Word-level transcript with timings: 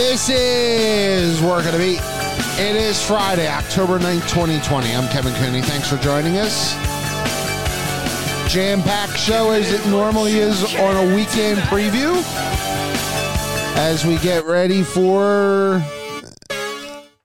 This 0.00 0.30
is 0.30 1.42
Working 1.42 1.72
to 1.72 1.78
Beat. 1.78 2.00
It 2.58 2.74
is 2.74 3.06
Friday, 3.06 3.46
October 3.46 3.98
9th, 3.98 4.30
2020. 4.30 4.94
I'm 4.94 5.06
Kevin 5.10 5.34
Cooney. 5.34 5.60
Thanks 5.60 5.90
for 5.90 5.98
joining 5.98 6.38
us. 6.38 6.72
Jam 8.50 8.80
packed 8.80 9.18
show 9.18 9.50
as 9.50 9.70
it 9.70 9.86
normally 9.90 10.38
is 10.38 10.64
on 10.76 10.96
a 10.96 11.14
weekend 11.14 11.58
preview. 11.68 12.16
As 13.76 14.06
we 14.06 14.16
get 14.16 14.46
ready 14.46 14.82
for. 14.82 15.84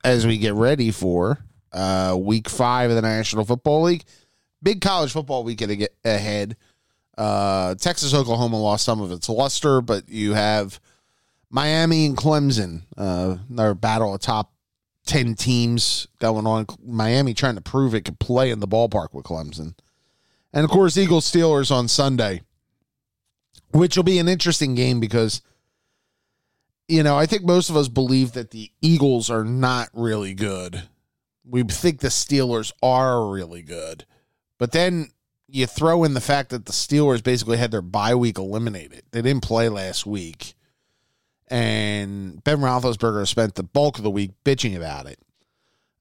As 0.04 0.28
we 0.28 0.38
get 0.38 0.54
ready 0.56 0.92
for 0.92 1.40
uh, 1.72 2.18
week 2.20 2.50
five 2.50 2.90
of 2.90 2.98
the 2.98 3.02
National 3.02 3.46
Football 3.46 3.84
League. 3.84 4.04
Big 4.62 4.82
college 4.82 5.14
football 5.14 5.46
weekend 5.46 5.88
ahead. 6.04 6.58
Uh, 7.18 7.76
Texas, 7.76 8.14
Oklahoma 8.14 8.62
lost 8.62 8.84
some 8.84 9.00
of 9.00 9.14
its 9.14 9.30
luster, 9.30 9.80
but 9.80 10.10
you 10.10 10.34
have 10.34 10.82
Miami 11.50 12.06
and 12.06 12.18
Clemson, 12.18 12.84
uh, 12.98 13.38
their 13.50 13.74
battle 13.74 14.14
of 14.14 14.22
top 14.22 14.52
10 15.06 15.36
teams 15.36 16.08
going 16.20 16.48
on. 16.48 16.66
Miami 16.84 17.34
trying 17.34 17.56
to 17.56 17.62
prove 17.62 17.94
it 17.94 18.06
could 18.06 18.20
play 18.20 18.52
in 18.52 18.60
the 18.60 18.68
ballpark 18.68 19.14
with 19.14 19.26
Clemson. 19.26 19.76
And 20.54 20.64
of 20.64 20.72
course, 20.72 20.98
Eagles 20.98 21.30
Steelers 21.30 21.72
on 21.72 21.88
Sunday, 21.88 22.42
which 23.72 23.96
will 23.96 24.04
be 24.04 24.20
an 24.20 24.28
interesting 24.28 24.74
game 24.74 25.00
because, 25.00 25.42
you 26.88 27.04
know, 27.04 27.18
I 27.18 27.26
think 27.26 27.44
most 27.44 27.70
of 27.70 27.76
us 27.76 27.88
believe 27.88 28.32
that 28.34 28.52
the 28.52 28.72
Eagles 28.82 29.30
are 29.30 29.44
not 29.44 29.90
really 29.94 30.34
good. 30.34 30.84
We 31.48 31.64
think 31.64 32.00
the 32.00 32.08
Steelers 32.08 32.72
are 32.82 33.28
really 33.30 33.62
good. 33.62 34.06
But 34.58 34.72
then 34.72 35.10
you 35.48 35.68
throw 35.68 36.04
in 36.04 36.14
the 36.14 36.22
fact 36.22 36.50
that 36.50 36.66
the 36.66 36.72
Steelers 36.72 37.24
basically 37.24 37.58
had 37.58 37.72
their 37.72 37.82
bye 37.82 38.16
week 38.16 38.38
eliminated. 38.38 39.04
They 39.12 39.22
didn't 39.22 39.44
play 39.44 39.70
last 39.70 40.06
week. 40.06 40.56
And 41.48 42.44
Ben 42.44 42.58
Roethlisberger 42.58 43.28
spent 43.28 43.56
the 43.56 43.64
bulk 43.64 43.98
of 43.98 44.04
the 44.04 44.12
week 44.12 44.32
bitching 44.44 44.76
about 44.76 45.06
it. 45.06 45.20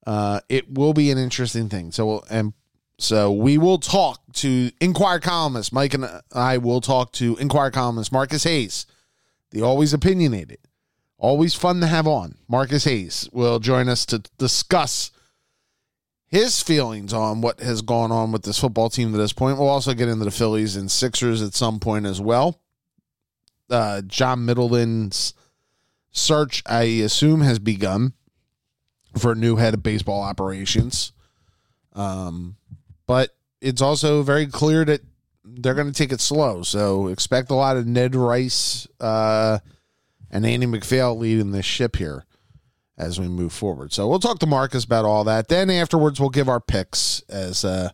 Uh, 0.05 0.39
it 0.49 0.73
will 0.73 0.93
be 0.93 1.11
an 1.11 1.17
interesting 1.17 1.69
thing. 1.69 1.91
So, 1.91 2.23
and 2.29 2.53
so 2.97 3.31
we 3.31 3.57
will 3.57 3.77
talk 3.77 4.21
to 4.33 4.71
Inquirer 4.79 5.19
columnist 5.19 5.73
Mike 5.73 5.93
and 5.93 6.07
I 6.33 6.57
will 6.57 6.81
talk 6.81 7.11
to 7.13 7.35
Inquirer 7.37 7.71
columnist 7.71 8.11
Marcus 8.11 8.43
Hayes, 8.43 8.85
the 9.51 9.61
always 9.61 9.93
opinionated, 9.93 10.59
always 11.17 11.53
fun 11.53 11.81
to 11.81 11.87
have 11.87 12.07
on. 12.07 12.37
Marcus 12.47 12.85
Hayes 12.85 13.29
will 13.31 13.59
join 13.59 13.89
us 13.89 14.05
to 14.07 14.19
discuss 14.37 15.11
his 16.27 16.61
feelings 16.61 17.13
on 17.13 17.41
what 17.41 17.59
has 17.59 17.81
gone 17.81 18.11
on 18.11 18.31
with 18.31 18.43
this 18.43 18.59
football 18.59 18.89
team 18.89 19.11
to 19.11 19.17
this 19.17 19.33
point. 19.33 19.57
We'll 19.57 19.69
also 19.69 19.93
get 19.93 20.09
into 20.09 20.25
the 20.25 20.31
Phillies 20.31 20.75
and 20.75 20.89
Sixers 20.89 21.41
at 21.41 21.53
some 21.53 21.79
point 21.79 22.05
as 22.05 22.19
well. 22.19 22.59
Uh, 23.69 24.01
John 24.01 24.45
Middleton's 24.45 25.33
search, 26.15 26.63
I 26.65 26.83
assume, 26.83 27.41
has 27.41 27.59
begun 27.59 28.13
for 29.17 29.33
a 29.33 29.35
new 29.35 29.57
head 29.57 29.73
of 29.73 29.83
baseball 29.83 30.21
operations. 30.21 31.11
Um, 31.93 32.55
but 33.05 33.35
it's 33.61 33.81
also 33.81 34.23
very 34.23 34.47
clear 34.47 34.85
that 34.85 35.01
they're 35.43 35.73
going 35.73 35.91
to 35.91 35.93
take 35.93 36.11
it 36.11 36.21
slow. 36.21 36.63
So 36.63 37.07
expect 37.07 37.51
a 37.51 37.55
lot 37.55 37.77
of 37.77 37.85
Ned 37.85 38.15
Rice 38.15 38.87
uh, 38.99 39.59
and 40.31 40.45
Andy 40.45 40.65
MacPhail 40.65 41.17
leading 41.17 41.51
this 41.51 41.65
ship 41.65 41.97
here 41.97 42.25
as 42.97 43.19
we 43.19 43.27
move 43.27 43.53
forward. 43.53 43.93
So 43.93 44.07
we'll 44.07 44.19
talk 44.19 44.39
to 44.39 44.47
Marcus 44.47 44.85
about 44.85 45.05
all 45.05 45.23
that. 45.25 45.49
Then 45.49 45.69
afterwards, 45.69 46.19
we'll 46.19 46.29
give 46.29 46.49
our 46.49 46.61
picks 46.61 47.21
as 47.29 47.63
uh, 47.63 47.91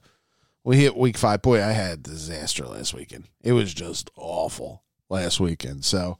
we 0.63 0.77
hit 0.77 0.95
week 0.95 1.17
five. 1.17 1.41
Boy, 1.41 1.63
I 1.63 1.71
had 1.71 2.03
disaster 2.03 2.65
last 2.65 2.93
weekend. 2.93 3.25
It 3.41 3.53
was 3.53 3.73
just 3.73 4.09
awful 4.15 4.83
last 5.09 5.39
weekend. 5.39 5.85
So 5.85 6.17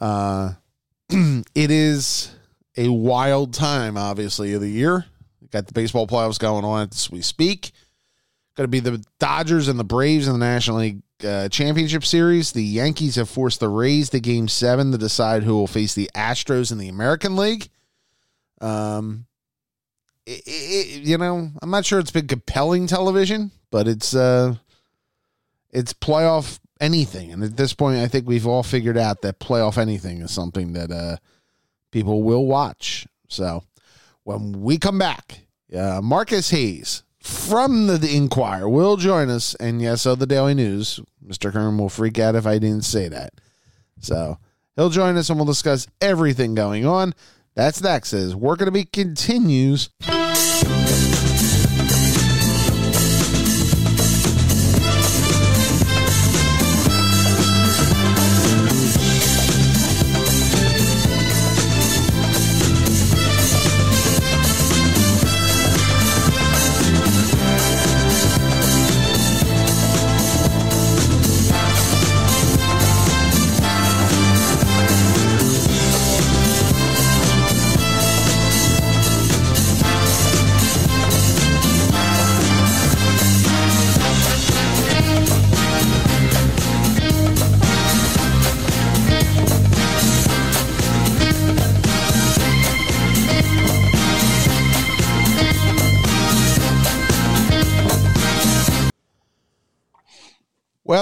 uh, 0.00 0.54
it 1.54 1.70
is 1.70 2.30
a 2.76 2.88
wild 2.88 3.52
time, 3.52 3.96
obviously, 3.96 4.52
of 4.54 4.60
the 4.60 4.70
year. 4.70 5.06
got 5.50 5.66
the 5.66 5.72
baseball 5.72 6.06
playoffs 6.06 6.38
going 6.38 6.64
on 6.64 6.88
as 6.92 7.10
we 7.10 7.20
speak. 7.20 7.72
Going 8.56 8.64
to 8.64 8.68
be 8.68 8.80
the 8.80 9.04
Dodgers 9.18 9.68
and 9.68 9.78
the 9.78 9.84
Braves 9.84 10.26
in 10.26 10.32
the 10.32 10.38
National 10.38 10.78
League 10.78 11.02
uh, 11.24 11.48
Championship 11.48 12.04
Series. 12.04 12.52
The 12.52 12.62
Yankees 12.62 13.16
have 13.16 13.28
forced 13.28 13.58
the 13.58 13.68
Rays 13.68 14.10
to 14.10 14.20
Game 14.20 14.46
Seven 14.46 14.92
to 14.92 14.98
decide 14.98 15.42
who 15.42 15.54
will 15.54 15.66
face 15.66 15.94
the 15.94 16.10
Astros 16.14 16.70
in 16.70 16.78
the 16.78 16.88
American 16.88 17.36
League. 17.36 17.68
Um, 18.60 19.26
it, 20.26 20.42
it, 20.46 21.02
you 21.02 21.18
know, 21.18 21.50
I'm 21.60 21.70
not 21.70 21.84
sure 21.84 21.98
it's 21.98 22.10
been 22.10 22.28
compelling 22.28 22.86
television, 22.86 23.50
but 23.70 23.88
it's 23.88 24.14
uh, 24.14 24.54
it's 25.70 25.92
playoff 25.92 26.60
anything, 26.80 27.32
and 27.32 27.44
at 27.44 27.56
this 27.56 27.74
point, 27.74 27.98
I 27.98 28.08
think 28.08 28.26
we've 28.26 28.46
all 28.46 28.62
figured 28.62 28.98
out 28.98 29.22
that 29.22 29.38
playoff 29.38 29.78
anything 29.78 30.20
is 30.22 30.30
something 30.30 30.72
that 30.72 30.90
uh, 30.90 31.16
people 31.90 32.22
will 32.22 32.46
watch. 32.46 33.06
So 33.28 33.62
when 34.24 34.62
we 34.62 34.78
come 34.78 34.98
back, 34.98 35.46
uh, 35.76 36.00
Marcus 36.02 36.50
Hayes 36.50 37.04
from 37.20 37.86
the, 37.86 37.98
the 37.98 38.16
Inquirer 38.16 38.68
will 38.68 38.96
join 38.96 39.28
us, 39.28 39.54
and 39.56 39.80
yes, 39.80 40.06
of 40.06 40.18
the 40.18 40.26
Daily 40.26 40.54
News. 40.54 41.00
Mr. 41.24 41.52
Kern 41.52 41.78
will 41.78 41.88
freak 41.88 42.18
out 42.18 42.34
if 42.34 42.46
I 42.46 42.58
didn't 42.58 42.84
say 42.84 43.08
that. 43.08 43.34
So 44.00 44.38
he'll 44.74 44.90
join 44.90 45.16
us, 45.16 45.28
and 45.28 45.38
we'll 45.38 45.46
discuss 45.46 45.86
everything 46.00 46.54
going 46.54 46.86
on. 46.86 47.14
That's 47.54 47.82
next. 47.82 48.12
As 48.12 48.34
Working 48.34 48.66
to 48.66 48.72
Be 48.72 48.84
continues. 48.84 49.90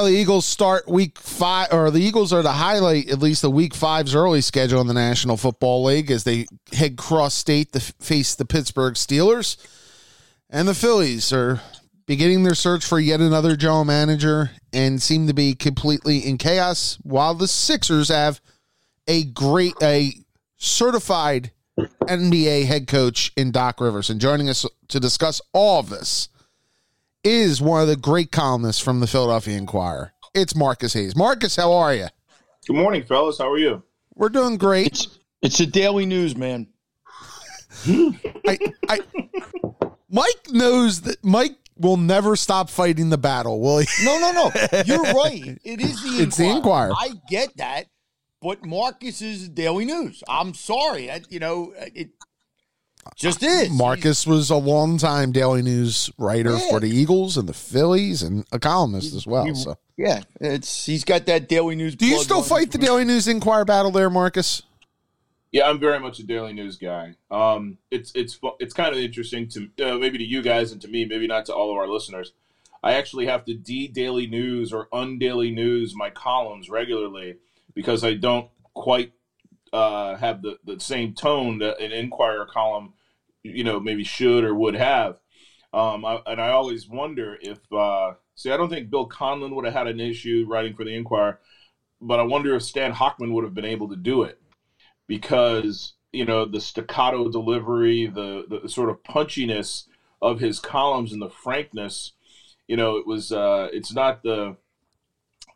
The 0.08 0.14
Eagles 0.14 0.46
start 0.46 0.88
week 0.88 1.18
five, 1.18 1.70
or 1.70 1.90
the 1.90 2.00
Eagles 2.00 2.32
are 2.32 2.40
the 2.40 2.52
highlight, 2.52 3.10
at 3.10 3.18
least 3.18 3.42
the 3.42 3.50
week 3.50 3.74
five's 3.74 4.14
early 4.14 4.40
schedule 4.40 4.80
in 4.80 4.86
the 4.86 4.94
National 4.94 5.36
Football 5.36 5.84
League 5.84 6.10
as 6.10 6.24
they 6.24 6.46
head 6.72 6.96
cross 6.96 7.34
state 7.34 7.74
to 7.74 7.80
face 7.80 8.34
the 8.34 8.46
Pittsburgh 8.46 8.94
Steelers. 8.94 9.58
And 10.48 10.66
the 10.66 10.72
Phillies 10.72 11.30
are 11.30 11.60
beginning 12.06 12.42
their 12.42 12.54
search 12.54 12.86
for 12.86 12.98
yet 12.98 13.20
another 13.20 13.54
general 13.54 13.84
manager 13.84 14.52
and 14.72 15.02
seem 15.02 15.26
to 15.26 15.34
be 15.34 15.54
completely 15.54 16.20
in 16.20 16.38
chaos, 16.38 16.96
while 17.02 17.34
the 17.34 17.46
Sixers 17.46 18.08
have 18.08 18.40
a 19.06 19.24
great, 19.24 19.74
a 19.82 20.14
certified 20.56 21.50
NBA 21.78 22.64
head 22.64 22.86
coach 22.86 23.30
in 23.36 23.50
Doc 23.50 23.78
Rivers. 23.78 24.08
And 24.08 24.22
joining 24.22 24.48
us 24.48 24.64
to 24.88 24.98
discuss 24.98 25.42
all 25.52 25.80
of 25.80 25.90
this 25.90 26.30
is 27.24 27.60
one 27.60 27.82
of 27.82 27.88
the 27.88 27.96
great 27.96 28.30
columnists 28.30 28.80
from 28.82 29.00
the 29.00 29.06
Philadelphia 29.06 29.56
Inquirer. 29.56 30.12
It's 30.34 30.54
Marcus 30.54 30.92
Hayes. 30.92 31.16
Marcus, 31.16 31.56
how 31.56 31.72
are 31.72 31.94
you? 31.94 32.06
Good 32.66 32.76
morning, 32.76 33.02
fellas. 33.02 33.38
How 33.38 33.50
are 33.50 33.58
you? 33.58 33.82
We're 34.14 34.28
doing 34.28 34.56
great. 34.56 34.86
It's, 34.88 35.18
it's 35.42 35.58
the 35.58 35.66
daily 35.66 36.06
news, 36.06 36.36
man. 36.36 36.68
I, 37.86 38.58
I, 38.88 39.00
Mike 40.10 40.48
knows 40.50 41.02
that 41.02 41.22
Mike 41.24 41.56
will 41.76 41.96
never 41.96 42.36
stop 42.36 42.70
fighting 42.70 43.10
the 43.10 43.18
battle, 43.18 43.60
will 43.60 43.78
he? 43.78 43.86
No, 44.04 44.18
no, 44.18 44.32
no. 44.32 44.82
You're 44.84 45.02
right. 45.14 45.58
It 45.64 45.80
is 45.80 46.02
the 46.02 46.08
Inquirer. 46.08 46.22
It's 46.22 46.36
the 46.36 46.48
Inquirer. 46.48 46.92
I 46.96 47.10
get 47.28 47.56
that, 47.56 47.86
but 48.42 48.64
Marcus 48.64 49.22
is 49.22 49.48
the 49.48 49.54
daily 49.54 49.84
news. 49.84 50.22
I'm 50.28 50.54
sorry. 50.54 51.10
I, 51.10 51.22
you 51.28 51.38
know, 51.38 51.72
it 51.76 52.10
just 53.16 53.42
is. 53.42 53.70
Marcus 53.70 54.26
was 54.26 54.50
a 54.50 54.56
long 54.56 54.98
time 54.98 55.32
Daily 55.32 55.62
News 55.62 56.10
writer 56.18 56.56
yeah. 56.56 56.70
for 56.70 56.80
the 56.80 56.90
Eagles 56.90 57.36
and 57.36 57.48
the 57.48 57.54
Phillies 57.54 58.22
and 58.22 58.46
a 58.52 58.58
columnist 58.58 59.14
as 59.14 59.26
well. 59.26 59.54
So 59.54 59.76
yeah, 59.96 60.22
it's 60.40 60.86
he's 60.86 61.04
got 61.04 61.26
that 61.26 61.48
Daily 61.48 61.76
News. 61.76 61.96
Do 61.96 62.06
you 62.06 62.18
still 62.18 62.42
fight 62.42 62.70
the 62.70 62.78
Daily 62.78 63.04
News 63.04 63.28
Inquirer 63.28 63.64
battle 63.64 63.90
there, 63.90 64.10
Marcus? 64.10 64.62
Yeah, 65.50 65.68
I'm 65.68 65.80
very 65.80 65.98
much 65.98 66.18
a 66.18 66.24
Daily 66.24 66.52
News 66.52 66.76
guy. 66.76 67.14
Um, 67.30 67.78
it's 67.90 68.12
it's 68.14 68.38
it's 68.60 68.74
kind 68.74 68.94
of 68.94 69.00
interesting 69.00 69.48
to 69.48 69.70
uh, 69.82 69.98
maybe 69.98 70.18
to 70.18 70.24
you 70.24 70.42
guys 70.42 70.72
and 70.72 70.80
to 70.82 70.88
me, 70.88 71.04
maybe 71.04 71.26
not 71.26 71.46
to 71.46 71.54
all 71.54 71.70
of 71.70 71.76
our 71.76 71.88
listeners. 71.88 72.32
I 72.82 72.92
actually 72.92 73.26
have 73.26 73.44
to 73.46 73.54
de 73.54 73.88
Daily 73.88 74.26
News 74.26 74.72
or 74.72 74.88
undaily 74.92 75.50
news 75.50 75.94
my 75.96 76.10
columns 76.10 76.70
regularly 76.70 77.36
because 77.74 78.04
I 78.04 78.14
don't 78.14 78.48
quite 78.74 79.12
uh, 79.72 80.16
have 80.16 80.42
the, 80.42 80.58
the 80.64 80.78
same 80.80 81.14
tone 81.14 81.58
that 81.58 81.80
an 81.80 81.92
Inquirer 81.92 82.46
column, 82.46 82.92
you 83.48 83.64
know, 83.64 83.80
maybe 83.80 84.04
should 84.04 84.44
or 84.44 84.54
would 84.54 84.74
have. 84.74 85.18
Um, 85.72 86.04
I, 86.04 86.20
and 86.26 86.40
I 86.40 86.50
always 86.50 86.88
wonder 86.88 87.36
if, 87.40 87.58
uh, 87.72 88.14
see, 88.34 88.50
I 88.50 88.56
don't 88.56 88.70
think 88.70 88.90
Bill 88.90 89.06
Conlin 89.06 89.54
would 89.54 89.66
have 89.66 89.74
had 89.74 89.86
an 89.86 90.00
issue 90.00 90.46
writing 90.48 90.74
for 90.74 90.84
the 90.84 90.94
Inquirer, 90.94 91.40
but 92.00 92.20
I 92.20 92.22
wonder 92.22 92.54
if 92.54 92.62
Stan 92.62 92.92
Hochman 92.92 93.32
would 93.32 93.44
have 93.44 93.54
been 93.54 93.64
able 93.64 93.88
to 93.88 93.96
do 93.96 94.22
it 94.22 94.40
because, 95.06 95.94
you 96.12 96.24
know, 96.24 96.44
the 96.46 96.60
staccato 96.60 97.28
delivery, 97.30 98.06
the, 98.06 98.60
the 98.62 98.68
sort 98.68 98.88
of 98.88 99.02
punchiness 99.02 99.84
of 100.22 100.40
his 100.40 100.58
columns 100.58 101.12
and 101.12 101.20
the 101.20 101.30
frankness, 101.30 102.12
you 102.66 102.76
know, 102.76 102.96
it 102.96 103.06
was, 103.06 103.30
uh, 103.30 103.68
it's 103.72 103.92
not 103.92 104.22
the, 104.22 104.56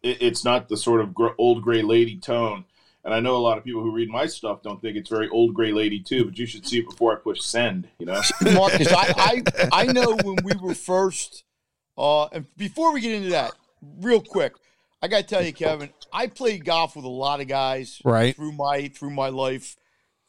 it, 0.02 0.20
it's 0.20 0.44
not 0.44 0.68
the 0.68 0.76
sort 0.76 1.00
of 1.00 1.16
old 1.38 1.62
gray 1.62 1.82
lady 1.82 2.18
tone. 2.18 2.64
And 3.04 3.12
I 3.12 3.18
know 3.20 3.36
a 3.36 3.38
lot 3.38 3.58
of 3.58 3.64
people 3.64 3.82
who 3.82 3.90
read 3.90 4.08
my 4.08 4.26
stuff 4.26 4.62
don't 4.62 4.80
think 4.80 4.96
it's 4.96 5.10
very 5.10 5.28
old 5.28 5.54
gray 5.54 5.72
lady 5.72 5.98
too, 6.00 6.24
but 6.24 6.38
you 6.38 6.46
should 6.46 6.66
see 6.66 6.78
it 6.78 6.88
before 6.88 7.12
I 7.12 7.16
push 7.20 7.40
send. 7.40 7.88
You 7.98 8.06
know, 8.06 8.20
Marcus, 8.54 8.88
I, 8.92 9.12
I 9.16 9.68
I 9.72 9.86
know 9.86 10.16
when 10.22 10.36
we 10.44 10.52
were 10.60 10.74
first, 10.74 11.42
uh, 11.98 12.26
and 12.26 12.46
before 12.56 12.92
we 12.92 13.00
get 13.00 13.12
into 13.14 13.30
that, 13.30 13.52
real 13.98 14.20
quick, 14.20 14.54
I 15.02 15.08
got 15.08 15.18
to 15.18 15.26
tell 15.26 15.42
you, 15.42 15.52
Kevin, 15.52 15.90
I 16.12 16.28
played 16.28 16.64
golf 16.64 16.94
with 16.94 17.04
a 17.04 17.08
lot 17.08 17.40
of 17.40 17.48
guys 17.48 18.00
Right. 18.04 18.36
through 18.36 18.52
my 18.52 18.86
through 18.88 19.10
my 19.10 19.30
life. 19.30 19.74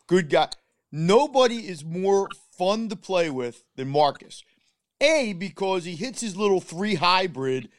Good 0.07 0.29
guy. 0.31 0.49
Nobody 0.91 1.67
is 1.67 1.83
more 1.85 2.29
fun 2.57 2.89
to 2.89 2.95
play 2.95 3.29
with 3.29 3.63
than 3.75 3.89
Marcus. 3.89 4.43
A 5.01 5.33
because 5.33 5.85
he 5.85 5.95
hits 5.95 6.21
his 6.21 6.35
little 6.35 6.59
three 6.61 6.95
hybrid 6.95 7.69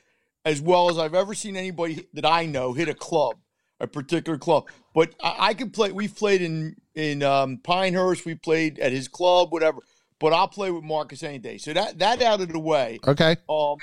as 0.45 0.61
well 0.61 0.91
as 0.91 0.99
I've 0.99 1.15
ever 1.15 1.35
seen 1.35 1.57
anybody 1.57 2.07
that 2.13 2.27
I 2.27 2.47
know 2.47 2.75
hit 2.75 2.89
a 2.89 2.95
club, 2.95 3.37
a 3.81 3.87
particular 3.87 4.39
club. 4.39 4.69
But 4.95 5.15
I, 5.23 5.49
I 5.49 5.55
could 5.55 5.73
play. 5.73 5.93
We've 5.93 6.15
played 6.15 6.41
in 6.41 6.77
in 6.95 7.23
um, 7.23 7.59
Pinehurst. 7.59 8.25
We 8.25 8.35
played 8.35 8.79
at 8.79 8.93
his 8.93 9.09
club, 9.09 9.53
whatever. 9.53 9.81
But 10.21 10.33
I'll 10.33 10.49
play 10.49 10.71
with 10.71 10.85
Marcus 10.85 11.23
any 11.23 11.39
day. 11.39 11.59
So 11.59 11.73
that 11.75 11.99
that 11.99 12.23
out 12.23 12.41
of 12.41 12.49
the 12.49 12.59
way. 12.59 13.01
Okay. 13.07 13.37
Um, 13.49 13.77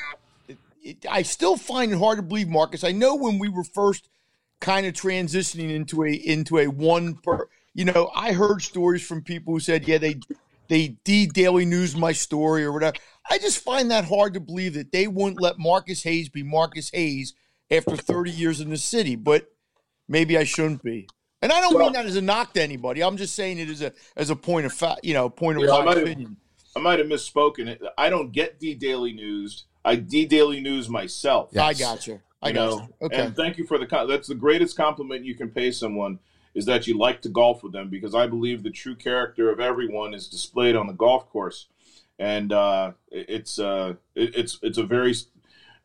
it, 0.47 0.57
it, 0.81 1.05
I 1.09 1.21
still 1.21 1.57
find 1.57 1.91
it 1.91 1.99
hard 1.99 2.17
to 2.17 2.23
believe, 2.23 2.47
Marcus. 2.47 2.83
I 2.83 2.91
know 2.91 3.15
when 3.15 3.37
we 3.37 3.49
were 3.49 3.63
first 3.63 4.07
kind 4.61 4.85
of 4.85 4.93
transitioning 4.93 5.69
into 5.69 6.03
a 6.03 6.11
into 6.11 6.57
a 6.57 6.67
one 6.67 7.15
per, 7.15 7.47
you 7.73 7.85
know, 7.85 8.09
I 8.15 8.31
heard 8.31 8.61
stories 8.61 9.05
from 9.05 9.21
people 9.21 9.53
who 9.53 9.59
said, 9.59 9.87
yeah, 9.87 9.97
they 9.97 10.21
they 10.69 10.95
de 11.03 11.27
Daily 11.27 11.65
News 11.65 11.97
my 11.97 12.13
story 12.13 12.63
or 12.63 12.71
whatever. 12.71 12.95
I 13.29 13.37
just 13.37 13.61
find 13.61 13.91
that 13.91 14.05
hard 14.05 14.33
to 14.35 14.39
believe 14.39 14.75
that 14.75 14.93
they 14.93 15.07
wouldn't 15.07 15.41
let 15.41 15.59
Marcus 15.59 16.03
Hayes 16.03 16.29
be 16.29 16.43
Marcus 16.43 16.89
Hayes 16.91 17.33
after 17.69 17.97
30 17.97 18.31
years 18.31 18.61
in 18.61 18.69
the 18.69 18.77
city. 18.77 19.15
But 19.15 19.47
maybe 20.11 20.37
I 20.37 20.43
shouldn't 20.43 20.83
be. 20.83 21.07
And 21.41 21.51
I 21.51 21.59
don't 21.61 21.73
Well- 21.73 21.85
mean 21.85 21.93
that 21.93 22.05
as 22.05 22.15
a 22.17 22.21
knock 22.21 22.53
to 22.53 22.61
anybody. 22.61 23.01
I'm 23.01 23.17
just 23.17 23.33
saying 23.33 23.57
it 23.57 23.69
as 23.69 23.81
a 23.81 23.93
as 24.15 24.29
a 24.29 24.35
point 24.35 24.65
of 24.67 24.73
fact, 24.73 24.99
you 25.03 25.13
know, 25.13 25.29
point 25.29 25.57
of 25.57 25.63
Yeah, 25.63 25.71
I 25.71 25.79
my 25.79 25.85
might 25.85 25.97
have- 25.97 26.05
opinion. 26.05 26.37
I 26.75 26.79
might 26.79 26.99
have 26.99 27.07
misspoken. 27.07 27.77
I 27.97 28.09
don't 28.09 28.31
get 28.31 28.59
D 28.59 28.75
Daily 28.75 29.11
News. 29.13 29.65
I 29.83 29.95
D 29.95 30.25
Daily 30.25 30.59
News 30.61 30.87
myself. 30.89 31.49
Yeah. 31.51 31.65
I 31.65 31.73
got 31.73 32.05
you. 32.07 32.21
I 32.41 32.49
you 32.49 32.53
got 32.53 32.69
know? 32.69 32.75
you. 33.01 33.05
Okay. 33.07 33.21
And 33.21 33.35
thank 33.35 33.57
you 33.57 33.65
for 33.65 33.77
the 33.77 33.87
that's 34.07 34.27
the 34.27 34.35
greatest 34.35 34.77
compliment 34.77 35.25
you 35.25 35.35
can 35.35 35.49
pay 35.49 35.71
someone 35.71 36.19
is 36.53 36.65
that 36.65 36.85
you 36.85 36.97
like 36.97 37.21
to 37.21 37.29
golf 37.29 37.63
with 37.63 37.71
them 37.71 37.89
because 37.89 38.13
I 38.13 38.27
believe 38.27 38.61
the 38.63 38.69
true 38.71 38.95
character 38.95 39.49
of 39.51 39.59
everyone 39.59 40.13
is 40.13 40.27
displayed 40.27 40.75
on 40.75 40.85
the 40.87 40.93
golf 40.93 41.29
course, 41.29 41.67
and 42.19 42.51
uh, 42.53 42.91
it's 43.09 43.57
uh, 43.59 43.95
it, 44.15 44.35
it's 44.35 44.59
it's 44.61 44.77
a 44.77 44.83
very 44.83 45.13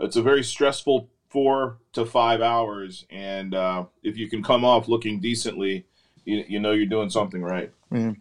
it's 0.01 0.17
a 0.17 0.23
very 0.23 0.43
stressful 0.45 1.09
four 1.37 1.77
to 1.93 2.07
five 2.07 2.41
hours, 2.41 3.05
and 3.11 3.55
uh, 3.55 3.85
if 4.03 4.17
you 4.17 4.27
can 4.27 4.43
come 4.43 4.65
off 4.65 4.89
looking 4.89 5.21
decently, 5.21 5.85
you, 6.25 6.43
you 6.49 6.59
know 6.59 6.73
you're 6.73 6.87
doing 6.87 7.11
something 7.11 7.43
right. 7.43 7.71
And 7.91 8.17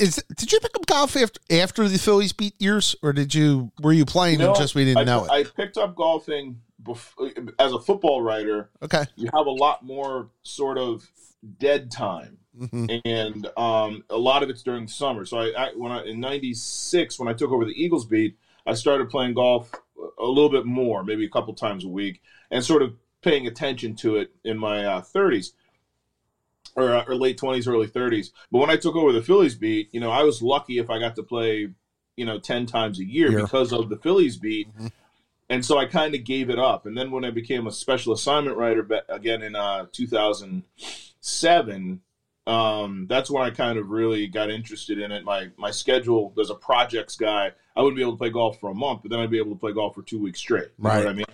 is 0.00 0.24
did 0.34 0.50
you 0.50 0.58
pick 0.60 0.74
up 0.74 0.86
golf 0.86 1.16
after 1.16 1.38
after 1.50 1.86
the 1.86 1.98
Phillies 1.98 2.32
beat 2.32 2.54
years, 2.58 2.96
or 3.02 3.12
did 3.12 3.34
you 3.34 3.72
were 3.82 3.92
you 3.92 4.06
playing 4.06 4.40
You 4.40 4.46
know, 4.46 4.52
and 4.52 4.58
just 4.58 4.74
we 4.74 4.86
didn't 4.86 5.02
I, 5.02 5.04
know 5.04 5.26
it? 5.26 5.30
I 5.30 5.44
picked 5.44 5.76
up 5.76 5.94
golfing 5.96 6.58
as 7.58 7.74
a 7.74 7.78
football 7.78 8.22
writer. 8.22 8.70
okay. 8.82 9.04
you 9.16 9.28
have 9.34 9.46
a 9.46 9.50
lot 9.50 9.84
more 9.84 10.30
sort 10.42 10.78
of 10.78 11.06
dead 11.58 11.90
time 11.90 12.38
hmm 12.56 12.86
and 13.04 13.46
um, 13.58 14.02
a 14.08 14.16
lot 14.16 14.42
of 14.42 14.48
it's 14.48 14.62
during 14.62 14.86
the 14.86 14.90
summer 14.90 15.26
so 15.26 15.36
I, 15.36 15.66
I 15.66 15.70
when 15.76 15.92
i 15.92 16.04
in 16.04 16.20
96 16.20 17.18
when 17.18 17.28
i 17.28 17.34
took 17.34 17.50
over 17.50 17.66
the 17.66 17.72
eagles 17.72 18.06
beat 18.06 18.38
i 18.66 18.72
started 18.72 19.10
playing 19.10 19.34
golf 19.34 19.70
a 20.18 20.24
little 20.24 20.48
bit 20.48 20.64
more 20.64 21.04
maybe 21.04 21.26
a 21.26 21.28
couple 21.28 21.52
times 21.54 21.84
a 21.84 21.88
week 21.88 22.22
and 22.50 22.64
sort 22.64 22.82
of 22.82 22.94
paying 23.22 23.46
attention 23.46 23.94
to 23.96 24.16
it 24.16 24.30
in 24.44 24.58
my 24.58 24.84
uh, 24.84 25.00
30s 25.00 25.52
or, 26.76 26.94
uh, 26.94 27.04
or 27.08 27.14
late 27.14 27.38
20s 27.38 27.66
early 27.66 27.88
30s 27.88 28.30
but 28.50 28.58
when 28.58 28.70
i 28.70 28.76
took 28.76 28.94
over 28.94 29.12
the 29.12 29.22
phillies 29.22 29.54
beat 29.54 29.88
you 29.92 30.00
know 30.00 30.10
i 30.10 30.22
was 30.22 30.42
lucky 30.42 30.78
if 30.78 30.90
i 30.90 30.98
got 30.98 31.16
to 31.16 31.22
play 31.22 31.68
you 32.16 32.24
know 32.24 32.38
10 32.38 32.66
times 32.66 33.00
a 33.00 33.04
year 33.04 33.32
Yeah. 33.32 33.42
because 33.42 33.72
of 33.72 33.88
the 33.88 33.96
phillies 33.96 34.36
beat 34.36 34.68
Mhm. 34.78 34.90
and 35.48 35.64
so 35.64 35.78
I 35.78 35.86
kind 35.86 36.14
of 36.16 36.24
gave 36.24 36.50
it 36.50 36.58
up. 36.58 36.86
And 36.86 36.98
then 36.98 37.12
when 37.12 37.24
I 37.24 37.30
became 37.30 37.68
a 37.68 37.72
special 37.72 38.12
assignment 38.12 38.56
writer 38.56 38.84
again 39.08 39.42
in 39.42 39.54
uh, 39.54 39.86
2007, 39.92 42.00
um, 42.48 43.06
that's 43.08 43.30
when 43.30 43.44
I 43.44 43.50
kind 43.50 43.78
of 43.78 43.90
really 43.90 44.26
got 44.26 44.50
interested 44.50 44.98
in 44.98 45.12
it. 45.12 45.22
My 45.24 45.50
my 45.56 45.70
schedule 45.70 46.34
as 46.40 46.50
a 46.50 46.54
projects 46.56 47.14
guy, 47.16 47.52
I 47.76 47.80
wouldn't 47.82 47.96
be 47.96 48.02
able 48.02 48.14
to 48.14 48.18
play 48.18 48.30
golf 48.30 48.58
for 48.58 48.70
a 48.70 48.74
month, 48.74 49.02
but 49.02 49.10
then 49.12 49.20
I'd 49.20 49.30
be 49.30 49.38
able 49.38 49.52
to 49.52 49.58
play 49.58 49.72
golf 49.72 49.94
for 49.94 50.02
two 50.02 50.20
weeks 50.20 50.40
straight. 50.40 50.70
You 50.78 50.84
know 50.84 50.90
Right. 50.90 51.04
what 51.04 51.08
I 51.08 51.12
mean? 51.12 51.26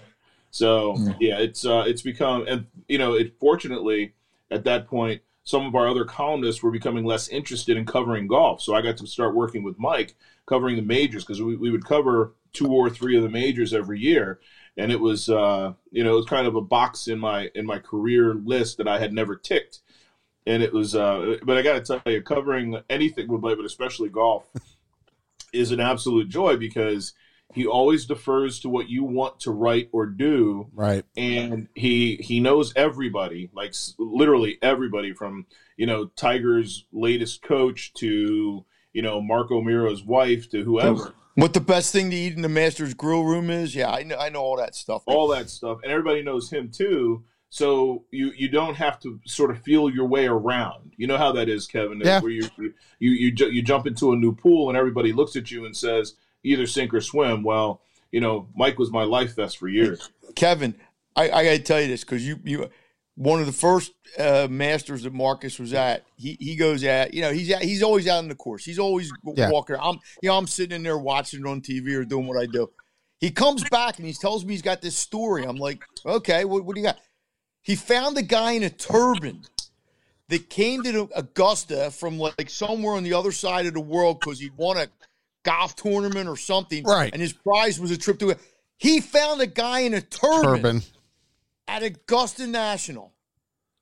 So 0.53 0.95
Yeah. 0.99 1.13
yeah, 1.19 1.39
it's 1.39 1.65
uh, 1.65 1.85
it's 1.87 2.03
become 2.03 2.45
and 2.47 2.67
you 2.87 2.99
know 2.99 3.15
it 3.15 3.35
fortunately 3.41 4.13
at 4.51 4.65
that 4.65 4.87
point 4.87 5.21
some 5.45 5.67
of 5.67 5.75
our 5.75 5.89
other 5.89 6.05
columnists 6.05 6.63
were 6.63 6.71
becoming 6.71 7.05
less 7.05 7.27
interested 7.29 7.77
in 7.77 7.85
covering 7.85 8.29
golf. 8.29 8.61
So 8.63 8.75
I 8.75 8.81
got 8.81 8.97
to 8.99 9.07
start 9.09 9.35
working 9.35 9.65
with 9.65 9.77
Mike 9.79 10.15
covering 10.47 10.77
the 10.77 10.83
majors 10.83 11.25
because 11.25 11.43
we, 11.43 11.57
we 11.57 11.71
would 11.71 11.85
cover 11.85 12.35
two 12.53 12.69
or 12.71 12.89
three 12.89 13.17
of 13.17 13.23
the 13.25 13.29
majors 13.29 13.75
every 13.75 13.99
year. 13.99 14.39
And 14.77 14.93
it 14.93 15.01
was, 15.01 15.29
uh, 15.29 15.73
you 15.91 16.05
know, 16.05 16.13
it 16.13 16.17
was 16.17 16.27
kind 16.27 16.47
of 16.47 16.55
a 16.55 16.61
box 16.61 17.09
in 17.09 17.19
my 17.19 17.51
in 17.55 17.67
my 17.67 17.79
career 17.79 18.35
list 18.35 18.77
that 18.77 18.87
I 18.87 18.99
had 18.99 19.13
never 19.13 19.35
ticked. 19.35 19.81
And 20.47 20.63
it 20.63 20.73
was, 20.73 20.95
uh, 20.95 21.37
but 21.45 21.57
I 21.57 21.63
got 21.63 21.85
to 21.85 22.01
tell 22.01 22.13
you, 22.13 22.21
covering 22.23 22.79
anything 22.91 23.29
with 23.29 23.41
Blake, 23.41 23.57
but 23.57 23.67
especially 23.67 24.09
golf, 24.11 24.45
is 25.53 25.71
an 25.71 25.81
absolute 25.81 26.29
joy 26.29 26.57
because 26.57 27.13
he 27.53 27.67
always 27.67 28.07
defers 28.07 28.61
to 28.61 28.69
what 28.69 28.89
you 28.89 29.05
want 29.05 29.41
to 29.41 29.51
write 29.51 29.89
or 29.93 30.07
do 30.07 30.69
Right. 30.75 31.05
and 31.17 31.69
he 31.75 32.17
he 32.17 32.41
knows 32.41 32.73
everybody 32.77 33.51
like 33.55 33.75
literally 33.99 34.59
everybody 34.63 35.13
from 35.13 35.47
you 35.77 35.87
know 35.87 36.07
tiger's 36.17 36.85
latest 36.93 37.43
coach 37.43 37.93
to 37.95 38.65
you 38.93 39.03
know 39.03 39.21
marco 39.21 39.61
miro's 39.61 40.03
wife 40.05 40.49
to 40.51 40.63
whoever 40.65 41.15
What 41.35 41.55
the 41.55 41.61
best 41.61 41.93
thing 41.93 42.11
to 42.11 42.17
eat 42.17 42.35
in 42.35 42.43
the 42.43 42.49
Masters 42.51 42.93
grill 42.93 43.25
room 43.25 43.49
is? 43.49 43.75
Yeah, 43.75 43.91
I 43.91 44.03
know. 44.03 44.19
I 44.19 44.29
know 44.29 44.41
all 44.43 44.57
that 44.59 44.75
stuff. 44.75 45.03
all 45.07 45.29
that 45.29 45.49
stuff 45.49 45.79
and 45.83 45.91
everybody 45.91 46.23
knows 46.23 46.51
him 46.51 46.71
too 46.71 47.25
so 47.49 48.05
you 48.11 48.33
you 48.37 48.49
don't 48.49 48.75
have 48.77 48.99
to 49.01 49.19
sort 49.27 49.51
of 49.51 49.59
feel 49.63 49.89
your 49.91 50.07
way 50.07 50.27
around 50.27 50.93
you 50.97 51.07
know 51.07 51.17
how 51.19 51.33
that 51.33 51.49
is 51.49 51.67
kevin 51.67 52.01
Yeah. 52.05 52.21
where 52.21 52.31
you 52.31 52.49
you 52.59 52.75
you, 52.99 53.11
you, 53.13 53.33
ju- 53.33 53.51
you 53.51 53.63
jump 53.63 53.87
into 53.87 54.13
a 54.13 54.17
new 54.17 54.35
pool 54.35 54.69
and 54.69 54.77
everybody 54.79 55.13
looks 55.13 55.35
at 55.37 55.51
you 55.51 55.65
and 55.67 55.75
says 55.77 56.15
either 56.45 56.67
sink 56.67 56.93
or 56.95 57.01
swim 57.01 57.43
well 57.43 57.81
you 58.11 58.21
know 58.21 58.49
mike 58.55 58.79
was 58.79 58.91
my 58.91 59.05
life 59.05 59.35
vest 59.37 59.59
for 59.59 59.69
years 59.69 60.11
Kevin, 60.35 60.75
I, 61.15 61.25
I 61.31 61.45
got 61.45 61.51
to 61.51 61.59
tell 61.59 61.81
you 61.81 61.89
this 61.89 62.05
because 62.05 62.27
you 62.27 62.39
you 62.45 62.71
one 63.17 63.41
of 63.41 63.47
the 63.47 63.53
first 63.53 63.93
uh, 64.19 64.49
Masters 64.51 65.03
that 65.03 65.13
Marcus 65.13 65.59
was 65.59 65.75
at. 65.75 66.05
He 66.17 66.39
he 66.41 66.57
goes 66.57 66.83
at 66.85 67.13
you 67.13 67.21
know 67.21 67.33
he's 67.33 67.51
at, 67.51 67.63
he's 67.63 67.83
always 67.83 68.09
out 68.09 68.19
on 68.19 68.29
the 68.29 68.35
course. 68.35 68.65
He's 68.65 68.79
always 68.79 69.13
Yeah. 69.37 69.51
walking. 69.51 69.77
I'm 69.79 69.99
you 70.23 70.31
know 70.31 70.39
I'm 70.39 70.47
sitting 70.47 70.75
in 70.75 70.83
there 70.83 70.97
watching 70.97 71.41
it 71.41 71.47
on 71.47 71.61
TV 71.61 71.95
or 71.95 72.05
doing 72.07 72.27
what 72.27 72.39
I 72.39 72.47
do. 72.47 72.71
He 73.21 73.31
comes 73.31 73.63
back 73.69 73.99
and 73.99 74.07
he 74.07 74.15
tells 74.15 74.45
me 74.47 74.55
he's 74.55 74.63
got 74.63 74.81
this 74.81 74.97
story. 74.97 75.45
I'm 75.45 75.57
like, 75.59 75.83
okay, 76.07 76.47
what, 76.47 76.65
what 76.65 76.75
do 76.75 76.81
you 76.81 76.87
got? 76.87 76.99
He 77.61 77.77
found 77.77 78.17
a 78.17 78.23
guy 78.23 78.53
in 78.53 78.63
a 78.63 78.71
turban 78.71 79.43
that 80.29 80.49
came 80.49 80.83
to 80.85 81.11
Augusta 81.15 81.91
from 81.91 82.19
like 82.19 82.49
somewhere 82.49 82.95
on 82.95 83.03
the 83.05 83.13
other 83.13 83.33
side 83.33 83.67
of 83.67 83.75
the 83.75 83.81
world 83.81 84.19
because 84.21 84.41
he'd 84.41 84.57
won 84.57 84.79
a 84.79 84.87
golf 85.43 85.77
tournament 85.77 86.29
or 86.29 86.37
something. 86.37 86.85
Right. 86.85 87.13
And 87.13 87.21
his 87.21 87.33
prize 87.33 87.81
was 87.81 87.91
a 87.91 87.99
trip 87.99 88.19
to. 88.21 88.37
He 88.77 89.01
found 89.01 89.41
a 89.41 89.47
guy 89.47 89.81
in 89.81 89.95
a 89.95 90.01
turban, 90.01 90.43
Turban. 90.43 90.83
at 91.69 91.83
Augusta 91.83 92.47
National. 92.47 93.13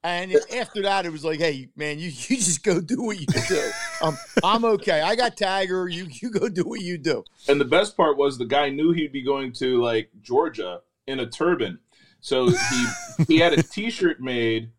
And 0.02 0.34
after 0.56 0.82
that, 0.82 1.04
it 1.04 1.12
was 1.12 1.24
like, 1.24 1.38
hey, 1.40 1.68
man, 1.76 1.98
you, 1.98 2.06
you 2.28 2.36
just 2.36 2.62
go 2.62 2.80
do 2.80 3.02
what 3.02 3.20
you 3.20 3.26
do. 3.26 3.70
Um, 4.02 4.16
I'm 4.42 4.64
okay. 4.64 5.02
I 5.02 5.14
got 5.14 5.36
Tiger. 5.36 5.88
You 5.88 6.06
you 6.10 6.30
go 6.30 6.48
do 6.48 6.64
what 6.64 6.80
you 6.80 6.96
do. 6.96 7.22
And 7.48 7.60
the 7.60 7.66
best 7.66 7.96
part 7.96 8.16
was 8.16 8.38
the 8.38 8.46
guy 8.46 8.70
knew 8.70 8.92
he'd 8.92 9.12
be 9.12 9.22
going 9.22 9.52
to 9.54 9.82
like 9.82 10.10
Georgia 10.22 10.80
in 11.06 11.20
a 11.20 11.26
turban. 11.26 11.78
So 12.20 12.48
he 12.50 12.86
he 13.28 13.38
had 13.38 13.52
a 13.52 13.62
t-shirt 13.62 14.20
made 14.20 14.70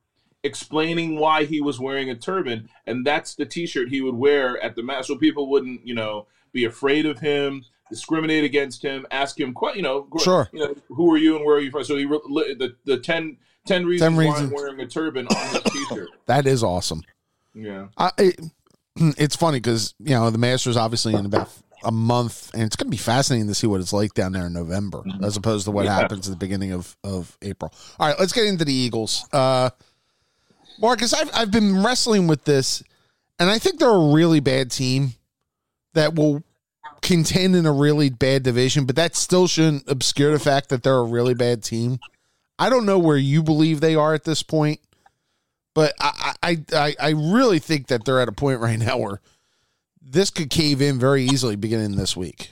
explaining 0.43 1.17
why 1.17 1.43
he 1.45 1.62
was 1.62 1.79
wearing 1.79 2.10
a 2.10 2.15
turban 2.15 2.67
and 2.88 3.05
that's 3.05 3.36
the 3.36 3.45
t-shirt 3.45 3.89
he 3.89 4.01
would 4.01 4.15
wear 4.15 4.62
at 4.63 4.75
the 4.75 4.81
match 4.83 5.07
so 5.07 5.15
people 5.15 5.50
wouldn't, 5.50 5.86
you 5.86 5.93
know, 5.93 6.25
be 6.51 6.65
afraid 6.65 7.05
of 7.05 7.19
him, 7.19 7.63
discriminate 7.89 8.43
against 8.43 8.81
him, 8.83 9.05
ask 9.12 9.39
him 9.39 9.53
quite, 9.53 9.75
you 9.75 9.81
know, 9.83 10.07
Sure. 10.19 10.50
you 10.51 10.60
know, 10.60 10.75
who 10.89 11.12
are 11.13 11.17
you 11.17 11.36
and 11.38 11.45
where 11.45 11.57
are 11.57 11.62
you 11.62 11.71
from? 11.71 11.83
So 11.83 11.95
he 11.95 12.05
the 12.05 12.75
the 12.86 12.98
10 12.98 13.38
10 13.67 13.86
reasons, 13.86 14.10
10 14.10 14.17
reasons. 14.17 14.51
why 14.51 14.57
I'm 14.60 14.63
wearing 14.63 14.79
a 14.79 14.88
turban 14.88 15.27
on 15.27 15.48
his 15.53 15.63
t-shirt. 15.63 16.10
That 16.25 16.48
is 16.48 16.63
awesome. 16.63 17.03
Yeah. 17.53 17.88
I, 17.98 18.12
it, 18.17 18.39
it's 18.95 19.36
funny 19.36 19.60
because 19.60 19.93
you 20.00 20.15
know 20.15 20.29
the 20.31 20.38
Masters 20.39 20.75
obviously 20.77 21.13
in 21.13 21.25
about 21.25 21.50
a 21.83 21.91
month, 21.91 22.53
and 22.53 22.62
it's 22.63 22.75
going 22.75 22.86
to 22.88 22.91
be 22.91 22.98
fascinating 22.98 23.48
to 23.48 23.55
see 23.55 23.65
what 23.65 23.81
it's 23.81 23.91
like 23.91 24.13
down 24.13 24.33
there 24.33 24.45
in 24.45 24.53
November, 24.53 25.01
Mhm. 25.03 25.24
as 25.25 25.36
opposed 25.36 25.65
to 25.65 25.71
what 25.71 25.86
Yeah. 25.86 25.95
happens 25.95 26.27
at 26.27 26.31
the 26.31 26.38
beginning 26.38 26.71
of 26.74 26.95
of 27.03 27.38
April. 27.41 27.74
All 28.00 28.07
right, 28.07 28.19
let's 28.19 28.33
get 28.33 28.45
into 28.45 28.63
the 28.65 28.74
Eagles. 28.74 29.25
Uh, 29.33 29.71
Marcus, 30.82 31.14
I've 31.14 31.30
I've 31.34 31.52
been 31.52 31.84
wrestling 31.84 32.28
with 32.28 32.44
this, 32.44 32.82
and 33.40 33.50
I 33.50 33.60
think 33.60 33.80
they're 33.80 33.90
a 33.90 34.14
really 34.14 34.40
bad 34.40 34.72
team 34.72 35.14
that 35.94 36.16
will 36.16 36.44
contend 37.02 37.56
in 37.56 37.66
a 37.66 37.72
really 37.72 38.10
bad 38.10 38.44
division, 38.44 38.86
but 38.86 38.96
that 38.96 39.16
still 39.16 39.48
shouldn't 39.48 39.90
obscure 39.90 40.32
the 40.32 40.40
fact 40.40 40.70
that 40.70 40.84
they're 40.84 40.96
a 40.96 41.04
really 41.04 41.34
bad 41.34 41.64
team. 41.64 42.00
I 42.58 42.70
don't 42.70 42.86
know 42.86 43.00
where 43.00 43.18
you 43.18 43.44
believe 43.44 43.80
they 43.80 43.96
are 43.96 44.14
at 44.14 44.24
this 44.24 44.44
point, 44.44 44.80
but 45.74 45.94
I 46.00 46.34
I 46.42 46.58
I, 46.74 46.96
I 47.00 47.10
really 47.12 47.60
think 47.60 47.88
that 47.88 48.04
they're 48.04 48.20
at 48.20 48.28
a 48.28 48.34
point 48.34 48.60
right 48.60 48.80
now 48.80 48.98
where 48.98 49.22
this 50.02 50.30
could 50.30 50.50
cave 50.50 50.82
in 50.82 51.00
very 51.00 51.24
easily 51.24 51.56
beginning 51.56 51.96
this 51.96 52.18
week. 52.18 52.50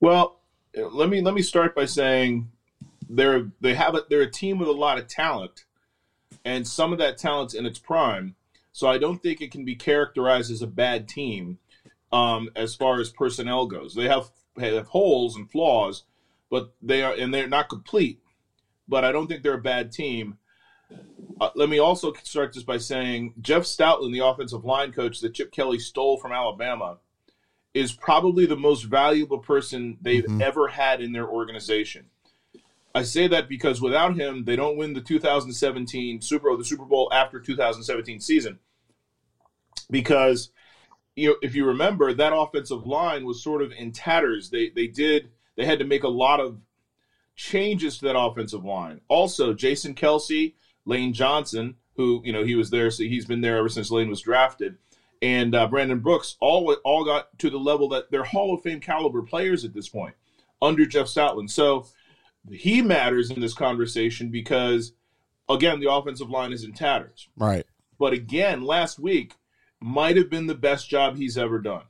Well, 0.00 0.40
let 0.76 1.08
me 1.08 1.22
let 1.22 1.34
me 1.34 1.42
start 1.42 1.74
by 1.74 1.86
saying 1.86 2.50
they're 3.08 3.50
they 3.60 3.74
have 3.74 3.94
a, 3.94 4.02
they're 4.10 4.22
a 4.22 4.30
team 4.30 4.58
with 4.58 4.68
a 4.68 4.72
lot 4.72 4.98
of 4.98 5.08
talent, 5.08 5.64
and 6.44 6.66
some 6.66 6.92
of 6.92 6.98
that 6.98 7.18
talent's 7.18 7.54
in 7.54 7.66
its 7.66 7.78
prime. 7.78 8.34
So 8.72 8.88
I 8.88 8.98
don't 8.98 9.22
think 9.22 9.40
it 9.40 9.50
can 9.52 9.64
be 9.64 9.76
characterized 9.76 10.50
as 10.50 10.62
a 10.62 10.66
bad 10.66 11.08
team 11.08 11.58
um, 12.12 12.48
as 12.56 12.74
far 12.74 13.00
as 13.00 13.10
personnel 13.10 13.66
goes. 13.66 13.94
They 13.94 14.08
have 14.08 14.30
they 14.56 14.74
have 14.74 14.86
holes 14.88 15.36
and 15.36 15.50
flaws, 15.50 16.04
but 16.50 16.72
they 16.82 17.02
are 17.02 17.12
and 17.12 17.32
they're 17.32 17.48
not 17.48 17.68
complete. 17.68 18.20
But 18.88 19.04
I 19.04 19.12
don't 19.12 19.26
think 19.26 19.42
they're 19.42 19.54
a 19.54 19.58
bad 19.58 19.92
team. 19.92 20.38
Uh, 21.40 21.50
let 21.54 21.68
me 21.68 21.78
also 21.78 22.12
start 22.22 22.52
this 22.52 22.62
by 22.62 22.76
saying 22.78 23.34
Jeff 23.40 23.62
Stoutland, 23.62 24.12
the 24.12 24.24
offensive 24.24 24.64
line 24.64 24.92
coach 24.92 25.20
that 25.20 25.34
Chip 25.34 25.50
Kelly 25.52 25.78
stole 25.78 26.18
from 26.18 26.32
Alabama, 26.32 26.98
is 27.72 27.92
probably 27.92 28.46
the 28.46 28.56
most 28.56 28.82
valuable 28.84 29.38
person 29.38 29.98
they've 30.00 30.24
Mhm. 30.24 30.40
ever 30.40 30.68
had 30.68 31.00
in 31.00 31.12
their 31.12 31.28
organization. 31.28 32.06
I 32.94 33.02
say 33.02 33.26
that 33.28 33.48
because 33.48 33.80
without 33.80 34.14
him, 34.14 34.44
they 34.44 34.54
don't 34.54 34.76
win 34.76 34.92
the 34.92 35.00
2017 35.00 36.20
Super 36.20 36.48
Bowl, 36.48 36.56
the 36.56 36.64
Super 36.64 36.84
Bowl 36.84 37.10
after 37.12 37.40
2017 37.40 38.20
season. 38.20 38.60
Because 39.90 40.50
you 41.16 41.30
know, 41.30 41.36
if 41.42 41.54
you 41.54 41.66
remember, 41.66 42.12
that 42.12 42.34
offensive 42.34 42.86
line 42.86 43.24
was 43.24 43.42
sort 43.42 43.62
of 43.62 43.72
in 43.72 43.92
tatters. 43.92 44.50
They 44.50 44.70
they 44.70 44.86
did 44.86 45.30
they 45.56 45.64
had 45.64 45.78
to 45.78 45.84
make 45.84 46.04
a 46.04 46.08
lot 46.08 46.40
of 46.40 46.58
changes 47.36 47.98
to 47.98 48.06
that 48.06 48.18
offensive 48.18 48.64
line. 48.64 49.00
Also, 49.08 49.52
Jason 49.52 49.94
Kelce, 49.94 50.54
Lane 50.84 51.12
Johnson, 51.12 51.76
who 51.96 52.22
you 52.24 52.32
know 52.32 52.44
he 52.44 52.54
was 52.54 52.70
there, 52.70 52.90
so 52.90 53.04
he's 53.04 53.26
been 53.26 53.40
there 53.40 53.58
ever 53.58 53.68
since 53.68 53.90
Lane 53.90 54.08
was 54.08 54.20
drafted, 54.20 54.76
and 55.22 55.54
uh, 55.54 55.66
Brandon 55.66 56.00
Brooks 56.00 56.36
all 56.40 56.72
all 56.84 57.04
got 57.04 57.38
to 57.38 57.50
the 57.50 57.58
level 57.58 57.88
that 57.90 58.10
they're 58.10 58.24
Hall 58.24 58.54
of 58.54 58.62
Fame 58.62 58.80
caliber 58.80 59.22
players 59.22 59.64
at 59.64 59.74
this 59.74 59.88
point 59.88 60.14
under 60.62 60.86
Jeff 60.86 61.06
Stoutland. 61.06 61.50
So 61.50 61.86
he 62.50 62.82
matters 62.82 63.30
in 63.30 63.40
this 63.40 63.54
conversation 63.54 64.30
because 64.30 64.92
again, 65.48 65.80
the 65.80 65.90
offensive 65.90 66.30
line 66.30 66.52
is 66.52 66.64
in 66.64 66.72
tatters. 66.72 67.28
Right. 67.36 67.66
But 67.98 68.12
again, 68.12 68.62
last 68.62 68.98
week 68.98 69.34
might 69.80 70.16
have 70.16 70.30
been 70.30 70.46
the 70.46 70.54
best 70.54 70.88
job 70.88 71.16
he's 71.16 71.38
ever 71.38 71.58
done. 71.58 71.84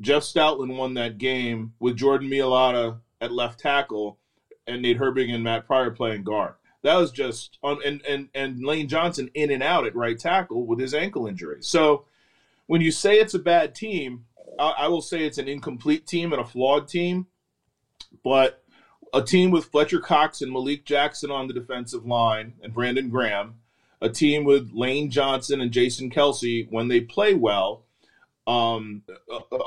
Jeff 0.00 0.22
Stoutland 0.22 0.76
won 0.76 0.94
that 0.94 1.18
game 1.18 1.74
with 1.78 1.96
Jordan 1.96 2.30
Mailata 2.30 2.98
at 3.20 3.32
left 3.32 3.60
tackle 3.60 4.18
and 4.66 4.82
Nate 4.82 4.98
Herbig 4.98 5.32
and 5.32 5.44
Matt 5.44 5.66
Pryor 5.66 5.90
playing 5.90 6.24
guard. 6.24 6.54
That 6.82 6.96
was 6.96 7.12
just 7.12 7.58
um, 7.62 7.78
and 7.84 8.02
and 8.08 8.28
and 8.34 8.64
Lane 8.64 8.88
Johnson 8.88 9.30
in 9.34 9.50
and 9.50 9.62
out 9.62 9.86
at 9.86 9.94
right 9.94 10.18
tackle 10.18 10.66
with 10.66 10.80
his 10.80 10.94
ankle 10.94 11.26
injury. 11.26 11.58
So 11.60 12.06
when 12.66 12.80
you 12.80 12.90
say 12.90 13.18
it's 13.20 13.34
a 13.34 13.38
bad 13.38 13.74
team, 13.74 14.24
I, 14.58 14.74
I 14.78 14.88
will 14.88 15.02
say 15.02 15.24
it's 15.24 15.38
an 15.38 15.48
incomplete 15.48 16.06
team 16.06 16.32
and 16.32 16.40
a 16.40 16.44
flawed 16.44 16.88
team. 16.88 17.26
But 18.24 18.61
a 19.12 19.22
team 19.22 19.50
with 19.50 19.66
Fletcher 19.66 20.00
Cox 20.00 20.40
and 20.40 20.52
Malik 20.52 20.84
Jackson 20.84 21.30
on 21.30 21.46
the 21.46 21.54
defensive 21.54 22.06
line 22.06 22.54
and 22.62 22.72
Brandon 22.72 23.10
Graham, 23.10 23.56
a 24.00 24.08
team 24.08 24.44
with 24.44 24.72
Lane 24.72 25.10
Johnson 25.10 25.60
and 25.60 25.70
Jason 25.70 26.10
Kelce 26.10 26.70
when 26.70 26.88
they 26.88 27.00
play 27.00 27.34
well, 27.34 27.84
um, 28.46 29.02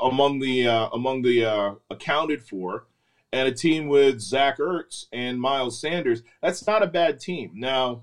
among 0.02 0.40
the 0.40 0.66
uh, 0.66 0.88
among 0.92 1.22
the 1.22 1.44
uh, 1.44 1.74
accounted 1.90 2.42
for, 2.42 2.86
and 3.32 3.48
a 3.48 3.52
team 3.52 3.86
with 3.86 4.20
Zach 4.20 4.58
Ertz 4.58 5.06
and 5.12 5.40
Miles 5.40 5.80
Sanders. 5.80 6.22
That's 6.42 6.66
not 6.66 6.82
a 6.82 6.88
bad 6.88 7.20
team. 7.20 7.52
Now, 7.54 8.02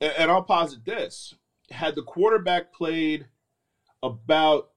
and 0.00 0.30
I'll 0.30 0.42
posit 0.42 0.84
this: 0.84 1.34
had 1.70 1.96
the 1.96 2.02
quarterback 2.02 2.72
played 2.72 3.26
about 4.02 4.70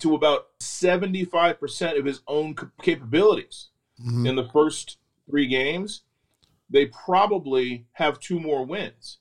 to 0.00 0.14
about 0.14 0.46
seventy 0.58 1.24
five 1.24 1.60
percent 1.60 1.98
of 1.98 2.06
his 2.06 2.22
own 2.26 2.56
capabilities 2.82 3.68
Mhm. 4.00 4.28
in 4.28 4.36
the 4.36 4.48
first 4.48 4.98
three 5.28 5.46
games, 5.46 6.02
they 6.70 6.86
probably 6.86 7.86
have 7.92 8.18
two 8.20 8.40
more 8.40 8.64
wins. 8.64 9.18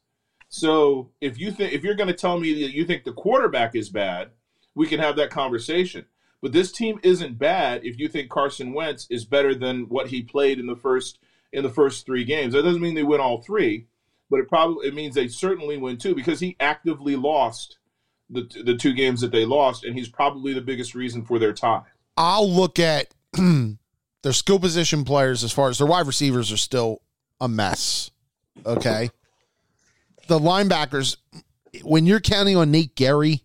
So 0.50 1.10
if 1.20 1.40
you 1.40 1.52
think 1.52 1.74
if 1.74 1.84
you're 1.84 1.96
going 1.96 2.08
to 2.08 2.14
tell 2.14 2.40
me 2.40 2.54
that 2.62 2.74
you 2.74 2.86
think 2.86 3.04
the 3.04 3.14
quarterback 3.14 3.76
is 3.76 3.90
bad, 3.90 4.30
we 4.76 4.88
can 4.88 5.00
have 5.00 5.16
that 5.16 5.30
conversation. 5.30 6.06
But 6.42 6.52
this 6.52 6.72
team 6.72 7.00
isn't 7.04 7.38
bad 7.40 7.86
if 7.86 7.98
you 7.98 8.08
think 8.08 8.30
Carson 8.30 8.74
Wentz 8.74 9.08
is 9.10 9.26
better 9.26 9.56
than 9.56 9.84
what 9.90 10.08
he 10.08 10.22
played 10.22 10.60
in 10.60 10.66
the 10.68 10.76
first 10.76 11.20
in 11.52 11.64
the 11.64 11.70
first 11.70 12.06
three 12.06 12.24
games. 12.26 12.54
That 12.54 12.64
doesn't 12.64 12.82
mean 12.82 12.96
they 12.96 13.04
win 13.04 13.22
all 13.22 13.42
three, 13.42 13.88
but 14.30 14.40
it 14.40 14.48
probably 14.50 14.88
it 14.88 14.94
means 14.94 15.16
they 15.16 15.28
certainly 15.28 15.78
win 15.78 15.98
two 15.98 16.14
because 16.16 16.40
he 16.40 16.56
actively 16.60 17.16
lost 17.16 17.78
the 18.30 18.44
the 18.64 18.76
two 18.76 18.94
games 18.94 19.22
that 19.22 19.32
they 19.32 19.46
lost, 19.46 19.84
and 19.84 19.96
he's 19.96 20.10
probably 20.10 20.54
the 20.54 20.62
biggest 20.62 20.96
reason 20.96 21.24
for 21.24 21.40
their 21.40 21.54
tie. 21.54 21.84
I'll 22.18 22.50
look 22.50 22.78
at 22.80 23.14
their 24.24 24.34
skill 24.34 24.60
position 24.60 25.04
players 25.04 25.44
as 25.44 25.52
far 25.52 25.70
as 25.70 25.78
their 25.78 25.88
wide 25.88 26.08
receivers 26.08 26.52
are 26.52 26.58
still 26.58 27.02
a 27.40 27.48
mess. 27.48 28.10
Okay. 28.66 29.10
The 30.28 30.40
linebackers, 30.40 31.18
when 31.84 32.06
you're 32.06 32.22
counting 32.22 32.56
on 32.56 32.72
Nate 32.72 32.96
Gerry, 32.96 33.44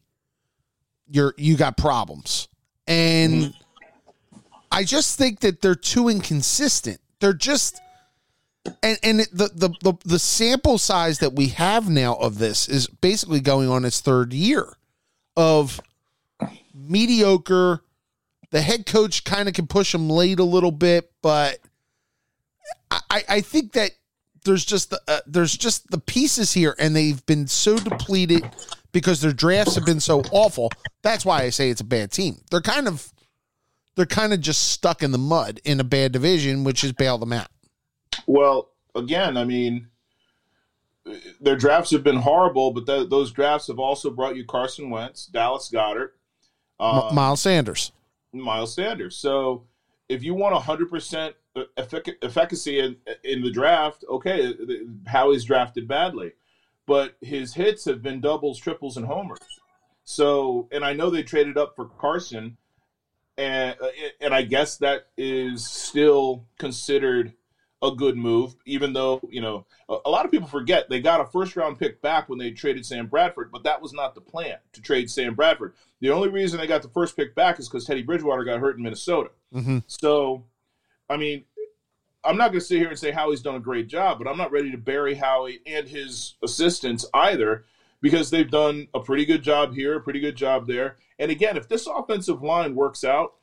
you're 1.11 1.35
you 1.37 1.57
got 1.57 1.77
problems. 1.77 2.49
And 2.87 3.35
mm-hmm. 3.43 4.39
I 4.71 4.85
just 4.85 5.19
think 5.19 5.41
that 5.41 5.61
they're 5.61 5.75
too 5.75 6.09
inconsistent. 6.09 7.01
They're 7.21 7.33
just 7.33 7.81
and 8.83 8.99
and 9.03 9.21
the, 9.33 9.51
the 9.55 9.69
the 9.81 9.95
the 10.05 10.19
sample 10.19 10.79
size 10.79 11.19
that 11.19 11.33
we 11.33 11.49
have 11.49 11.89
now 11.89 12.15
of 12.15 12.39
this 12.39 12.69
is 12.69 12.87
basically 12.87 13.41
going 13.41 13.69
on 13.69 13.85
its 13.85 14.01
third 14.01 14.33
year 14.33 14.75
of 15.37 15.81
mediocre 16.75 17.83
the 18.51 18.61
head 18.63 18.87
coach 18.87 19.25
kind 19.25 19.49
of 19.49 19.55
can 19.55 19.67
push 19.67 19.93
them 19.93 20.09
late 20.09 20.39
a 20.39 20.45
little 20.45 20.73
bit, 20.73 21.11
but 21.23 21.59
I, 22.91 23.23
I 23.29 23.41
think 23.41 23.73
that 23.73 23.93
there's 24.45 24.65
just 24.65 24.91
the 24.91 25.01
uh, 25.07 25.21
there's 25.27 25.57
just 25.57 25.91
the 25.91 25.99
pieces 25.99 26.53
here, 26.53 26.75
and 26.79 26.95
they've 26.97 27.25
been 27.27 27.47
so 27.47 27.77
depleted 27.77 28.49
because 28.93 29.21
their 29.21 29.33
drafts 29.33 29.75
have 29.75 29.85
been 29.85 30.01
so 30.01 30.23
awful. 30.31 30.71
That's 31.03 31.25
why 31.25 31.43
I 31.43 31.51
say 31.51 31.71
it's 31.71 31.81
a 31.81 31.85
bad 31.85 32.11
team. 32.13 32.41
They're 32.51 32.61
kind 32.61 32.89
of 32.89 33.13
they're 33.97 34.07
kind 34.07 34.33
of 34.33 34.41
just 34.41 34.71
stuck 34.71 35.03
in 35.03 35.11
the 35.11 35.19
mud 35.19 35.61
in 35.65 35.81
a 35.81 35.85
bad 35.85 36.13
division, 36.13 36.65
which 36.65 36.81
has 36.83 36.93
bailed 36.93 37.21
them 37.21 37.33
out. 37.33 37.49
Well, 38.27 38.71
again, 38.95 39.37
I 39.37 39.45
mean, 39.45 39.89
their 41.41 41.57
drafts 41.57 41.91
have 41.91 42.05
been 42.05 42.17
horrible, 42.17 42.73
but 42.73 42.87
th- 42.87 43.11
those 43.11 43.33
drafts 43.33 43.67
have 43.67 43.79
also 43.79 44.11
brought 44.11 44.37
you 44.37 44.45
Carson 44.45 44.89
Wentz, 44.91 45.27
Dallas 45.27 45.71
Goedert, 45.73 46.11
M- 46.81 46.87
um, 46.87 47.15
Miles 47.15 47.43
Sanders. 47.43 47.93
Miles 48.33 48.75
Sanders. 48.75 49.17
So 49.17 49.65
if 50.09 50.23
you 50.23 50.35
want 50.35 50.55
100% 50.55 51.35
effic- 51.77 52.17
efficacy 52.23 52.81
in, 52.81 52.97
in 53.25 53.43
the 53.43 53.51
draft, 53.51 54.05
okay, 54.09 54.55
Howie's 55.07 55.45
drafted 55.45 55.87
badly. 55.87 56.33
But 56.87 57.17
his 57.21 57.55
hits 57.55 57.85
have 57.85 58.03
been 58.03 58.21
doubles, 58.21 58.59
triples, 58.59 58.97
and 58.97 59.07
homers. 59.07 59.39
So, 60.05 60.69
and 60.73 60.85
I 60.85 60.95
know 60.95 61.11
they 61.11 61.23
traded 61.23 61.59
up 61.59 61.77
for 61.77 61.85
Carson, 61.85 62.57
and 63.37 63.77
uh, 63.79 63.89
and 64.23 64.35
I 64.35 64.41
guess 64.41 64.79
that 64.79 65.09
is 65.19 65.69
still 65.69 66.47
considered 66.59 67.35
a 67.83 67.93
good 67.93 68.17
move, 68.17 68.55
even 68.67 68.93
though 68.93 69.21
you 69.31 69.41
know 69.41 69.65
a, 69.89 69.97
a 70.07 70.11
lot 70.11 70.25
of 70.25 70.31
people 70.31 70.49
forget 70.49 70.89
they 70.89 71.01
got 71.01 71.21
a 71.21 71.27
first 71.27 71.57
round 71.57 71.79
pick 71.79 72.03
back 72.03 72.29
when 72.29 72.39
they 72.39 72.51
traded 72.51 72.85
Sam 72.85 73.07
Bradford, 73.07 73.51
but 73.53 73.63
that 73.65 73.81
was 73.81 73.93
not 73.93 74.15
the 74.15 74.21
plan 74.21 74.57
to 74.73 74.81
trade 74.81 75.11
Sam 75.11 75.35
Bradford. 75.35 75.75
The 76.01 76.11
only 76.11 76.29
reason 76.29 76.59
they 76.59 76.67
got 76.67 76.83
the 76.83 76.89
first 76.89 77.17
pick 77.17 77.35
back 77.35 77.59
is 77.59 77.69
because 77.69 77.85
Teddy 77.85 78.03
Bridgewater 78.03 78.45
got 78.45 78.61
hurt 78.61 78.77
in 78.77 78.83
Minnesota. 78.83 79.31
Mm-hmm. 79.55 79.79
So, 79.87 80.45
I 81.09 81.17
mean, 81.17 81.45
I'm 82.25 82.37
not 82.37 82.49
going 82.49 82.61
to 82.61 82.67
sit 82.67 82.79
here 82.79 82.89
and 82.89 82.99
say 82.99 83.11
Howie's 83.11 83.43
done 83.43 83.55
a 83.55 83.61
great 83.61 83.89
job, 83.89 84.19
but 84.19 84.29
I'm 84.29 84.37
not 84.37 84.53
ready 84.53 84.71
to 84.71 84.79
bury 84.79 85.15
Howie 85.15 85.61
and 85.67 85.89
his 85.89 86.35
assistants 86.43 87.07
either 87.15 87.65
because 88.01 88.31
they've 88.31 88.51
done 88.51 88.89
a 88.95 89.01
pretty 89.01 89.25
good 89.25 89.43
job 89.43 89.75
here, 89.75 89.97
a 89.97 90.01
pretty 90.01 90.21
good 90.21 90.37
job 90.37 90.67
there. 90.67 90.97
And 91.19 91.31
again, 91.31 91.57
if 91.57 91.69
this 91.69 91.87
offensive 91.87 92.43
line 92.43 92.75
works 92.75 93.05
out, 93.05 93.35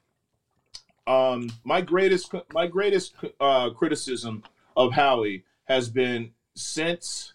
um, 1.07 1.49
my 1.63 1.81
greatest 1.81 2.33
my 2.53 2.67
greatest 2.67 3.15
uh, 3.39 3.69
criticism 3.71 4.43
of 4.75 4.93
Howie 4.93 5.43
has 5.65 5.89
been 5.89 6.31
since 6.55 7.33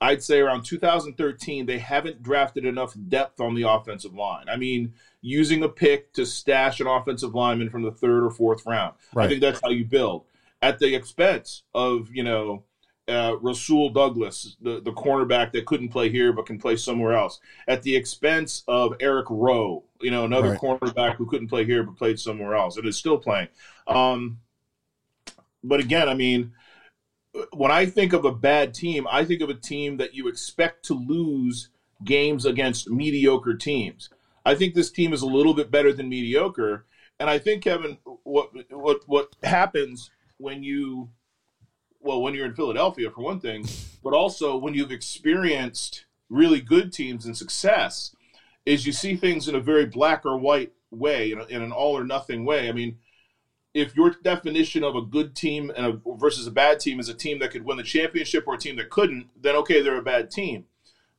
I'd 0.00 0.22
say 0.22 0.40
around 0.40 0.64
2013, 0.64 1.66
they 1.66 1.78
haven't 1.78 2.22
drafted 2.22 2.64
enough 2.64 2.94
depth 3.08 3.40
on 3.40 3.54
the 3.54 3.62
offensive 3.62 4.14
line. 4.14 4.46
I 4.48 4.56
mean, 4.56 4.94
using 5.22 5.62
a 5.62 5.68
pick 5.68 6.12
to 6.12 6.24
stash 6.24 6.80
an 6.80 6.86
offensive 6.86 7.34
lineman 7.34 7.70
from 7.70 7.82
the 7.82 7.90
third 7.90 8.24
or 8.24 8.30
fourth 8.30 8.64
round. 8.66 8.94
Right. 9.12 9.24
I 9.24 9.28
think 9.28 9.40
that's 9.40 9.60
how 9.62 9.70
you 9.70 9.84
build 9.84 10.24
at 10.62 10.78
the 10.78 10.94
expense 10.94 11.62
of, 11.74 12.08
you 12.12 12.22
know, 12.22 12.64
uh, 13.08 13.36
Rasul 13.40 13.90
Douglas, 13.90 14.56
the, 14.60 14.80
the 14.80 14.92
cornerback 14.92 15.52
that 15.52 15.64
couldn't 15.64 15.88
play 15.88 16.10
here 16.10 16.32
but 16.32 16.46
can 16.46 16.58
play 16.58 16.76
somewhere 16.76 17.14
else, 17.14 17.40
at 17.66 17.82
the 17.82 17.96
expense 17.96 18.64
of 18.68 18.94
Eric 19.00 19.26
Rowe, 19.30 19.84
you 20.00 20.10
know, 20.10 20.24
another 20.24 20.50
Right. 20.50 20.58
cornerback 20.60 21.16
who 21.16 21.26
couldn't 21.26 21.48
play 21.48 21.64
here 21.64 21.82
but 21.82 21.96
played 21.96 22.18
somewhere 22.18 22.54
else 22.54 22.76
and 22.76 22.86
is 22.86 22.96
still 22.96 23.18
playing. 23.18 23.48
Um, 23.86 24.38
but 25.62 25.80
again, 25.80 26.08
I 26.08 26.14
mean, 26.14 26.52
when 27.52 27.70
I 27.70 27.84
think 27.86 28.12
of 28.12 28.24
a 28.24 28.32
bad 28.32 28.74
team, 28.74 29.06
I 29.10 29.24
think 29.24 29.40
of 29.40 29.48
a 29.50 29.54
team 29.54 29.96
that 29.98 30.14
you 30.14 30.28
expect 30.28 30.84
to 30.86 30.94
lose 30.94 31.68
games 32.04 32.44
against 32.44 32.88
mediocre 32.88 33.54
teams. 33.54 34.08
I 34.44 34.54
think 34.54 34.74
this 34.74 34.90
team 34.90 35.12
is 35.12 35.22
a 35.22 35.26
little 35.26 35.52
bit 35.54 35.70
better 35.70 35.92
than 35.92 36.08
mediocre, 36.08 36.84
and 37.20 37.28
I 37.28 37.38
think 37.38 37.62
Kevin, 37.62 37.98
what 38.22 38.50
what 38.70 39.00
what 39.06 39.28
happens 39.42 40.10
when 40.38 40.62
you, 40.62 41.10
well, 42.00 42.22
when 42.22 42.34
you're 42.34 42.46
in 42.46 42.54
Philadelphia 42.54 43.10
for 43.10 43.22
one 43.22 43.40
thing, 43.40 43.66
but 44.02 44.14
also 44.14 44.56
when 44.56 44.72
you've 44.74 44.92
experienced 44.92 46.06
really 46.30 46.60
good 46.60 46.92
teams 46.92 47.26
and 47.26 47.36
success, 47.36 48.14
is 48.68 48.84
you 48.84 48.92
see 48.92 49.16
things 49.16 49.48
in 49.48 49.54
a 49.54 49.60
very 49.60 49.86
black 49.86 50.26
or 50.26 50.36
white 50.36 50.72
way, 50.90 51.32
in, 51.32 51.40
a, 51.40 51.44
in 51.46 51.62
an 51.62 51.72
all 51.72 51.96
or 51.96 52.04
nothing 52.04 52.44
way. 52.44 52.68
I 52.68 52.72
mean, 52.72 52.98
if 53.72 53.96
your 53.96 54.10
definition 54.22 54.84
of 54.84 54.94
a 54.94 55.00
good 55.00 55.34
team 55.34 55.72
and 55.74 55.86
a, 55.86 56.14
versus 56.16 56.46
a 56.46 56.50
bad 56.50 56.78
team 56.78 57.00
is 57.00 57.08
a 57.08 57.14
team 57.14 57.38
that 57.38 57.50
could 57.50 57.64
win 57.64 57.78
the 57.78 57.82
championship 57.82 58.44
or 58.46 58.54
a 58.54 58.58
team 58.58 58.76
that 58.76 58.90
couldn't, 58.90 59.28
then 59.40 59.56
okay, 59.56 59.80
they're 59.80 59.96
a 59.96 60.02
bad 60.02 60.30
team. 60.30 60.66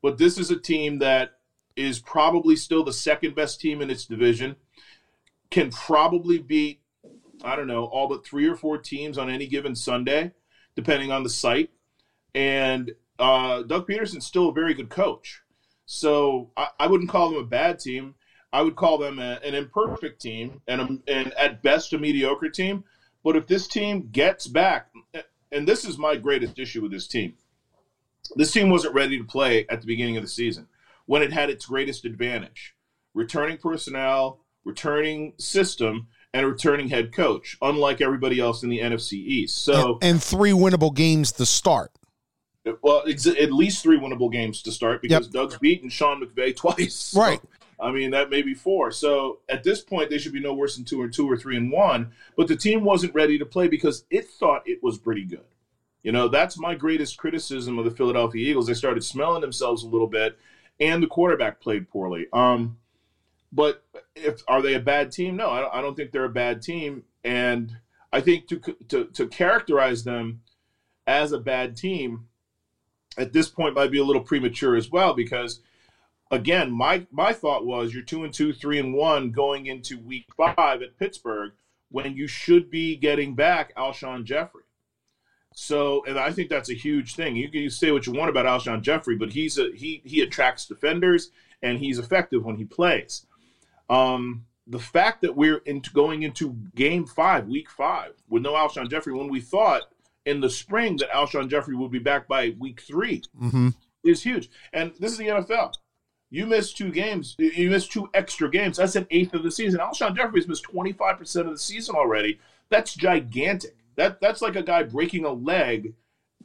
But 0.03 0.19
this 0.19 0.37
is 0.37 0.51
a 0.51 0.59
team 0.59 0.99
that 0.99 1.39
is 1.75 1.97
probably 1.97 2.55
still 2.55 2.83
the 2.83 2.93
second 2.93 3.33
best 3.33 3.59
team 3.59 3.81
in 3.81 3.89
its 3.89 4.05
division, 4.05 4.55
can 5.49 5.71
probably 5.71 6.37
beat, 6.37 6.81
I 7.43 7.55
don't 7.55 7.67
know, 7.67 7.85
all 7.85 8.07
but 8.07 8.23
three 8.23 8.45
or 8.45 8.55
four 8.55 8.77
teams 8.77 9.17
on 9.17 9.27
any 9.27 9.47
given 9.47 9.75
Sunday, 9.75 10.33
depending 10.75 11.11
on 11.11 11.23
the 11.23 11.29
site. 11.29 11.71
And 12.35 12.91
uh, 13.17 13.63
Doug 13.63 13.87
Pederson's 13.87 14.27
still 14.27 14.49
a 14.49 14.53
very 14.53 14.75
good 14.75 14.89
coach. 14.89 15.41
So 15.91 16.51
I, 16.55 16.67
I 16.81 16.87
wouldn't 16.87 17.09
call 17.09 17.31
them 17.31 17.39
a 17.39 17.43
bad 17.43 17.79
team. 17.79 18.13
I 18.53 18.61
would 18.61 18.75
call 18.75 18.99
them 18.99 19.17
a, 19.17 19.39
an 19.43 19.55
imperfect 19.55 20.21
team 20.21 20.61
and, 20.67 20.81
a, 20.81 21.11
and 21.11 21.33
at 21.33 21.63
best 21.63 21.93
a 21.93 21.97
mediocre 21.97 22.49
team. 22.49 22.83
But 23.23 23.35
if 23.35 23.47
this 23.47 23.67
team 23.67 24.07
gets 24.11 24.45
back, 24.45 24.91
and 25.51 25.67
this 25.67 25.85
is 25.85 25.97
my 25.97 26.15
greatest 26.15 26.59
issue 26.59 26.83
with 26.83 26.91
this 26.91 27.07
team, 27.07 27.33
this 28.35 28.51
team 28.51 28.69
wasn't 28.69 28.93
ready 28.93 29.17
to 29.17 29.23
play 29.23 29.65
at 29.67 29.81
the 29.81 29.87
beginning 29.87 30.15
of 30.15 30.21
the 30.21 30.29
season 30.29 30.67
when 31.07 31.23
it 31.23 31.33
had 31.33 31.49
its 31.49 31.65
greatest 31.65 32.05
advantage 32.05 32.75
returning 33.15 33.57
personnel, 33.57 34.41
returning 34.65 35.33
system, 35.39 36.07
and 36.35 36.45
returning 36.45 36.89
head 36.89 37.11
coach, 37.11 37.57
unlike 37.63 37.99
everybody 37.99 38.39
else 38.39 38.61
in 38.61 38.69
the 38.69 38.79
NFC 38.79 39.13
East. 39.13 39.57
So, 39.65 39.93
and, 40.03 40.03
and 40.03 40.23
three 40.23 40.51
winnable 40.51 40.93
games 40.93 41.31
to 41.33 41.47
start. 41.47 41.91
Well, 42.81 43.03
ex- 43.07 43.27
at 43.27 43.51
least 43.51 43.83
three 43.83 43.97
winnable 43.99 44.31
games 44.31 44.61
to 44.63 44.71
start 44.71 45.01
because 45.01 45.27
Doug's 45.27 45.57
beaten 45.57 45.89
Sean 45.89 46.21
McVay 46.21 46.55
twice. 46.55 46.95
So, 46.95 47.21
Right. 47.21 47.41
I 47.81 47.91
mean, 47.91 48.11
that 48.11 48.29
may 48.29 48.41
be 48.41 48.53
four. 48.53 48.91
So 48.91 49.39
at 49.47 49.63
this 49.63 49.79
point, 49.81 50.09
they 50.09 50.17
should 50.17 50.33
be 50.33 50.41
no 50.41 50.53
worse 50.53 50.75
than 50.75 50.83
two 50.83 51.01
or 51.01 51.07
two 51.07 51.29
or 51.29 51.37
three 51.37 51.55
and 51.55 51.71
one. 51.71 52.11
But 52.35 52.47
the 52.49 52.57
team 52.57 52.83
wasn't 52.83 53.13
ready 53.15 53.39
to 53.39 53.45
play 53.45 53.67
because 53.69 54.03
it 54.09 54.27
thought 54.27 54.67
it 54.67 54.83
was 54.83 54.97
pretty 54.97 55.23
good. 55.23 55.45
You 56.03 56.11
know, 56.11 56.27
that's 56.27 56.57
my 56.57 56.75
greatest 56.75 57.17
criticism 57.17 57.77
of 57.79 57.85
the 57.85 57.91
Philadelphia 57.91 58.49
Eagles. 58.49 58.67
They 58.67 58.73
started 58.73 59.03
smelling 59.03 59.41
themselves 59.41 59.83
a 59.83 59.87
little 59.87 60.07
bit, 60.07 60.37
and 60.79 61.03
the 61.03 61.07
quarterback 61.07 61.59
played 61.59 61.89
poorly. 61.89 62.27
Um, 62.31 62.77
but 63.51 63.83
if 64.15 64.41
are 64.47 64.61
they 64.61 64.75
a 64.75 64.79
bad 64.79 65.11
team? 65.11 65.35
No, 65.35 65.49
I 65.49 65.59
don't, 65.61 65.73
I 65.75 65.81
don't 65.81 65.95
think 65.95 66.11
they're 66.11 66.25
a 66.25 66.29
bad 66.29 66.61
team. 66.61 67.03
And 67.23 67.75
I 68.13 68.21
think 68.21 68.47
to, 68.47 68.61
to 68.89 69.05
to 69.05 69.27
characterize 69.27 70.03
them 70.03 70.41
as 71.05 71.31
a 71.31 71.39
bad 71.39 71.75
team 71.75 72.28
at 73.19 73.33
this 73.33 73.49
point 73.49 73.75
might 73.75 73.91
be 73.91 73.99
a 73.99 74.03
little 74.03 74.21
premature 74.21 74.75
as 74.75 74.89
well 74.89 75.13
because 75.13 75.59
again 76.31 76.71
my 76.71 77.05
my 77.11 77.33
thought 77.33 77.65
was 77.65 77.93
you're 77.93 78.03
two 78.03 78.23
and 78.23 78.33
two 78.33 78.53
three 78.53 78.79
and 78.79 78.93
one 78.93 79.31
going 79.31 79.65
into 79.65 79.99
week 79.99 80.25
five 80.35 80.81
at 80.81 80.97
pittsburgh 80.97 81.51
when 81.91 82.15
you 82.15 82.27
should 82.27 82.69
be 82.71 82.95
getting 82.95 83.35
back 83.35 83.75
alshon 83.75 84.23
jeffery. 84.23 84.63
So 85.53 86.03
and 86.05 86.17
i 86.17 86.31
think 86.31 86.49
that's 86.49 86.69
a 86.69 86.75
huge 86.75 87.15
thing. 87.15 87.35
You 87.35 87.49
can 87.49 87.69
say 87.69 87.91
what 87.91 88.07
you 88.07 88.13
want 88.13 88.29
about 88.29 88.45
alshon 88.45 88.81
jeffery 88.81 89.15
but 89.15 89.33
he's 89.33 89.57
a 89.57 89.69
he 89.75 90.01
he 90.05 90.21
attracts 90.21 90.65
defenders 90.65 91.29
and 91.61 91.77
he's 91.77 91.99
effective 91.99 92.45
when 92.45 92.55
he 92.55 92.65
plays. 92.65 93.25
Um 93.89 94.45
the 94.67 94.79
fact 94.79 95.21
that 95.21 95.35
we're 95.35 95.57
into 95.65 95.89
going 95.91 96.21
into 96.21 96.55
game 96.75 97.05
five 97.05 97.47
week 97.47 97.69
five 97.71 98.13
with 98.29 98.43
no 98.43 98.53
alshon 98.53 98.89
jeffery 98.89 99.13
when 99.13 99.27
we 99.27 99.41
thought 99.41 99.81
in 100.29 100.39
the 100.41 100.49
spring 100.49 100.97
that 100.97 101.09
alshon 101.11 101.49
jeffery 101.49 101.75
would 101.75 101.91
be 101.91 101.99
back 101.99 102.27
by 102.27 102.55
week 102.59 102.81
three 102.81 103.21
Mm-hmm. 103.41 103.69
is 104.03 104.23
huge. 104.23 104.49
And 104.73 104.91
this 104.99 105.11
is 105.11 105.17
the 105.17 105.27
NFL. 105.27 105.73
You 106.29 106.45
miss 106.45 106.73
two 106.73 106.91
games. 106.91 107.35
You 107.39 107.69
miss 107.71 107.87
two 107.87 108.07
extra 108.13 108.49
games. 108.49 108.77
That's 108.77 108.95
an 108.95 109.07
eighth 109.09 109.33
of 109.33 109.43
the 109.43 109.51
season. 109.51 109.79
Alshon 109.79 110.15
Jeffery's 110.15 110.47
missed 110.47 110.65
25% 110.65 111.35
of 111.41 111.49
the 111.51 111.57
season 111.57 111.95
already. 111.95 112.39
That's 112.69 112.93
gigantic. 112.93 113.75
That 113.95 114.21
That's 114.21 114.41
like 114.41 114.55
a 114.55 114.61
guy 114.63 114.83
breaking 114.83 115.25
a 115.25 115.31
leg 115.31 115.93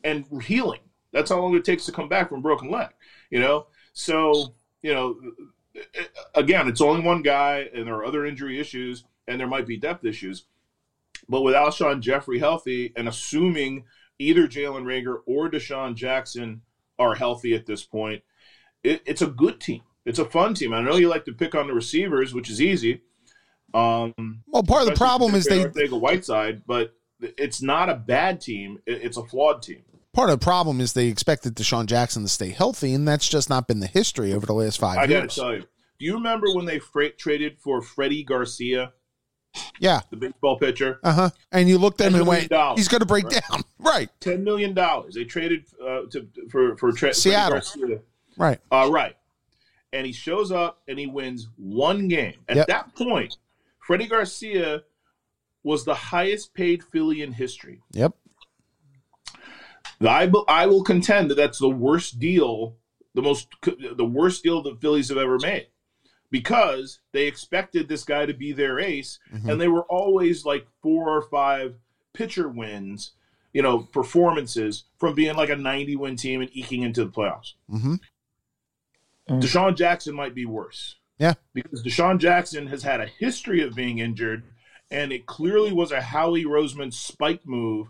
and 0.03 0.25
healing. 0.43 0.81
That's 1.13 1.31
how 1.31 1.39
long 1.41 1.55
it 1.55 1.65
takes 1.65 1.85
to 1.87 1.93
come 1.93 2.09
back 2.09 2.29
from 2.31 2.39
a 2.39 2.43
broken 2.43 2.71
leg, 2.71 2.89
you 3.31 3.39
know? 3.41 3.67
So, 3.93 4.55
you 4.83 4.93
know, 4.95 5.17
again, 6.35 6.67
it's 6.69 6.81
only 6.81 7.03
one 7.03 7.23
guy, 7.23 7.69
and 7.75 7.87
there 7.87 7.95
are 7.95 8.05
other 8.05 8.27
injury 8.27 8.59
issues, 8.59 9.05
and 9.29 9.39
there 9.39 9.47
might 9.47 9.67
be 9.67 9.77
depth 9.77 10.05
issues. 10.05 10.45
But 11.29 11.43
with 11.43 11.55
Alshon 11.55 12.01
Jeffery 12.01 12.39
healthy 12.39 12.93
and 12.97 13.09
assuming 13.09 13.85
either 14.19 14.47
Jalen 14.47 14.85
Reagor 14.85 15.19
or 15.27 15.51
DeSean 15.51 15.95
Jackson 15.95 16.63
are 16.99 17.15
healthy 17.15 17.55
at 17.55 17.67
this 17.67 17.83
point, 17.83 18.23
it, 18.83 19.03
it's 19.07 19.23
a 19.23 19.27
good 19.27 19.61
team. 19.61 19.83
It's 20.05 20.19
a 20.19 20.25
fun 20.25 20.55
team. 20.55 20.75
I 20.75 20.83
know 20.83 20.97
you 20.97 21.09
like 21.09 21.25
to 21.25 21.33
pick 21.33 21.55
on 21.55 21.67
the 21.67 21.73
receivers, 21.75 22.35
which 22.35 22.51
is 22.51 22.61
easy. 22.61 23.01
Um, 23.73 24.43
Well, 24.47 24.63
part 24.63 24.83
of 24.83 24.89
the 24.89 24.95
problem 24.95 25.35
is 25.35 25.47
they 25.47 25.65
take 25.71 25.91
a 25.91 25.97
Whiteside, 25.97 26.63
but 26.67 26.95
it's 27.21 27.63
not 27.63 27.89
a 27.89 27.95
bad 27.95 28.41
team. 28.41 28.79
It's 28.87 29.17
a 29.17 29.25
flawed 29.25 29.63
team. 29.63 29.83
part 30.13 30.31
of 30.31 30.39
the 30.39 30.45
problem 30.45 30.81
is 30.81 30.93
they 30.93 31.09
expected 31.09 31.55
DeSean 31.57 31.87
Jackson 31.87 32.23
to 32.23 32.29
stay 32.29 32.51
healthy, 32.51 32.93
and 32.93 33.09
that's 33.09 33.29
just 33.29 33.49
not 33.49 33.67
been 33.67 33.81
the 33.81 33.87
history 33.87 34.33
over 34.33 34.47
the 34.47 34.53
last 34.53 34.79
five 34.79 34.99
I 34.99 35.07
got 35.07 35.15
to 35.15 35.21
years. 35.23 35.35
tell 35.35 35.55
you. 35.55 35.61
Do 35.99 36.05
you 36.05 36.15
remember 36.15 36.53
when 36.53 36.67
they 36.67 36.79
freight 36.79 37.19
traded 37.19 37.59
for 37.59 37.81
Freddie 37.81 38.25
Garcia, 38.25 38.93
Yeah, 39.79 40.01
the 40.11 40.17
baseball 40.17 40.59
pitcher? 40.59 40.99
uh 41.03 41.13
huh. 41.13 41.31
And 41.53 41.69
you 41.69 41.79
looked 41.79 42.01
at 42.01 42.09
him 42.09 42.17
and 42.17 42.27
went, 42.27 42.51
million, 42.51 42.77
"He's 42.77 42.89
going 42.89 43.01
to 43.01 43.07
break 43.07 43.25
right? 43.25 43.43
down." 43.51 43.63
Right, 43.79 44.09
Ten 44.21 44.43
million 44.45 44.73
dollars. 44.73 45.15
They 45.15 45.25
traded 45.25 45.67
uh, 45.81 46.03
to 46.13 46.27
for 46.51 46.75
for 46.79 46.91
tra- 46.93 47.13
Seattle. 47.13 47.55
Garcia. 47.61 48.01
right. 48.39 48.59
Uh, 48.73 48.89
right. 48.91 49.15
And 49.93 50.07
he 50.07 50.13
shows 50.13 50.51
up 50.51 50.81
and 50.89 50.99
he 50.99 51.07
wins 51.07 51.49
one 51.57 52.09
game. 52.09 52.35
At 52.49 52.57
Yep. 52.57 52.67
that 52.69 52.95
point, 52.97 53.37
Freddie 53.79 54.07
Garcia 54.09 54.83
was 55.63 55.85
the 55.85 55.95
highest 55.95 56.55
paid 56.55 56.83
Philly 56.83 57.21
in 57.23 57.33
history. 57.33 57.83
Yep. 57.93 58.15
I, 60.01 60.31
I 60.49 60.67
will 60.67 60.83
contend 60.83 61.31
that 61.31 61.37
that's 61.37 61.59
the 61.59 61.69
worst 61.69 62.19
deal, 62.19 62.77
the 63.15 63.23
most 63.23 63.49
the 63.63 64.05
worst 64.05 64.43
deal 64.43 64.63
the 64.63 64.77
Phillies 64.81 65.09
have 65.11 65.19
ever 65.19 65.39
made, 65.39 65.69
because 66.35 66.99
they 67.13 67.29
expected 67.29 67.89
this 67.89 68.03
guy 68.05 68.27
to 68.27 68.35
be 68.35 68.51
their 68.53 68.81
ace, 68.81 69.21
Mhm. 69.33 69.53
and 69.53 69.61
they 69.61 69.69
were 69.69 69.85
always 69.85 70.45
like 70.45 70.67
four 70.83 71.09
or 71.09 71.23
five 71.23 71.77
pitcher 72.13 72.49
wins, 72.49 73.13
you 73.53 73.63
know, 73.63 73.79
performances 73.79 74.83
from 74.99 75.15
being 75.15 75.37
like 75.37 75.49
a 75.49 75.55
90 75.57 75.95
win 75.95 76.17
team 76.17 76.41
and 76.41 76.51
eking 76.53 76.83
into 76.83 77.05
the 77.05 77.11
playoffs. 77.11 77.53
Mm-hmm. 77.71 77.95
DeSean 79.29 79.77
Jackson 79.77 80.15
might 80.15 80.35
be 80.35 80.45
worse. 80.45 80.97
Yeah. 81.19 81.35
Because 81.55 81.85
DeSean 81.85 82.19
Jackson 82.19 82.67
has 82.67 82.83
had 82.83 83.01
a 83.01 83.07
history 83.07 83.63
of 83.63 83.77
being 83.77 83.99
injured, 84.01 84.43
and 84.91 85.13
it 85.13 85.27
clearly 85.27 85.73
was 85.73 85.93
a 85.93 86.01
Howie 86.03 86.45
Roseman 86.45 86.93
spike 86.93 87.47
move 87.47 87.89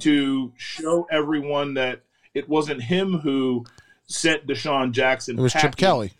to 0.00 0.52
show 0.56 1.06
everyone 1.10 1.74
that 1.74 2.00
it 2.34 2.48
wasn't 2.48 2.82
him 2.84 3.18
who 3.18 3.66
sent 4.06 4.46
DeSean 4.46 4.92
Jackson. 4.92 5.38
It 5.38 5.42
was 5.42 5.52
Chip. 5.52 5.76
Kelly. 5.76 6.12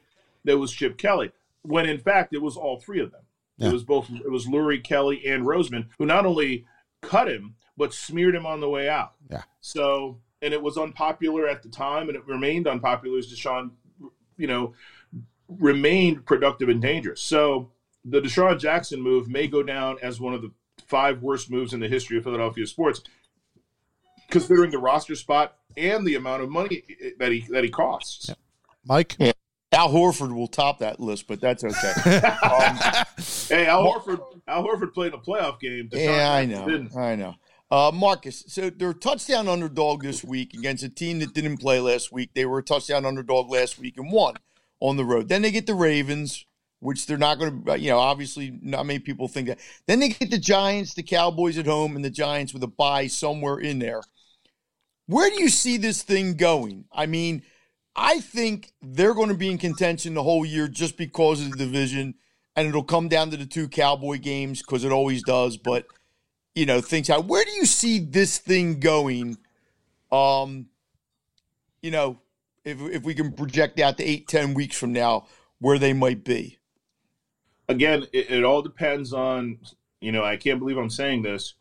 That 0.45 0.59
was 0.59 0.71
Chip 0.73 0.99
Kelly. 0.99 1.33
When 1.63 1.89
in 1.89 1.99
fact 1.99 2.35
it 2.35 2.43
was 2.43 2.57
all 2.57 2.81
three 2.81 3.01
of 3.01 3.11
them. 3.13 3.23
Yeah. 3.57 3.69
It 3.69 3.73
was 3.73 3.85
both 3.85 4.11
it 4.11 4.31
was 4.31 4.47
Lurie, 4.47 4.83
Kelly, 4.83 5.27
and 5.27 5.45
Roseman, 5.45 5.89
who 5.99 6.07
not 6.07 6.27
only 6.27 6.65
cut 7.01 7.29
him, 7.29 7.55
but 7.77 7.95
smeared 7.95 8.35
him 8.35 8.47
on 8.47 8.61
the 8.61 8.69
way 8.69 8.89
out. 8.89 9.13
Yeah. 9.31 9.43
So 9.61 10.21
and 10.41 10.53
it 10.53 10.63
was 10.63 10.77
unpopular 10.77 11.47
at 11.49 11.63
the 11.63 11.69
time 11.69 12.09
and 12.09 12.17
it 12.17 12.27
remained 12.27 12.67
unpopular 12.67 13.19
as 13.19 13.33
DeSean, 13.33 13.71
you 14.37 14.47
know, 14.47 14.75
remained 15.49 16.27
productive 16.27 16.69
and 16.69 16.83
dangerous. 16.83 17.21
So 17.21 17.71
the 18.05 18.21
DeSean 18.21 18.59
Jackson 18.59 19.01
move 19.01 19.29
may 19.29 19.47
go 19.47 19.63
down 19.63 19.99
as 20.03 20.21
one 20.21 20.35
of 20.35 20.43
the 20.43 20.51
five 20.89 21.23
worst 21.23 21.51
moves 21.51 21.73
in 21.73 21.81
the 21.81 21.89
history 21.89 22.19
of 22.19 22.25
Philadelphia 22.25 22.67
sports. 22.67 23.03
considering 24.31 24.71
the 24.71 24.79
roster 24.79 25.15
spot 25.15 25.57
and 25.77 26.07
the 26.07 26.15
amount 26.17 26.43
of 26.43 26.49
money 26.51 26.83
that 27.19 27.31
he 27.31 27.41
that 27.51 27.63
he 27.65 27.71
costs. 27.71 28.29
Yeah. 28.29 28.35
Mike, 28.85 29.17
yeah. 29.19 29.33
Al 29.73 29.89
Horford 29.89 30.35
will 30.35 30.49
top 30.49 30.81
that 30.81 31.01
list, 31.01 31.27
but 31.27 31.41
that's 31.41 31.65
okay. 31.65 32.17
um, 32.43 32.79
hey, 33.49 33.67
Al 33.67 33.85
Horford, 33.85 34.21
Al 34.47 34.65
Horford 34.65 34.93
played 34.93 35.15
a 35.15 35.19
playoff 35.19 35.61
game. 35.61 35.89
Yeah, 35.93 36.33
I 36.33 36.45
know, 36.45 36.69
didn't. 36.69 36.97
I 36.97 37.17
know. 37.17 37.35
Uh, 37.71 37.91
Marcus, 37.91 38.45
so 38.49 38.69
they're 38.69 38.91
a 38.91 38.95
touchdown 38.95 39.49
underdog 39.49 40.03
this 40.03 40.23
week 40.23 40.53
against 40.53 40.85
a 40.85 40.91
team 40.91 41.21
that 41.21 41.33
didn't 41.33 41.57
play 41.57 41.81
last 41.81 42.13
week. 42.13 42.29
They 42.35 42.45
were 42.45 42.59
a 42.59 42.63
touchdown 42.63 43.07
underdog 43.07 43.51
last 43.51 43.79
week 43.79 43.97
and 43.97 44.13
won 44.13 44.35
on 44.79 44.99
the 44.99 45.07
road. 45.07 45.31
Then 45.31 45.41
they 45.41 45.51
get 45.51 45.67
the 45.67 45.75
Ravens, 45.75 46.45
which 46.81 47.07
they're 47.07 47.17
not 47.17 47.39
going 47.39 47.65
to, 47.65 47.79
you 47.79 47.89
know, 47.89 47.99
obviously 47.99 48.59
not 48.61 48.85
many 48.85 48.99
people 48.99 49.27
think 49.27 49.49
that. 49.49 49.59
Then 49.87 50.01
they 50.01 50.11
get 50.11 50.31
the 50.31 50.37
Giants, 50.37 50.93
the 50.93 51.03
Cowboys 51.03 51.57
at 51.57 51.65
home, 51.65 51.97
and 51.97 52.05
the 52.05 52.11
Giants 52.11 52.53
with 52.53 52.63
a 52.63 52.69
bye 52.69 53.07
somewhere 53.07 53.57
in 53.57 53.79
there. 53.79 54.03
Where 55.07 55.31
do 55.31 55.41
you 55.41 55.49
see 55.49 55.79
this 55.79 56.03
thing 56.03 56.35
going? 56.35 56.85
I 56.93 57.07
mean, 57.07 57.43
I 57.95 58.21
think 58.21 58.73
they're 58.81 59.15
going 59.15 59.29
to 59.29 59.35
be 59.35 59.51
in 59.51 59.59
contention 59.59 60.15
the 60.15 60.23
whole 60.23 60.47
year 60.47 60.69
just 60.69 60.97
because 60.97 61.45
of 61.45 61.51
the 61.51 61.59
division, 61.59 62.15
and 62.57 62.69
it'll 62.69 62.83
come 62.83 63.09
down 63.09 63.31
to 63.31 63.37
the 63.37 63.47
two 63.47 63.69
Cowboy 63.69 64.19
games 64.19 64.61
because 64.61 64.85
it 64.85 64.93
always 64.93 65.23
does. 65.23 65.57
But– 65.57 65.87
you 66.55 66.67
know 66.67 66.81
things 66.81 67.11
out. 67.11 67.27
Where 67.27 67.45
do 67.45 67.51
you 67.53 67.67
see 67.67 67.99
this 67.99 68.39
thing 68.39 68.81
going? 68.81 69.39
Um, 70.11 70.67
you 71.81 71.91
know, 71.91 72.19
if 72.65 72.81
if 72.81 73.03
we 73.05 73.15
can 73.15 73.33
project 73.33 73.81
out 73.81 73.97
to 73.99 74.05
eight, 74.05 74.29
ten 74.29 74.55
weeks 74.55 74.77
from 74.77 74.93
now, 74.93 75.27
where 75.59 75.79
they 75.79 75.93
might 75.93 76.25
be. 76.25 76.59
Again, 77.69 78.07
it, 78.13 78.31
it 78.31 78.45
all 78.45 78.63
depends 78.63 79.13
on 79.13 79.59
you 80.01 80.13
know. 80.13 80.25
I 80.25 80.37
can't 80.37 80.59
believe 80.59 80.77
I'm 80.77 80.91
saying 80.91 81.23
this. 81.23 81.55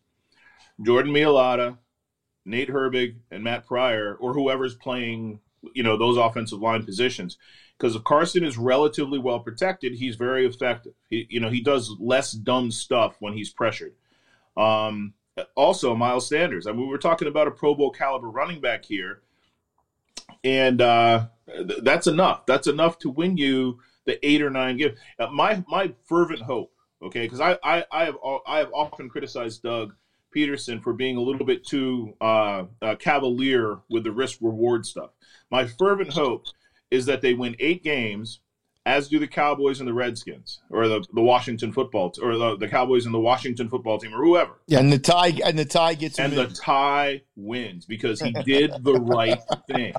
Jordan 0.82 1.14
Mailata, 1.14 1.78
Nate 2.46 2.70
Herbig, 2.70 3.16
and 3.30 3.44
Matt 3.44 3.66
Pryor, 3.68 4.18
or 4.20 4.34
whoever's 4.34 4.76
playing, 4.76 5.40
you 5.74 5.84
know, 5.84 5.98
those 5.98 6.18
offensive 6.18 6.60
line 6.60 6.84
positions. 6.84 7.38
Because 7.78 7.96
if 7.96 8.04
Carson 8.04 8.44
is 8.44 8.58
relatively 8.58 9.18
well 9.18 9.40
protected, 9.40 9.94
he's 9.94 10.16
very 10.16 10.46
effective. 10.46 10.94
He, 11.10 11.26
you 11.30 11.40
know, 11.40 11.50
he 11.50 11.62
does 11.62 11.96
less 12.00 12.32
dumb 12.32 12.72
stuff 12.72 13.16
when 13.20 13.34
he's 13.34 13.50
pressured. 13.50 13.96
Um, 14.56 15.14
also, 15.56 15.96
Miles 15.96 16.28
Sanders. 16.28 16.68
I 16.68 16.72
mean, 16.72 16.88
we 16.88 16.94
are 16.94 17.00
talking 17.00 17.28
about 17.28 17.48
a 17.48 17.52
Pro 17.52 17.74
Bowl 17.74 17.90
caliber 17.90 18.30
running 18.30 18.62
back 18.62 18.86
here, 18.86 19.22
and 20.44 20.82
uh, 20.82 21.28
th- 21.48 21.80
that's 21.84 22.08
enough. 22.08 22.46
That's 22.46 22.68
enough 22.68 23.00
to 23.00 23.10
win 23.10 23.38
you 23.38 23.80
the 24.06 24.24
eight 24.26 24.42
or 24.42 24.50
nine 24.50 24.78
give. 24.78 24.98
Uh, 25.18 25.28
my 25.28 25.64
my 25.68 25.94
fervent 26.06 26.42
hope, 26.42 26.74
okay, 27.02 27.24
because 27.26 27.40
I, 27.40 27.58
I 27.64 27.86
I 27.92 28.06
have 28.06 28.18
I 28.46 28.60
have 28.60 28.72
often 28.74 29.10
criticized 29.10 29.64
Doug 29.64 29.96
Pederson 30.36 30.82
for 30.82 30.94
being 30.94 31.18
a 31.18 31.22
little 31.22 31.46
bit 31.46 31.66
too 31.66 32.14
uh, 32.22 32.66
uh, 32.82 32.96
cavalier 32.96 33.80
with 33.90 34.04
the 34.04 34.12
risk 34.12 34.40
reward 34.42 34.86
stuff. 34.86 35.12
My 35.52 35.68
fervent 35.68 36.14
hope 36.14 36.46
is 36.90 37.06
that 37.06 37.22
they 37.22 37.34
win 37.34 37.56
eight 37.60 37.84
games 37.84 38.40
as 38.86 39.10
do 39.10 39.20
the 39.20 39.28
Cowboys 39.28 39.80
and 39.80 39.88
the 39.88 39.94
Redskins, 39.94 40.60
or 40.72 40.88
the, 40.88 41.06
the 41.14 41.22
Washington 41.22 41.72
football, 41.72 42.12
or 42.22 42.36
the, 42.36 42.58
the 42.58 42.68
Cowboys 42.68 43.06
and 43.06 43.14
the 43.14 43.20
Washington 43.20 43.70
football 43.70 44.00
team, 44.00 44.14
or 44.14 44.24
whoever. 44.24 44.54
Yeah, 44.66 44.80
and 44.80 44.92
the 44.92 44.98
tie 44.98 45.34
and 45.46 45.60
the 45.60 45.66
tie 45.66 45.94
gets 45.94 46.18
and 46.18 46.34
the 46.34 46.48
tie 46.48 47.22
wins 47.36 47.86
because 47.86 48.20
he 48.22 48.32
did 48.44 48.72
the 48.84 48.96
right 48.96 49.40
thing. 49.68 49.94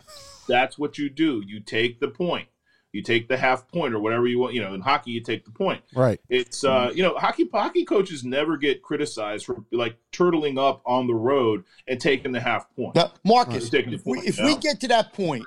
That's 0.49 0.79
what 0.79 0.99
you 0.99 1.11
do. 1.11 1.43
You 1.47 1.61
take 1.61 2.01
the 2.01 2.09
point. 2.09 2.49
You 2.93 3.03
take 3.03 3.27
the 3.27 3.39
half 3.39 3.67
point 3.69 3.95
or 3.95 4.01
whatever 4.01 4.27
you 4.27 4.39
want. 4.39 4.53
You 4.53 4.63
know, 4.63 4.75
in 4.75 4.83
hockey, 4.83 5.13
you 5.13 5.23
take 5.23 5.47
the 5.47 5.51
point. 5.51 5.83
Right. 5.95 6.21
It's 6.29 6.63
uh, 6.63 6.93
you 6.95 7.03
know, 7.03 7.17
hockey 7.17 7.49
hockey 7.53 7.87
coaches 7.87 8.23
never 8.23 8.59
get 8.59 8.83
criticized 8.83 9.47
for 9.47 9.65
like 9.73 9.97
turtling 10.13 10.59
up 10.59 10.83
on 10.85 11.07
the 11.07 11.15
road 11.15 11.65
and 11.89 11.99
taking 11.99 12.33
the 12.33 12.41
half 12.41 12.67
point. 12.77 12.95
Now, 12.95 13.13
Marcus, 13.25 13.73
right. 13.73 13.91
if, 13.93 14.05
we, 14.05 14.19
if 14.21 14.39
we 14.39 14.57
get 14.57 14.81
to 14.81 14.89
that 14.89 15.15
point 15.15 15.47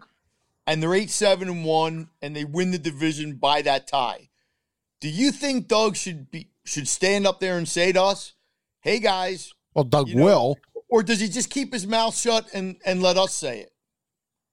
and 0.65 0.81
they're 0.81 0.95
eight 0.95 1.11
seven 1.11 1.47
and 1.47 1.63
one, 1.63 2.09
and 2.21 2.35
they 2.35 2.45
win 2.45 2.71
the 2.71 2.79
division 2.79 3.35
by 3.35 3.61
that 3.61 3.87
tie. 3.87 4.29
Do 4.99 5.09
you 5.09 5.31
think 5.31 5.67
Doug 5.67 5.95
should 5.95 6.31
be 6.31 6.49
should 6.63 6.87
stand 6.87 7.27
up 7.27 7.39
there 7.39 7.59
and 7.59 7.67
say 7.67 7.91
to 7.91 8.01
us, 8.01 8.33
"Hey 8.81 8.99
guys"? 8.99 9.53
Well, 9.75 9.83
Doug 9.83 10.07
you 10.07 10.15
know, 10.15 10.23
will. 10.23 10.57
Or 10.89 11.03
does 11.03 11.19
he 11.19 11.27
just 11.27 11.49
keep 11.51 11.73
his 11.73 11.85
mouth 11.85 12.17
shut 12.17 12.47
and 12.53 12.77
and 12.85 13.03
let 13.03 13.17
us 13.17 13.35
say 13.35 13.59
it? 13.59 13.71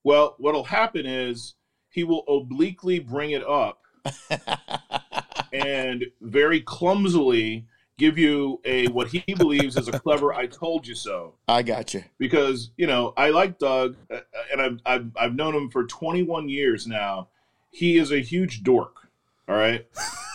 Well, 0.03 0.35
what'll 0.37 0.65
happen 0.65 1.05
is 1.07 1.55
he 1.93 2.03
will 2.03 2.23
obliquely 2.27 2.99
bring 2.99 3.31
it 3.31 3.47
up 3.47 3.81
and 5.53 6.05
very 6.21 6.59
clumsily 6.59 7.65
give 7.97 8.17
you 8.17 8.59
a 8.65 8.87
what 8.87 9.07
he 9.07 9.23
believes 9.35 9.77
is 9.77 9.87
a 9.87 9.99
clever 9.99 10.33
"I 10.33 10.47
told 10.47 10.87
you 10.87 10.95
so." 10.95 11.35
I 11.47 11.61
got 11.61 11.93
you 11.93 12.03
because 12.17 12.71
you 12.77 12.87
know 12.87 13.13
I 13.15 13.29
like 13.29 13.59
Doug, 13.59 13.95
uh, 14.11 14.19
and 14.51 14.61
I've, 14.61 14.79
I've 14.85 15.11
I've 15.15 15.35
known 15.35 15.55
him 15.55 15.69
for 15.69 15.85
21 15.85 16.49
years 16.49 16.87
now. 16.87 17.29
He 17.71 17.97
is 17.97 18.11
a 18.11 18.19
huge 18.19 18.63
dork, 18.63 19.07
all 19.47 19.55
right, 19.55 19.85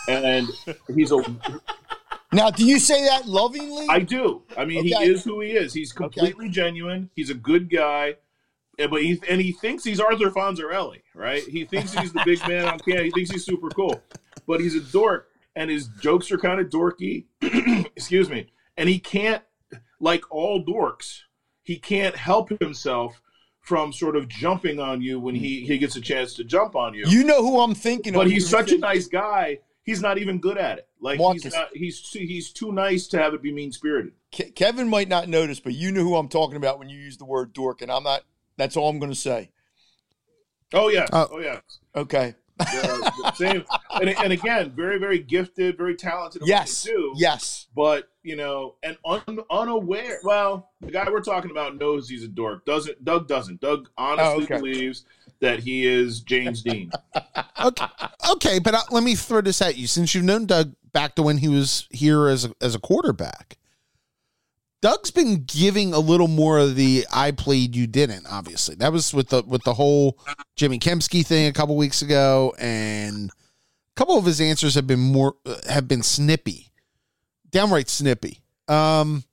and 0.07 0.47
he's 0.95 1.11
a. 1.11 1.21
Now, 2.31 2.51
do 2.51 2.63
you 2.63 2.77
say 2.77 3.05
that 3.05 3.25
lovingly? 3.25 3.87
I 3.89 4.01
do. 4.01 4.43
I 4.55 4.63
mean, 4.63 4.81
okay. 4.81 4.89
he 4.89 5.11
is 5.11 5.23
who 5.23 5.41
he 5.41 5.49
is. 5.49 5.73
He's 5.73 5.91
completely 5.91 6.45
okay. 6.45 6.53
genuine. 6.53 7.09
He's 7.15 7.31
a 7.31 7.33
good 7.33 7.71
guy, 7.71 8.17
but 8.87 9.01
he 9.01 9.21
and 9.29 9.41
he 9.41 9.51
thinks 9.51 9.83
he's 9.83 9.99
Arthur 9.99 10.29
Fonzarelli, 10.29 11.01
right? 11.13 11.43
He 11.43 11.65
thinks 11.65 11.93
he's 11.93 12.13
the 12.13 12.21
big 12.25 12.39
man 12.47 12.65
on 12.65 12.79
camera. 12.79 13.03
He 13.03 13.11
thinks 13.11 13.31
he's 13.31 13.45
super 13.45 13.69
cool, 13.69 14.01
but 14.47 14.61
he's 14.61 14.75
a 14.75 14.81
dork 14.81 15.29
and 15.59 15.69
his 15.69 15.87
jokes 16.01 16.31
are 16.31 16.37
kind 16.37 16.59
of 16.61 16.69
dorky. 16.69 17.25
Excuse 17.95 18.29
me. 18.29 18.47
And 18.77 18.87
he 18.87 18.97
can't, 18.97 19.43
like 19.99 20.23
all 20.31 20.63
dorks, 20.63 21.19
he 21.63 21.77
can't 21.77 22.15
help 22.15 22.49
himself 22.61 23.21
from 23.59 23.91
sort 23.91 24.15
of 24.15 24.27
jumping 24.29 24.79
on 24.79 25.01
you 25.01 25.19
when 25.19 25.35
he, 25.35 25.65
he 25.65 25.77
gets 25.77 25.97
a 25.97 26.01
chance 26.01 26.33
to 26.35 26.45
jump 26.45 26.75
on 26.75 26.93
you. 26.93 27.05
You 27.07 27.25
know 27.25 27.41
who 27.41 27.59
I'm 27.59 27.75
thinking 27.75 28.13
but 28.13 28.21
of. 28.21 28.25
But 28.25 28.31
he's 28.31 28.49
such 28.49 28.71
a 28.71 28.77
nice 28.77 29.07
guy. 29.07 29.59
He's 29.83 30.01
not 30.01 30.17
even 30.17 30.39
good 30.39 30.57
at 30.57 30.77
it. 30.77 30.87
Like 31.01 31.19
Marcus. 31.19 31.43
he's 31.43 31.53
not, 31.53 31.69
he's 31.73 32.01
too, 32.01 32.19
he's 32.19 32.51
too 32.51 32.71
nice 32.71 33.07
to 33.07 33.17
have 33.17 33.33
it 33.33 33.41
be 33.41 33.51
mean 33.51 33.71
spirited. 33.71 34.13
Ke- 34.33 34.55
Kevin 34.55 34.87
might 34.87 35.09
not 35.09 35.27
notice, 35.27 35.59
but 35.59 35.73
you 35.73 35.91
know 35.91 36.03
who 36.03 36.15
I'm 36.15 36.29
talking 36.29 36.55
about 36.55 36.79
when 36.79 36.89
you 36.89 36.97
use 36.97 37.17
the 37.17 37.25
word 37.25 37.53
dork, 37.53 37.81
and 37.81 37.91
I'm 37.91 38.03
not. 38.03 38.23
That's 38.59 38.77
all 38.77 38.89
I'm 38.89 38.99
going 38.99 39.11
to 39.11 39.17
say. 39.17 39.49
Oh 40.73 40.89
yeah. 40.89 41.07
Uh, 41.11 41.27
oh 41.31 41.39
yeah. 41.39 41.61
Okay 41.95 42.35
same, 43.35 43.63
and, 43.91 44.09
and, 44.09 44.33
again, 44.33 44.71
very, 44.71 44.99
very 44.99 45.19
gifted, 45.19 45.77
very 45.77 45.95
talented. 45.95 46.41
Yes, 46.45 46.83
too, 46.83 47.13
yes. 47.15 47.67
But 47.75 48.09
you 48.23 48.35
know, 48.35 48.75
and 48.83 48.97
un, 49.05 49.39
unaware. 49.49 50.19
Well, 50.23 50.69
the 50.81 50.91
guy 50.91 51.09
we're 51.09 51.21
talking 51.21 51.51
about 51.51 51.77
knows 51.77 52.09
he's 52.09 52.23
a 52.23 52.27
dork. 52.27 52.65
Doesn't 52.65 53.03
Doug? 53.05 53.27
Doesn't 53.27 53.61
Doug 53.61 53.89
honestly 53.97 54.41
oh, 54.41 54.43
okay. 54.43 54.55
believes 54.57 55.05
that 55.39 55.59
he 55.59 55.85
is 55.85 56.19
James 56.21 56.61
Dean? 56.61 56.91
okay, 57.63 57.85
okay, 58.31 58.59
but 58.59 58.73
uh, 58.75 58.81
let 58.91 59.03
me 59.03 59.15
throw 59.15 59.41
this 59.41 59.61
at 59.61 59.77
you. 59.77 59.87
Since 59.87 60.13
you've 60.13 60.25
known 60.25 60.45
Doug 60.45 60.73
back 60.91 61.15
to 61.15 61.21
when 61.21 61.37
he 61.37 61.47
was 61.47 61.87
here 61.91 62.27
as 62.27 62.45
a, 62.45 62.53
as 62.61 62.75
a 62.75 62.79
quarterback, 62.79 63.57
Doug's 64.81 65.11
been 65.11 65.43
giving 65.43 65.93
a 65.93 65.99
little 65.99 66.27
more 66.27 66.57
of 66.57 66.75
the 66.75 67.05
I 67.11 67.31
played 67.31 67.75
you 67.75 67.87
didn't 67.87 68.25
obviously. 68.29 68.75
That 68.75 68.93
was 68.93 69.13
with 69.13 69.29
the 69.29 69.43
with 69.43 69.63
the 69.63 69.73
whole 69.73 70.17
Jimmy 70.55 70.79
Kempski 70.79 71.25
thing 71.25 71.47
a 71.47 71.53
couple 71.53 71.75
weeks 71.75 72.01
ago 72.01 72.55
and 72.57 73.29
a 73.29 73.95
couple 73.95 74.17
of 74.17 74.25
his 74.25 74.39
answers 74.39 74.75
have 74.75 74.87
been 74.87 74.99
more 74.99 75.35
have 75.67 75.87
been 75.87 76.03
snippy. 76.03 76.71
Downright 77.51 77.89
snippy. 77.89 78.41
Um 78.67 79.23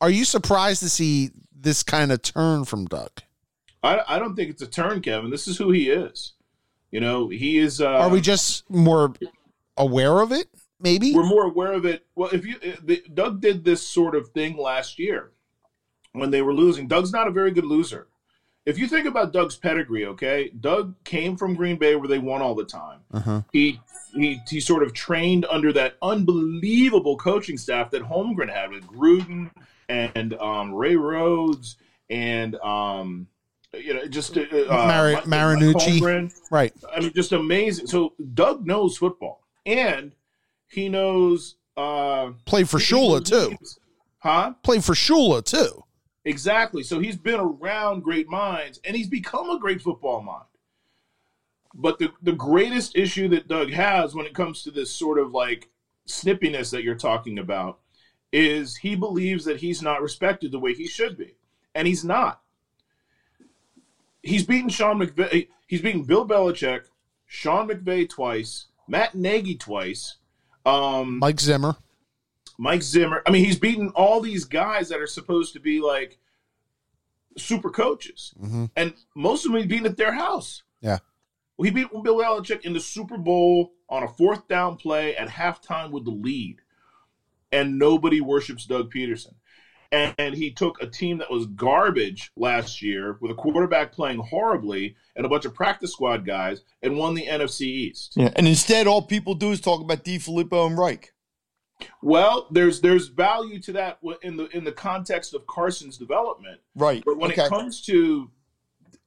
are 0.00 0.10
you 0.10 0.24
surprised 0.24 0.82
to 0.82 0.90
see 0.90 1.30
this 1.58 1.82
kind 1.82 2.12
of 2.12 2.20
turn 2.22 2.64
from 2.64 2.84
Doug? 2.84 3.10
I, 3.82 4.00
I 4.08 4.18
don't 4.18 4.34
think 4.34 4.50
it's 4.50 4.62
a 4.62 4.66
turn, 4.66 5.00
Kevin. 5.00 5.30
This 5.30 5.48
is 5.48 5.56
who 5.56 5.70
he 5.70 5.90
is. 5.90 6.32
You 6.90 7.00
know, 7.00 7.28
he 7.28 7.58
is 7.58 7.80
uh, 7.80 7.88
Are 7.88 8.08
we 8.08 8.20
just 8.20 8.68
more 8.70 9.14
aware 9.76 10.20
of 10.20 10.32
it? 10.32 10.48
Maybe 10.78 11.14
we're 11.14 11.24
more 11.24 11.44
aware 11.44 11.72
of 11.72 11.86
it. 11.86 12.06
Well, 12.14 12.30
if 12.32 12.44
you 12.44 12.56
the, 12.82 13.02
Doug 13.12 13.40
did 13.40 13.64
this 13.64 13.86
sort 13.86 14.14
of 14.14 14.28
thing 14.28 14.56
last 14.56 14.98
year 14.98 15.32
when 16.12 16.30
they 16.30 16.42
were 16.42 16.54
losing. 16.54 16.86
Doug's 16.86 17.12
not 17.12 17.28
a 17.28 17.30
very 17.30 17.50
good 17.50 17.64
loser. 17.64 18.08
If 18.64 18.78
you 18.78 18.88
think 18.88 19.06
about 19.06 19.32
Doug's 19.32 19.56
pedigree, 19.56 20.06
okay, 20.06 20.50
Doug 20.60 20.96
came 21.04 21.36
from 21.36 21.54
Green 21.54 21.76
Bay 21.76 21.94
where 21.94 22.08
they 22.08 22.18
won 22.18 22.42
all 22.42 22.54
the 22.54 22.64
time. 22.64 22.98
Uh-huh. 23.12 23.42
He 23.52 23.80
he 24.12 24.40
he 24.48 24.60
sort 24.60 24.82
of 24.82 24.92
trained 24.92 25.46
under 25.48 25.72
that 25.74 25.96
unbelievable 26.02 27.16
coaching 27.16 27.58
staff 27.58 27.90
that 27.92 28.02
Holmgren 28.02 28.52
had 28.52 28.70
with 28.70 28.84
Gruden 28.86 29.50
and 29.88 30.34
um, 30.34 30.74
Ray 30.74 30.96
Rhodes 30.96 31.76
and 32.10 32.56
um, 32.56 33.28
you 33.72 33.94
know 33.94 34.06
just 34.08 34.36
uh, 34.36 34.40
uh 34.40 34.66
Mar- 34.68 35.22
Mariucci, 35.22 36.32
right? 36.50 36.72
I 36.94 37.00
mean, 37.00 37.12
just 37.12 37.30
amazing. 37.30 37.86
So 37.86 38.14
Doug 38.34 38.66
knows 38.66 38.96
football, 38.96 39.44
and 39.64 40.12
he 40.68 40.88
knows. 40.88 41.56
Uh, 41.76 42.30
Played 42.46 42.68
for 42.68 42.78
Shula 42.78 43.24
too. 43.24 43.56
Huh? 44.18 44.54
Played 44.62 44.84
for 44.84 44.94
Shula 44.94 45.44
too. 45.44 45.82
Exactly. 46.24 46.82
So 46.82 46.98
he's 46.98 47.16
been 47.16 47.38
around 47.38 48.02
great 48.02 48.28
minds, 48.28 48.80
and 48.84 48.96
he's 48.96 49.08
become 49.08 49.50
a 49.50 49.60
great 49.60 49.80
football 49.80 50.22
mind. 50.22 50.44
But 51.74 51.98
the 51.98 52.10
the 52.22 52.32
greatest 52.32 52.96
issue 52.96 53.28
that 53.28 53.48
Doug 53.48 53.70
has 53.70 54.14
when 54.14 54.26
it 54.26 54.34
comes 54.34 54.62
to 54.62 54.70
this 54.70 54.90
sort 54.90 55.18
of 55.18 55.32
like 55.32 55.68
snippiness 56.08 56.70
that 56.70 56.82
you're 56.82 56.94
talking 56.94 57.38
about 57.38 57.80
is 58.32 58.76
he 58.76 58.96
believes 58.96 59.44
that 59.44 59.60
he's 59.60 59.82
not 59.82 60.02
respected 60.02 60.50
the 60.52 60.58
way 60.58 60.72
he 60.74 60.86
should 60.86 61.16
be. 61.16 61.36
and 61.74 61.86
he's 61.86 62.04
not. 62.04 62.40
He's 64.22 64.44
beaten 64.44 64.68
Sean 64.70 64.98
McVay. 64.98 65.48
He's 65.66 65.82
beaten 65.82 66.02
Bill 66.04 66.26
Belichick, 66.26 66.86
Sean 67.26 67.68
McVay 67.68 68.08
twice, 68.08 68.66
Matt 68.88 69.14
Nagy 69.14 69.56
twice, 69.56 70.16
um, 70.66 71.18
Mike 71.18 71.40
Zimmer. 71.40 71.76
Mike 72.58 72.82
Zimmer. 72.82 73.22
I 73.26 73.30
mean, 73.30 73.44
he's 73.44 73.58
beaten 73.58 73.90
all 73.90 74.20
these 74.20 74.44
guys 74.44 74.88
that 74.88 75.00
are 75.00 75.06
supposed 75.06 75.52
to 75.54 75.60
be 75.60 75.80
like 75.80 76.18
super 77.38 77.70
coaches, 77.70 78.32
Mhm. 78.42 78.70
and 78.76 78.94
most 79.14 79.44
of 79.44 79.52
them 79.52 79.60
he's 79.60 79.68
beaten 79.70 79.86
at 79.86 79.96
their 79.96 80.12
house. 80.12 80.62
Yeah. 80.80 80.98
Well, 81.56 81.64
he 81.64 81.70
beat 81.70 81.90
Bill 81.90 82.02
Belichick 82.16 82.62
in 82.62 82.72
the 82.72 82.80
Super 82.80 83.18
Bowl 83.18 83.72
on 83.88 84.02
a 84.02 84.08
fourth 84.08 84.48
down 84.48 84.76
play 84.76 85.14
at 85.16 85.28
halftime 85.28 85.90
with 85.90 86.04
the 86.04 86.10
lead, 86.10 86.60
and 87.52 87.78
nobody 87.78 88.20
worships 88.20 88.64
Doug 88.66 88.92
Pederson. 88.92 89.34
And, 90.18 90.34
he 90.34 90.50
took 90.50 90.80
a 90.82 90.86
team 90.86 91.18
that 91.18 91.30
was 91.30 91.46
garbage 91.46 92.30
last 92.36 92.82
year 92.82 93.16
with 93.20 93.30
a 93.30 93.34
quarterback 93.34 93.92
playing 93.92 94.18
horribly 94.18 94.96
and 95.14 95.24
a 95.24 95.28
bunch 95.28 95.44
of 95.44 95.54
practice 95.54 95.92
squad 95.92 96.26
guys 96.26 96.62
and 96.82 96.96
won 96.96 97.14
the 97.14 97.26
NFC 97.26 97.62
East. 97.62 98.14
Yeah. 98.16 98.30
And 98.36 98.46
instead, 98.46 98.86
all 98.86 99.02
people 99.02 99.34
do 99.34 99.52
is 99.52 99.60
talk 99.60 99.80
about 99.80 100.04
DeFilippo 100.04 100.66
and 100.66 100.78
Reich. 100.78 101.12
Well, 102.02 102.48
there's 102.50 102.80
there's 102.80 103.08
value 103.08 103.60
to 103.60 103.72
that 103.72 103.98
in 104.22 104.36
the 104.36 104.46
in 104.56 104.64
the 104.64 104.72
context 104.72 105.34
of 105.34 105.46
Carson's 105.46 105.98
development, 105.98 106.60
Right. 106.74 107.02
but 107.04 107.18
when 107.18 107.32
okay. 107.32 107.44
it 107.44 107.48
comes 107.48 107.82
to 107.82 108.30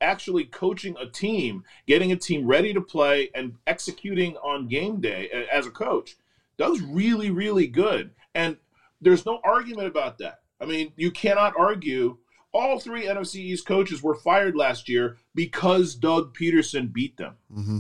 actually 0.02 0.46
coaching 0.46 0.96
a 1.00 1.10
team, 1.10 1.64
getting 1.88 2.12
a 2.12 2.16
team 2.16 2.46
ready 2.46 2.74
to 2.74 2.82
play, 2.82 3.30
and 3.34 3.56
executing 3.68 4.38
on 4.38 4.68
game 4.68 5.02
day 5.02 5.30
as 5.52 5.66
a 5.66 5.72
coach, 5.72 6.16
Doug's 6.58 6.82
really 6.82 7.32
really 7.32 7.68
good, 7.68 8.12
and 8.36 8.58
there's 9.02 9.26
no 9.26 9.40
argument 9.44 9.88
about 9.88 10.18
that. 10.20 10.39
I 10.62 10.66
mean, 10.66 10.92
you 10.96 11.12
cannot 11.12 11.54
argue. 11.58 12.18
All 12.52 12.80
three 12.80 13.06
NFC 13.06 13.36
East 13.36 13.66
coaches 13.68 14.02
were 14.02 14.16
fired 14.16 14.56
last 14.56 14.90
year 14.90 15.18
because 15.36 15.96
Doug 15.96 16.36
Pederson 16.36 16.92
beat 16.92 17.16
them. 17.18 17.36
hmm 17.54 17.80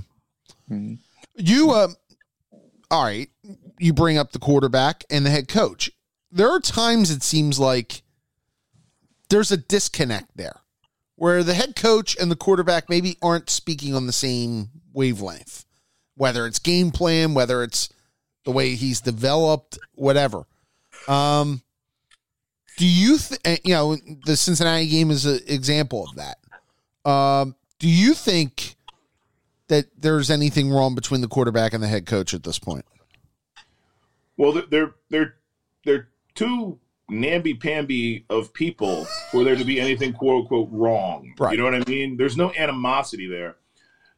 Mhm. 0.70 1.00
You, 1.36 1.72
uh, 1.72 1.88
all 2.92 3.04
right, 3.04 3.30
you 3.80 3.94
bring 3.94 4.18
up 4.18 4.32
the 4.32 4.39
quarterback 4.39 5.04
and 5.10 5.26
the 5.26 5.30
head 5.32 5.48
coach. 5.48 5.92
There 6.32 6.50
are 6.50 6.60
times 6.60 7.10
it 7.10 7.24
seems 7.24 7.60
like 7.60 8.04
there's 9.30 9.52
a 9.52 9.58
disconnect 9.58 10.36
there 10.36 10.62
where 11.15 11.44
the 11.44 11.54
head 11.56 11.76
coach 11.76 12.15
and 12.20 12.30
the 12.32 12.36
quarterback 12.36 12.89
maybe 12.89 13.18
aren't 13.22 13.50
speaking 13.50 13.96
on 13.96 14.06
the 14.06 14.13
same 14.13 14.70
wavelength, 14.94 15.65
whether 16.15 16.46
it's 16.46 16.60
game 16.60 16.92
plan, 16.92 17.34
whether 17.34 17.63
it's 17.63 17.89
the 18.46 18.52
way 18.52 18.76
he's 18.76 19.02
developed, 19.02 19.78
whatever. 19.96 20.46
Um, 21.08 21.62
do 22.80 22.88
you, 22.88 23.18
th- 23.18 23.60
you 23.65 23.74
know, 23.74 23.98
the 24.26 24.38
Cincinnati 24.38 24.88
game 24.88 25.12
is 25.12 25.26
an 25.26 25.42
example 25.48 26.08
of 26.08 26.15
that. 26.15 27.10
Um, 27.10 27.56
do 27.78 27.89
you 27.89 28.13
think 28.13 28.78
that 29.68 29.88
there's 29.98 30.30
anything 30.30 30.72
wrong 30.72 30.96
between 30.96 31.20
the 31.20 31.28
quarterback 31.28 31.74
and 31.74 31.84
the 31.84 31.89
head 31.89 32.06
coach 32.06 32.34
at 32.34 32.44
this 32.44 32.58
point? 32.58 32.86
Well, 34.38 34.54
they're 34.54 34.63
they're 34.70 34.96
they're, 35.10 35.36
they're 35.84 36.08
too 36.36 36.80
namby 37.10 37.54
pamby 37.54 38.24
of 38.30 38.54
people 38.54 39.04
for 39.30 39.44
there 39.44 39.58
to 39.58 39.65
be 39.65 39.82
anything 39.82 40.13
quote 40.13 40.44
unquote 40.44 40.70
wrong. 40.72 41.34
Right. 41.38 41.52
You 41.52 41.58
know 41.58 41.65
what 41.65 41.76
I 41.76 41.84
mean? 41.86 42.15
There's 42.15 42.38
no 42.38 42.54
animosity 42.58 43.28
there. 43.28 43.58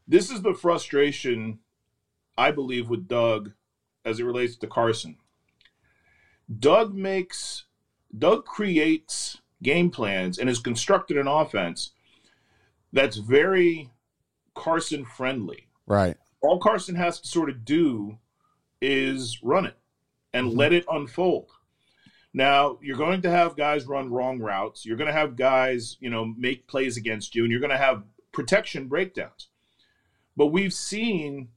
This 0.07 0.29
is 0.29 0.43
the 0.43 0.53
frustration, 0.53 1.57
I 2.37 2.51
believe, 2.51 2.89
with 2.89 3.07
Doug 3.07 3.53
as 4.05 4.19
it 4.19 4.23
relates 4.23 4.55
to 4.57 4.67
Carson. 4.67 5.17
Doug 6.59 6.93
makes 6.93 7.65
Doug 8.17 8.45
creates 8.45 9.37
game 9.63 9.89
plans 9.89 10.37
and 10.37 10.49
has 10.49 10.59
constructed 10.59 11.17
an 11.17 11.27
offense 11.27 11.91
that's 12.93 13.17
very 13.17 13.89
Carson 14.53 15.05
friendly 15.05 15.67
Right. 15.87 16.17
all 16.41 16.59
Carson 16.59 16.95
has 16.95 17.19
to 17.21 17.27
sort 17.27 17.49
of 17.49 17.63
do 17.63 18.17
is 18.81 19.39
run 19.43 19.65
it 19.65 19.77
and 20.33 20.47
Mhm. 20.51 20.57
let 20.57 20.73
it 20.73 20.85
unfold. 20.91 21.51
Now, 22.33 22.79
you're 22.81 22.97
going 22.97 23.21
to 23.23 23.29
have 23.29 23.55
guys 23.57 23.85
run 23.85 24.09
wrong 24.09 24.39
routes. 24.39 24.85
You're 24.85 24.97
going 24.97 25.07
to 25.07 25.13
have 25.13 25.35
guys, 25.35 25.97
you 25.99 26.09
know, 26.09 26.25
make 26.25 26.65
plays 26.67 26.97
against 26.97 27.35
you, 27.35 27.43
and 27.43 27.51
you're 27.51 27.59
going 27.59 27.71
to 27.71 27.77
have 27.77 28.03
protection 28.31 28.87
breakdowns. 28.87 29.49
But 30.37 30.47
we've 30.47 30.73
seen 30.73 31.49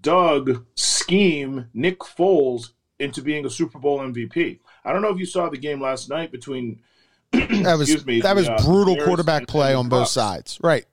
Doug 0.00 0.66
scheme 0.74 1.68
Nick 1.74 1.98
Foles 2.00 2.70
into 2.98 3.22
being 3.22 3.44
a 3.46 3.50
Super 3.50 3.78
Bowl 3.78 3.98
MVP. 4.00 4.60
I 4.84 4.92
don't 4.92 5.02
know 5.02 5.10
if 5.10 5.18
you 5.18 5.26
saw 5.26 5.48
the 5.48 5.56
game 5.58 5.80
last 5.80 6.08
night 6.08 6.30
between 6.32 6.80
That 7.32 7.78
was 7.78 7.88
excuse 7.88 8.04
me, 8.06 8.20
that 8.20 8.36
was 8.36 8.46
the, 8.46 8.52
uh, 8.52 8.62
brutal 8.64 8.96
quarterback 9.04 9.46
play 9.48 9.74
on 9.74 9.88
both 9.88 10.08
sides. 10.08 10.58
Right. 10.62 10.84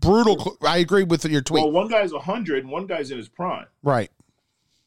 Brutal. 0.00 0.56
I 0.62 0.78
agree 0.78 1.04
with 1.04 1.24
your 1.24 1.40
tweet. 1.42 1.62
Well, 1.62 1.72
one 1.72 1.88
guy's 1.88 2.12
100 2.12 2.62
and 2.64 2.70
one 2.72 2.86
guy's 2.86 3.10
in 3.10 3.18
his 3.18 3.28
prime. 3.28 3.66
right. 3.82 4.10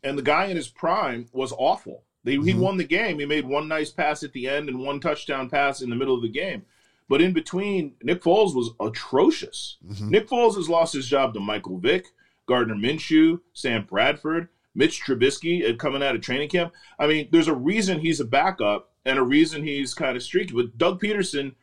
and 0.02 0.18
the 0.18 0.22
guy 0.22 0.46
in 0.46 0.56
his 0.56 0.70
prime 0.70 1.28
was 1.34 1.52
awful. 1.58 2.04
They, 2.24 2.34
He 2.34 2.54
Mhm. 2.54 2.60
won 2.60 2.78
the 2.78 2.86
game. 2.86 3.20
He 3.20 3.26
made 3.26 3.46
one 3.46 3.68
nice 3.68 3.92
pass 3.92 4.24
at 4.24 4.32
the 4.32 4.48
end 4.48 4.70
and 4.70 4.80
one 4.80 5.02
touchdown 5.02 5.50
pass 5.50 5.82
in 5.82 5.90
the 5.90 5.96
middle 5.98 6.16
of 6.16 6.22
the 6.22 6.30
game. 6.30 6.64
But 7.10 7.22
in 7.22 7.34
between, 7.34 7.96
Nick 8.02 8.22
Foles 8.24 8.56
was 8.56 8.72
atrocious. 8.80 9.76
Mhm. 9.86 10.10
Nick 10.10 10.28
Foles 10.30 10.56
has 10.56 10.70
lost 10.70 10.94
his 10.94 11.08
job 11.08 11.34
to 11.34 11.40
Michael 11.42 11.78
Vick, 11.80 12.06
Gardner 12.46 12.76
Minshew, 12.76 13.42
Sam 13.54 13.84
Bradford, 13.84 14.48
Mitch 14.76 15.02
Trubisky 15.04 15.68
uh, 15.68 15.76
coming 15.76 16.04
out 16.04 16.16
of 16.16 16.22
training 16.22 16.50
camp. 16.50 16.74
I 16.98 17.08
mean, 17.08 17.30
there's 17.32 17.48
a 17.48 17.54
reason 17.54 18.00
he's 18.00 18.20
a 18.20 18.26
backup 18.26 18.92
and 19.06 19.18
a 19.18 19.24
reason 19.24 19.64
he's 19.64 19.94
kind 19.94 20.16
of 20.16 20.24
streaky. 20.24 20.54
But 20.54 20.78
Doug 20.78 21.02
Pederson 21.02 21.56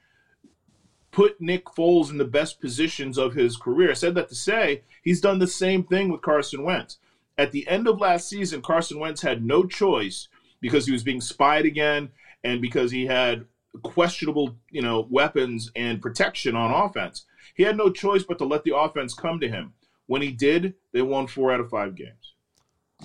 put 1.10 1.40
Nick 1.40 1.64
Foles 1.66 2.10
in 2.10 2.18
the 2.18 2.24
best 2.24 2.60
positions 2.60 3.16
of 3.16 3.34
his 3.34 3.56
career. 3.56 3.90
I 3.90 3.94
said 3.94 4.14
that 4.16 4.28
to 4.28 4.34
say 4.34 4.82
he's 5.02 5.20
done 5.20 5.38
the 5.38 5.46
same 5.46 5.84
thing 5.84 6.10
with 6.10 6.22
Carson 6.22 6.62
Wentz. 6.62 6.98
At 7.38 7.52
the 7.52 7.66
end 7.68 7.86
of 7.86 8.00
last 8.00 8.28
season, 8.28 8.62
Carson 8.62 8.98
Wentz 8.98 9.22
had 9.22 9.44
no 9.44 9.64
choice 9.64 10.28
because 10.60 10.86
he 10.86 10.92
was 10.92 11.02
being 11.02 11.20
spied 11.20 11.66
again 11.66 12.10
and 12.44 12.60
because 12.60 12.90
he 12.90 13.06
had 13.06 13.46
questionable, 13.82 14.56
you 14.70 14.82
know, 14.82 15.06
weapons 15.10 15.70
and 15.76 16.02
protection 16.02 16.56
on 16.56 16.70
offense. 16.70 17.24
He 17.54 17.62
had 17.62 17.76
no 17.76 17.90
choice 17.90 18.22
but 18.22 18.38
to 18.38 18.44
let 18.44 18.64
the 18.64 18.76
offense 18.76 19.14
come 19.14 19.40
to 19.40 19.48
him. 19.48 19.74
When 20.06 20.22
he 20.22 20.30
did, 20.30 20.74
they 20.92 21.02
won 21.02 21.26
4 21.26 21.52
out 21.52 21.60
of 21.60 21.70
5 21.70 21.94
games. 21.94 22.34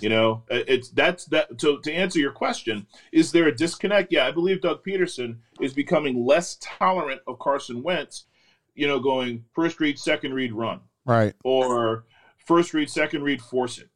You 0.00 0.08
know, 0.08 0.42
uh, 0.50 0.60
it's 0.66 0.88
that's 0.88 1.26
that 1.26 1.60
so 1.60 1.76
to 1.78 1.92
answer 1.92 2.18
your 2.18 2.32
question, 2.32 2.86
is 3.12 3.30
there 3.30 3.46
a 3.48 3.54
disconnect? 3.54 4.10
Yeah, 4.12 4.26
I 4.26 4.30
believe 4.30 4.62
Doug 4.62 4.82
Pederson 4.84 5.36
is 5.60 5.74
becoming 5.74 6.24
less 6.24 6.56
tolerant 6.62 7.20
of 7.26 7.38
Carson 7.38 7.82
Wentz, 7.82 8.24
you 8.74 8.86
know, 8.88 8.98
going 8.98 9.44
first 9.54 9.80
read, 9.80 9.98
second 9.98 10.32
read, 10.32 10.54
run 10.54 10.80
Right. 11.04 11.34
or 11.44 12.06
first 12.46 12.72
read, 12.72 12.88
second 12.88 13.22
read, 13.22 13.42
force 13.42 13.78
it, 13.78 13.90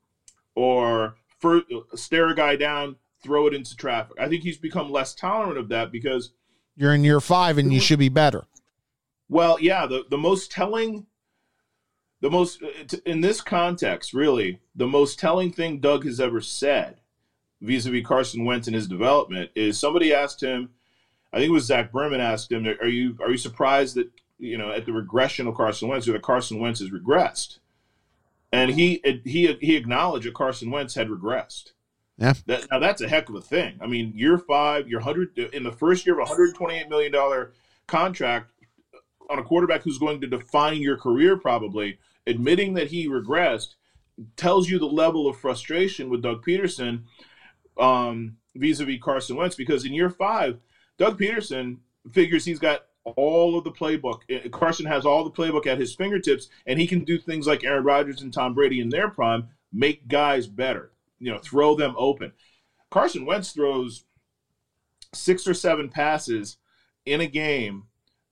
or 0.54 1.16
first, 1.38 1.64
stare 1.94 2.28
a 2.28 2.34
guy 2.34 2.56
down, 2.56 2.96
throw 3.22 3.46
it 3.46 3.54
into 3.54 3.74
traffic. 3.74 4.16
I 4.20 4.28
think 4.28 4.42
he's 4.42 4.58
become 4.58 4.92
less 4.92 5.14
tolerant 5.14 5.56
of 5.58 5.70
that 5.70 5.90
because, 5.90 6.32
You're 6.76 6.94
in 6.94 7.04
year 7.04 7.20
five 7.20 7.56
and 7.56 7.72
you 7.72 7.80
should 7.80 7.98
be 7.98 8.10
better. 8.10 8.44
well, 9.30 9.56
yeah, 9.60 9.86
the, 9.86 10.04
the 10.10 10.18
most 10.18 10.50
telling, 10.52 11.06
the 12.20 12.30
most, 12.30 12.62
uh, 12.62 12.96
in 13.04 13.20
this 13.20 13.40
context, 13.40 14.14
really, 14.14 14.60
the 14.74 14.86
most 14.86 15.18
telling 15.18 15.52
thing 15.52 15.80
Doug 15.80 16.04
has 16.04 16.20
ever 16.20 16.40
said 16.40 16.96
vis 17.60 17.86
a 17.86 17.90
vis 17.90 18.06
Carson 18.06 18.44
Wentz 18.44 18.66
and 18.66 18.76
his 18.76 18.88
development 18.88 19.50
is 19.54 19.78
somebody 19.78 20.12
asked 20.12 20.42
him, 20.42 20.70
I 21.32 21.38
think 21.38 21.48
it 21.48 21.52
was 21.52 21.64
Zach 21.64 21.92
Berman 21.92 22.20
asked 22.20 22.52
him, 22.52 22.66
are 22.66 22.86
you, 22.86 23.16
are 23.20 23.30
you 23.30 23.36
surprised 23.36 23.96
that, 23.96 24.10
you 24.38 24.58
know, 24.58 24.70
at 24.70 24.86
the 24.86 24.92
regression 24.92 25.46
of 25.46 25.54
Carson 25.54 25.88
Wentz 25.88 26.06
or 26.06 26.12
that 26.12 26.22
Carson 26.22 26.60
Wentz 26.60 26.80
has 26.80 26.90
regressed? 26.90 27.58
And 28.52 28.70
he 28.70 29.02
he 29.24 29.52
he 29.60 29.76
acknowledged 29.76 30.24
that 30.26 30.34
Carson 30.34 30.70
Wentz 30.70 30.94
had 30.94 31.08
regressed. 31.08 31.72
Yeah. 32.16 32.32
That, 32.46 32.66
now 32.70 32.78
that's 32.78 33.02
a 33.02 33.08
heck 33.08 33.28
of 33.28 33.34
a 33.34 33.40
thing. 33.40 33.78
I 33.82 33.86
mean, 33.86 34.12
year 34.14 34.38
five, 34.38 34.88
your 34.88 35.00
hundred 35.00 35.36
in 35.36 35.64
the 35.64 35.72
first 35.72 36.06
year 36.06 36.18
of 36.18 36.26
a 36.26 36.30
hundred 36.30 36.54
twenty-eight 36.54 36.88
million 36.88 37.12
dollar 37.12 37.52
contract 37.86 38.52
on 39.28 39.38
a 39.38 39.44
quarterback 39.44 39.82
who's 39.82 39.98
going 39.98 40.20
to 40.20 40.26
define 40.26 40.80
your 40.80 40.96
career, 40.96 41.36
probably 41.36 41.98
admitting 42.26 42.74
that 42.74 42.88
he 42.88 43.08
regressed, 43.08 43.74
tells 44.36 44.68
you 44.68 44.78
the 44.78 44.86
level 44.86 45.28
of 45.28 45.38
frustration 45.38 46.08
with 46.08 46.22
Doug 46.22 46.44
Pederson 46.44 47.02
um, 47.78 48.36
vis-a-vis 48.54 49.00
Carson 49.02 49.36
Wentz. 49.36 49.56
Because 49.56 49.84
in 49.84 49.92
year 49.92 50.10
five, 50.10 50.58
Doug 50.98 51.18
Pederson 51.18 51.78
figures 52.12 52.44
he's 52.44 52.58
got 52.58 52.86
all 53.16 53.56
of 53.56 53.64
the 53.64 53.70
playbook. 53.70 54.20
Uh, 54.34 54.48
Carson 54.48 54.86
has 54.86 55.06
all 55.06 55.24
the 55.24 55.30
playbook 55.30 55.66
at 55.66 55.78
his 55.78 55.94
fingertips, 55.94 56.48
and 56.66 56.80
he 56.80 56.86
can 56.86 57.04
do 57.04 57.18
things 57.18 57.46
like 57.46 57.64
Aaron 57.64 57.84
Rodgers 57.84 58.22
and 58.22 58.32
Tom 58.32 58.54
Brady 58.54 58.80
in 58.80 58.88
their 58.88 59.08
prime, 59.08 59.48
make 59.72 60.08
guys 60.08 60.46
better. 60.46 60.90
You 61.20 61.32
know, 61.32 61.38
throw 61.38 61.76
them 61.76 61.94
open. 61.96 62.32
Carson 62.90 63.26
Wentz 63.26 63.52
throws 63.52 64.04
six 65.14 65.46
or 65.46 65.54
seven 65.54 65.88
passes 65.88 66.56
in 67.04 67.20
a 67.20 67.26
game 67.26 67.84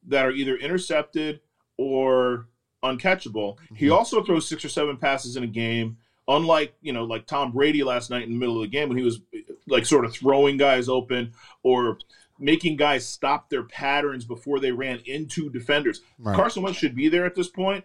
that 0.08 0.24
are 0.24 0.30
either 0.32 0.56
intercepted 0.56 1.40
or 1.78 2.48
uncatchable. 2.82 3.56
He 3.74 3.86
Mhm. 3.86 3.96
also 3.96 4.22
throws 4.22 4.46
six 4.48 4.64
or 4.64 4.68
seven 4.68 4.96
passes 4.96 5.36
in 5.36 5.42
a 5.42 5.48
game, 5.48 5.96
unlike 6.28 6.74
you 6.82 6.92
know, 6.92 7.04
like 7.04 7.26
Tom 7.26 7.52
Brady 7.52 7.82
last 7.82 8.10
night 8.10 8.24
in 8.24 8.32
the 8.32 8.38
middle 8.38 8.56
of 8.56 8.62
the 8.62 8.68
game 8.68 8.88
when 8.88 8.98
he 8.98 9.04
was 9.04 9.20
like 9.66 9.86
sort 9.86 10.04
of 10.04 10.12
throwing 10.14 10.56
guys 10.56 10.88
open 10.88 11.32
or 11.62 11.98
making 12.38 12.76
guys 12.76 13.06
stop 13.06 13.48
their 13.48 13.62
patterns 13.62 14.24
before 14.24 14.58
they 14.60 14.72
ran 14.72 15.00
into 15.06 15.48
defenders. 15.50 16.02
Right. 16.18 16.36
Carson 16.36 16.62
Wentz 16.62 16.78
should 16.78 16.94
be 16.96 17.08
there 17.08 17.24
at 17.24 17.34
this 17.34 17.48
point. 17.48 17.84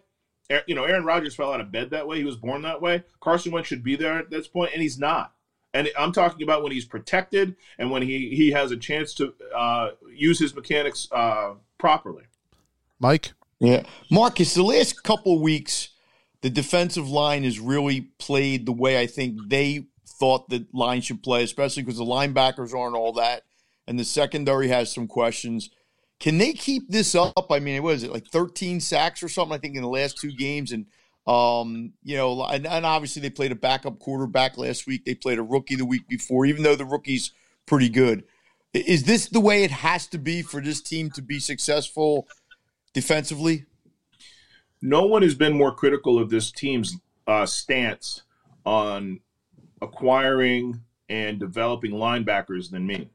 You 0.68 0.74
know, 0.74 0.84
Aaron 0.86 1.06
Rodgers 1.06 1.36
fell 1.36 1.54
out 1.54 1.62
of 1.62 1.72
bed 1.72 1.92
that 1.92 2.08
way. 2.08 2.18
He 2.18 2.24
was 2.24 2.36
born 2.36 2.64
that 2.64 2.82
way. 2.82 3.04
Carson 3.22 3.52
Wentz 3.52 3.68
should 3.70 3.84
be 3.84 3.96
there 3.96 4.18
at 4.18 4.32
this 4.32 4.48
point, 4.48 4.72
and 4.74 4.82
he's 4.82 4.98
not. 4.98 5.36
And 5.76 5.88
I'm 5.96 6.12
talking 6.12 6.42
about 6.42 6.64
when 6.64 6.72
he's 6.72 6.86
protected 6.86 7.56
and 7.78 7.92
when 7.92 8.02
he, 8.02 8.36
he 8.36 8.50
has 8.50 8.72
a 8.72 8.78
chance 8.78 9.14
to 9.16 9.36
uh, 9.56 9.92
use 10.12 10.40
his 10.40 10.56
mechanics 10.56 11.08
uh, 11.12 11.54
properly. 11.80 12.26
Mike? 13.00 13.32
Yeah. 13.60 13.84
Marcus, 14.12 14.54
the 14.54 14.63
last 14.63 15.04
couple 15.04 15.36
of 15.36 15.42
weeks, 15.42 15.89
the 16.42 16.50
defensive 16.50 17.10
line 17.10 17.44
has 17.44 17.60
really 17.60 18.02
played 18.20 18.65
the 18.65 18.72
way 18.72 19.00
I 19.00 19.08
think 19.08 19.39
they 19.48 19.88
thought 20.08 20.50
the 20.50 20.68
line 20.74 21.02
should 21.02 21.24
play, 21.24 21.44
especially 21.44 21.84
because 21.84 21.98
the 21.98 22.06
linebackers 22.06 22.78
aren't 22.78 22.96
all 22.96 23.13
that. 23.13 23.44
And 23.88 23.98
the 23.98 24.04
secondary 24.04 24.68
has 24.68 24.94
some 24.94 25.08
questions. 25.08 25.70
Can 26.20 26.38
they 26.38 26.54
keep 26.54 26.89
this 26.89 27.15
up? 27.15 27.48
I 27.50 27.60
mean, 27.60 27.82
what 27.82 27.96
is 27.96 28.04
it, 28.04 28.12
like 28.12 28.28
13 28.28 28.80
sacks 28.80 29.24
or 29.24 29.30
something, 29.30 29.56
I 29.56 29.60
think, 29.60 29.76
in 29.76 29.82
the 29.82 29.88
last 29.88 30.18
two 30.18 30.32
games? 30.32 30.72
And, 30.72 30.86
um, 31.26 31.94
you 32.04 32.18
know, 32.18 32.44
and, 32.44 32.68
and 32.68 32.86
obviously 32.86 33.22
they 33.22 33.30
played 33.30 33.52
a 33.52 33.56
backup 33.56 34.00
quarterback 34.00 34.58
last 34.58 34.86
week. 34.86 35.06
They 35.06 35.15
played 35.15 35.39
a 35.39 35.44
rookie 35.44 35.76
the 35.76 35.86
week 35.86 36.08
before, 36.08 36.46
even 36.46 36.63
though 36.63 36.76
the 36.76 36.86
rookie's 36.86 37.32
pretty 37.65 37.89
good. 37.89 38.26
Is 38.74 39.04
this 39.04 39.28
the 39.28 39.40
way 39.40 39.64
it 39.64 39.72
has 39.72 40.08
to 40.08 40.18
be 40.18 40.42
for 40.42 40.62
this 40.62 40.82
team 40.82 41.10
to 41.12 41.22
be 41.22 41.40
successful 41.40 42.28
defensively? 42.94 43.66
no 44.82 45.06
one 45.06 45.22
has 45.22 45.36
been 45.36 45.58
more 45.58 45.74
critical 45.74 46.20
of 46.20 46.30
this 46.30 46.52
team's 46.52 46.98
uh, 47.28 47.46
stance 47.46 48.24
on 48.66 49.20
acquiring 49.82 50.82
and 51.10 51.40
developing 51.40 51.92
linebackers 51.92 52.70
than 52.70 52.86
me. 52.86 53.10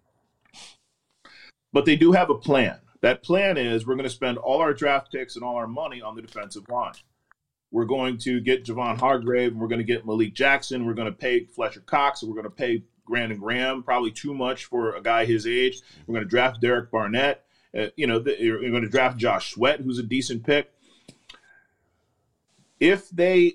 But 1.73 1.85
they 1.85 1.97
do 1.97 2.13
have 2.13 2.31
a 2.31 2.35
plan. 2.35 2.81
That 3.01 3.23
plan 3.23 3.57
is 3.57 3.87
we're 3.87 3.97
going 3.97 4.05
to 4.05 4.11
spend 4.11 4.39
all 4.39 4.61
our 4.61 4.73
draft 4.73 5.13
picks 5.13 5.37
and 5.37 5.45
all 5.45 5.57
our 5.57 5.67
money 5.67 6.01
on 6.01 6.15
the 6.15 6.23
defensive 6.23 6.69
line. 6.69 6.95
We're 7.71 7.85
going 7.85 8.19
to 8.19 8.41
get 8.41 8.65
Javon 8.65 8.99
Hargrave, 8.99 9.53
and 9.53 9.61
we're 9.61 9.69
going 9.69 9.81
to 9.81 9.85
get 9.85 10.07
Malik 10.07 10.33
Jackson. 10.33 10.87
We're 10.87 10.95
going 10.95 11.11
to 11.11 11.19
pay 11.19 11.45
Fletcher 11.45 11.81
Cox, 11.81 12.23
and 12.23 12.31
we're 12.31 12.41
going 12.41 12.51
to 12.51 12.57
pay 12.57 12.85
Brandon 13.07 13.39
Graham, 13.39 13.83
probably 13.83 14.11
too 14.11 14.35
much 14.35 14.65
for 14.65 14.95
a 14.95 15.03
guy 15.03 15.25
his 15.25 15.47
age. 15.47 15.81
We're 16.07 16.15
going 16.15 16.25
to 16.25 16.31
draft 16.31 16.61
Derek 16.61 16.91
Barnett. 16.91 17.45
Uh, 17.77 17.87
you 17.97 18.07
know, 18.07 18.19
the, 18.19 18.37
you're 18.39 18.61
going 18.71 18.83
to 18.83 18.89
draft 18.89 19.19
Josh 19.19 19.53
Sweat, 19.53 19.81
who's 19.81 19.99
a 19.99 20.03
decent 20.03 20.45
pick 20.45 20.71
if 22.81 23.09
they 23.11 23.55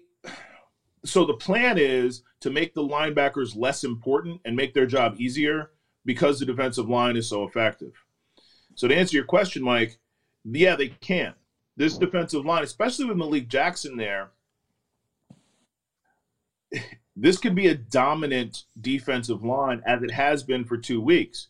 so 1.06 1.24
the 1.26 1.34
plan 1.34 1.78
is 1.78 2.24
to 2.42 2.50
make 2.50 2.74
the 2.74 2.84
linebackers 2.84 3.56
less 3.56 3.84
important 3.84 4.42
and 4.44 4.56
make 4.56 4.74
their 4.74 4.86
job 4.86 5.16
easier 5.20 5.72
because 6.04 6.40
the 6.40 6.46
defensive 6.46 6.90
line 6.90 7.16
is 7.16 7.30
so 7.30 7.44
effective. 7.44 7.94
So 8.76 8.88
to 8.88 8.96
answer 8.96 9.16
your 9.16 9.26
question, 9.26 9.64
Mike, 9.64 9.98
yeah, 10.44 10.76
they 10.76 10.90
can. 10.90 11.36
This 11.78 11.98
defensive 11.98 12.46
line, 12.46 12.64
especially 12.64 13.06
with 13.06 13.18
Malik 13.18 13.48
Jackson 13.48 13.96
there, 13.96 14.32
this 17.22 17.38
could 17.38 17.56
be 17.56 17.68
a 17.68 17.76
dominant 17.76 18.64
defensive 18.80 19.44
line 19.44 19.82
as 19.86 20.02
it 20.02 20.12
has 20.12 20.44
been 20.44 20.64
for 20.64 20.78
two 20.78 21.02
weeks. 21.02 21.48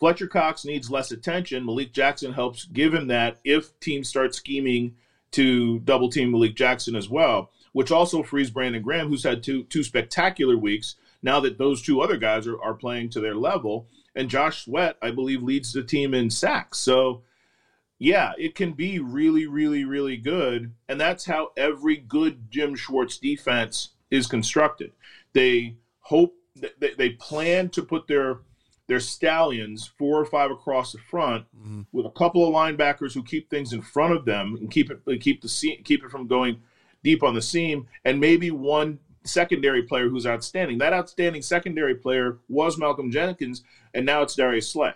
Fletcher 0.00 0.26
Cox 0.26 0.64
needs 0.64 0.90
less 0.90 1.12
attention. 1.12 1.64
Malik 1.64 1.92
Jackson 1.92 2.32
helps 2.32 2.64
give 2.64 2.94
him 2.94 3.06
that 3.08 3.38
if 3.44 3.78
teams 3.80 4.08
start 4.08 4.34
scheming 4.34 4.96
to 5.32 5.78
double 5.80 6.10
team 6.10 6.32
Malik 6.32 6.56
Jackson 6.56 6.96
as 6.96 7.08
well, 7.08 7.50
which 7.72 7.92
also 7.92 8.22
frees 8.22 8.50
Brandon 8.50 8.82
Graham, 8.82 9.08
who's 9.08 9.22
had 9.22 9.42
two 9.42 9.64
two 9.64 9.84
spectacular 9.84 10.56
weeks. 10.56 10.96
Now 11.22 11.38
that 11.40 11.58
those 11.58 11.82
two 11.82 12.00
other 12.00 12.16
guys 12.16 12.46
are, 12.46 12.60
are 12.60 12.74
playing 12.74 13.10
to 13.10 13.20
their 13.20 13.34
level, 13.34 13.86
and 14.16 14.30
Josh 14.30 14.64
Sweat, 14.64 14.96
I 15.02 15.10
believe, 15.10 15.42
leads 15.42 15.72
the 15.72 15.82
team 15.82 16.14
in 16.14 16.30
sacks. 16.30 16.78
So, 16.78 17.22
yeah, 17.98 18.32
it 18.38 18.54
can 18.54 18.72
be 18.72 18.98
really, 18.98 19.46
really, 19.46 19.84
really 19.84 20.16
good, 20.16 20.72
and 20.88 20.98
that's 20.98 21.26
how 21.26 21.50
every 21.58 21.98
good 21.98 22.50
Jim 22.50 22.74
Schwartz 22.74 23.18
defense 23.18 23.90
is 24.10 24.26
constructed. 24.26 24.92
They 25.32 25.76
hope 26.00 26.34
they, 26.56 26.94
they 26.98 27.10
plan 27.10 27.68
to 27.70 27.82
put 27.82 28.06
their 28.06 28.38
their 28.88 28.98
stallions 29.00 29.86
four 29.98 30.18
or 30.20 30.24
five 30.24 30.50
across 30.50 30.90
the 30.90 30.98
front 30.98 31.46
Mhm. 31.56 31.86
with 31.92 32.06
a 32.06 32.10
couple 32.10 32.44
of 32.46 32.52
linebackers 32.52 33.14
who 33.14 33.22
keep 33.22 33.48
things 33.48 33.72
in 33.72 33.82
front 33.82 34.12
of 34.14 34.24
them 34.24 34.56
and 34.60 34.68
keep 34.70 34.90
it 34.90 35.20
keep 35.20 35.40
the 35.42 35.48
seam, 35.48 35.80
keep 35.84 36.02
it 36.02 36.10
from 36.10 36.26
going 36.26 36.60
deep 37.04 37.22
on 37.22 37.34
the 37.34 37.40
seam, 37.42 37.86
and 38.04 38.18
maybe 38.20 38.50
one 38.50 38.98
secondary 39.22 39.82
player 39.84 40.08
who's 40.08 40.26
outstanding. 40.26 40.78
That 40.78 40.92
outstanding 40.92 41.42
secondary 41.42 41.94
player 41.94 42.38
was 42.48 42.78
Malcolm 42.78 43.10
Jenkins, 43.12 43.62
and 43.94 44.04
now 44.04 44.22
it's 44.22 44.34
Darius 44.34 44.68
Slay. 44.68 44.92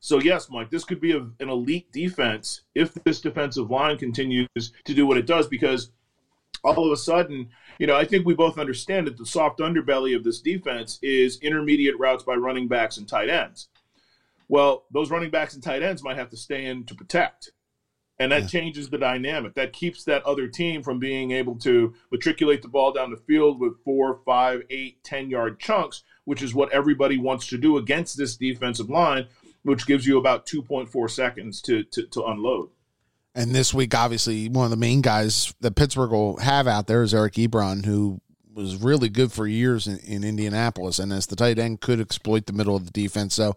So 0.00 0.20
yes, 0.20 0.50
Mike, 0.50 0.68
this 0.70 0.84
could 0.84 1.00
be 1.00 1.12
a, 1.12 1.20
an 1.40 1.48
elite 1.48 1.90
defense 1.92 2.62
if 2.74 2.92
this 3.04 3.20
defensive 3.20 3.70
line 3.70 3.96
continues 3.98 4.48
to 4.56 4.94
do 4.94 5.06
what 5.06 5.16
it 5.16 5.26
does. 5.26 5.46
Because 5.46 5.90
all 6.64 6.86
of 6.86 6.92
a 6.92 6.96
sudden, 6.96 7.48
you 7.78 7.86
know, 7.86 7.96
I 7.96 8.04
think 8.04 8.24
we 8.24 8.34
both 8.34 8.58
understand 8.58 9.06
that 9.06 9.16
the 9.16 9.26
soft 9.26 9.58
underbelly 9.58 10.14
of 10.14 10.24
this 10.24 10.40
defense 10.40 10.98
is 11.02 11.38
intermediate 11.40 11.98
routes 11.98 12.22
by 12.22 12.34
running 12.34 12.68
backs 12.68 12.96
and 12.96 13.08
tight 13.08 13.28
ends. 13.28 13.68
Well, 14.48 14.84
those 14.92 15.10
running 15.10 15.30
backs 15.30 15.54
and 15.54 15.62
tight 15.62 15.82
ends 15.82 16.02
might 16.02 16.16
have 16.16 16.30
to 16.30 16.36
stay 16.36 16.66
in 16.66 16.84
to 16.84 16.94
protect. 16.94 17.50
And 18.18 18.30
that 18.30 18.42
Yeah. 18.42 18.48
changes 18.48 18.90
the 18.90 18.98
dynamic. 18.98 19.54
That 19.54 19.72
keeps 19.72 20.04
that 20.04 20.22
other 20.24 20.46
team 20.46 20.82
from 20.82 20.98
being 21.00 21.32
able 21.32 21.56
to 21.60 21.94
matriculate 22.12 22.62
the 22.62 22.68
ball 22.68 22.92
down 22.92 23.10
the 23.10 23.16
field 23.16 23.58
with 23.58 23.82
four, 23.84 24.20
five, 24.24 24.62
eight, 24.70 25.02
ten 25.02 25.30
yard 25.30 25.58
chunks, 25.58 26.02
which 26.24 26.42
is 26.42 26.54
what 26.54 26.70
everybody 26.72 27.16
wants 27.16 27.46
to 27.48 27.58
do 27.58 27.76
against 27.78 28.16
this 28.16 28.36
defensive 28.36 28.90
line, 28.90 29.26
which 29.62 29.86
gives 29.86 30.06
you 30.06 30.18
about 30.18 30.46
2.4 30.46 31.08
seconds 31.10 31.60
to, 31.62 31.82
to, 31.84 32.02
to 32.08 32.22
unload. 32.24 32.68
And 33.34 33.54
this 33.54 33.72
week, 33.72 33.94
obviously, 33.94 34.48
one 34.48 34.64
of 34.64 34.70
the 34.70 34.76
main 34.76 35.00
guys 35.00 35.54
that 35.60 35.74
Pittsburgh 35.74 36.10
will 36.10 36.36
have 36.38 36.66
out 36.66 36.86
there 36.86 37.02
is 37.02 37.14
Eric 37.14 37.34
Ebron, 37.34 37.86
who 37.86 38.20
was 38.54 38.76
really 38.76 39.08
good 39.08 39.32
for 39.32 39.46
years 39.46 39.86
in, 39.86 39.98
in 39.98 40.24
Indianapolis. 40.24 40.98
And 40.98 41.12
as 41.12 41.26
the 41.26 41.36
tight 41.36 41.58
end, 41.58 41.80
could 41.80 42.00
exploit 42.00 42.46
the 42.46 42.52
middle 42.52 42.76
of 42.76 42.84
the 42.84 42.90
defense. 42.90 43.34
So 43.34 43.56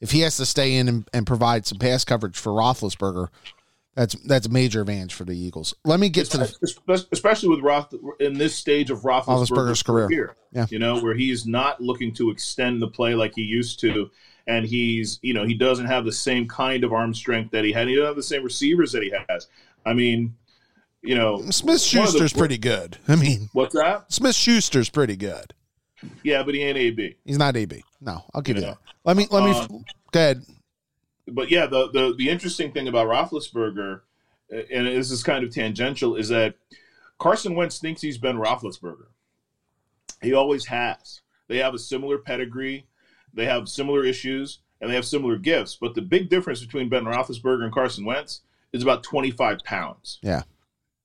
if 0.00 0.12
he 0.12 0.20
has 0.20 0.38
to 0.38 0.46
stay 0.46 0.76
in 0.76 0.88
and, 0.88 1.08
and 1.12 1.26
provide 1.26 1.66
some 1.66 1.78
pass 1.78 2.04
coverage 2.04 2.38
for 2.38 2.52
Roethlisberger, 2.52 3.28
that's 3.94 4.14
that's 4.22 4.46
a 4.46 4.50
major 4.50 4.80
advantage 4.82 5.14
for 5.14 5.24
the 5.24 5.36
Eagles. 5.36 5.74
Let 5.84 6.00
me 6.00 6.08
get 6.08 6.26
to 6.30 6.38
the 6.38 7.06
especially 7.12 7.48
with 7.48 7.60
Roth 7.60 7.92
in 8.20 8.34
this 8.38 8.54
stage 8.54 8.90
of 8.90 9.00
Roethlisberger's 9.00 9.82
career. 9.82 10.06
career. 10.06 10.36
Yeah. 10.52 10.66
you 10.70 10.78
know, 10.78 11.00
where 11.00 11.14
he's 11.14 11.46
not 11.46 11.80
looking 11.80 12.12
to 12.14 12.30
extend 12.30 12.80
the 12.82 12.88
play 12.88 13.14
like 13.14 13.34
he 13.34 13.42
used 13.42 13.80
to, 13.80 14.10
and 14.46 14.64
he's 14.64 15.18
you 15.22 15.34
know 15.34 15.44
he 15.44 15.54
doesn't 15.54 15.86
have 15.86 16.04
the 16.04 16.12
same 16.12 16.46
kind 16.48 16.84
of 16.84 16.92
arm 16.92 17.14
strength 17.14 17.50
that 17.52 17.64
he 17.64 17.72
had. 17.72 17.88
He 17.88 17.94
doesn't 17.96 18.06
have 18.08 18.16
the 18.16 18.22
same 18.22 18.44
receivers 18.44 18.92
that 18.92 19.02
he 19.02 19.12
has. 19.28 19.48
I 19.84 19.92
mean, 19.92 20.36
you 21.02 21.14
know, 21.16 21.42
Smith 21.50 21.80
Schuster's 21.80 22.32
pretty 22.32 22.58
good. 22.58 22.98
I 23.08 23.16
mean, 23.16 23.48
what's 23.52 23.74
that? 23.74 24.12
Smith 24.12 24.36
Schuster's 24.36 24.88
pretty 24.90 25.16
good. 25.16 25.52
Yeah, 26.22 26.42
but 26.42 26.54
he 26.54 26.62
ain't 26.62 26.78
AB. 26.78 27.16
He's 27.24 27.38
not 27.38 27.56
AB. 27.56 27.82
No, 28.00 28.24
I'll 28.34 28.40
give 28.42 28.56
you 28.56 28.62
Yeah. 28.62 28.68
that. 28.70 28.78
Let 29.04 29.16
me 29.16 29.26
let 29.30 29.44
me 29.44 29.50
Um, 29.50 29.84
go 30.12 30.20
ahead. 30.20 30.42
But 31.26 31.50
yeah, 31.50 31.66
the, 31.66 31.90
the 31.90 32.14
the 32.16 32.28
interesting 32.28 32.72
thing 32.72 32.88
about 32.88 33.08
Roethlisberger, 33.08 34.00
and 34.50 34.86
this 34.86 35.10
is 35.10 35.22
kind 35.22 35.44
of 35.44 35.52
tangential, 35.52 36.16
is 36.16 36.28
that 36.28 36.54
Carson 37.18 37.54
Wentz 37.54 37.78
thinks 37.78 38.00
he's 38.00 38.18
Ben 38.18 38.36
Roethlisberger. 38.36 39.06
He 40.22 40.32
always 40.34 40.66
has. 40.66 41.20
They 41.48 41.58
have 41.58 41.74
a 41.74 41.78
similar 41.78 42.18
pedigree, 42.18 42.86
they 43.34 43.46
have 43.46 43.68
similar 43.68 44.04
issues, 44.04 44.60
and 44.80 44.90
they 44.90 44.94
have 44.94 45.04
similar 45.04 45.36
gifts. 45.36 45.76
But 45.80 45.94
the 45.94 46.02
big 46.02 46.28
difference 46.28 46.60
between 46.60 46.88
Ben 46.88 47.04
Roethlisberger 47.04 47.64
and 47.64 47.72
Carson 47.72 48.04
Wentz 48.04 48.42
is 48.72 48.82
about 48.82 49.02
25 49.02 49.58
pounds. 49.64 50.18
Yeah. 50.22 50.42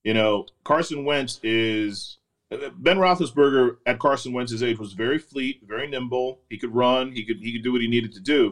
You 0.04 0.14
know, 0.14 0.46
Carson 0.64 1.04
Wentz 1.04 1.40
is 1.44 2.18
Ben 2.50 2.98
Roethlisberger 2.98 3.78
at 3.86 4.00
Carson 4.00 4.34
Wentz's 4.34 4.62
age 4.62 4.78
was 4.78 4.94
very 4.94 5.18
fleet, 5.18 5.62
very 5.68 5.88
nimble. 5.88 6.42
He 6.50 6.58
could 6.58 6.74
run. 6.74 7.12
He 7.12 7.24
could 7.24 7.38
he 7.38 7.54
could 7.54 7.64
do 7.64 7.72
what 7.72 7.82
he 7.82 7.88
needed 7.88 8.14
to 8.14 8.20
do, 8.20 8.52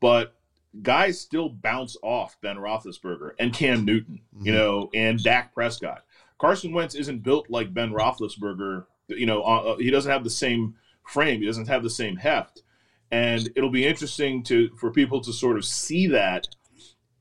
but 0.00 0.33
guys 0.82 1.20
still 1.20 1.48
bounce 1.48 1.96
off 2.02 2.36
Ben 2.40 2.56
Roethlisberger 2.56 3.32
and 3.38 3.52
Cam 3.52 3.84
Newton, 3.84 4.20
you 4.40 4.52
Mhm. 4.52 4.56
know, 4.56 4.90
and 4.94 5.22
Dak 5.22 5.54
Prescott. 5.54 6.04
Carson 6.38 6.72
Wentz 6.72 6.94
isn't 6.94 7.22
built 7.22 7.48
like 7.48 7.72
Ben 7.72 7.90
Roethlisberger. 7.92 8.86
You 9.08 9.26
know, 9.26 9.42
uh, 9.42 9.76
he 9.76 9.90
doesn't 9.90 10.10
have 10.10 10.24
the 10.24 10.30
same 10.30 10.74
frame. 11.06 11.40
He 11.40 11.46
doesn't 11.46 11.68
have 11.68 11.82
the 11.82 11.90
same 11.90 12.16
heft, 12.16 12.62
and 13.10 13.48
it'll 13.54 13.70
be 13.70 13.86
interesting 13.86 14.42
to 14.44 14.70
for 14.76 14.90
people 14.90 15.20
to 15.20 15.32
sort 15.32 15.56
of 15.56 15.64
see 15.64 16.06
that 16.08 16.48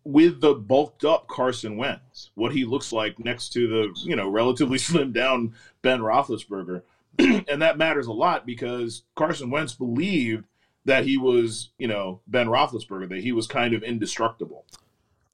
with 0.06 0.42
the 0.42 0.54
bulked 0.54 1.06
up 1.06 1.28
Carson 1.28 1.78
Wentz, 1.78 2.32
what 2.36 2.54
he 2.54 2.66
looks 2.66 2.92
like 2.92 3.20
next 3.20 3.50
to 3.54 3.68
the 3.68 4.00
you 4.04 4.16
know 4.16 4.28
relatively 4.30 4.78
slim 4.80 5.12
down 5.12 5.54
Ben 5.82 6.00
Roethlisberger, 6.00 6.82
and 7.20 7.62
that 7.62 7.78
matters 7.78 8.08
a 8.08 8.12
lot 8.14 8.46
because 8.46 9.04
Carson 9.16 9.50
Wentz 9.52 9.74
believed 9.74 10.46
that 10.86 11.06
he 11.06 11.18
was 11.18 11.70
you 11.78 11.88
know 11.88 12.22
Ben 12.28 12.48
Roethlisberger, 12.48 13.10
that 13.10 13.20
he 13.22 13.32
was 13.32 13.48
kind 13.48 13.74
of 13.74 13.84
indestructible. 13.84 14.66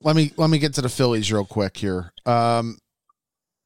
let 0.01 0.15
me 0.15 0.31
let 0.37 0.49
me 0.49 0.59
get 0.59 0.73
to 0.75 0.81
the 0.81 0.89
Phillies 0.89 1.31
real 1.31 1.45
quick 1.45 1.77
here. 1.77 2.11
Um, 2.25 2.77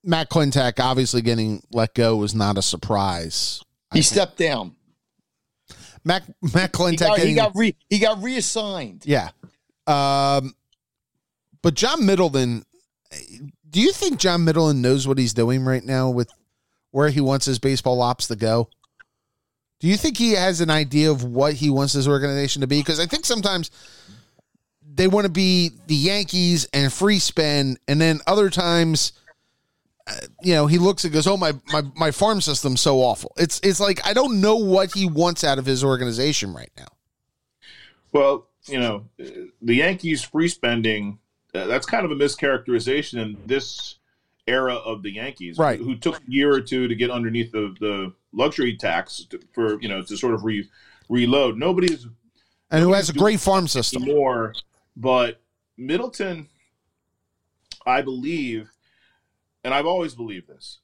Matt 0.03 0.29
Klentak 0.29 0.79
obviously 0.79 1.21
getting 1.21 1.63
let 1.71 1.93
go 1.93 2.15
was 2.17 2.35
not 2.35 2.57
a 2.57 2.61
surprise. 2.61 3.61
I 3.91 3.95
He 3.97 4.01
think. 4.01 4.13
stepped 4.13 4.37
down. 4.37 4.75
Matt 6.03 6.23
Matt 6.53 6.69
He 6.71 6.73
Clinton 6.73 7.07
got, 7.07 7.19
he 7.19 7.33
got, 7.33 7.51
re, 7.55 7.75
he 7.89 7.99
got 7.99 8.21
reassigned. 8.21 9.03
yeah. 9.05 9.29
Um, 9.87 10.53
but 11.61 11.75
John 11.75 12.05
Middleton, 12.05 12.63
do 13.69 13.79
you 13.81 13.91
think 13.93 14.19
John 14.19 14.43
Middleton 14.43 14.81
knows 14.81 15.07
what 15.07 15.17
he's 15.17 15.33
doing 15.33 15.63
right 15.63 15.83
now 15.83 16.09
with 16.09 16.29
where 16.91 17.09
he 17.09 17.21
wants 17.21 17.45
his 17.45 17.59
baseball 17.59 18.01
ops 18.01 18.27
to 18.27 18.35
go? 18.35 18.69
Do 19.83 19.89
you 19.89 19.97
think 19.97 20.17
he 20.17 20.31
has 20.31 20.61
an 20.61 20.69
idea 20.69 21.11
of 21.11 21.25
what 21.25 21.55
he 21.55 21.69
wants 21.69 21.91
his 21.91 22.07
organization 22.07 22.61
to 22.61 22.67
be? 22.67 22.79
Because 22.79 23.01
I 23.01 23.05
think 23.05 23.25
sometimes 23.25 23.69
they 24.81 25.09
want 25.09 25.25
to 25.25 25.29
be 25.29 25.71
the 25.87 25.95
Yankees 25.95 26.65
and 26.71 26.91
free 26.91 27.19
spend, 27.19 27.79
and 27.85 27.99
then 27.99 28.21
other 28.25 28.49
times, 28.49 29.11
uh, 30.07 30.13
you 30.41 30.53
know, 30.53 30.67
he 30.67 30.77
looks 30.77 31.03
and 31.03 31.11
goes, 31.11 31.27
"Oh 31.27 31.35
my 31.35 31.51
my 31.73 31.83
my 31.97 32.11
farm 32.11 32.39
system's 32.39 32.79
so 32.79 32.99
awful." 32.99 33.33
It's 33.35 33.59
it's 33.61 33.81
like 33.81 33.99
I 34.07 34.13
don't 34.13 34.39
know 34.39 34.55
what 34.55 34.93
he 34.93 35.05
wants 35.05 35.43
out 35.43 35.59
of 35.59 35.65
his 35.65 35.83
organization 35.83 36.53
right 36.53 36.71
now. 36.77 36.87
Well, 38.13 38.47
you 38.67 38.79
know, 38.79 39.09
the 39.17 39.75
Yankees 39.75 40.23
free 40.23 40.47
spending, 40.47 41.19
uh, 41.53 41.65
that's 41.65 41.85
kind 41.85 42.05
of 42.05 42.11
a 42.11 42.15
mischaracterization 42.15 43.21
and 43.21 43.37
this 43.45 43.95
era 44.47 44.75
of 44.75 45.03
the 45.03 45.11
Yankees, 45.11 45.57
Right. 45.57 45.79
Who, 45.79 45.85
who 45.85 45.95
took 45.95 46.17
a 46.17 46.31
year 46.31 46.53
or 46.53 46.61
two 46.61 46.87
to 46.87 46.95
get 46.95 47.09
underneath 47.11 47.51
the, 47.51 47.75
the 47.79 48.13
luxury 48.31 48.75
tax 48.75 49.25
to, 49.29 49.39
for, 49.53 49.81
you 49.81 49.87
know, 49.87 50.01
to 50.01 50.17
sort 50.17 50.33
of 50.33 50.43
re, 50.43 50.67
reload. 51.09 51.57
Nobody's 51.57 52.07
And 52.71 52.83
who 52.83 52.93
has 52.93 53.09
a 53.09 53.13
great 53.13 53.39
farm 53.39 53.67
system? 53.67 54.03
more, 54.03 54.53
but 54.95 55.41
Middleton, 55.77 56.49
I 57.85 58.01
believe, 58.01 58.69
and 59.63 59.73
I've 59.73 59.85
always 59.85 60.13
believed 60.15 60.47
this. 60.47 60.79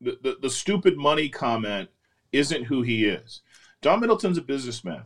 The, 0.00 0.18
the, 0.22 0.36
the 0.42 0.50
stupid 0.50 0.96
money 0.98 1.28
comment 1.28 1.88
isn't 2.32 2.64
who 2.64 2.82
he 2.82 3.06
is. 3.06 3.40
Don 3.80 4.00
Middleton's 4.00 4.38
a 4.38 4.42
businessman. 4.42 5.02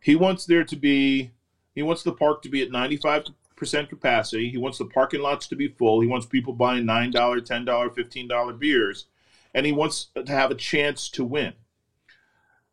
He 0.00 0.16
wants 0.16 0.46
there 0.46 0.64
to 0.64 0.76
be, 0.76 1.32
he 1.74 1.82
wants 1.82 2.02
the 2.02 2.12
park 2.12 2.42
to 2.42 2.48
be 2.48 2.62
at 2.62 2.70
95% 2.70 3.32
capacity. 3.56 4.50
He 4.50 4.58
wants 4.58 4.78
the 4.78 4.84
parking 4.86 5.20
lots 5.20 5.46
to 5.48 5.56
be 5.56 5.68
full. 5.68 6.00
He 6.00 6.06
wants 6.06 6.26
people 6.26 6.52
buying 6.52 6.84
$9, 6.84 7.12
$10, 7.12 7.66
$15 7.66 8.58
beers. 8.58 9.06
And 9.54 9.64
he 9.64 9.72
wants 9.72 10.08
to 10.14 10.24
have 10.26 10.50
a 10.50 10.54
chance 10.54 11.08
to 11.10 11.24
win. 11.24 11.54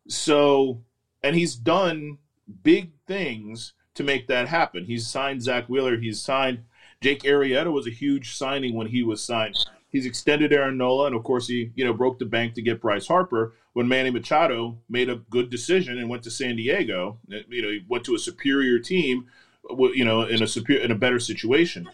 So, 0.08 0.82
and 1.24 1.36
he's 1.36 1.56
done 1.56 2.18
big 2.64 2.92
things 3.08 3.74
to 3.96 4.04
make 4.04 4.28
that 4.28 4.50
happen. 4.50 4.86
He's 4.86 5.08
signed 5.08 5.42
Zack 5.42 5.70
Wheeler. 5.70 5.98
He's 5.98 6.22
signed 6.22 6.64
Jake 7.04 7.24
Arrieta 7.24 7.70
was 7.70 7.86
a 7.86 7.92
huge 7.92 8.34
signing 8.34 8.76
when 8.76 8.88
he 8.88 9.04
was 9.04 9.22
signed. 9.22 9.58
He's 9.90 10.06
extended 10.06 10.54
Aaron 10.54 10.78
Nola, 10.78 11.08
and 11.08 11.16
of 11.16 11.24
course 11.24 11.48
he 11.48 11.72
you 11.76 11.84
know 11.84 11.94
broke 11.94 12.18
the 12.18 12.26
bank 12.26 12.54
to 12.54 12.62
get 12.62 12.80
Bryce 12.80 13.08
Harper. 13.08 13.56
When 13.74 13.90
Manny 13.90 14.10
Machado 14.10 14.78
made 14.88 15.10
a 15.10 15.18
good 15.30 15.50
decision 15.50 15.98
and 15.98 16.10
went 16.10 16.24
to 16.24 16.32
San 16.32 16.56
Diego, 16.56 17.20
you 17.28 17.62
know 17.62 17.70
he 17.70 17.84
went 17.90 18.06
to 18.06 18.16
a 18.16 18.20
superior 18.20 18.80
team, 18.80 19.26
you 19.70 20.04
know 20.06 20.24
in 20.24 20.42
a 20.44 20.48
superior 20.48 20.84
in 20.84 20.92
a 20.92 20.96
better 20.96 21.20
situation. 21.20 21.88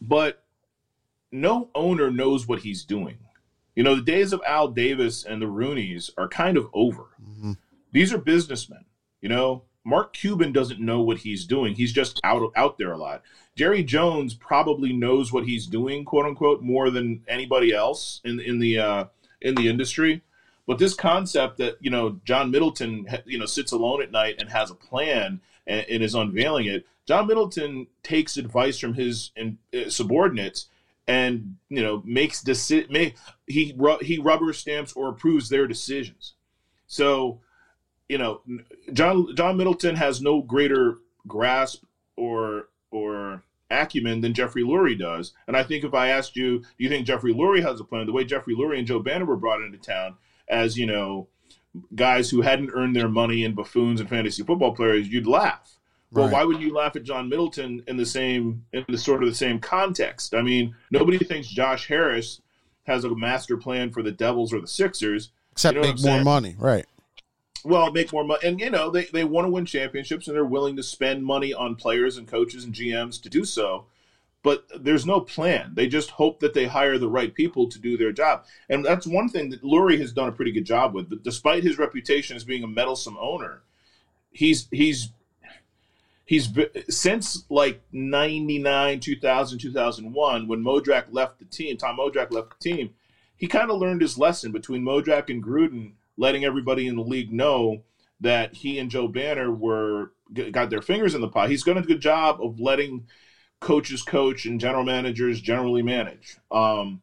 But 0.00 0.44
no 1.32 1.70
owner 1.74 2.10
knows 2.10 2.46
what 2.46 2.60
he's 2.60 2.84
doing. 2.84 3.18
You 3.76 3.82
know 3.82 3.94
the 3.94 4.02
days 4.02 4.32
of 4.32 4.40
Al 4.46 4.68
Davis 4.68 5.24
and 5.24 5.40
the 5.40 5.46
Rooneys 5.46 6.10
are 6.16 6.28
kind 6.28 6.56
of 6.56 6.68
over 6.72 7.06
Mhm. 7.22 7.56
these 7.92 8.12
are 8.12 8.18
businessmen. 8.18 8.84
You 9.20 9.28
know, 9.28 9.64
Mark 9.84 10.12
Cuban 10.12 10.52
doesn't 10.52 10.80
know 10.80 11.00
what 11.02 11.18
he's 11.18 11.46
doing. 11.46 11.74
He's 11.74 11.92
just 11.92 12.20
out 12.24 12.50
out 12.56 12.78
there 12.78 12.92
a 12.92 12.98
lot. 12.98 13.22
Jerry 13.56 13.82
Jones 13.82 14.34
probably 14.34 14.92
knows 14.92 15.32
what 15.32 15.46
he's 15.46 15.66
doing, 15.66 16.04
quote 16.04 16.26
unquote, 16.26 16.62
more 16.62 16.90
than 16.90 17.22
anybody 17.28 17.72
else 17.72 18.20
in 18.24 18.40
in 18.40 18.58
the 18.58 18.78
uh, 18.78 19.04
in 19.40 19.54
the 19.54 19.68
industry. 19.68 20.22
But 20.68 20.78
this 20.78 20.92
concept 20.92 21.56
that 21.56 21.78
you 21.80 21.90
know 21.90 22.20
John 22.26 22.50
Middleton 22.50 23.06
you 23.24 23.38
know 23.38 23.46
sits 23.46 23.72
alone 23.72 24.02
at 24.02 24.12
night 24.12 24.36
and 24.38 24.50
has 24.50 24.70
a 24.70 24.74
plan 24.74 25.40
and, 25.66 25.86
and 25.88 26.02
is 26.04 26.14
unveiling 26.14 26.66
it. 26.66 26.86
John 27.06 27.26
Middleton 27.26 27.86
takes 28.02 28.36
advice 28.36 28.78
from 28.78 28.92
his 28.92 29.32
uh, 29.40 29.88
subordinates 29.88 30.66
and 31.08 31.56
you 31.70 31.82
know 31.82 32.02
makes 32.04 32.44
deci- 32.44 32.90
make 32.90 33.16
he 33.46 33.74
ru- 33.78 33.98
he 34.02 34.18
rubber 34.18 34.52
stamps 34.52 34.92
or 34.92 35.08
approves 35.08 35.48
their 35.48 35.66
decisions. 35.66 36.34
So 36.86 37.40
you 38.10 38.18
know, 38.18 38.42
John 38.92 39.34
John 39.34 39.56
Middleton 39.56 39.96
has 39.96 40.20
no 40.20 40.42
greater 40.42 40.98
grasp 41.26 41.82
or 42.14 42.68
or 42.90 43.42
acumen 43.70 44.20
than 44.20 44.34
Jeffrey 44.34 44.64
Lurie 44.64 44.98
does. 44.98 45.32
And 45.46 45.56
I 45.56 45.62
think 45.62 45.82
if 45.82 45.94
I 45.94 46.08
asked 46.08 46.36
you, 46.36 46.58
do 46.60 46.66
you 46.76 46.90
think 46.90 47.06
Jeffrey 47.06 47.32
Lurie 47.32 47.62
has 47.62 47.80
a 47.80 47.84
plan? 47.84 48.04
The 48.04 48.12
way 48.12 48.24
Jeffrey 48.24 48.54
Lurie 48.54 48.78
and 48.78 48.86
Joe 48.86 48.98
Banner 48.98 49.24
were 49.24 49.36
brought 49.36 49.62
into 49.62 49.78
town 49.78 50.16
as 50.50 50.76
you 50.78 50.86
know 50.86 51.28
guys 51.94 52.30
who 52.30 52.40
hadn't 52.40 52.70
earned 52.74 52.96
their 52.96 53.08
money 53.08 53.44
in 53.44 53.54
buffoons 53.54 54.00
and 54.00 54.08
fantasy 54.08 54.42
football 54.42 54.74
players, 54.74 55.08
you'd 55.08 55.26
laugh. 55.26 55.74
Well, 56.10 56.24
Right. 56.24 56.32
why 56.32 56.44
would 56.44 56.60
you 56.60 56.72
laugh 56.72 56.96
at 56.96 57.04
John 57.04 57.28
Middleton 57.28 57.82
in 57.86 57.96
the 57.98 58.06
same 58.06 58.64
in 58.72 58.84
the 58.88 58.96
sort 58.98 59.22
of 59.22 59.28
the 59.28 59.34
same 59.34 59.58
context? 59.60 60.34
I 60.34 60.40
mean, 60.42 60.74
nobody 60.90 61.18
thinks 61.18 61.48
Josh 61.48 61.86
Harris 61.86 62.40
has 62.84 63.04
a 63.04 63.14
master 63.14 63.58
plan 63.58 63.90
for 63.90 64.02
the 64.02 64.10
Devils 64.10 64.52
or 64.54 64.60
the 64.60 64.66
Sixers. 64.66 65.30
Except 65.52 65.74
You 65.76 65.82
know 65.82 65.88
make 65.88 66.00
more 66.02 66.22
money, 66.24 66.56
right? 66.58 66.86
well, 67.64 67.90
make 67.92 68.12
more 68.12 68.24
money. 68.24 68.40
And, 68.46 68.58
you 68.60 68.70
know, 68.70 68.88
they, 68.88 69.04
they 69.06 69.24
want 69.24 69.44
to 69.44 69.50
win 69.50 69.66
championships 69.66 70.26
and 70.28 70.34
they're 70.36 70.44
willing 70.44 70.76
to 70.76 70.82
spend 70.82 71.24
money 71.24 71.52
on 71.52 71.74
players 71.74 72.16
and 72.16 72.26
coaches 72.26 72.64
and 72.64 72.72
GMs 72.72 73.20
to 73.22 73.28
do 73.28 73.44
so. 73.44 73.84
But 74.42 74.66
there's 74.78 75.04
no 75.04 75.20
plan. 75.20 75.72
They 75.74 75.88
just 75.88 76.10
hope 76.10 76.38
that 76.40 76.54
they 76.54 76.66
hire 76.66 76.96
the 76.96 77.08
right 77.08 77.34
people 77.34 77.68
to 77.68 77.78
do 77.78 77.96
their 77.96 78.12
job. 78.12 78.44
And 78.68 78.84
that's 78.84 79.06
one 79.06 79.28
thing 79.28 79.50
that 79.50 79.64
Lurie 79.64 79.98
has 79.98 80.12
done 80.12 80.28
a 80.28 80.32
pretty 80.32 80.52
good 80.52 80.64
job 80.64 80.94
with. 80.94 81.10
But 81.10 81.24
despite 81.24 81.64
his 81.64 81.78
reputation 81.78 82.36
as 82.36 82.44
being 82.44 82.62
a 82.62 82.68
meddlesome 82.68 83.16
owner, 83.18 83.62
he's 84.30 84.68
he's 84.70 85.10
he's 86.24 86.48
since 86.88 87.44
like 87.48 87.82
99 87.92 89.00
2000 89.00 89.58
2001 89.58 90.46
when 90.46 90.62
modrak 90.62 91.06
left 91.10 91.38
the 91.38 91.44
team 91.46 91.76
tom 91.76 91.96
modrak 91.96 92.30
left 92.30 92.50
the 92.50 92.70
team 92.70 92.90
he 93.36 93.46
kind 93.46 93.70
of 93.70 93.78
learned 93.78 94.02
his 94.02 94.18
lesson 94.18 94.52
between 94.52 94.82
modrak 94.82 95.30
and 95.30 95.42
gruden 95.42 95.92
letting 96.16 96.44
everybody 96.44 96.86
in 96.86 96.96
the 96.96 97.02
league 97.02 97.32
know 97.32 97.82
that 98.20 98.54
he 98.54 98.78
and 98.78 98.90
joe 98.90 99.08
banner 99.08 99.50
were 99.50 100.12
got 100.52 100.68
their 100.68 100.82
fingers 100.82 101.14
in 101.14 101.20
the 101.20 101.28
pot 101.28 101.50
he's 101.50 101.64
done 101.64 101.78
a 101.78 101.82
good 101.82 102.00
job 102.00 102.38
of 102.42 102.60
letting 102.60 103.06
coaches 103.60 104.02
coach 104.02 104.46
and 104.46 104.60
general 104.60 104.84
managers 104.84 105.40
generally 105.40 105.82
manage 105.82 106.36
um, 106.50 107.02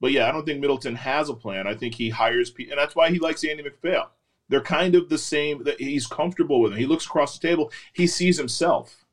but 0.00 0.12
yeah 0.12 0.28
i 0.28 0.32
don't 0.32 0.46
think 0.46 0.60
middleton 0.60 0.94
has 0.94 1.28
a 1.28 1.34
plan 1.34 1.66
i 1.66 1.74
think 1.74 1.94
he 1.94 2.08
hires 2.08 2.50
people 2.50 2.72
and 2.72 2.80
that's 2.80 2.96
why 2.96 3.10
he 3.10 3.18
likes 3.18 3.44
Andy 3.44 3.62
MacPhail 3.62 4.10
they're 4.48 4.60
kind 4.60 4.94
of 4.94 5.08
the 5.08 5.18
same 5.18 5.62
that 5.64 5.80
he's 5.80 6.06
comfortable 6.06 6.60
with 6.60 6.72
him 6.72 6.78
he 6.78 6.86
looks 6.86 7.06
across 7.06 7.38
the 7.38 7.46
table 7.46 7.70
he 7.92 8.06
sees 8.06 8.38
himself 8.38 9.04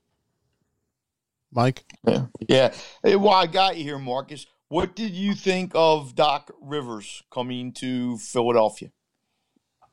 Mike, 1.51 1.85
Yeah. 2.05 2.25
Yeah. 2.47 2.73
Hey, 3.03 3.15
well, 3.15 3.33
I 3.33 3.47
got 3.47 3.77
you 3.77 3.83
here, 3.83 3.99
Marcus. 3.99 4.45
What 4.69 4.95
did 4.95 5.11
you 5.11 5.33
think 5.33 5.71
of 5.73 6.13
Doc 6.13 6.51
Rivers 6.61 7.23
coming 7.31 7.71
to 7.73 8.17
Philadelphia? 8.17 8.91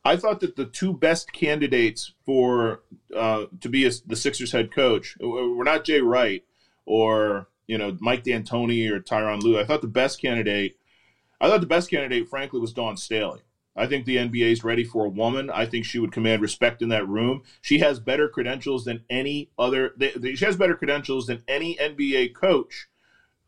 I 0.05 0.17
thought 0.17 0.41
that 0.41 0.57
the 0.57 0.67
two 0.67 0.93
best 0.93 1.33
candidates 1.33 2.13
for 2.27 2.83
uh, 3.17 3.47
to 3.61 3.69
be 3.69 3.87
a, 3.87 3.91
the 4.07 4.17
Sixers 4.17 4.53
head 4.53 4.73
coach 4.73 5.17
were 5.21 5.65
not 5.65 5.85
Jay 5.85 6.01
Wright 6.01 6.45
or 6.87 7.49
you 7.67 7.79
know 7.79 7.97
Mike 8.01 8.25
D'Antoni 8.25 8.91
or 8.91 9.01
Tyronn 9.01 9.43
Lue. 9.43 9.59
I 9.59 9.65
thought 9.65 9.83
the 9.83 9.89
best 9.89 10.21
candidate, 10.21 10.77
I 11.41 11.49
thought 11.49 11.61
the 11.61 11.67
best 11.67 11.91
candidate, 11.91 12.29
frankly, 12.29 12.61
was 12.61 12.73
Dawn 12.73 12.97
Staley. 12.97 13.41
I 13.77 13.87
think 13.87 14.05
the 14.05 14.17
NBA 14.17 14.53
is 14.53 14.63
ready 14.63 14.85
for 14.85 15.05
a 15.05 15.09
woman. 15.09 15.51
I 15.51 15.67
think 15.67 15.85
she 15.85 15.99
would 15.99 16.13
command 16.13 16.43
respect 16.43 16.81
in 16.81 16.91
that 16.91 17.09
room. 17.09 17.43
She 17.61 17.79
has 17.79 17.99
better 17.99 18.29
credentials 18.29 18.85
than 18.85 19.03
any 19.11 19.51
other. 19.59 19.95
She 20.23 20.45
has 20.45 20.57
better 20.57 20.77
credentials 20.77 21.27
than 21.27 21.43
any 21.49 21.75
NBA 21.77 22.35
coach 22.35 22.87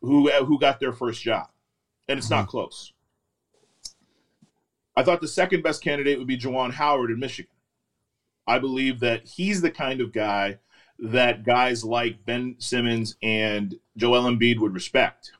who 0.01 0.28
who 0.30 0.59
got 0.59 0.80
their 0.80 0.93
first 0.93 1.22
job, 1.22 1.49
and 2.09 2.18
it's 2.18 2.30
not 2.30 2.43
mm-hmm. 2.43 2.51
close. 2.51 2.93
I 4.97 5.03
thought 5.03 5.20
the 5.20 5.28
second 5.28 5.62
best 5.62 5.82
candidate 5.82 6.18
would 6.18 6.26
be 6.26 6.39
Juwan 6.39 6.72
Howard 6.72 7.11
in 7.11 7.18
Michigan. 7.18 7.51
I 8.47 8.59
believe 8.59 9.01
that 9.01 9.26
he's 9.26 9.61
the 9.61 9.70
kind 9.70 10.01
of 10.01 10.12
guy 10.12 10.59
that 10.99 11.44
guys 11.44 11.84
like 11.84 12.24
Ben 12.24 12.57
Simmons 12.59 13.16
and 13.22 13.74
Joel 13.97 14.30
Embiid 14.30 14.59
would 14.59 14.74
respect. 14.74 15.32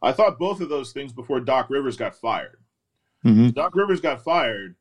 I 0.00 0.12
thought 0.12 0.38
both 0.38 0.60
of 0.60 0.68
those 0.68 0.92
things 0.92 1.12
before 1.12 1.40
Doc 1.40 1.68
Rivers 1.70 1.96
got 1.96 2.14
fired. 2.14 2.58
Mm-hmm. 3.24 3.50
Doc 3.50 3.74
Rivers 3.74 4.00
got 4.00 4.22
fired. 4.22 4.76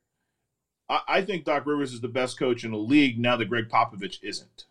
I, 0.90 1.02
I 1.08 1.22
think 1.22 1.44
Doc 1.44 1.66
Rivers 1.66 1.94
is 1.94 2.02
the 2.02 2.08
best 2.08 2.38
coach 2.38 2.64
in 2.64 2.72
the 2.72 2.78
league 2.78 3.20
now 3.20 3.36
that 3.36 3.50
Gregg 3.50 3.70
Popovich 3.70 4.20
isn't. 4.22 4.66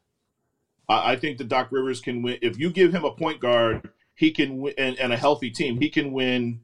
I, 0.89 1.13
I 1.13 1.17
think 1.17 1.39
that 1.39 1.49
Doc 1.49 1.69
Rivers 1.71 2.01
can 2.01 2.23
win. 2.23 2.39
If 2.43 2.59
you 2.59 2.71
give 2.71 2.95
him 2.95 3.05
a 3.05 3.11
point 3.11 3.41
guard, 3.41 3.91
he 4.15 4.31
can 4.31 4.59
win, 4.59 4.75
and, 4.79 4.99
and 4.99 5.13
a 5.13 5.17
healthy 5.17 5.51
team, 5.51 5.81
he 5.81 5.91
can 5.91 6.13
win. 6.13 6.61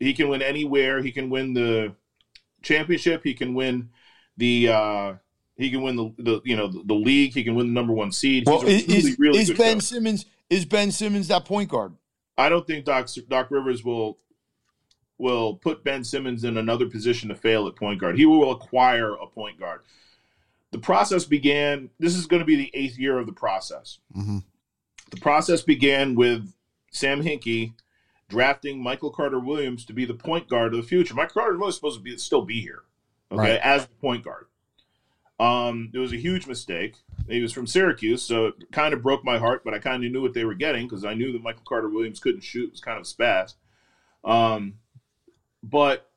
He 0.00 0.12
can 0.12 0.28
win 0.28 0.42
anywhere. 0.42 1.00
He 1.00 1.12
can 1.12 1.30
win 1.30 1.54
the 1.54 1.94
championship. 2.62 3.22
He 3.24 3.34
can 3.34 3.54
win 3.54 3.90
the. 4.36 4.68
Uh, 4.68 5.14
he 5.56 5.70
can 5.70 5.82
win 5.82 5.96
the, 5.96 6.12
the 6.18 6.40
you 6.44 6.56
know 6.56 6.68
the, 6.68 6.82
the 6.84 6.94
league. 6.94 7.34
He 7.34 7.44
can 7.44 7.54
win 7.54 7.68
the 7.68 7.72
number 7.72 7.92
one 7.92 8.12
seed. 8.12 8.44
Well, 8.46 8.60
He's 8.62 8.84
is, 8.84 9.04
really, 9.04 9.16
really 9.18 9.38
is 9.40 9.48
good 9.48 9.58
Ben 9.58 9.76
coach. 9.76 9.84
Simmons 9.84 10.26
is 10.50 10.64
Ben 10.64 10.90
Simmons 10.90 11.28
that 11.28 11.44
point 11.44 11.70
guard? 11.70 11.94
I 12.36 12.48
don't 12.48 12.66
think 12.66 12.84
Doc 12.84 13.08
Doc 13.28 13.50
Rivers 13.50 13.84
will 13.84 14.18
will 15.18 15.54
put 15.54 15.84
Ben 15.84 16.02
Simmons 16.04 16.44
in 16.44 16.56
another 16.56 16.86
position 16.86 17.28
to 17.28 17.34
fail 17.34 17.66
at 17.68 17.76
point 17.76 18.00
guard. 18.00 18.18
He 18.18 18.26
will 18.26 18.50
acquire 18.50 19.14
a 19.14 19.26
point 19.26 19.58
guard. 19.58 19.82
The 20.72 20.78
process 20.78 21.24
began, 21.24 21.90
this 22.00 22.16
is 22.16 22.26
going 22.26 22.40
to 22.40 22.46
be 22.46 22.56
the 22.56 22.70
eighth 22.74 22.98
year 22.98 23.16
of 23.16 23.26
the 23.26 23.32
process. 23.32 24.00
Mm-hmm. 24.16 24.38
The 25.10 25.20
process 25.20 25.62
began 25.62 26.16
with 26.16 26.52
Sam 26.90 27.22
Hinkie 27.22 27.74
drafting 28.28 28.82
Michael 28.82 29.10
Carter 29.10 29.38
Williams 29.38 29.84
to 29.84 29.92
be 29.92 30.04
the 30.04 30.14
point 30.14 30.48
guard 30.48 30.74
of 30.74 30.82
the 30.82 30.86
future. 30.88 31.14
Michael 31.14 31.42
Carter 31.42 31.56
Williams 31.56 31.74
is 31.74 31.76
supposed 31.76 31.98
to 31.98 32.02
be 32.02 32.16
still 32.16 32.42
be 32.42 32.60
here, 32.60 32.82
okay, 33.30 33.52
Right. 33.52 33.60
as 33.60 33.86
the 33.86 33.94
point 33.94 34.24
guard. 34.24 34.46
Um, 35.40 35.90
it 35.92 35.98
was 35.98 36.12
a 36.12 36.16
huge 36.16 36.46
mistake. 36.46 36.96
He 37.28 37.42
was 37.42 37.52
from 37.52 37.66
Syracuse, 37.66 38.22
so 38.22 38.46
it 38.46 38.54
kind 38.70 38.94
of 38.94 39.02
broke 39.02 39.24
my 39.24 39.38
heart, 39.38 39.62
but 39.64 39.74
I 39.74 39.78
kind 39.78 40.04
of 40.04 40.12
knew 40.12 40.22
what 40.22 40.34
they 40.34 40.44
were 40.44 40.54
getting 40.54 40.86
because 40.86 41.04
I 41.04 41.14
knew 41.14 41.32
that 41.32 41.42
Michael 41.42 41.64
Carter 41.66 41.88
Williams 41.88 42.20
couldn't 42.20 42.42
shoot. 42.44 42.66
It 42.68 42.70
was 42.72 42.80
kind 42.80 43.00
of 43.00 43.06
spaz. 43.06 43.54
Um, 44.22 44.74
but 45.62 46.10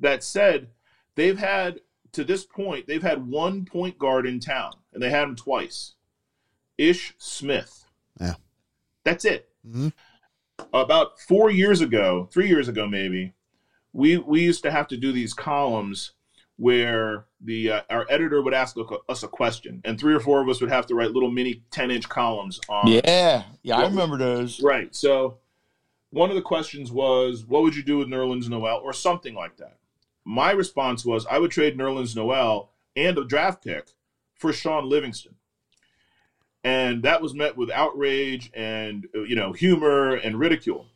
that 0.00 0.24
said, 0.24 0.68
they've 1.14 1.38
had 1.38 1.80
to 2.12 2.24
this 2.24 2.44
point, 2.44 2.86
they've 2.86 3.02
had 3.02 3.28
one 3.28 3.64
point 3.66 3.98
guard 3.98 4.26
in 4.26 4.40
town, 4.40 4.72
and 4.92 5.02
they 5.02 5.10
had 5.10 5.24
him 5.24 5.36
twice. 5.36 5.94
Ish 6.78 7.14
Smith. 7.18 7.84
Yeah. 8.18 8.34
That's 9.04 9.24
it. 9.24 9.50
Mhm. 9.66 9.92
About 10.72 11.20
four 11.20 11.50
years 11.50 11.80
ago, 11.80 12.28
three 12.32 12.48
years 12.48 12.68
ago 12.68 12.86
maybe, 12.86 13.34
we 13.92 14.16
we 14.16 14.42
used 14.42 14.62
to 14.62 14.70
have 14.70 14.88
to 14.88 14.96
do 14.96 15.12
these 15.12 15.34
columns 15.34 16.12
where 16.58 17.24
the 17.40 17.70
uh, 17.70 17.80
our 17.88 18.04
editor 18.10 18.42
would 18.42 18.52
ask 18.52 18.76
us 19.08 19.22
a 19.22 19.28
question, 19.28 19.80
and 19.84 19.98
three 19.98 20.12
or 20.12 20.20
four 20.20 20.42
of 20.42 20.48
us 20.48 20.60
would 20.60 20.70
have 20.70 20.86
to 20.86 20.94
write 20.94 21.12
little 21.12 21.30
mini 21.30 21.62
ten 21.70 21.90
inch 21.90 22.08
columns 22.08 22.60
on 22.68 22.88
Yeah, 22.88 23.44
yeah, 23.62 23.78
I 23.78 23.82
remember 23.84 24.18
those. 24.18 24.60
Right. 24.60 24.94
So 24.94 25.38
one 26.10 26.30
of 26.30 26.36
the 26.36 26.42
questions 26.42 26.90
was, 26.90 27.44
what 27.44 27.62
would 27.62 27.76
you 27.76 27.82
do 27.82 27.98
with 27.98 28.08
Nerlens 28.08 28.48
Noel 28.48 28.80
or 28.82 28.92
something 28.92 29.34
like 29.34 29.56
that? 29.58 29.76
My 30.24 30.50
response 30.50 31.04
was, 31.04 31.26
I 31.26 31.38
would 31.38 31.50
trade 31.50 31.76
Nerlens 31.76 32.16
Noel 32.16 32.70
and 32.96 33.16
a 33.18 33.24
draft 33.24 33.62
pick 33.62 33.88
for 34.34 34.52
Shaun 34.52 34.88
Livingston. 34.88 35.34
And 36.64 37.02
that 37.04 37.22
was 37.22 37.34
met 37.34 37.56
with 37.56 37.70
outrage 37.70 38.50
and 38.52 39.06
uh, 39.14 39.22
you 39.22 39.36
know 39.36 39.52
humor 39.52 40.14
and 40.14 40.38
ridicule. 40.38 40.88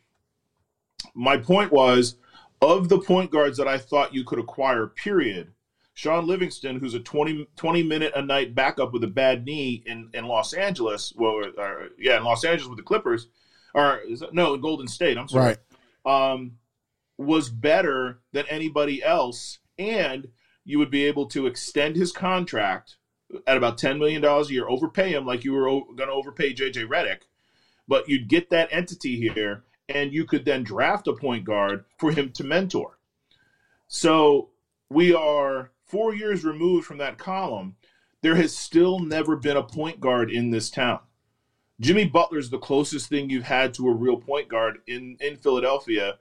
My 1.14 1.36
point 1.36 1.70
was, 1.70 2.16
of 2.62 2.88
the 2.88 3.00
point 3.00 3.30
guards 3.30 3.58
that 3.58 3.68
I 3.68 3.76
thought 3.76 4.14
you 4.14 4.24
could 4.24 4.38
acquire, 4.38 4.86
period, 4.86 5.52
Shaun 5.94 6.26
Livingston, 6.26 6.78
who's 6.78 6.94
a 6.94 7.00
20, 7.00 7.48
20 7.56 7.82
minute 7.82 8.12
a 8.16 8.22
night 8.22 8.54
backup 8.54 8.92
with 8.92 9.04
a 9.04 9.08
bad 9.08 9.44
knee 9.44 9.82
in, 9.84 10.08
in 10.14 10.26
Los 10.26 10.54
Angeles, 10.54 11.12
well, 11.16 11.42
or, 11.58 11.88
yeah, 11.98 12.16
in 12.16 12.24
Los 12.24 12.44
Angeles 12.44 12.68
with 12.68 12.78
the 12.78 12.84
Clippers, 12.84 13.28
or 13.74 13.98
is 13.98 14.20
that, 14.20 14.32
no, 14.32 14.54
in 14.54 14.60
Golden 14.60 14.88
State. 14.88 15.18
I'm 15.18 15.28
sorry. 15.28 15.56
Right. 16.06 16.32
Um, 16.32 16.52
was 17.18 17.50
better 17.50 18.20
than 18.32 18.46
anybody 18.48 19.02
else, 19.02 19.58
and 19.78 20.28
you 20.64 20.78
would 20.78 20.90
be 20.90 21.04
able 21.04 21.26
to 21.26 21.46
extend 21.46 21.96
his 21.96 22.12
contract 22.12 22.96
at 23.46 23.56
about 23.56 23.76
ten 23.76 23.98
million 23.98 24.22
dollars 24.22 24.50
a 24.50 24.52
year, 24.54 24.68
overpay 24.68 25.12
him 25.12 25.26
like 25.26 25.44
you 25.44 25.52
were 25.52 25.68
o- 25.68 25.86
going 25.94 26.08
to 26.08 26.14
overpay 26.14 26.54
JJ 26.54 26.86
Redick, 26.86 27.22
but 27.86 28.08
you'd 28.08 28.28
get 28.28 28.50
that 28.50 28.68
entity 28.70 29.16
here, 29.16 29.64
and 29.88 30.12
you 30.12 30.24
could 30.24 30.44
then 30.44 30.62
draft 30.62 31.08
a 31.08 31.12
point 31.12 31.44
guard 31.44 31.84
for 31.98 32.12
him 32.12 32.30
to 32.32 32.44
mentor. 32.44 32.98
So 33.88 34.50
we 34.88 35.14
are 35.14 35.70
four 35.84 36.14
years 36.14 36.44
removed 36.44 36.86
from 36.86 36.98
that 36.98 37.18
column. 37.18 37.76
There 38.22 38.36
has 38.36 38.56
still 38.56 39.00
never 39.00 39.36
been 39.36 39.56
a 39.56 39.62
point 39.62 40.00
guard 40.00 40.30
in 40.30 40.50
this 40.50 40.70
town. 40.70 41.00
Jimmy 41.80 42.06
Butler's 42.06 42.50
the 42.50 42.58
closest 42.58 43.08
thing 43.08 43.28
you've 43.28 43.44
had 43.44 43.74
to 43.74 43.88
a 43.88 43.94
real 43.94 44.16
point 44.16 44.48
guard 44.48 44.78
in 44.86 45.16
in 45.20 45.36
Philadelphia, 45.36 46.18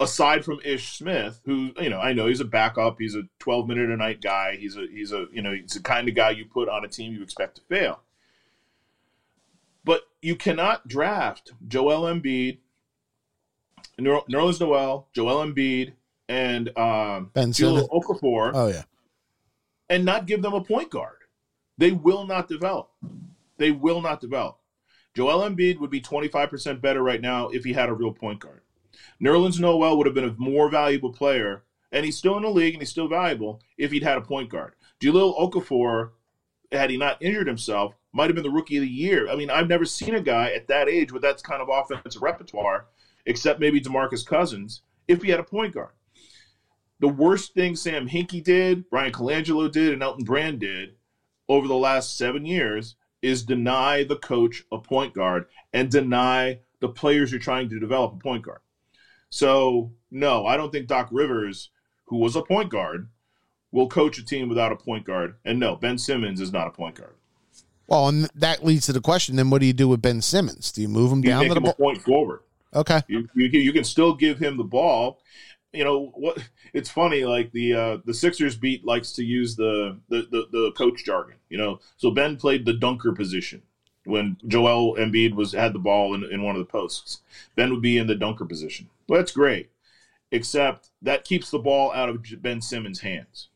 aside 0.00 0.44
from 0.44 0.60
Ish 0.64 0.96
Smith, 0.96 1.42
who 1.44 1.72
you 1.78 1.90
know 1.90 2.00
I 2.00 2.14
know 2.14 2.26
he's 2.26 2.40
a 2.40 2.44
backup. 2.46 2.96
He's 2.98 3.14
a 3.14 3.22
12 3.40 3.68
minute 3.68 3.90
a 3.90 3.96
night 3.96 4.22
guy. 4.22 4.56
He's 4.56 4.76
a 4.76 4.86
he's 4.90 5.12
a 5.12 5.26
you 5.32 5.42
know 5.42 5.52
he's 5.52 5.72
the 5.72 5.80
kind 5.80 6.08
of 6.08 6.14
guy 6.14 6.30
you 6.30 6.46
put 6.46 6.68
on 6.68 6.84
a 6.84 6.88
team 6.88 7.12
you 7.12 7.22
expect 7.22 7.56
to 7.56 7.62
fail. 7.62 8.00
But 9.86 10.02
you 10.20 10.36
cannot 10.36 10.86
draft 10.88 11.52
Joel 11.66 12.02
Embiid, 12.12 12.58
Ner- 13.98 14.20
Nerlens 14.30 14.60
Noel, 14.60 15.08
Joel 15.14 15.46
Embiid, 15.46 15.92
and 16.28 16.76
um, 16.76 17.30
Ben 17.32 17.52
Simmons. 17.54 17.86
Okafor 17.88 18.50
Oh 18.52 18.66
yeah. 18.66 18.82
and 19.88 20.04
not 20.04 20.26
give 20.26 20.42
them 20.42 20.52
a 20.54 20.60
point 20.60 20.90
guard. 20.90 21.16
They 21.78 21.92
will 21.92 22.26
not 22.26 22.48
develop. 22.48 22.90
They 23.58 23.70
will 23.70 24.02
not 24.02 24.20
develop. 24.20 24.58
Joel 25.14 25.48
Embiid 25.48 25.78
would 25.78 25.90
be 25.90 26.00
25% 26.00 26.80
better 26.82 27.02
right 27.02 27.20
now 27.20 27.48
if 27.48 27.64
he 27.64 27.72
had 27.72 27.88
a 27.88 27.94
real 27.94 28.12
point 28.12 28.40
guard. 28.40 28.62
Nerlens 29.22 29.60
Noel 29.60 29.96
would 29.96 30.06
have 30.06 30.14
been 30.14 30.28
a 30.28 30.34
more 30.36 30.68
valuable 30.68 31.12
player, 31.12 31.62
and 31.92 32.04
he's 32.04 32.18
still 32.18 32.36
in 32.36 32.42
the 32.42 32.50
league 32.50 32.74
and 32.74 32.82
he's 32.82 32.90
still 32.90 33.08
valuable 33.08 33.60
if 33.78 33.92
he'd 33.92 34.02
had 34.02 34.18
a 34.18 34.22
point 34.22 34.50
guard. 34.50 34.74
Jahlil 35.00 35.38
Okafor, 35.38 36.10
had 36.72 36.90
he 36.90 36.96
not 36.96 37.20
injured 37.22 37.46
himself, 37.46 37.94
might 38.12 38.26
have 38.26 38.34
been 38.34 38.44
the 38.44 38.50
rookie 38.50 38.76
of 38.76 38.82
the 38.82 38.88
year. 38.88 39.28
I 39.28 39.36
mean, 39.36 39.50
I've 39.50 39.68
never 39.68 39.84
seen 39.84 40.14
a 40.14 40.20
guy 40.20 40.50
at 40.50 40.68
that 40.68 40.88
age 40.88 41.12
with 41.12 41.22
that 41.22 41.42
kind 41.42 41.62
of 41.62 41.68
offensive 41.68 42.22
repertoire, 42.22 42.86
except 43.26 43.60
maybe 43.60 43.80
DeMarcus 43.80 44.26
Cousins, 44.26 44.82
if 45.08 45.22
he 45.22 45.30
had 45.30 45.40
a 45.40 45.44
point 45.44 45.74
guard. 45.74 45.92
The 47.00 47.08
worst 47.08 47.52
thing 47.52 47.76
Sam 47.76 48.08
Hinkie 48.08 48.42
did, 48.42 48.88
Bryan 48.88 49.12
Colangelo 49.12 49.70
did, 49.70 49.92
and 49.92 50.02
Elton 50.02 50.24
Brand 50.24 50.60
did 50.60 50.94
over 51.48 51.68
the 51.68 51.76
last 51.76 52.16
seven 52.16 52.46
years 52.46 52.96
is 53.22 53.42
deny 53.42 54.04
the 54.04 54.16
coach 54.16 54.64
a 54.72 54.78
point 54.78 55.12
guard 55.14 55.46
and 55.72 55.90
deny 55.90 56.60
the 56.80 56.88
players 56.88 57.30
you're 57.30 57.40
trying 57.40 57.68
to 57.68 57.80
develop 57.80 58.14
a 58.14 58.18
point 58.18 58.42
guard. 58.44 58.60
So, 59.28 59.92
no, 60.10 60.46
I 60.46 60.56
don't 60.56 60.70
think 60.70 60.86
Doc 60.86 61.08
Rivers, 61.10 61.70
who 62.06 62.16
was 62.16 62.36
a 62.36 62.42
point 62.42 62.70
guard, 62.70 63.08
will 63.72 63.88
coach 63.88 64.18
a 64.18 64.24
team 64.24 64.48
without 64.48 64.72
a 64.72 64.76
point 64.76 65.04
guard. 65.04 65.36
And 65.44 65.58
no, 65.58 65.76
Ben 65.76 65.98
Simmons 65.98 66.40
is 66.40 66.52
not 66.52 66.66
a 66.66 66.70
point 66.70 66.96
guard. 66.96 67.14
Well, 67.86 68.08
and 68.08 68.28
that 68.34 68.64
leads 68.64 68.86
to 68.86 68.92
the 68.92 69.00
question: 69.00 69.36
Then, 69.36 69.50
what 69.50 69.60
do 69.60 69.66
you 69.66 69.72
do 69.72 69.88
with 69.88 70.02
Ben 70.02 70.20
Simmons? 70.20 70.72
Do 70.72 70.82
you 70.82 70.88
move 70.88 71.12
him 71.12 71.18
You 71.18 71.30
down 71.30 71.48
to 71.48 71.54
the 71.54 71.74
point 71.74 72.02
forward. 72.02 72.40
Okay. 72.74 73.02
You, 73.08 73.28
you 73.34 73.48
you 73.48 73.72
can 73.72 73.84
still 73.84 74.14
give 74.14 74.38
him 74.38 74.56
the 74.56 74.64
ball. 74.64 75.20
You 75.72 75.84
know 75.84 76.12
what? 76.14 76.38
It's 76.72 76.90
funny. 76.90 77.24
Like 77.24 77.52
the 77.52 77.72
uh, 77.72 77.98
the 78.04 78.12
Sixers 78.12 78.56
beat 78.56 78.84
likes 78.84 79.12
to 79.12 79.24
use 79.24 79.56
the, 79.56 79.98
the 80.08 80.22
the 80.30 80.46
the 80.50 80.72
coach 80.72 81.04
jargon. 81.04 81.36
You 81.48 81.58
know, 81.58 81.80
so 81.96 82.10
Ben 82.10 82.36
played 82.36 82.66
the 82.66 82.72
dunker 82.72 83.12
position 83.12 83.62
when 84.04 84.36
Joel 84.46 84.96
Embiid 84.96 85.34
was 85.34 85.52
had 85.52 85.72
the 85.72 85.78
ball 85.78 86.14
in, 86.14 86.24
in 86.24 86.42
one 86.42 86.54
of 86.54 86.60
the 86.60 86.70
posts. 86.70 87.20
Ben 87.54 87.70
would 87.70 87.82
be 87.82 87.98
in 87.98 88.06
the 88.06 88.14
dunker 88.14 88.44
position. 88.44 88.88
Well, 89.08 89.20
that's 89.20 89.32
great, 89.32 89.70
except 90.30 90.90
that 91.02 91.24
keeps 91.24 91.50
the 91.50 91.58
ball 91.58 91.92
out 91.92 92.08
of 92.08 92.24
Ben 92.42 92.60
Simmons' 92.60 93.00
hands. 93.00 93.48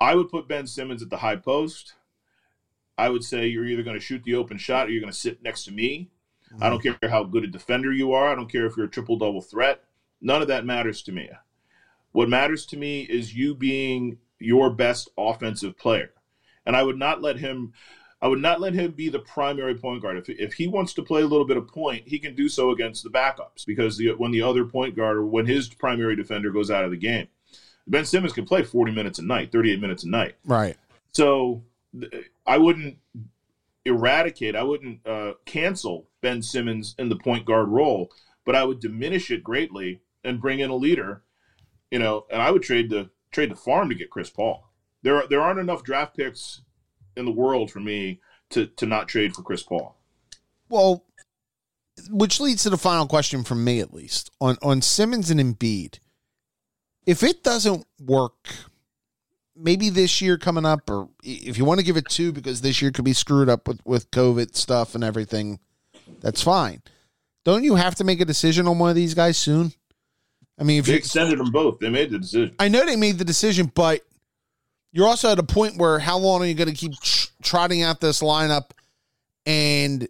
I 0.00 0.14
would 0.14 0.28
put 0.28 0.48
Ben 0.48 0.66
Simmons 0.66 1.02
at 1.02 1.10
the 1.10 1.16
high 1.16 1.36
post. 1.36 1.94
I 2.96 3.08
would 3.08 3.24
say 3.24 3.46
you're 3.46 3.66
either 3.66 3.82
going 3.82 3.98
to 3.98 4.04
shoot 4.04 4.22
the 4.24 4.34
open 4.34 4.58
shot 4.58 4.88
or 4.88 4.90
you're 4.90 5.00
going 5.00 5.12
to 5.12 5.18
sit 5.18 5.42
next 5.42 5.64
to 5.64 5.72
me. 5.72 6.10
I 6.60 6.68
don't 6.68 6.82
mm-hmm. 6.82 6.98
care 7.00 7.10
how 7.10 7.24
good 7.24 7.44
a 7.44 7.48
defender 7.48 7.92
you 7.92 8.12
are. 8.12 8.28
I 8.28 8.34
don't 8.34 8.50
care 8.50 8.66
if 8.66 8.76
you're 8.76 8.86
a 8.86 8.90
triple 8.90 9.18
double 9.18 9.42
threat. 9.42 9.84
None 10.20 10.42
of 10.42 10.48
that 10.48 10.64
matters 10.64 11.02
to 11.02 11.12
me. 11.12 11.28
What 12.12 12.28
matters 12.28 12.66
to 12.66 12.76
me 12.76 13.02
is 13.02 13.34
you 13.34 13.54
being 13.54 14.18
your 14.38 14.70
best 14.70 15.10
offensive 15.16 15.76
player. 15.76 16.10
And 16.66 16.74
I 16.74 16.82
would 16.82 16.98
not 16.98 17.22
let 17.22 17.38
him 17.38 17.72
I 18.20 18.26
would 18.26 18.40
not 18.40 18.60
let 18.60 18.74
him 18.74 18.92
be 18.92 19.08
the 19.08 19.20
primary 19.20 19.76
point 19.76 20.02
guard. 20.02 20.16
If, 20.16 20.28
if 20.28 20.54
he 20.54 20.66
wants 20.66 20.92
to 20.94 21.02
play 21.02 21.22
a 21.22 21.26
little 21.26 21.46
bit 21.46 21.56
of 21.56 21.68
point, 21.68 22.08
he 22.08 22.18
can 22.18 22.34
do 22.34 22.48
so 22.48 22.72
against 22.72 23.04
the 23.04 23.10
backups 23.10 23.64
because 23.64 23.96
the, 23.96 24.10
when 24.16 24.32
the 24.32 24.42
other 24.42 24.64
point 24.64 24.96
guard 24.96 25.18
or 25.18 25.26
when 25.26 25.46
his 25.46 25.68
primary 25.68 26.16
defender 26.16 26.50
goes 26.50 26.68
out 26.68 26.84
of 26.84 26.90
the 26.90 26.96
game, 26.96 27.28
Ben 27.88 28.04
Simmons 28.04 28.32
can 28.32 28.44
play 28.44 28.62
40 28.62 28.92
minutes 28.92 29.18
a 29.18 29.22
night, 29.22 29.50
38 29.50 29.80
minutes 29.80 30.04
a 30.04 30.08
night. 30.08 30.36
Right. 30.44 30.76
So 31.12 31.62
I 32.46 32.58
wouldn't 32.58 32.98
eradicate, 33.84 34.54
I 34.54 34.62
wouldn't 34.62 35.06
uh, 35.06 35.32
cancel 35.46 36.06
Ben 36.20 36.42
Simmons 36.42 36.94
in 36.98 37.08
the 37.08 37.16
point 37.16 37.46
guard 37.46 37.68
role, 37.68 38.10
but 38.44 38.54
I 38.54 38.64
would 38.64 38.80
diminish 38.80 39.30
it 39.30 39.42
greatly 39.42 40.00
and 40.24 40.40
bring 40.40 40.60
in 40.60 40.70
a 40.70 40.76
leader. 40.76 41.22
You 41.90 41.98
know, 41.98 42.26
and 42.30 42.42
I 42.42 42.50
would 42.50 42.62
trade 42.62 42.90
the 42.90 43.10
trade 43.30 43.50
the 43.50 43.56
farm 43.56 43.88
to 43.88 43.94
get 43.94 44.10
Chris 44.10 44.28
Paul. 44.28 44.68
There 45.02 45.16
are, 45.16 45.26
there 45.28 45.40
aren't 45.40 45.60
enough 45.60 45.82
draft 45.82 46.16
picks 46.16 46.62
in 47.16 47.24
the 47.24 47.30
world 47.30 47.70
for 47.70 47.80
me 47.80 48.20
to 48.50 48.66
to 48.66 48.86
not 48.86 49.08
trade 49.08 49.34
for 49.34 49.42
Chris 49.42 49.62
Paul. 49.62 49.96
Well, 50.68 51.04
which 52.10 52.40
leads 52.40 52.62
to 52.64 52.70
the 52.70 52.76
final 52.76 53.06
question 53.06 53.42
from 53.42 53.64
me, 53.64 53.80
at 53.80 53.94
least 53.94 54.30
on 54.40 54.58
on 54.60 54.82
Simmons 54.82 55.30
and 55.30 55.40
Embiid. 55.40 55.98
If 57.08 57.22
it 57.22 57.42
doesn't 57.42 57.86
work, 58.04 58.50
maybe 59.56 59.88
this 59.88 60.20
year 60.20 60.36
coming 60.36 60.66
up, 60.66 60.90
or 60.90 61.08
if 61.22 61.56
you 61.56 61.64
want 61.64 61.80
to 61.80 61.86
give 61.86 61.96
it 61.96 62.06
two 62.10 62.32
because 62.32 62.60
this 62.60 62.82
year 62.82 62.90
could 62.90 63.06
be 63.06 63.14
screwed 63.14 63.48
up 63.48 63.66
with 63.66 63.80
with 63.86 64.10
COVID 64.10 64.54
stuff 64.54 64.94
and 64.94 65.02
everything, 65.02 65.58
that's 66.20 66.42
fine. 66.42 66.82
Don't 67.44 67.64
you 67.64 67.76
have 67.76 67.94
to 67.94 68.04
make 68.04 68.20
a 68.20 68.26
decision 68.26 68.68
on 68.68 68.78
one 68.78 68.90
of 68.90 68.96
these 68.96 69.14
guys 69.14 69.38
soon? 69.38 69.72
I 70.58 70.64
mean, 70.64 70.80
if 70.80 70.84
They 70.84 70.92
you 70.92 70.98
extended 70.98 71.38
them 71.38 71.50
both. 71.50 71.78
They 71.78 71.88
made 71.88 72.10
the 72.10 72.18
decision. 72.18 72.54
I 72.58 72.68
know 72.68 72.84
they 72.84 72.96
made 72.96 73.16
the 73.16 73.24
decision, 73.24 73.72
but 73.74 74.02
you're 74.92 75.08
also 75.08 75.32
at 75.32 75.38
a 75.38 75.44
point 75.44 75.78
where 75.78 75.98
how 75.98 76.18
long 76.18 76.42
are 76.42 76.46
you 76.46 76.54
going 76.54 76.68
to 76.68 76.74
keep 76.74 76.92
tr- 77.00 77.28
trotting 77.42 77.82
out 77.82 78.02
this 78.02 78.20
lineup 78.20 78.72
and 79.46 80.08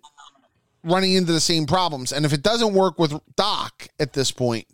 running 0.82 1.12
into 1.12 1.32
the 1.32 1.40
same 1.40 1.66
problems. 1.66 2.12
And 2.12 2.26
if 2.26 2.32
it 2.32 2.42
doesn't 2.42 2.74
work 2.74 2.98
with 2.98 3.14
Doc 3.36 3.86
at 4.00 4.14
this 4.14 4.32
point, 4.32 4.66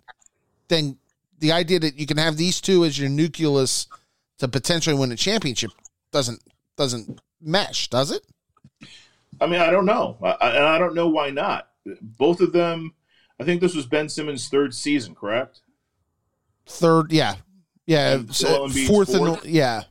then 0.68 0.96
the 1.38 1.52
idea 1.52 1.78
that 1.80 1.98
you 1.98 2.06
can 2.06 2.16
have 2.16 2.36
these 2.36 2.60
two 2.60 2.84
as 2.84 2.98
your 2.98 3.08
nucleus 3.08 3.86
to 4.38 4.48
potentially 4.48 4.96
win 4.96 5.12
a 5.12 5.16
championship 5.16 5.70
doesn't 6.12 6.40
doesn't 6.76 7.20
mesh, 7.40 7.88
does 7.88 8.10
it? 8.10 8.22
I 9.40 9.46
mean, 9.46 9.60
I 9.60 9.70
don't 9.70 9.86
know, 9.86 10.16
I, 10.22 10.30
and 10.50 10.64
I 10.64 10.78
don't 10.78 10.94
know 10.94 11.08
why 11.08 11.30
not. 11.30 11.68
Both 12.00 12.40
of 12.40 12.52
them, 12.52 12.94
I 13.40 13.44
think 13.44 13.60
this 13.60 13.74
was 13.74 13.86
Ben 13.86 14.08
Simmons' 14.08 14.48
third 14.48 14.74
season, 14.74 15.14
correct? 15.14 15.60
Third, 16.66 17.12
yeah, 17.12 17.36
yeah, 17.86 18.22
so 18.30 18.46
Joel 18.48 18.68
fourth, 18.86 19.08
and 19.10 19.18
fourth? 19.18 19.44
yeah, 19.44 19.82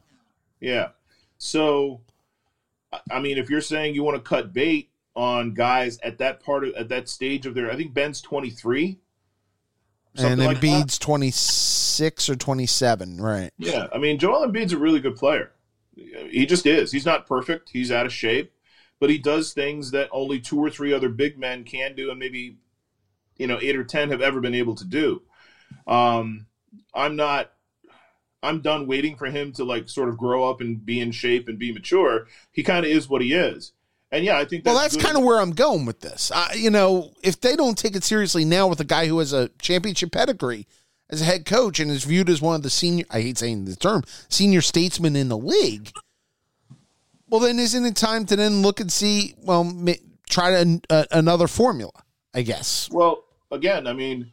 Yeah. 0.59 0.89
So, 1.37 2.01
I- 2.91 3.01
I 3.11 3.19
mean, 3.19 3.37
if 3.37 3.49
you're 3.49 3.59
saying 3.61 3.95
you 3.95 4.03
want 4.03 4.15
to 4.15 4.21
cut 4.27 4.53
bait 4.53 4.89
on 5.15 5.53
guys 5.53 5.99
at 5.99 6.17
that 6.19 6.41
part 6.41 6.63
of 6.63 6.73
at 6.75 6.89
that 6.89 7.07
stage 7.09 7.45
of 7.45 7.53
their, 7.53 7.69
I 7.69 7.75
think 7.75 7.93
Ben's 7.93 8.21
23, 8.21 8.97
and 10.17 10.39
like. 10.39 10.57
Embiid's 10.57 10.99
twenty 10.99 11.31
six 11.31 12.29
or 12.29 12.35
twenty 12.35 12.65
seven, 12.65 13.19
right? 13.19 13.51
Yeah, 13.57 13.87
I 13.93 13.97
mean, 13.97 14.19
Joel 14.19 14.47
Embiid's 14.47 14.73
a 14.73 14.77
really 14.77 14.99
good 14.99 15.15
player. 15.15 15.51
He 15.95 16.45
just 16.45 16.65
is. 16.65 16.91
He's 16.91 17.05
not 17.05 17.27
perfect. 17.27 17.69
He's 17.71 17.91
out 17.91 18.05
of 18.05 18.13
shape, 18.13 18.53
but 18.99 19.09
he 19.09 19.17
does 19.17 19.53
things 19.53 19.91
that 19.91 20.09
only 20.11 20.39
two 20.39 20.59
or 20.59 20.69
three 20.69 20.93
other 20.93 21.09
big 21.09 21.37
men 21.37 21.63
can 21.63 21.95
do, 21.95 22.09
and 22.09 22.19
maybe 22.19 22.57
you 23.37 23.47
know 23.47 23.59
eight 23.61 23.75
or 23.75 23.83
ten 23.83 24.09
have 24.09 24.21
ever 24.21 24.41
been 24.41 24.55
able 24.55 24.75
to 24.75 24.85
do. 24.85 25.21
Um, 25.87 26.47
I'm 26.93 27.15
not. 27.15 27.51
I'm 28.41 28.59
done 28.59 28.87
waiting 28.87 29.15
for 29.15 29.27
him 29.27 29.53
to 29.53 29.63
like 29.63 29.87
sort 29.87 30.09
of 30.09 30.17
grow 30.17 30.49
up 30.49 30.59
and 30.59 30.85
be 30.85 30.99
in 30.99 31.11
shape 31.11 31.47
and 31.47 31.57
be 31.57 31.71
mature. 31.71 32.27
He 32.51 32.61
kind 32.61 32.85
of 32.85 32.91
is 32.91 33.07
what 33.07 33.21
he 33.21 33.33
is, 33.33 33.71
and 34.13 34.23
yeah, 34.23 34.37
I 34.37 34.45
think 34.45 34.63
Well, 34.63 34.75
that's 34.75 34.93
that's 34.93 35.03
kind 35.05 35.17
of 35.17 35.23
where 35.23 35.39
I'm 35.39 35.51
going 35.51 35.85
with 35.85 36.01
this. 36.01 36.31
I, 36.33 36.53
you 36.53 36.69
know, 36.69 37.11
if 37.23 37.41
they 37.41 37.55
don't 37.55 37.77
take 37.77 37.95
it 37.95 38.03
seriously 38.03 38.45
now 38.45 38.67
with 38.67 38.79
a 38.79 38.85
guy 38.85 39.07
who 39.07 39.17
has 39.17 39.33
a 39.33 39.49
championship 39.59 40.11
pedigree 40.11 40.67
as 41.09 41.21
a 41.21 41.25
head 41.25 41.45
coach 41.45 41.79
and 41.79 41.89
is 41.89 42.03
viewed 42.03 42.29
as 42.29 42.39
one 42.39 42.55
of 42.55 42.61
the 42.61 42.69
senior, 42.69 43.05
I 43.09 43.21
hate 43.21 43.39
saying 43.39 43.65
the 43.65 43.75
term, 43.75 44.03
senior 44.29 44.61
statesmen 44.61 45.15
in 45.15 45.29
the 45.29 45.37
league, 45.37 45.91
well, 47.27 47.39
then 47.39 47.57
isn't 47.57 47.85
it 47.85 47.95
time 47.95 48.27
to 48.27 48.35
then 48.35 48.61
look 48.61 48.79
and 48.79 48.91
see, 48.91 49.33
well, 49.41 49.75
try 50.29 50.51
to, 50.51 50.81
uh, 50.91 51.05
another 51.09 51.47
formula, 51.47 51.91
I 52.35 52.43
guess. 52.43 52.89
Well, 52.91 53.23
again, 53.51 53.87
I 53.87 53.93
mean, 53.93 54.31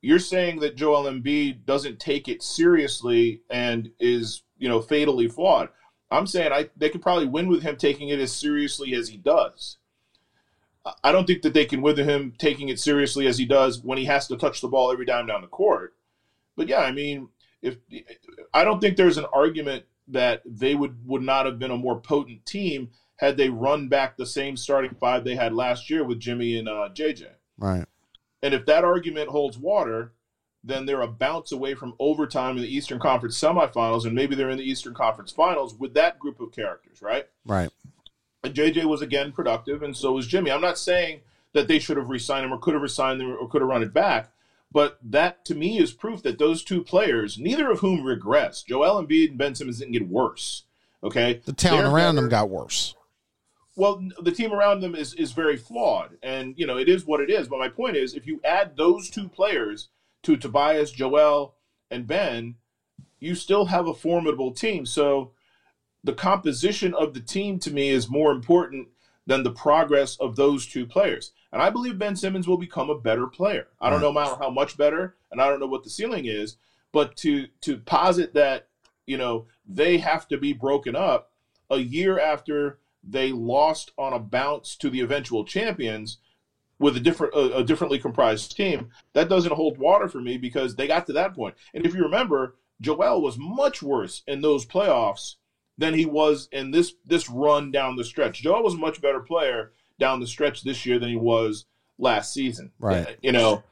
you're 0.00 0.20
saying 0.20 0.60
that 0.60 0.76
Joel 0.76 1.10
Embiid 1.10 1.64
doesn't 1.66 1.98
take 1.98 2.28
it 2.28 2.44
seriously 2.44 3.40
and 3.50 3.90
is, 3.98 4.44
you 4.58 4.68
know, 4.68 4.80
fatally 4.80 5.26
flawed. 5.26 5.70
I'm 6.12 6.26
saying 6.26 6.52
I 6.52 6.68
they 6.76 6.90
could 6.90 7.02
probably 7.02 7.26
win 7.26 7.48
with 7.48 7.62
him 7.62 7.76
taking 7.76 8.08
it 8.08 8.20
as 8.20 8.32
seriously 8.32 8.94
as 8.94 9.08
he 9.08 9.16
does. 9.16 9.78
I- 11.04 11.12
don't 11.12 11.26
think 11.26 11.42
that 11.42 11.54
they 11.54 11.64
can 11.64 11.80
win 11.80 11.96
with 11.96 12.08
him 12.08 12.34
taking 12.38 12.68
it 12.68 12.80
seriously 12.80 13.26
as 13.26 13.38
he 13.38 13.44
does 13.44 13.82
when 13.82 13.98
he 13.98 14.04
has 14.06 14.26
to 14.28 14.36
touch 14.36 14.60
the 14.60 14.68
ball 14.68 14.90
every 14.90 15.06
time 15.06 15.26
down 15.26 15.42
the 15.42 15.46
court. 15.46 15.94
But 16.56 16.68
yeah, 16.68 16.80
I 16.80 16.92
mean, 16.92 17.28
if 17.62 17.76
I 18.52 18.64
don't 18.64 18.80
think 18.80 18.96
there's 18.96 19.18
an 19.18 19.26
argument 19.32 19.84
that 20.08 20.42
they 20.44 20.74
would 20.74 21.06
would 21.06 21.22
not 21.22 21.46
have 21.46 21.58
been 21.58 21.70
a 21.70 21.76
more 21.76 22.00
potent 22.00 22.44
team 22.44 22.90
had 23.16 23.36
they 23.36 23.48
run 23.48 23.88
back 23.88 24.16
the 24.16 24.26
same 24.26 24.56
starting 24.56 24.94
five 24.98 25.24
they 25.24 25.36
had 25.36 25.54
last 25.54 25.88
year 25.88 26.04
with 26.04 26.18
Jimmy 26.18 26.56
and 26.58 26.68
uh, 26.68 26.88
JJ. 26.92 27.28
Right. 27.56 27.84
And 28.42 28.52
if 28.52 28.66
that 28.66 28.84
argument 28.84 29.28
holds 29.28 29.56
water, 29.56 30.12
then 30.64 30.86
they're 30.86 31.00
a 31.02 31.08
bounce 31.08 31.50
away 31.52 31.74
from 31.74 31.94
overtime 31.98 32.56
in 32.56 32.62
the 32.62 32.74
Eastern 32.74 32.98
Conference 32.98 33.38
semifinals, 33.38 34.04
and 34.04 34.14
maybe 34.14 34.34
they're 34.34 34.50
in 34.50 34.58
the 34.58 34.68
Eastern 34.70 34.94
Conference 34.94 35.32
finals 35.32 35.74
with 35.74 35.94
that 35.94 36.18
group 36.18 36.40
of 36.40 36.52
characters, 36.52 37.02
right? 37.02 37.26
Right. 37.44 37.70
And 38.44 38.54
JJ 38.54 38.84
was 38.84 39.02
again 39.02 39.32
productive, 39.32 39.82
and 39.82 39.96
so 39.96 40.12
was 40.12 40.26
Jimmy. 40.26 40.50
I'm 40.50 40.60
not 40.60 40.78
saying 40.78 41.20
that 41.52 41.68
they 41.68 41.78
should 41.78 41.96
have 41.96 42.08
re-signed 42.08 42.44
him 42.44 42.52
or 42.52 42.58
could 42.58 42.74
have 42.74 42.82
re-signed 42.82 43.20
him 43.20 43.36
or 43.38 43.48
could 43.48 43.60
have 43.60 43.68
run 43.68 43.82
it 43.82 43.92
back, 43.92 44.32
but 44.70 44.98
that 45.02 45.44
to 45.46 45.54
me 45.54 45.78
is 45.78 45.92
proof 45.92 46.22
that 46.22 46.38
those 46.38 46.64
two 46.64 46.82
players, 46.82 47.38
neither 47.38 47.70
of 47.70 47.80
whom 47.80 48.00
regressed, 48.04 48.66
Joel 48.66 49.04
Embiid 49.04 49.30
and 49.30 49.38
Ben 49.38 49.54
Simmons 49.54 49.78
didn't 49.80 49.92
get 49.92 50.08
worse. 50.08 50.64
Okay, 51.04 51.40
The 51.44 51.52
talent 51.52 51.82
They're 51.84 51.92
around 51.92 52.14
better. 52.14 52.22
them 52.22 52.30
got 52.30 52.48
worse. 52.48 52.94
well, 53.74 54.02
the 54.22 54.30
team 54.30 54.52
around 54.52 54.80
them 54.80 54.94
is 54.94 55.14
is 55.14 55.32
very 55.32 55.56
flawed, 55.56 56.16
and 56.22 56.54
you 56.56 56.66
know 56.66 56.78
it 56.78 56.88
is 56.88 57.04
what 57.04 57.20
it 57.20 57.28
is. 57.30 57.48
But 57.48 57.58
my 57.58 57.68
point 57.68 57.96
is, 57.96 58.14
if 58.14 58.26
you 58.26 58.40
add 58.44 58.76
those 58.76 59.10
two 59.10 59.28
players 59.28 59.88
to 60.22 60.36
Tobias, 60.36 60.92
Joel, 60.92 61.54
and 61.90 62.06
Ben, 62.06 62.56
you 63.18 63.34
still 63.34 63.66
have 63.66 63.86
a 63.86 63.94
formidable 63.94 64.52
team. 64.52 64.86
So 64.86 65.32
the 66.04 66.12
composition 66.12 66.94
of 66.94 67.14
the 67.14 67.20
team 67.20 67.58
to 67.60 67.70
me 67.70 67.88
is 67.90 68.08
more 68.10 68.32
important 68.32 68.88
than 69.26 69.42
the 69.42 69.52
progress 69.52 70.16
of 70.16 70.36
those 70.36 70.66
two 70.66 70.86
players. 70.86 71.32
And 71.52 71.62
I 71.62 71.70
believe 71.70 71.98
Ben 71.98 72.16
Simmons 72.16 72.48
will 72.48 72.56
become 72.56 72.90
a 72.90 72.98
better 72.98 73.26
player. 73.26 73.68
I 73.80 73.90
don't 73.90 74.00
know 74.00 74.12
how 74.12 74.50
much 74.50 74.76
better, 74.76 75.16
and 75.30 75.40
I 75.40 75.48
don't 75.48 75.60
know 75.60 75.66
what 75.66 75.84
the 75.84 75.90
ceiling 75.90 76.24
is, 76.24 76.56
but 76.92 77.16
to 77.18 77.46
to 77.60 77.78
posit 77.78 78.34
that 78.34 78.68
you 79.06 79.16
know 79.16 79.46
they 79.66 79.98
have 79.98 80.26
to 80.28 80.38
be 80.38 80.52
broken 80.52 80.96
up 80.96 81.32
a 81.70 81.78
year 81.78 82.18
after 82.18 82.78
they 83.04 83.32
lost 83.32 83.92
on 83.98 84.12
a 84.12 84.18
bounce 84.18 84.76
to 84.76 84.90
the 84.90 85.00
eventual 85.00 85.44
champions 85.44 86.18
with 86.82 86.96
a 86.96 87.00
different 87.00 87.32
a, 87.34 87.58
a 87.58 87.64
differently 87.64 87.98
comprised 87.98 88.56
team 88.56 88.90
that 89.14 89.28
doesn't 89.28 89.52
hold 89.52 89.78
water 89.78 90.08
for 90.08 90.20
me 90.20 90.36
because 90.36 90.74
they 90.74 90.86
got 90.86 91.06
to 91.06 91.12
that 91.14 91.34
point. 91.34 91.54
and 91.72 91.86
if 91.86 91.94
you 91.94 92.02
remember 92.02 92.56
joel 92.80 93.22
was 93.22 93.38
much 93.38 93.82
worse 93.82 94.22
in 94.26 94.40
those 94.42 94.66
playoffs 94.66 95.36
than 95.78 95.94
he 95.94 96.04
was 96.04 96.48
in 96.52 96.70
this 96.72 96.94
this 97.06 97.30
run 97.30 97.70
down 97.70 97.96
the 97.96 98.04
stretch. 98.04 98.42
Joel 98.42 98.62
was 98.62 98.74
a 98.74 98.78
much 98.78 99.00
better 99.00 99.20
player 99.20 99.72
down 99.98 100.20
the 100.20 100.26
stretch 100.26 100.62
this 100.62 100.84
year 100.84 100.98
than 100.98 101.08
he 101.08 101.16
was 101.16 101.64
last 101.98 102.34
season. 102.34 102.72
Right. 102.78 103.16
you 103.22 103.32
know 103.32 103.62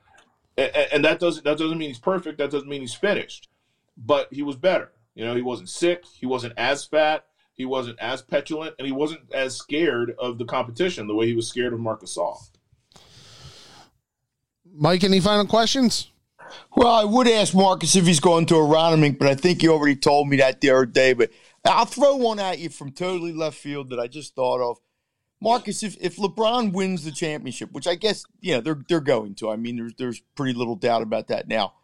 a- 0.57 0.63
a- 0.79 0.95
and 0.95 1.05
that 1.05 1.19
doesn't 1.21 1.45
that 1.45 1.59
doesn't 1.59 1.77
mean 1.79 1.89
he's 1.91 1.99
perfect. 1.99 2.39
That 2.39 2.51
doesn't 2.51 2.69
mean 2.69 2.81
he's 2.81 2.95
finished. 2.95 3.49
But 3.97 4.33
he 4.33 4.43
was 4.43 4.57
better. 4.57 4.93
You 5.15 5.25
know 5.25 5.35
he 5.35 5.43
wasn't 5.43 5.69
sick. 5.69 6.05
He 6.07 6.27
wasn't 6.27 6.55
as 6.57 6.85
fat. 6.85 7.27
He 7.55 7.65
wasn't 7.67 7.99
as 7.99 8.23
petulant. 8.23 8.75
And 8.79 8.87
he 8.87 8.93
wasn't 8.93 9.21
as 9.35 9.57
scared 9.57 10.15
of 10.19 10.39
the 10.39 10.47
competition 10.47 11.07
the 11.07 11.15
way 11.15 11.27
he 11.27 11.35
was 11.35 11.49
scared 11.49 11.73
of 11.75 11.81
Marcus 11.81 12.17
Gasol. 12.17 12.39
Mike, 14.75 15.05
any 15.05 15.21
final 15.21 15.47
questions? 15.47 16.11
Well, 16.77 16.93
I 16.93 17.05
would 17.05 17.29
ask 17.29 17.55
Marcus 17.55 17.97
if 17.97 18.07
he's 18.07 18.21
going 18.21 18.47
to 18.47 18.57
a 18.57 18.59
Aronimink, 18.59 19.19
but 19.19 19.29
I 19.29 19.35
think 19.35 19.63
you 19.63 19.73
already 19.73 19.97
told 19.97 20.29
me 20.29 20.37
that 20.39 20.61
the 20.61 20.71
other 20.71 20.87
day. 20.87 21.13
But 21.13 21.31
I'll 21.65 21.85
throw 21.85 22.17
one 22.17 22.41
at 22.41 22.59
you 22.59 22.69
from 22.69 22.93
totally 22.93 23.33
left 23.33 23.57
field 23.57 23.91
that 23.91 24.01
I 24.01 24.07
just 24.07 24.35
thought 24.35 24.61
of. 24.61 24.79
Marcus, 25.41 25.83
if, 25.83 25.97
if 26.01 26.17
LeBron 26.17 26.73
wins 26.73 27.05
the 27.05 27.13
championship, 27.13 27.73
which 27.73 27.87
I 27.87 27.95
guess 27.95 28.25
you 28.41 28.55
know 28.55 28.61
they're 28.61 28.83
they're 28.89 29.01
going 29.01 29.35
to, 29.37 29.51
I 29.51 29.57
mean, 29.57 29.77
there's 29.77 29.95
there's 29.95 30.21
pretty 30.35 30.59
little 30.59 30.77
doubt 30.77 31.03
about 31.03 31.29
that 31.29 31.49
now. 31.49 31.75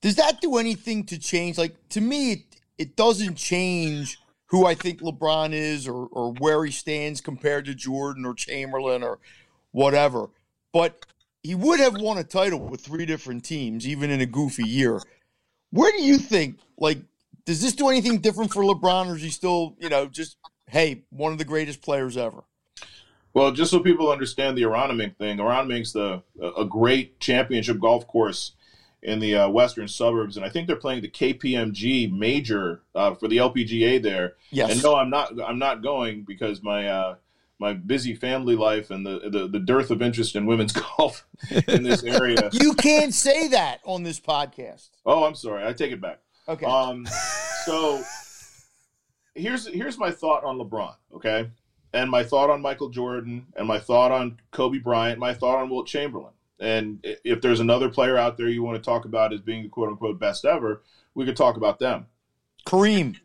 Does 0.00 0.16
that 0.16 0.40
do 0.40 0.56
anything 0.56 1.04
to 1.06 1.18
change? 1.18 1.58
Like 1.58 1.76
to 1.90 2.00
me, 2.00 2.32
it, 2.32 2.40
it 2.78 2.96
doesn't 2.96 3.36
change 3.36 4.18
who 4.46 4.66
I 4.66 4.74
think 4.74 5.00
LeBron 5.00 5.52
is 5.52 5.86
or 5.86 6.06
or 6.06 6.32
where 6.32 6.64
he 6.64 6.70
stands 6.72 7.20
compared 7.20 7.66
to 7.66 7.74
Jordan 7.74 8.24
or 8.24 8.34
Chamberlain 8.34 9.02
or 9.02 9.18
whatever. 9.72 10.28
But 10.72 11.04
he 11.46 11.54
would 11.54 11.78
have 11.78 11.94
won 12.00 12.18
a 12.18 12.24
title 12.24 12.58
with 12.58 12.80
three 12.80 13.06
different 13.06 13.44
teams, 13.44 13.86
even 13.86 14.10
in 14.10 14.20
a 14.20 14.26
goofy 14.26 14.64
year. 14.64 15.00
Where 15.70 15.92
do 15.92 16.02
you 16.02 16.18
think? 16.18 16.58
Like, 16.76 16.98
does 17.44 17.62
this 17.62 17.72
do 17.72 17.88
anything 17.88 18.18
different 18.18 18.52
for 18.52 18.64
LeBron, 18.64 19.06
or 19.06 19.16
is 19.16 19.22
he 19.22 19.30
still, 19.30 19.76
you 19.78 19.88
know, 19.88 20.06
just 20.06 20.38
hey, 20.68 21.04
one 21.10 21.30
of 21.30 21.38
the 21.38 21.44
greatest 21.44 21.82
players 21.82 22.16
ever? 22.16 22.42
Well, 23.32 23.52
just 23.52 23.70
so 23.70 23.78
people 23.78 24.10
understand 24.10 24.58
the 24.58 24.62
Aronimink 24.62 25.16
thing, 25.18 25.38
Aronimink's 25.38 25.92
the 25.92 26.22
a 26.56 26.64
great 26.64 27.20
championship 27.20 27.78
golf 27.78 28.08
course 28.08 28.52
in 29.02 29.20
the 29.20 29.36
uh, 29.36 29.48
western 29.48 29.86
suburbs, 29.86 30.36
and 30.36 30.44
I 30.44 30.48
think 30.48 30.66
they're 30.66 30.74
playing 30.74 31.02
the 31.02 31.08
KPMG 31.08 32.12
Major 32.12 32.82
uh, 32.92 33.14
for 33.14 33.28
the 33.28 33.36
LPGA 33.36 34.02
there. 34.02 34.34
Yes. 34.50 34.72
And 34.72 34.82
no, 34.82 34.96
I'm 34.96 35.10
not. 35.10 35.32
I'm 35.40 35.60
not 35.60 35.80
going 35.80 36.24
because 36.26 36.60
my 36.60 36.88
uh, 36.88 37.14
my 37.58 37.72
busy 37.72 38.14
family 38.14 38.54
life 38.54 38.90
and 38.90 39.06
the, 39.06 39.30
the 39.30 39.48
the 39.48 39.58
dearth 39.58 39.90
of 39.90 40.02
interest 40.02 40.36
in 40.36 40.46
women's 40.46 40.72
golf 40.96 41.26
in 41.68 41.82
this 41.82 42.02
area. 42.02 42.50
you 42.52 42.74
can't 42.74 43.14
say 43.14 43.48
that 43.48 43.80
on 43.84 44.02
this 44.02 44.20
podcast. 44.20 44.90
oh, 45.04 45.24
I'm 45.24 45.34
sorry. 45.34 45.66
I 45.66 45.72
take 45.72 45.92
it 45.92 46.00
back. 46.00 46.20
Okay. 46.48 46.66
Um, 46.66 47.06
so 47.64 48.02
here's 49.34 49.66
here's 49.66 49.98
my 49.98 50.10
thought 50.10 50.44
on 50.44 50.58
LeBron, 50.58 50.94
okay, 51.14 51.50
and 51.92 52.10
my 52.10 52.22
thought 52.22 52.50
on 52.50 52.60
Michael 52.60 52.90
Jordan, 52.90 53.46
and 53.56 53.66
my 53.66 53.78
thought 53.78 54.12
on 54.12 54.38
Kobe 54.50 54.78
Bryant, 54.78 55.18
my 55.18 55.34
thought 55.34 55.58
on 55.58 55.70
Wilt 55.70 55.86
Chamberlain. 55.86 56.32
And 56.58 57.00
if 57.02 57.42
there's 57.42 57.60
another 57.60 57.90
player 57.90 58.16
out 58.16 58.38
there 58.38 58.48
you 58.48 58.62
want 58.62 58.82
to 58.82 58.82
talk 58.82 59.04
about 59.04 59.34
as 59.34 59.42
being 59.42 59.62
the 59.62 59.68
quote 59.68 59.90
unquote 59.90 60.18
best 60.18 60.46
ever, 60.46 60.82
we 61.14 61.26
could 61.26 61.36
talk 61.36 61.58
about 61.58 61.78
them. 61.78 62.06
Kareem. 62.66 63.16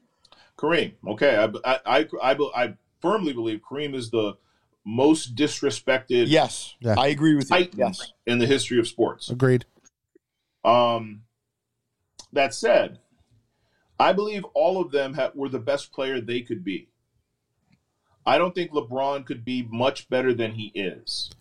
Kareem, 0.57 0.93
okay, 1.07 1.37
I 1.37 1.75
I 1.85 1.99
I, 1.99 2.07
I, 2.21 2.37
I 2.55 2.73
firmly 3.01 3.33
believe 3.33 3.61
Kareem 3.61 3.93
is 3.95 4.09
the 4.09 4.33
most 4.85 5.35
disrespected 5.35 6.25
Yes. 6.27 6.75
Yeah. 6.79 6.95
I 6.97 7.07
agree 7.07 7.35
with 7.35 7.45
you. 7.49 7.57
Titan 7.57 7.79
Yes. 7.79 8.13
in 8.25 8.39
the 8.39 8.47
history 8.47 8.79
of 8.79 8.87
sports. 8.87 9.29
Agreed. 9.29 9.65
Um, 10.63 11.23
that 12.33 12.53
said, 12.53 12.99
I 13.99 14.13
believe 14.13 14.43
all 14.53 14.81
of 14.81 14.91
them 14.91 15.13
ha- 15.13 15.31
were 15.35 15.49
the 15.49 15.59
best 15.59 15.91
player 15.91 16.19
they 16.21 16.41
could 16.41 16.63
be. 16.63 16.87
I 18.25 18.37
don't 18.37 18.53
think 18.53 18.71
LeBron 18.71 19.25
could 19.25 19.43
be 19.43 19.63
much 19.63 20.07
better 20.09 20.33
than 20.33 20.51
he 20.53 20.71
is. 20.75 21.31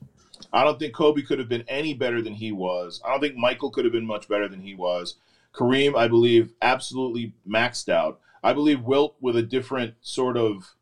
I 0.52 0.64
don't 0.64 0.78
think 0.78 0.94
Kobe 0.94 1.22
could 1.22 1.38
have 1.38 1.48
been 1.48 1.64
any 1.68 1.92
better 1.94 2.22
than 2.22 2.34
he 2.34 2.52
was. 2.52 3.00
I 3.04 3.11
don't 3.11 3.20
think 3.20 3.36
Michael 3.36 3.70
could 3.70 3.84
have 3.84 3.92
been 3.92 4.06
much 4.06 4.28
better 4.28 4.48
than 4.48 4.61
he 4.62 4.74
was. 4.74 5.16
Kareem, 5.54 5.94
I 5.96 6.08
believe, 6.08 6.52
absolutely 6.62 7.34
maxed 7.46 7.88
out. 7.90 8.20
I 8.42 8.54
believe 8.54 8.80
Wilt 8.82 9.16
with 9.20 9.36
a 9.36 9.42
different 9.42 9.94
sort 10.00 10.36
of 10.38 10.74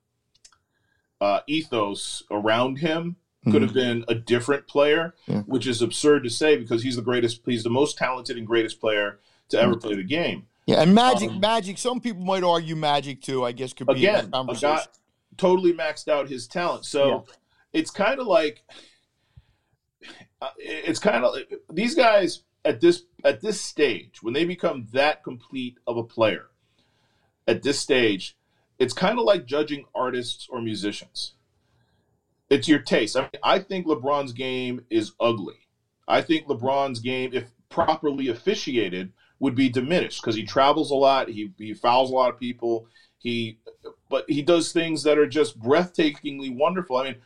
uh, 1.20 1.40
ethos 1.46 2.22
around 2.30 2.76
him 2.78 3.16
could 3.50 3.62
have 3.62 3.72
been 3.72 4.04
a 4.08 4.14
different 4.14 4.66
player, 4.68 5.14
Yeah. 5.26 5.40
which 5.42 5.66
is 5.66 5.80
absurd 5.80 6.22
to 6.24 6.28
say 6.30 6.56
because 6.58 6.82
he's 6.82 6.96
the 6.96 7.02
greatest, 7.02 7.40
he's 7.46 7.62
the 7.62 7.70
most 7.70 7.96
talented 7.96 8.36
and 8.36 8.46
greatest 8.46 8.78
player 8.78 9.20
to 9.48 9.58
ever 9.58 9.74
play 9.74 9.94
the 9.94 10.02
game. 10.02 10.46
Yeah, 10.66 10.82
and 10.82 10.94
Magic, 10.94 11.30
Um, 11.30 11.40
Magic. 11.40 11.78
Some 11.78 11.98
people 12.00 12.22
might 12.22 12.42
argue 12.44 12.76
Magic 12.76 13.22
too. 13.22 13.44
I 13.46 13.52
guess 13.52 13.72
could 13.72 13.86
be 13.86 13.92
in 13.94 13.98
Again, 14.14 14.24
a 14.26 14.30
conversation. 14.30 14.68
guy 14.76 14.82
totally 15.38 15.72
maxed 15.72 16.08
out 16.08 16.28
his 16.28 16.46
talent. 16.46 16.84
So 16.84 17.24
it's 17.72 17.90
kind 17.90 18.20
of 18.20 18.26
like 18.26 18.62
uh, 20.42 20.50
it's 20.58 20.98
kind 20.98 21.24
of 21.24 21.34
these 21.72 21.94
guys 21.94 22.42
at 22.66 22.80
this 22.82 23.04
at 23.24 23.40
this 23.40 23.60
stage 23.60 24.22
when 24.22 24.34
they 24.34 24.44
become 24.44 24.86
that 24.92 25.24
complete 25.24 25.78
of 25.86 25.96
a 25.96 26.04
player 26.04 26.48
at 27.46 27.62
this 27.62 27.78
stage 27.80 28.36
it's 28.78 28.92
kind 28.92 29.18
of 29.18 29.24
like 29.24 29.46
judging 29.46 29.84
artists 29.94 30.48
or 30.50 30.60
musicians. 30.60 31.34
It's 32.50 32.68
your 32.68 32.78
taste. 32.78 33.16
I, 33.16 33.22
mean, 33.22 33.30
I 33.42 33.58
think 33.58 33.86
lebron's 33.86 34.32
game 34.32 34.84
is 34.90 35.12
ugly. 35.20 35.68
I 36.06 36.22
think 36.22 36.46
lebron's 36.46 37.00
game 37.00 37.30
if 37.34 37.44
properly 37.68 38.28
officiated 38.28 39.12
would 39.40 39.54
be 39.54 39.68
diminished 39.68 40.22
because 40.22 40.34
he 40.34 40.42
travels 40.42 40.90
a 40.90 40.94
lot 40.94 41.28
he, 41.28 41.52
he 41.58 41.74
fouls 41.74 42.10
a 42.10 42.14
lot 42.14 42.32
of 42.32 42.40
people 42.40 42.88
he 43.18 43.58
but 44.08 44.24
he 44.26 44.40
does 44.40 44.72
things 44.72 45.02
that 45.02 45.18
are 45.18 45.26
just 45.26 45.60
breathtakingly 45.60 46.54
wonderful. 46.54 46.96
I 46.96 47.04
mean 47.04 47.16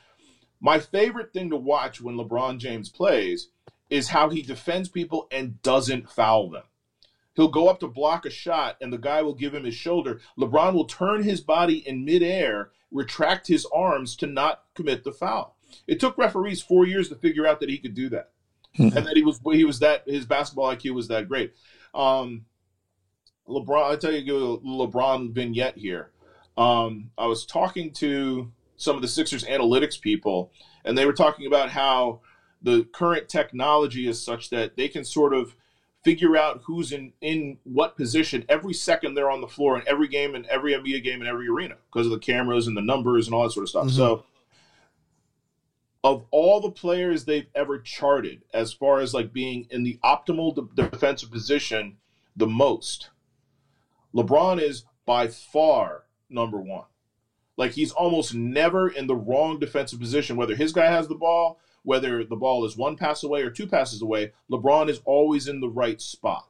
my 0.61 0.79
favorite 0.79 1.33
thing 1.33 1.51
to 1.51 1.57
watch 1.57 2.01
when 2.01 2.17
LeBron 2.17 2.59
James 2.59 2.89
plays 2.89 3.49
is 3.91 4.09
how 4.09 4.31
he 4.31 4.43
defends 4.43 4.89
people 4.89 5.29
and 5.31 5.61
doesn't 5.63 6.11
foul 6.11 6.51
them. 6.51 6.63
He'll 7.35 7.49
go 7.49 7.69
up 7.69 7.81
to 7.81 7.89
block 7.89 8.27
a 8.27 8.31
shot 8.31 8.77
and 8.81 8.93
the 8.93 8.99
guy 8.99 9.23
will 9.23 9.35
give 9.35 9.55
him 9.55 9.65
his 9.65 9.75
shoulder. 9.75 10.21
LeBron 10.39 10.75
will 10.75 10.85
turn 10.85 11.23
his 11.23 11.41
body 11.41 11.87
in 11.87 12.05
midair, 12.05 12.71
retract 12.91 13.47
his 13.47 13.67
arms 13.75 14.17
to 14.17 14.27
not 14.27 14.65
commit 14.75 15.05
the 15.05 15.13
foul. 15.13 15.57
It 15.87 16.01
took 16.01 16.19
referees 16.19 16.61
four 16.61 16.87
years 16.87 17.09
to 17.09 17.15
figure 17.15 17.47
out 17.47 17.61
that 17.61 17.71
he 17.71 17.79
could 17.79 17.95
do 17.95 18.11
that, 18.11 18.31
and 18.79 18.93
that 18.93 19.17
he 19.17 19.23
was 19.23 19.41
he 19.53 19.65
was 19.65 19.79
that 19.79 20.05
his 20.07 20.27
basketball 20.27 20.75
IQ 20.75 20.95
was 20.95 21.09
that 21.09 21.29
great. 21.29 21.55
Um, 21.95 22.45
LeBron, 23.49 23.91
I 23.91 23.97
tell 23.97 24.13
you, 24.13 24.23
give 24.23 24.37
a 24.37 24.59
LeBron 24.59 25.33
vignette 25.33 25.77
here. 25.77 26.11
Um, 26.57 27.11
I 27.17 27.27
was 27.27 27.47
talking 27.47 27.93
to 27.95 28.53
some 28.77 28.97
of 28.97 29.03
the 29.03 29.09
Sixers 29.09 29.45
analytics 29.45 30.01
people, 30.01 30.53
and 30.85 30.97
they 30.97 31.07
were 31.07 31.13
talking 31.13 31.47
about 31.47 31.71
how 31.71 32.21
the 32.63 32.85
current 32.93 33.29
technology 33.29 34.07
is 34.07 34.23
such 34.23 34.51
that 34.51 34.77
they 34.77 34.89
can 34.89 35.05
sort 35.05 35.35
of 35.35 35.57
figure 36.05 36.37
out 36.37 36.61
who's 36.65 36.93
in 36.93 37.13
in 37.21 37.59
what 37.65 37.97
position 37.97 38.45
every 38.49 38.75
second 38.75 39.15
they're 39.15 39.31
on 39.31 39.41
the 39.41 39.47
floor 39.47 39.77
in 39.77 39.83
every 39.87 40.09
game 40.09 40.35
and 40.35 40.45
every 40.47 40.73
NBA 40.73 41.03
game 41.03 41.21
in 41.23 41.29
every 41.29 41.49
arena 41.49 41.77
because 41.93 42.07
of 42.07 42.13
the 42.13 42.19
cameras 42.19 42.67
and 42.67 42.77
the 42.77 42.83
numbers 42.83 43.27
and 43.27 43.35
all 43.35 43.45
that 43.45 43.53
sort 43.53 43.65
of 43.65 43.69
stuff. 43.71 43.87
Mhm. 43.87 43.91
So 43.97 44.25
of 46.05 46.25
all 46.33 46.61
the 46.61 46.71
players 46.71 47.25
they've 47.25 47.49
ever 47.55 47.79
charted 47.79 48.43
as 48.53 48.73
far 48.73 48.99
as 48.99 49.15
like 49.15 49.33
being 49.33 49.67
in 49.71 49.85
the 49.85 49.99
optimal 50.03 50.55
de- 50.55 50.89
defensive 50.91 51.31
position 51.31 51.97
the 52.35 52.47
most 52.47 53.11
LeBron 54.15 54.61
is 54.61 54.85
by 55.07 55.29
far 55.29 56.05
number 56.29 56.61
1 56.61 56.85
like 57.57 57.73
he's 57.73 57.93
almost 57.93 58.35
never 58.35 58.89
in 58.89 59.07
the 59.07 59.15
wrong 59.15 59.61
defensive 59.61 60.01
position 60.01 60.37
whether 60.37 60.57
his 60.57 60.73
guy 60.73 60.87
has 60.91 61.07
the 61.07 61.15
ball 61.15 61.61
whether 61.85 62.25
the 62.25 62.37
ball 62.37 62.65
is 62.65 62.77
one 62.77 62.97
pass 62.97 63.23
away 63.23 63.43
or 63.43 63.51
two 63.51 63.67
passes 63.67 64.03
away 64.03 64.33
lebron 64.51 64.89
is 64.89 65.01
always 65.05 65.49
in 65.49 65.61
the 65.61 65.69
right 65.69 66.01
spot. 66.01 66.49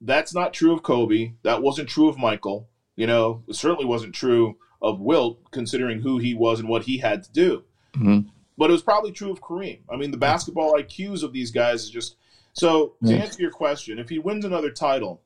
That's 0.00 0.34
not 0.34 0.52
true 0.52 0.72
of 0.72 0.82
kobe. 0.82 1.34
That 1.42 1.62
wasn't 1.62 1.88
true 1.88 2.08
of 2.08 2.18
michael. 2.18 2.68
You 2.96 3.06
know 3.06 3.42
it 3.48 3.54
certainly 3.56 3.84
wasn't 3.84 4.14
true 4.14 4.56
of 4.80 5.00
wilt 5.00 5.50
considering 5.52 6.00
who 6.00 6.18
he 6.18 6.34
was 6.34 6.58
and 6.60 6.68
what 6.68 6.82
he 6.84 6.98
had 6.98 7.22
to 7.24 7.32
do. 7.32 7.64
Mhm. 7.94 8.26
but 8.58 8.70
it 8.70 8.72
was 8.72 8.82
probably 8.82 9.12
true 9.12 9.30
of 9.30 9.40
kareem. 9.40 9.80
I 9.88 9.96
mean 9.96 10.10
the 10.10 10.16
basketball 10.16 10.72
iqs 10.74 11.22
of 11.22 11.32
these 11.32 11.50
guys 11.50 11.82
is 11.84 11.90
just 11.90 12.16
so 12.54 12.94
to 13.04 13.14
answer 13.16 13.40
your 13.40 13.50
question 13.50 13.98
if 13.98 14.08
he 14.08 14.18
wins 14.18 14.44
another 14.44 14.70
title 14.70 15.22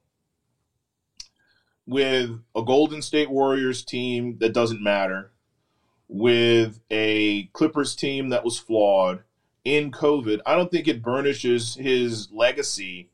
with 1.86 2.30
a 2.54 2.62
Golden 2.62 3.00
State 3.02 3.30
Warriors 3.30 3.84
team 3.84 4.38
that 4.38 4.52
doesn't 4.52 4.82
matter, 4.82 5.32
with 6.08 6.80
a 6.90 7.44
Clippers 7.52 7.96
team 7.96 8.28
that 8.30 8.44
was 8.44 8.58
flawed 8.58 9.22
in 9.64 9.90
COVID, 9.90 10.40
I 10.46 10.54
don't 10.54 10.70
think 10.70 10.86
it 10.88 11.02
burnishes 11.02 11.74
his 11.74 12.30
legacy, 12.30 13.10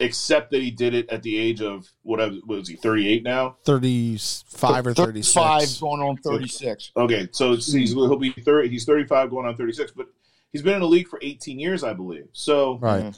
except 0.00 0.50
that 0.50 0.62
he 0.62 0.70
did 0.70 0.94
it 0.94 1.08
at 1.10 1.22
the 1.22 1.38
age 1.38 1.60
of 1.60 1.88
whatever 2.02 2.34
what 2.46 2.58
was 2.58 2.68
he, 2.68 2.76
38 2.76 3.22
now? 3.22 3.56
35 3.64 4.86
or 4.86 4.94
36. 4.94 5.34
35 5.34 5.80
going 5.80 6.00
on 6.02 6.16
36. 6.18 6.92
Okay, 6.96 7.28
so 7.32 7.52
he's, 7.54 7.92
he'll 7.92 8.16
be 8.16 8.30
30, 8.32 8.68
he's 8.68 8.84
35 8.84 9.30
going 9.30 9.46
on 9.46 9.56
36, 9.56 9.92
but 9.92 10.06
he's 10.52 10.62
been 10.62 10.74
in 10.74 10.80
the 10.80 10.86
league 10.88 11.08
for 11.08 11.18
18 11.22 11.58
years, 11.58 11.82
I 11.84 11.92
believe. 11.94 12.28
So, 12.32 12.78
Right. 12.78 13.16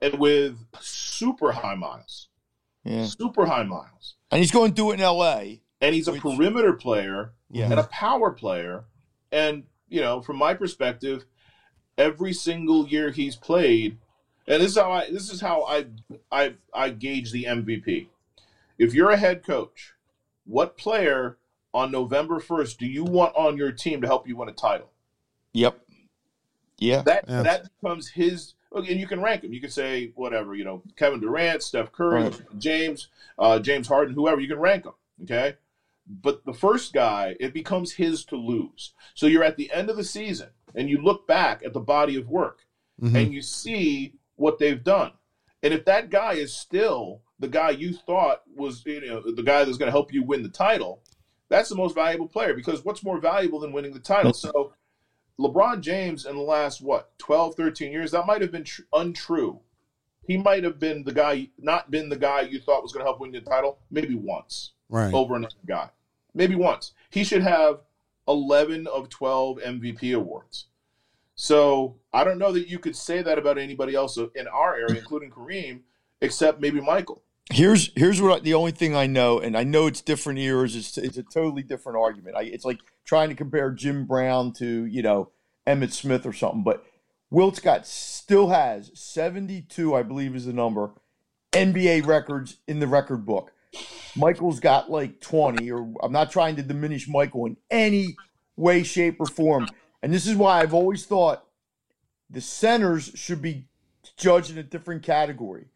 and 0.00 0.14
with 0.18 0.56
super 0.80 1.52
high 1.52 1.74
miles, 1.76 2.28
Yeah. 2.84 3.06
super 3.06 3.46
high 3.46 3.64
miles. 3.64 4.14
And 4.30 4.40
he's 4.40 4.50
going 4.52 4.72
to 4.72 4.74
do 4.76 4.90
it 4.90 4.94
in 4.94 5.00
LA. 5.00 5.58
And 5.80 5.94
he's 5.94 6.08
a 6.08 6.12
Which- 6.12 6.22
perimeter 6.22 6.72
player 6.72 7.32
Yeah. 7.50 7.66
and 7.70 7.78
a 7.80 7.84
power 7.84 8.30
player. 8.30 8.84
And 9.32 9.64
you 9.88 10.00
know, 10.00 10.20
from 10.20 10.36
my 10.36 10.54
perspective, 10.54 11.24
every 11.98 12.32
single 12.32 12.86
year 12.88 13.10
he's 13.10 13.36
played, 13.36 13.98
and 14.46 14.62
this 14.62 14.72
is 14.72 14.76
how 14.78 14.92
I 14.92 15.10
this 15.10 15.30
is 15.32 15.40
how 15.40 15.64
I 15.64 15.86
I 16.30 16.54
I 16.72 16.90
gauge 16.90 17.32
the 17.32 17.44
MVP. 17.44 18.08
If 18.78 18.94
you're 18.94 19.10
a 19.10 19.16
head 19.16 19.44
coach, 19.44 19.94
what 20.44 20.76
player 20.76 21.38
on 21.72 21.90
November 21.90 22.40
first 22.40 22.78
do 22.78 22.86
you 22.86 23.04
want 23.04 23.34
on 23.36 23.56
your 23.56 23.72
team 23.72 24.00
to 24.00 24.06
help 24.06 24.26
you 24.26 24.36
win 24.36 24.48
a 24.48 24.52
title? 24.52 24.90
Yep. 25.52 25.78
Yeah. 26.78 27.02
That 27.02 27.24
Yeah. 27.28 27.42
that 27.42 27.68
becomes 27.80 28.08
his. 28.10 28.54
And 28.72 28.86
you 29.00 29.06
can 29.06 29.22
rank 29.22 29.42
him. 29.42 29.54
You 29.54 29.60
can 29.60 29.70
say 29.70 30.12
whatever 30.16 30.54
you 30.54 30.64
know, 30.64 30.82
Kevin 30.96 31.18
Durant, 31.20 31.62
Steph 31.62 31.92
Curry, 31.92 32.24
Right. 32.24 32.40
James, 32.58 33.08
uh, 33.38 33.58
James 33.58 33.88
Harden, 33.88 34.14
whoever. 34.14 34.38
You 34.40 34.48
can 34.48 34.58
rank 34.58 34.84
them. 34.84 34.92
Okay, 35.22 35.56
but 36.06 36.44
the 36.44 36.52
first 36.52 36.92
guy, 36.92 37.36
it 37.40 37.52
becomes 37.52 37.92
his 37.92 38.24
to 38.26 38.36
lose. 38.36 38.92
So 39.14 39.26
you're 39.26 39.44
at 39.44 39.56
the 39.56 39.70
end 39.72 39.90
of 39.90 39.96
the 39.96 40.04
season, 40.04 40.50
and 40.74 40.88
you 40.88 41.02
look 41.02 41.26
back 41.26 41.62
at 41.64 41.72
the 41.72 41.80
body 41.80 42.16
of 42.16 42.28
work, 42.28 42.60
Mhm. 43.02 43.14
and 43.14 43.32
you 43.34 43.42
see 43.42 44.14
what 44.36 44.58
they've 44.58 44.82
done. 44.82 45.12
And 45.62 45.74
if 45.74 45.84
that 45.86 46.10
guy 46.10 46.34
is 46.34 46.54
still 46.54 47.22
the 47.38 47.48
guy 47.48 47.70
you 47.70 47.92
thought 47.92 48.42
was, 48.54 48.84
you 48.86 49.00
know, 49.06 49.20
the 49.20 49.42
guy 49.42 49.64
that's 49.64 49.76
going 49.78 49.88
to 49.88 49.92
help 49.92 50.12
you 50.12 50.22
win 50.22 50.42
the 50.42 50.48
title, 50.48 51.02
that's 51.48 51.68
the 51.68 51.74
most 51.74 51.94
valuable 51.94 52.28
player 52.28 52.54
because 52.54 52.84
what's 52.84 53.02
more 53.02 53.18
valuable 53.20 53.58
than 53.60 53.72
winning 53.72 53.92
the 53.92 54.00
title? 54.00 54.32
So 54.32 54.72
LeBron 55.38 55.80
James 55.80 56.24
in 56.24 56.36
the 56.36 56.42
last 56.42 56.80
what 56.80 57.18
12, 57.18 57.54
13 57.56 57.92
years, 57.92 58.12
that 58.12 58.26
might 58.26 58.40
have 58.40 58.52
been 58.52 58.64
tr- 58.64 58.82
untrue. 58.92 59.60
He 60.26 60.36
might 60.36 60.64
have 60.64 60.78
been 60.78 61.04
the 61.04 61.12
guy, 61.12 61.48
not 61.58 61.90
been 61.90 62.08
the 62.08 62.16
guy 62.16 62.40
you 62.42 62.58
thought 62.58 62.82
was 62.82 62.92
going 62.92 63.04
to 63.04 63.08
help 63.10 63.20
win 63.20 63.32
the 63.32 63.40
title, 63.40 63.78
maybe 63.90 64.14
once 64.14 64.72
Right. 64.88 65.12
over 65.12 65.36
another 65.36 65.54
guy. 65.66 65.90
Maybe 66.34 66.54
once. 66.54 66.92
He 67.10 67.24
should 67.24 67.42
have 67.42 67.80
11 68.28 68.86
of 68.86 69.08
12 69.08 69.58
MVP 69.58 70.14
awards. 70.14 70.66
So 71.34 71.96
I 72.12 72.24
don't 72.24 72.38
know 72.38 72.52
that 72.52 72.68
you 72.68 72.78
could 72.78 72.96
say 72.96 73.22
that 73.22 73.38
about 73.38 73.58
anybody 73.58 73.94
else 73.94 74.16
in 74.16 74.48
our 74.48 74.74
area, 74.74 74.98
including 74.98 75.30
Kareem, 75.30 75.80
except 76.20 76.60
maybe 76.60 76.80
Michael. 76.80 77.22
Here's 77.52 77.92
here's 77.94 78.20
what 78.20 78.40
I, 78.40 78.40
the 78.40 78.54
only 78.54 78.72
thing 78.72 78.96
I 78.96 79.06
know, 79.06 79.38
and 79.38 79.56
I 79.56 79.62
know 79.62 79.86
it's 79.86 80.00
different 80.00 80.40
eras. 80.40 80.74
It's 80.74 80.98
it's 80.98 81.16
a 81.16 81.22
totally 81.22 81.62
different 81.62 81.96
argument. 81.96 82.36
I, 82.36 82.42
it's 82.42 82.64
like 82.64 82.80
trying 83.04 83.28
to 83.28 83.36
compare 83.36 83.70
Jim 83.70 84.04
Brown 84.04 84.52
to 84.54 84.84
you 84.86 85.02
know 85.02 85.30
Emmitt 85.64 85.92
Smith 85.92 86.26
or 86.26 86.32
something. 86.32 86.64
But 86.64 86.84
Wilt 87.30 87.56
Scott 87.56 87.86
still 87.86 88.48
has 88.48 88.90
72, 88.94 89.94
I 89.94 90.02
believe, 90.02 90.34
is 90.34 90.46
the 90.46 90.52
number 90.52 90.92
NBA 91.52 92.04
records 92.06 92.58
in 92.66 92.80
the 92.80 92.86
record 92.88 93.24
book. 93.24 93.52
Michael's 94.16 94.60
got 94.60 94.90
like 94.90 95.20
20, 95.20 95.70
or 95.70 95.92
I'm 96.02 96.12
not 96.12 96.30
trying 96.30 96.56
to 96.56 96.62
diminish 96.62 97.08
Michael 97.08 97.46
in 97.46 97.56
any 97.70 98.16
way, 98.56 98.82
shape, 98.82 99.16
or 99.20 99.26
form. 99.26 99.68
And 100.02 100.12
this 100.12 100.26
is 100.26 100.36
why 100.36 100.60
I've 100.60 100.74
always 100.74 101.04
thought 101.04 101.44
the 102.30 102.40
centers 102.40 103.12
should 103.14 103.42
be 103.42 103.68
judged 104.16 104.50
in 104.50 104.58
a 104.58 104.62
different 104.62 105.02
category. 105.02 105.66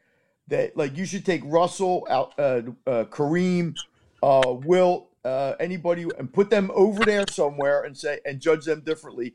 That 0.49 0.77
like 0.77 0.97
you 0.97 1.05
should 1.05 1.25
take 1.25 1.43
Russell, 1.45 2.07
out, 2.11 2.33
uh, 2.39 2.63
uh, 2.87 3.05
Kareem, 3.05 3.77
uh, 4.23 4.55
Wilt, 4.65 5.11
uh, 5.25 5.55
anybody, 5.61 6.07
and 6.19 6.33
put 6.33 6.51
them 6.51 6.71
over 6.75 7.05
there 7.05 7.25
somewhere 7.31 7.85
and 7.85 7.97
say 7.97 8.21
and 8.25 8.41
judge 8.41 8.65
them 8.65 8.81
differently. 8.81 9.35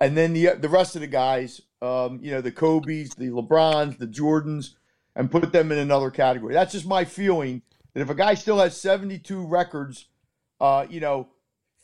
And 0.00 0.16
then 0.16 0.32
the 0.32 0.54
the 0.54 0.68
rest 0.68 0.94
of 0.94 1.02
the 1.02 1.06
guys, 1.06 1.60
um, 1.82 2.18
you 2.22 2.30
know, 2.30 2.40
the 2.40 2.50
Kobe's, 2.50 3.10
the 3.10 3.28
LeBrons, 3.28 3.98
the 3.98 4.06
Jordans, 4.06 4.74
and 5.14 5.30
put 5.30 5.52
them 5.52 5.70
in 5.70 5.78
another 5.78 6.10
category. 6.10 6.54
That's 6.54 6.72
just 6.72 6.86
my 6.86 7.04
feeling. 7.04 7.62
That 7.94 8.00
if 8.00 8.10
a 8.10 8.14
guy 8.14 8.34
still 8.34 8.58
has 8.58 8.78
72 8.80 9.44
records, 9.46 10.06
uh, 10.60 10.86
you 10.90 11.00
know, 11.00 11.28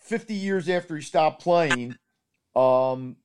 50 0.00 0.34
years 0.34 0.68
after 0.68 0.96
he 0.96 1.02
stopped 1.02 1.42
playing, 1.42 1.96
um, 2.56 3.16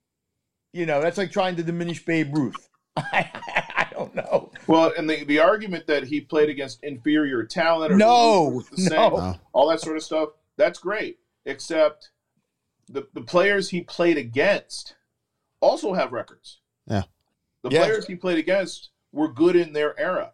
You 0.73 0.86
know, 0.86 1.01
that's 1.01 1.17
like 1.17 1.31
trying 1.31 1.55
to 1.55 1.63
diminish 1.63 2.03
Babe 2.05 2.36
Ruth. 2.36 2.69
I, 2.97 3.29
I 3.75 3.88
don't 3.91 4.13
know. 4.13 4.51
Well, 4.67 4.91
and 4.97 5.09
the, 5.09 5.23
the 5.23 5.39
argument 5.39 5.88
that 5.88 6.03
he 6.03 6.21
played 6.21 6.49
against 6.49 6.83
inferior 6.83 7.43
talent 7.45 7.91
or 7.93 7.97
No, 7.97 8.61
the 8.71 8.77
same, 8.77 8.95
no. 8.97 9.09
No. 9.17 9.39
all 9.53 9.69
that 9.69 9.79
sort 9.81 9.95
of 9.97 10.03
stuff, 10.03 10.29
that's 10.57 10.79
great. 10.79 11.19
Except 11.45 12.09
the, 12.89 13.07
the 13.13 13.21
players 13.21 13.69
he 13.69 13.81
played 13.81 14.17
against 14.17 14.95
also 15.61 15.93
have 15.93 16.11
records. 16.11 16.59
Yeah. 16.88 17.03
The 17.63 17.69
Yeah. 17.71 17.79
players 17.86 18.05
he 18.05 18.15
played 18.15 18.38
against 18.38 18.89
were 19.11 19.29
good 19.31 19.55
in 19.55 19.73
their 19.73 19.97
era. 19.99 20.33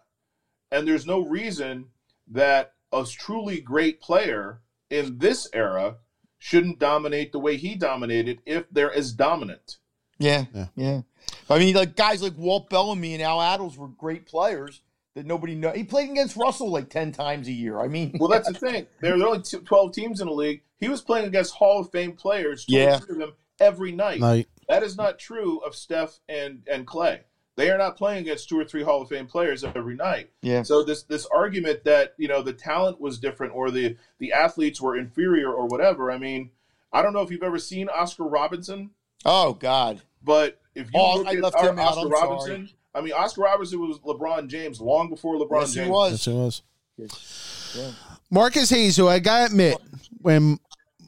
And 0.71 0.87
there's 0.87 1.05
no 1.05 1.19
reason 1.21 1.85
that 2.29 2.73
a 2.91 3.05
truly 3.05 3.59
great 3.61 4.01
player 4.01 4.61
in 4.89 5.17
this 5.17 5.47
era 5.53 5.97
shouldn't 6.39 6.79
dominate 6.79 7.31
the 7.31 7.39
way 7.39 7.55
he 7.57 7.75
dominated 7.75 8.41
if 8.45 8.65
they're 8.71 8.93
as 8.93 9.13
dominant. 9.13 9.77
Yeah, 10.17 10.45
Yeah. 10.53 10.67
yeah. 10.75 11.01
I 11.49 11.59
mean, 11.59 11.75
like 11.75 11.95
guys 11.95 12.21
like 12.21 12.37
Walt 12.37 12.69
Bellamy 12.69 13.13
and 13.13 13.23
Al 13.23 13.39
Attles 13.39 13.77
were 13.77 13.87
great 13.87 14.25
players 14.25 14.81
that 15.15 15.25
nobody 15.25 15.55
know. 15.55 15.71
He 15.71 15.83
played 15.83 16.09
against 16.09 16.35
Russell 16.37 16.69
like 16.69 16.89
ten 16.89 17.11
times 17.11 17.47
a 17.47 17.51
year. 17.51 17.79
I 17.79 17.87
mean, 17.87 18.15
Well, 18.19 18.29
that's 18.29 18.47
the 18.47 18.53
thing. 18.53 18.87
There 19.01 19.13
are 19.19 19.23
only 19.27 19.41
t- 19.41 19.57
12 19.57 19.93
teams 19.93 20.21
in 20.21 20.27
the 20.27 20.33
league. 20.33 20.61
He 20.79 20.87
was 20.87 21.01
playing 21.01 21.25
against 21.27 21.53
Hall 21.53 21.81
of 21.81 21.91
Fame 21.91 22.13
players, 22.13 22.65
Yeah. 22.67 22.95
of 22.97 23.07
them 23.07 23.33
every 23.59 23.91
night. 23.91 24.19
Like, 24.19 24.47
That 24.67 24.83
is 24.83 24.95
not 24.97 25.19
true 25.19 25.59
of 25.59 25.75
Steph 25.75 26.19
and, 26.29 26.63
and 26.71 26.87
Clay. 26.87 27.21
They 27.57 27.69
are 27.69 27.77
not 27.77 27.97
playing 27.97 28.19
against 28.21 28.47
two 28.49 28.57
or 28.59 28.63
three 28.65 28.81
Hall 28.83 29.01
of 29.01 29.09
Fame 29.09 29.27
players 29.27 29.63
every 29.63 29.95
night. 29.95 30.31
yeah, 30.41 30.63
So 30.63 30.83
this 30.83 31.03
this 31.03 31.25
argument 31.27 31.83
that 31.83 32.13
you 32.17 32.27
know 32.27 32.41
the 32.41 32.53
talent 32.53 32.99
was 33.01 33.19
different 33.19 33.53
or 33.53 33.69
the 33.71 33.97
the 34.19 34.31
athletes 34.33 34.79
were 34.81 34.95
inferior 34.97 35.51
or 35.51 35.67
whatever. 35.67 36.11
I 36.11 36.17
mean, 36.17 36.51
I 36.93 37.01
don't 37.01 37.13
know 37.13 37.21
if 37.21 37.29
you've 37.31 37.43
ever 37.43 37.59
seen 37.59 37.89
Oscar 37.89 38.23
Robinson, 38.23 38.91
Oh 39.25 39.53
God, 39.53 40.01
but 40.23 40.59
if 40.75 40.85
you 40.93 40.99
Oh, 40.99 41.17
look 41.17 41.27
I 41.27 41.35
at 41.35 41.55
our 41.55 41.69
him 41.69 41.79
out. 41.79 41.89
Oscar 41.97 42.05
I'm 42.05 42.11
Robinson, 42.11 42.69
I 42.95 43.01
mean 43.01 43.13
Oscar 43.13 43.41
Robinson 43.41 43.79
was 43.81 43.99
LeBron 43.99 44.47
James 44.47 44.79
long 44.79 45.09
before 45.09 45.35
LeBron 45.35 45.61
yes, 45.61 45.73
James. 45.73 45.85
he 45.87 45.91
was. 45.91 46.11
yes, 46.11 46.27
it 46.27 46.33
was. 46.33 47.73
Yeah. 47.75 47.91
Marcus 48.29 48.69
Hayes, 48.69 48.95
who 48.97 49.07
I 49.09 49.19
gotta 49.19 49.45
admit, 49.47 49.77
when 50.21 50.57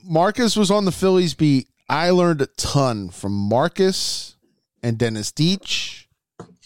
Marcus 0.03 0.55
was 0.57 0.69
on 0.71 0.83
the 0.85 0.91
Phillies 0.91 1.33
beat, 1.33 1.67
I 1.89 2.09
learned 2.09 2.41
a 2.41 2.47
ton 2.47 3.09
from 3.09 3.31
Marcus 3.33 4.35
and 4.81 4.97
Dennis 4.97 5.31
Deitch 5.31 6.02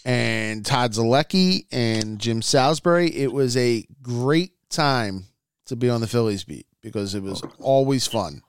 and 0.04 0.64
Todd 0.64 0.92
Zolecki 0.92 1.66
and 1.72 2.18
Jim 2.18 2.42
Salisbury. 2.42 3.14
It 3.14 3.32
was 3.32 3.56
a 3.56 3.84
great 4.02 4.52
time 4.70 5.24
to 5.66 5.76
be 5.76 5.88
on 5.90 6.00
the 6.00 6.06
Phillies 6.06 6.44
beat 6.44 6.66
because 6.80 7.14
it 7.14 7.22
was 7.22 7.42
always 7.58 8.06
fun. 8.06 8.42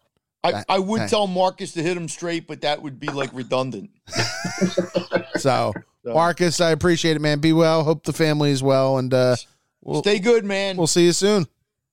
I, 0.44 0.64
I 0.70 0.80
would 0.80 1.00
Thank- 1.00 1.10
tell 1.12 1.28
Marcus 1.28 1.74
to 1.74 1.84
hit 1.84 1.98
him 1.98 2.08
straight, 2.08 2.48
but 2.48 2.62
that 2.62 2.82
would 2.82 3.00
be 3.00 3.08
like 3.08 3.30
redundant. 3.34 3.90
So, 5.38 5.74
So- 6.04 6.14
Marcus, 6.14 6.60
I 6.62 6.72
appreciate 6.72 7.16
it, 7.16 7.20
man. 7.20 7.40
Be 7.40 7.54
well. 7.54 7.84
Hope 7.84 8.04
the 8.04 8.14
family 8.14 8.52
is 8.52 8.62
well, 8.64 8.98
and 8.98 9.14
uh, 9.14 9.36
we'll 9.82 10.02
Stay 10.02 10.20
good, 10.20 10.44
man. 10.46 10.76
we'll 10.78 10.88
see 10.88 11.06
you 11.06 11.14
soon. 11.14 11.48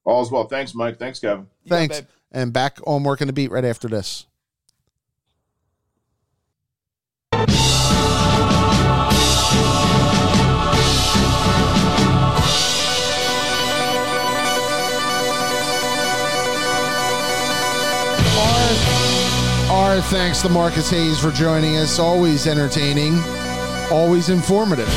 All's 0.05 0.31
well. 0.31 0.45
Thanks, 0.47 0.73
Mike. 0.75 0.97
Thanks, 0.97 1.19
Kevin. 1.19 1.47
Thanks. 1.67 1.99
babe. 2.01 2.09
and 2.31 2.51
back 2.53 2.79
on 2.85 3.03
working 3.03 3.27
the 3.27 3.33
beat 3.33 3.51
right 3.51 3.63
after 3.65 3.87
this. 3.89 4.25
Our, 19.87 20.01
thanks 20.01 20.41
to 20.41 20.49
Marcus 20.49 20.89
Hayes 20.89 21.17
for 21.17 21.31
joining 21.31 21.77
us. 21.77 21.97
Always 21.97 22.45
entertaining, 22.45 23.13
always 23.89 24.27
informative, 24.27 24.89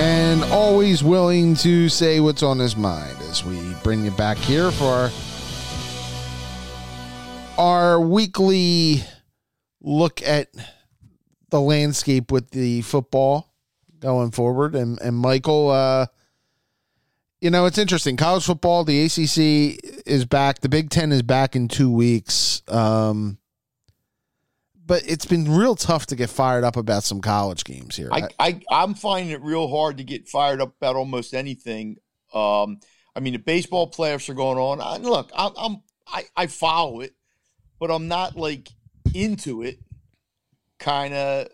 and 0.00 0.42
always 0.44 1.04
willing 1.04 1.54
to 1.56 1.90
say 1.90 2.18
what's 2.20 2.42
on 2.42 2.58
his 2.58 2.74
mind 2.74 3.14
as 3.28 3.44
we 3.44 3.74
bring 3.84 4.06
you 4.06 4.10
back 4.12 4.38
here 4.38 4.70
for 4.70 5.10
our, 7.58 7.92
our 7.92 8.00
weekly 8.00 9.04
look 9.82 10.22
at 10.22 10.48
the 11.50 11.60
landscape 11.60 12.32
with 12.32 12.52
the 12.52 12.80
football 12.80 13.52
going 13.98 14.30
forward. 14.30 14.74
And, 14.74 14.98
and 15.02 15.14
Michael, 15.14 15.68
uh, 15.68 16.06
you 17.42 17.50
know, 17.50 17.66
it's 17.66 17.76
interesting. 17.76 18.16
College 18.16 18.46
football, 18.46 18.84
the 18.84 19.04
ACC 19.04 19.91
is 20.06 20.24
back. 20.24 20.60
The 20.60 20.68
Big 20.68 20.90
Ten 20.90 21.12
is 21.12 21.22
back 21.22 21.56
in 21.56 21.68
two 21.68 21.90
weeks. 21.90 22.62
Um, 22.68 23.38
but 24.84 25.02
it's 25.06 25.24
been 25.24 25.56
real 25.56 25.76
tough 25.76 26.06
to 26.06 26.16
get 26.16 26.28
fired 26.28 26.64
up 26.64 26.76
about 26.76 27.04
some 27.04 27.20
college 27.20 27.64
games 27.64 27.96
here. 27.96 28.08
I, 28.12 28.28
I 28.38 28.60
I'm 28.70 28.94
finding 28.94 29.30
it 29.30 29.40
real 29.42 29.68
hard 29.68 29.98
to 29.98 30.04
get 30.04 30.28
fired 30.28 30.60
up 30.60 30.74
about 30.76 30.96
almost 30.96 31.34
anything. 31.34 31.96
Um, 32.34 32.80
I 33.14 33.20
mean, 33.20 33.32
the 33.32 33.38
baseball 33.38 33.90
playoffs 33.90 34.28
are 34.28 34.34
going 34.34 34.58
on. 34.58 34.80
I, 34.80 34.96
look, 34.96 35.30
I'm, 35.34 35.52
I'm 35.56 35.82
I, 36.06 36.24
I 36.36 36.46
follow 36.46 37.00
it, 37.00 37.14
but 37.78 37.90
I'm 37.90 38.08
not 38.08 38.36
like 38.36 38.68
into 39.14 39.62
it. 39.62 39.78
Kind 40.78 41.14
of, 41.14 41.48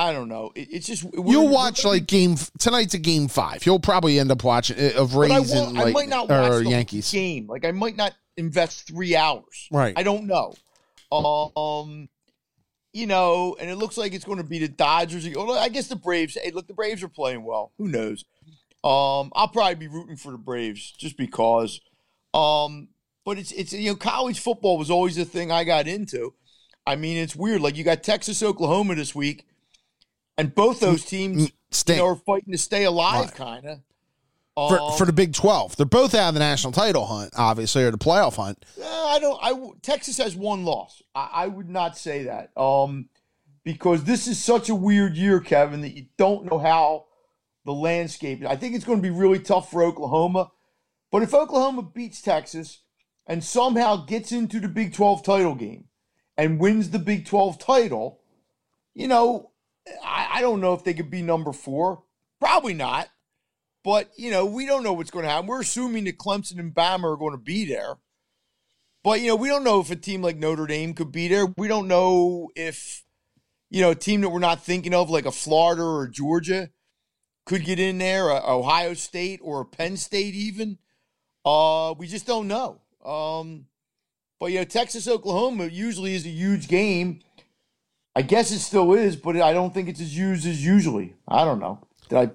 I 0.00 0.12
don't 0.12 0.28
know. 0.28 0.50
It, 0.54 0.68
it's 0.70 0.86
just 0.86 1.04
You'll 1.12 1.48
watch 1.48 1.84
like 1.84 2.06
game 2.06 2.36
tonight's 2.58 2.94
a 2.94 2.98
game 2.98 3.28
five. 3.28 3.66
You'll 3.66 3.78
probably 3.80 4.18
end 4.18 4.32
up 4.32 4.42
watching 4.42 4.78
it 4.78 4.96
of 4.96 5.14
I, 5.14 5.20
Rays 5.20 5.52
and 5.52 5.78
I 5.78 5.84
like 5.84 5.94
might 5.94 6.08
not 6.08 6.28
watch 6.28 6.50
or 6.50 6.64
the 6.64 6.70
Yankees. 6.70 7.10
game. 7.10 7.46
Like 7.46 7.66
I 7.66 7.72
might 7.72 7.96
not 7.96 8.14
invest 8.38 8.86
three 8.86 9.14
hours. 9.14 9.68
Right. 9.70 9.92
I 9.96 10.02
don't 10.02 10.26
know. 10.26 10.54
Um, 11.12 12.08
you 12.92 13.06
know, 13.06 13.56
and 13.60 13.68
it 13.68 13.76
looks 13.76 13.98
like 13.98 14.14
it's 14.14 14.24
going 14.24 14.38
to 14.38 14.44
be 14.44 14.58
the 14.58 14.68
Dodgers. 14.68 15.26
I 15.26 15.68
guess 15.68 15.88
the 15.88 15.96
Braves. 15.96 16.38
Hey, 16.42 16.50
look, 16.50 16.66
the 16.66 16.74
Braves 16.74 17.02
are 17.02 17.08
playing 17.08 17.44
well. 17.44 17.72
Who 17.76 17.88
knows? 17.88 18.24
Um, 18.82 19.30
I'll 19.34 19.48
probably 19.52 19.74
be 19.74 19.88
rooting 19.88 20.16
for 20.16 20.32
the 20.32 20.38
Braves 20.38 20.92
just 20.92 21.18
because. 21.18 21.80
Um, 22.32 22.88
but 23.24 23.38
it's 23.38 23.52
it's 23.52 23.72
you 23.74 23.90
know, 23.90 23.96
college 23.96 24.40
football 24.40 24.78
was 24.78 24.90
always 24.90 25.16
the 25.16 25.24
thing 25.24 25.52
I 25.52 25.64
got 25.64 25.86
into. 25.86 26.32
I 26.86 26.96
mean, 26.96 27.18
it's 27.18 27.36
weird. 27.36 27.60
Like 27.60 27.76
you 27.76 27.84
got 27.84 28.02
Texas, 28.02 28.42
Oklahoma 28.42 28.94
this 28.94 29.14
week, 29.14 29.46
and 30.40 30.54
both 30.54 30.80
those 30.80 31.04
teams 31.04 31.52
you 31.86 31.96
know, 31.96 32.06
are 32.06 32.16
fighting 32.16 32.52
to 32.52 32.58
stay 32.58 32.84
alive, 32.84 33.26
Right. 33.26 33.34
kind 33.34 33.66
of. 33.66 33.80
for, 34.54 34.98
for 34.98 35.06
the 35.06 35.12
Big 35.12 35.32
Twelve. 35.34 35.76
They're 35.76 35.86
both 35.86 36.14
out 36.14 36.28
of 36.28 36.34
the 36.34 36.40
national 36.40 36.72
title 36.72 37.06
hunt, 37.06 37.32
obviously, 37.36 37.84
or 37.84 37.90
the 37.90 37.98
playoff 37.98 38.36
hunt. 38.36 38.64
I 38.82 39.18
don't. 39.20 39.38
I 39.42 39.70
Texas 39.82 40.18
has 40.18 40.34
one 40.36 40.64
loss. 40.64 41.02
I, 41.14 41.28
I 41.32 41.46
would 41.46 41.68
not 41.68 41.96
say 41.96 42.24
that. 42.24 42.50
Um, 42.56 43.08
because 43.64 44.04
this 44.04 44.26
is 44.26 44.42
such 44.42 44.68
a 44.68 44.74
weird 44.74 45.16
year, 45.16 45.38
Kevin, 45.40 45.82
that 45.82 45.94
you 45.96 46.06
don't 46.16 46.46
know 46.50 46.58
how 46.58 47.06
the 47.64 47.72
landscape. 47.72 48.44
I 48.46 48.56
think 48.56 48.74
it's 48.74 48.84
going 48.84 48.98
to 48.98 49.02
be 49.02 49.10
really 49.10 49.38
tough 49.38 49.70
for 49.70 49.82
Oklahoma. 49.82 50.50
But 51.12 51.22
if 51.22 51.34
Oklahoma 51.34 51.82
beats 51.82 52.22
Texas 52.22 52.78
and 53.26 53.44
somehow 53.44 54.04
gets 54.06 54.32
into 54.32 54.60
the 54.60 54.68
Big 54.68 54.94
Twelve 54.94 55.22
title 55.22 55.54
game 55.54 55.84
and 56.36 56.58
wins 56.58 56.90
the 56.90 56.98
Big 56.98 57.26
Twelve 57.26 57.58
title, 57.58 58.20
you 58.94 59.08
know, 59.08 59.50
I, 60.04 60.19
I 60.40 60.42
don't 60.42 60.62
know 60.62 60.72
if 60.72 60.84
they 60.84 60.94
could 60.94 61.10
be 61.10 61.20
number 61.20 61.52
four. 61.52 62.02
Probably 62.40 62.72
not. 62.72 63.10
But 63.84 64.10
you 64.16 64.30
know, 64.30 64.46
we 64.46 64.64
don't 64.64 64.82
know 64.82 64.94
what's 64.94 65.10
going 65.10 65.26
to 65.26 65.30
happen. 65.30 65.46
We're 65.46 65.60
assuming 65.60 66.04
that 66.04 66.16
Clemson 66.16 66.58
and 66.58 66.74
Bama 66.74 67.12
are 67.12 67.18
going 67.18 67.34
to 67.34 67.38
be 67.38 67.66
there. 67.66 67.96
But 69.04 69.20
you 69.20 69.26
know, 69.26 69.36
we 69.36 69.48
don't 69.48 69.64
know 69.64 69.80
if 69.80 69.90
a 69.90 69.96
team 69.96 70.22
like 70.22 70.38
Notre 70.38 70.66
Dame 70.66 70.94
could 70.94 71.12
be 71.12 71.28
there. 71.28 71.44
We 71.58 71.68
don't 71.68 71.88
know 71.88 72.48
if 72.56 73.04
you 73.68 73.82
know 73.82 73.90
a 73.90 73.94
team 73.94 74.22
that 74.22 74.30
we're 74.30 74.38
not 74.38 74.64
thinking 74.64 74.94
of, 74.94 75.10
like 75.10 75.26
a 75.26 75.30
Florida 75.30 75.82
or 75.82 76.08
Georgia, 76.08 76.70
could 77.44 77.66
get 77.66 77.78
in 77.78 77.98
there. 77.98 78.30
Ohio 78.30 78.94
State 78.94 79.40
or 79.42 79.66
Penn 79.66 79.98
State, 79.98 80.34
even. 80.34 80.78
Uh, 81.44 81.94
we 81.98 82.06
just 82.06 82.26
don't 82.26 82.48
know. 82.48 82.80
Um, 83.04 83.66
but 84.38 84.52
you 84.52 84.58
know, 84.60 84.64
Texas 84.64 85.06
Oklahoma 85.06 85.66
usually 85.66 86.14
is 86.14 86.24
a 86.24 86.30
huge 86.30 86.66
game. 86.66 87.20
I 88.16 88.22
guess 88.22 88.50
it 88.50 88.58
still 88.58 88.92
is, 88.94 89.14
but 89.16 89.36
I 89.36 89.52
don't 89.52 89.72
think 89.72 89.88
it's 89.88 90.00
as 90.00 90.16
used 90.16 90.46
as 90.46 90.64
usually. 90.64 91.14
I 91.28 91.44
don't 91.44 91.60
know. 91.60 91.78
Did 92.08 92.18
I? 92.18 92.30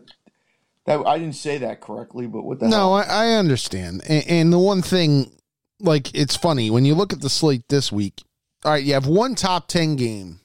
That 0.86 1.06
I 1.06 1.20
didn't 1.20 1.36
say 1.36 1.58
that 1.58 1.82
correctly, 1.82 2.28
but 2.28 2.44
what 2.44 2.60
the 2.60 2.70
hell? 2.70 2.90
No, 2.90 2.94
I, 2.94 3.02
I 3.04 3.32
understand. 3.34 4.04
And, 4.08 4.28
and 4.28 4.54
the 4.54 4.60
one 4.60 4.82
thing, 4.82 5.32
like, 5.80 6.14
it's 6.16 6.36
funny 6.36 6.70
when 6.70 6.86
you 6.86 6.96
look 6.96 7.12
at 7.12 7.22
the 7.22 7.30
slate 7.30 7.68
this 7.70 7.92
week. 7.92 8.24
All 8.64 8.72
right, 8.72 8.84
you 8.84 8.94
have 8.94 9.08
one 9.08 9.36
top 9.36 9.68
ten 9.68 9.96
game 9.96 10.40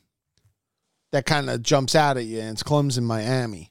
that 1.13 1.27
kind 1.27 1.49
of 1.49 1.63
jumps 1.63 1.95
out 1.95 2.17
at 2.17 2.25
you, 2.25 2.41
and 2.41 2.51
it's 2.51 2.63
Clemson 2.63 3.05
Miami. 3.05 3.71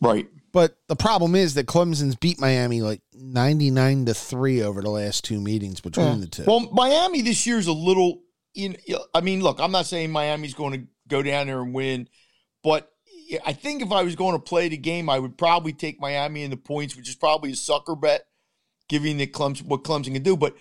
Right. 0.00 0.28
But 0.52 0.76
the 0.88 0.96
problem 0.96 1.34
is 1.34 1.54
that 1.54 1.66
Clemson's 1.66 2.16
beat 2.16 2.40
Miami 2.40 2.82
like 2.82 3.00
ninety 3.14 3.70
nine 3.70 4.06
to 4.06 4.14
three 4.14 4.62
over 4.62 4.82
the 4.82 4.90
last 4.90 5.24
two 5.24 5.40
meetings 5.40 5.80
between 5.80 6.20
the 6.20 6.26
two. 6.26 6.44
Well, 6.46 6.68
Miami 6.72 7.22
this 7.22 7.46
year 7.46 7.58
is 7.58 7.66
a 7.66 7.72
little. 7.72 8.22
In, 8.56 8.76
I 9.14 9.20
mean, 9.20 9.42
look, 9.42 9.60
I'm 9.60 9.70
not 9.70 9.86
saying 9.86 10.10
Miami's 10.10 10.54
going 10.54 10.72
to 10.72 10.86
go 11.08 11.22
down 11.22 11.46
there 11.46 11.60
and 11.60 11.74
win, 11.74 12.08
but 12.64 12.90
I 13.44 13.52
think 13.52 13.82
if 13.82 13.92
I 13.92 14.02
was 14.02 14.16
going 14.16 14.32
to 14.32 14.38
play 14.38 14.68
the 14.68 14.76
game, 14.76 15.10
I 15.10 15.18
would 15.18 15.36
probably 15.36 15.72
take 15.72 16.00
Miami 16.00 16.42
in 16.42 16.50
the 16.50 16.56
points, 16.56 16.96
which 16.96 17.08
is 17.08 17.14
probably 17.14 17.52
a 17.52 17.56
sucker 17.56 17.96
bet, 17.96 18.26
giving 18.88 19.16
the 19.16 19.26
Clemson 19.26 19.66
what 19.66 19.84
Clemson 19.84 20.14
can 20.14 20.22
do. 20.22 20.36
But 20.36 20.56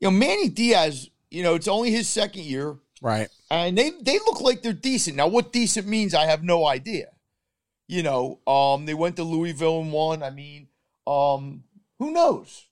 you 0.00 0.10
know, 0.10 0.16
Manny 0.16 0.48
Diaz, 0.48 1.10
you 1.30 1.42
know, 1.42 1.54
it's 1.54 1.68
only 1.68 1.90
his 1.90 2.08
second 2.08 2.44
year. 2.44 2.76
right. 3.00 3.28
and 3.50 3.78
they 3.78 3.90
they 4.02 4.18
look 4.18 4.40
like 4.40 4.62
they're 4.62 4.72
decent. 4.72 5.16
Now, 5.16 5.28
what 5.28 5.52
decent 5.52 5.86
means, 5.86 6.14
I 6.14 6.26
have 6.26 6.42
no 6.42 6.66
idea. 6.66 7.06
You 7.86 8.02
know, 8.02 8.40
um, 8.46 8.84
they 8.84 8.94
went 8.94 9.16
to 9.16 9.24
Louisville 9.24 9.80
and 9.80 9.92
won. 9.92 10.22
I 10.22 10.30
mean, 10.30 10.68
um, 11.06 11.64
who 11.98 12.10
knows? 12.10 12.66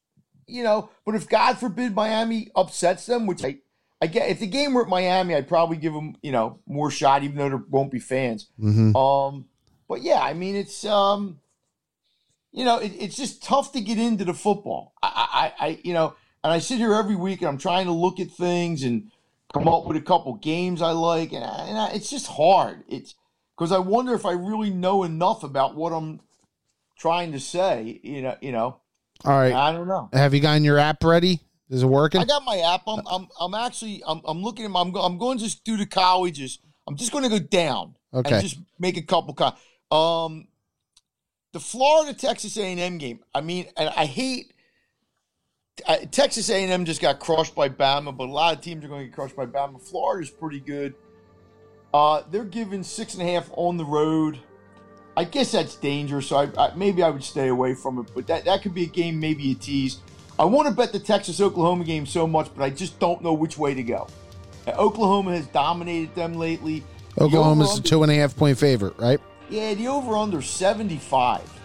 You 0.47 0.62
know, 0.62 0.91
but 1.05 1.14
if 1.14 1.29
God 1.29 1.59
forbid 1.59 1.95
Miami 1.95 2.51
upsets 2.55 3.07
them, 3.07 3.27
which 3.27 3.45
I, 3.45 3.59
I 4.01 4.07
get, 4.09 4.28
if 4.28 4.40
the 4.40 4.47
game 4.47 4.74
were 4.74 4.82
at 4.82 4.88
Miami, 4.88 5.34
I'd 5.34 5.49
probably 5.49 5.78
give 5.78 5.94
them, 5.94 6.16
you 6.22 6.32
know, 6.32 6.61
more 6.66 6.90
shot, 6.90 7.22
even 7.22 7.36
though 7.36 7.49
there 7.49 7.64
won't 7.68 7.90
be 7.90 7.99
fans. 7.99 8.49
hmm 8.59 8.94
Um, 8.94 9.47
but 9.88 10.03
yeah, 10.03 10.20
I 10.20 10.34
mean, 10.34 10.55
it's 10.57 10.84
um, 10.84 11.40
you 12.53 12.64
know, 12.64 12.78
it, 12.78 12.92
it's 12.99 13.16
just 13.16 13.42
tough 13.42 13.72
to 13.72 13.80
get 13.80 13.99
into 13.99 14.24
the 14.24 14.34
football. 14.34 14.92
I, 15.03 15.53
I, 15.61 15.66
I, 15.66 15.80
you 15.84 15.94
know, 15.94 16.14
and 16.42 16.53
I 16.53 16.59
sit 16.59 16.78
here 16.78 16.94
every 16.94 17.16
week 17.16 17.40
and 17.40 17.49
I'm 17.49 17.59
trying 17.59 17.86
to 17.86 17.92
look 17.92 18.20
at 18.20 18.30
things 18.30 18.82
and 18.82 19.11
come 19.53 19.68
up 19.68 19.86
with 19.86 19.97
a 19.97 20.01
couple 20.03 20.34
games 20.34 20.82
I 20.82 20.90
like, 20.90 21.32
and, 21.32 21.44
I, 21.44 21.66
and 21.68 21.78
I, 21.78 21.90
it's 21.90 22.11
just 22.11 22.26
hard. 22.26 22.84
It's 22.88 23.14
because 23.57 23.72
I 23.72 23.78
wonder 23.78 24.14
if 24.14 24.26
I 24.26 24.32
really 24.32 24.70
know 24.70 25.05
enough 25.05 25.42
about 25.42 25.74
what 25.74 25.92
I'm 25.92 26.20
trying 26.99 27.32
to 27.32 27.40
say. 27.40 28.01
You 28.03 28.22
know, 28.22 28.36
you 28.40 28.53
know, 28.53 28.80
All 29.24 29.38
right. 29.38 29.53
I 29.53 29.72
don't 29.72 29.88
know. 29.88 30.11
Have 30.12 30.34
you 30.34 30.40
gotten 30.40 30.64
your 30.64 30.78
app 30.78 31.03
ready? 31.05 31.40
Is 31.69 31.83
it 31.83 31.87
working? 31.87 32.21
I 32.21 32.25
got 32.25 32.45
my 32.45 32.59
app. 32.59 32.83
I'm, 32.87 33.01
I'm, 33.11 33.29
I'm 33.41 33.55
actually, 33.55 34.03
I'm, 34.07 34.21
I'm 34.25 34.43
looking 34.43 34.64
at. 34.64 34.71
My, 34.71 34.81
I'm, 34.81 34.93
go, 34.93 35.01
I'm 35.01 35.19
going 35.19 35.39
just 35.39 35.64
through 35.64 35.79
the 35.79 35.87
colleges. 35.87 36.61
I'm 36.87 36.97
just 36.97 37.11
going 37.12 37.25
to 37.25 37.31
go 37.31 37.39
down. 37.39 37.97
Okay. 38.14 38.35
and 38.35 38.43
just 38.43 38.59
make 38.79 38.97
a 38.97 39.03
couple. 39.03 39.35
Co- 39.35 39.97
um, 39.97 40.47
the 41.53 41.61
Florida 41.61 42.14
Texas 42.14 42.57
A&M 42.57 42.99
game. 42.99 43.21
I 43.35 43.41
mean, 43.41 43.67
and 43.77 43.89
I 43.91 44.07
hate 44.07 44.53
I, 45.87 45.99
Texas 46.05 46.49
A&M 46.49 46.85
just 46.85 47.01
got 47.01 47.19
crushed 47.19 47.55
by 47.55 47.69
Bama, 47.69 48.17
but 48.17 48.29
a 48.29 48.33
lot 48.33 48.55
of 48.55 48.61
teams 48.62 48.85
are 48.85 48.89
going 48.89 49.01
to 49.01 49.07
get 49.07 49.14
crushed 49.14 49.37
by 49.37 49.47
Bama. 49.47 49.81
Florida's 49.81 50.31
pretty 50.31 50.61
good. 50.61 50.95
Uh, 51.93 52.23
they're 52.31 52.45
giving 52.45 52.83
six 52.83 53.14
and 53.14 53.23
a 53.23 53.33
half 53.33 53.51
on 53.57 53.77
the 53.77 53.85
road. 53.85 54.39
I 55.17 55.25
guess 55.25 55.53
that's 55.53 55.77
dangerous, 55.77 56.29
so 56.29 56.37
I, 56.37 56.49
I, 56.59 56.75
maybe 56.75 57.03
I 57.03 57.11
would 57.11 57.25
stay 57.25 57.49
away 57.49 57.75
from 57.75 57.99
it. 57.99 58.11
But 58.14 58.27
that, 58.27 58.45
that 58.45 58.62
could 58.62 58.75
be 58.75 58.85
a 58.85 58.89
game, 58.89 59.19
maybe 59.19 59.53
a 59.53 59.55
tease. 59.55 60.01
I 60.39 60.45
want 60.45 60.68
to 60.68 60.74
bet 60.74 60.93
the 60.93 60.99
Texas 60.99 61.41
Oklahoma 61.41 61.84
game 61.84 62.07
so 62.07 62.26
much, 62.26 62.51
but 62.55 62.62
I 62.62 62.70
just 62.70 62.99
don't 62.99 63.22
know 63.22 63.32
which 63.32 63.57
way 63.57 63.74
to 63.74 63.82
go. 63.82 64.07
Uh, 64.66 64.72
Oklahoma 64.72 65.34
has 65.37 65.47
dominated 65.47 66.14
them 66.14 66.34
lately. 66.34 66.84
The 67.14 67.24
Oklahoma's 67.24 67.78
a 67.78 67.82
two 67.82 68.03
and 68.03 68.12
a 68.12 68.14
half 68.14 68.37
point 68.37 68.59
favorite, 68.59 68.99
right? 68.99 69.20
Yeah, 69.49 69.72
the 69.74 69.89
over 69.89 70.16
under 70.16 70.43
75. 70.43 71.61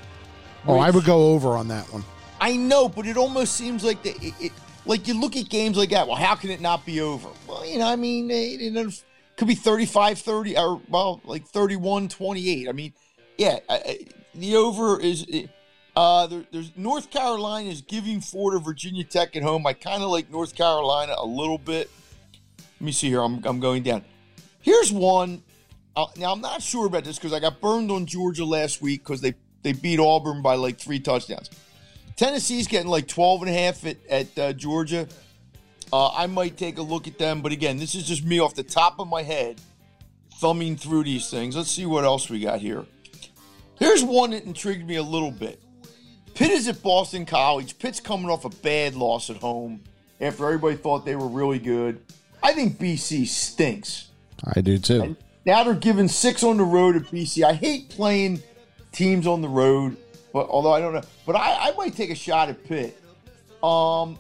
Oh, 0.67 0.77
I 0.77 0.91
would 0.91 1.03
go 1.03 1.33
over 1.33 1.57
on 1.57 1.67
that 1.69 1.91
one. 1.91 2.03
I 2.39 2.55
know, 2.55 2.87
but 2.87 3.05
it 3.05 3.17
almost 3.17 3.55
seems 3.55 3.83
like 3.83 4.01
the, 4.03 4.11
it, 4.21 4.33
it, 4.39 4.51
like 4.85 5.07
you 5.07 5.19
look 5.19 5.35
at 5.35 5.49
games 5.49 5.77
like 5.77 5.89
that. 5.89 6.07
Well, 6.07 6.15
how 6.15 6.35
can 6.35 6.49
it 6.49 6.61
not 6.61 6.85
be 6.85 7.01
over? 7.01 7.29
Well, 7.47 7.65
you 7.65 7.79
know, 7.79 7.87
I 7.87 7.95
mean, 7.95 8.31
it, 8.31 8.61
it 8.61 9.03
could 9.35 9.47
be 9.47 9.55
35 9.55 10.19
30 10.19 10.57
or, 10.57 10.81
well, 10.89 11.21
like 11.25 11.45
31 11.47 12.07
28. 12.07 12.69
I 12.69 12.71
mean, 12.71 12.93
yeah, 13.37 13.59
I, 13.69 13.75
I, 13.75 13.99
the 14.35 14.55
over 14.55 14.99
is. 14.99 15.25
Uh, 15.95 16.27
there, 16.27 16.43
there's 16.51 16.71
North 16.77 17.11
Carolina 17.11 17.69
is 17.69 17.81
giving 17.81 18.21
four 18.21 18.51
to 18.51 18.59
Virginia 18.59 19.03
Tech 19.03 19.35
at 19.35 19.43
home. 19.43 19.65
I 19.67 19.73
kind 19.73 20.01
of 20.03 20.09
like 20.09 20.31
North 20.31 20.55
Carolina 20.55 21.15
a 21.17 21.25
little 21.25 21.57
bit. 21.57 21.89
Let 22.57 22.81
me 22.81 22.91
see 22.91 23.09
here. 23.09 23.21
I'm, 23.21 23.43
I'm 23.45 23.59
going 23.59 23.83
down. 23.83 24.03
Here's 24.61 24.91
one. 24.91 25.43
Uh, 25.95 26.05
now 26.17 26.31
I'm 26.31 26.41
not 26.41 26.61
sure 26.61 26.85
about 26.85 27.03
this 27.03 27.17
because 27.17 27.33
I 27.33 27.39
got 27.39 27.59
burned 27.59 27.91
on 27.91 28.05
Georgia 28.05 28.45
last 28.45 28.81
week 28.81 29.03
because 29.03 29.19
they 29.21 29.33
they 29.63 29.73
beat 29.73 29.99
Auburn 29.99 30.41
by 30.41 30.55
like 30.55 30.79
three 30.79 30.99
touchdowns. 30.99 31.49
Tennessee's 32.15 32.67
getting 32.67 32.89
like 32.89 33.07
12 33.07 33.43
and 33.43 33.49
a 33.49 33.53
half 33.53 33.85
at, 33.85 33.97
at 34.09 34.39
uh, 34.39 34.53
Georgia. 34.53 35.07
Uh, 35.93 36.09
I 36.09 36.27
might 36.27 36.57
take 36.57 36.77
a 36.77 36.81
look 36.81 37.07
at 37.07 37.17
them, 37.17 37.41
but 37.41 37.51
again, 37.51 37.77
this 37.77 37.95
is 37.95 38.05
just 38.07 38.23
me 38.23 38.39
off 38.39 38.55
the 38.55 38.63
top 38.63 38.99
of 38.99 39.07
my 39.07 39.23
head 39.23 39.59
thumbing 40.35 40.75
through 40.75 41.03
these 41.03 41.29
things. 41.29 41.55
Let's 41.55 41.69
see 41.69 41.85
what 41.85 42.03
else 42.03 42.29
we 42.29 42.39
got 42.39 42.59
here. 42.59 42.85
Here's 43.77 44.03
one 44.03 44.31
that 44.31 44.45
intrigued 44.45 44.87
me 44.87 44.95
a 44.95 45.03
little 45.03 45.31
bit. 45.31 45.61
Pitt 46.33 46.51
is 46.51 46.67
at 46.67 46.81
Boston 46.81 47.25
College. 47.25 47.77
Pitt's 47.79 47.99
coming 47.99 48.29
off 48.29 48.45
a 48.45 48.49
bad 48.49 48.95
loss 48.95 49.29
at 49.29 49.37
home 49.37 49.81
after 50.19 50.45
everybody 50.45 50.75
thought 50.75 51.05
they 51.05 51.15
were 51.15 51.27
really 51.27 51.59
good. 51.59 52.01
I 52.43 52.53
think 52.53 52.77
BC 52.77 53.27
stinks. 53.27 54.09
I 54.55 54.61
do 54.61 54.77
too. 54.77 55.15
Now 55.45 55.63
they're 55.63 55.73
giving 55.73 56.07
six 56.07 56.43
on 56.43 56.57
the 56.57 56.63
road 56.63 56.95
at 56.95 57.03
BC. 57.03 57.43
I 57.43 57.53
hate 57.53 57.89
playing 57.89 58.41
teams 58.91 59.27
on 59.27 59.41
the 59.41 59.49
road, 59.49 59.97
but 60.33 60.47
although 60.49 60.73
I 60.73 60.79
don't 60.79 60.93
know, 60.93 61.01
but 61.25 61.35
I, 61.35 61.69
I 61.69 61.75
might 61.75 61.95
take 61.95 62.09
a 62.09 62.15
shot 62.15 62.49
at 62.49 62.63
Pitt. 62.63 62.97
Um, 63.63 64.17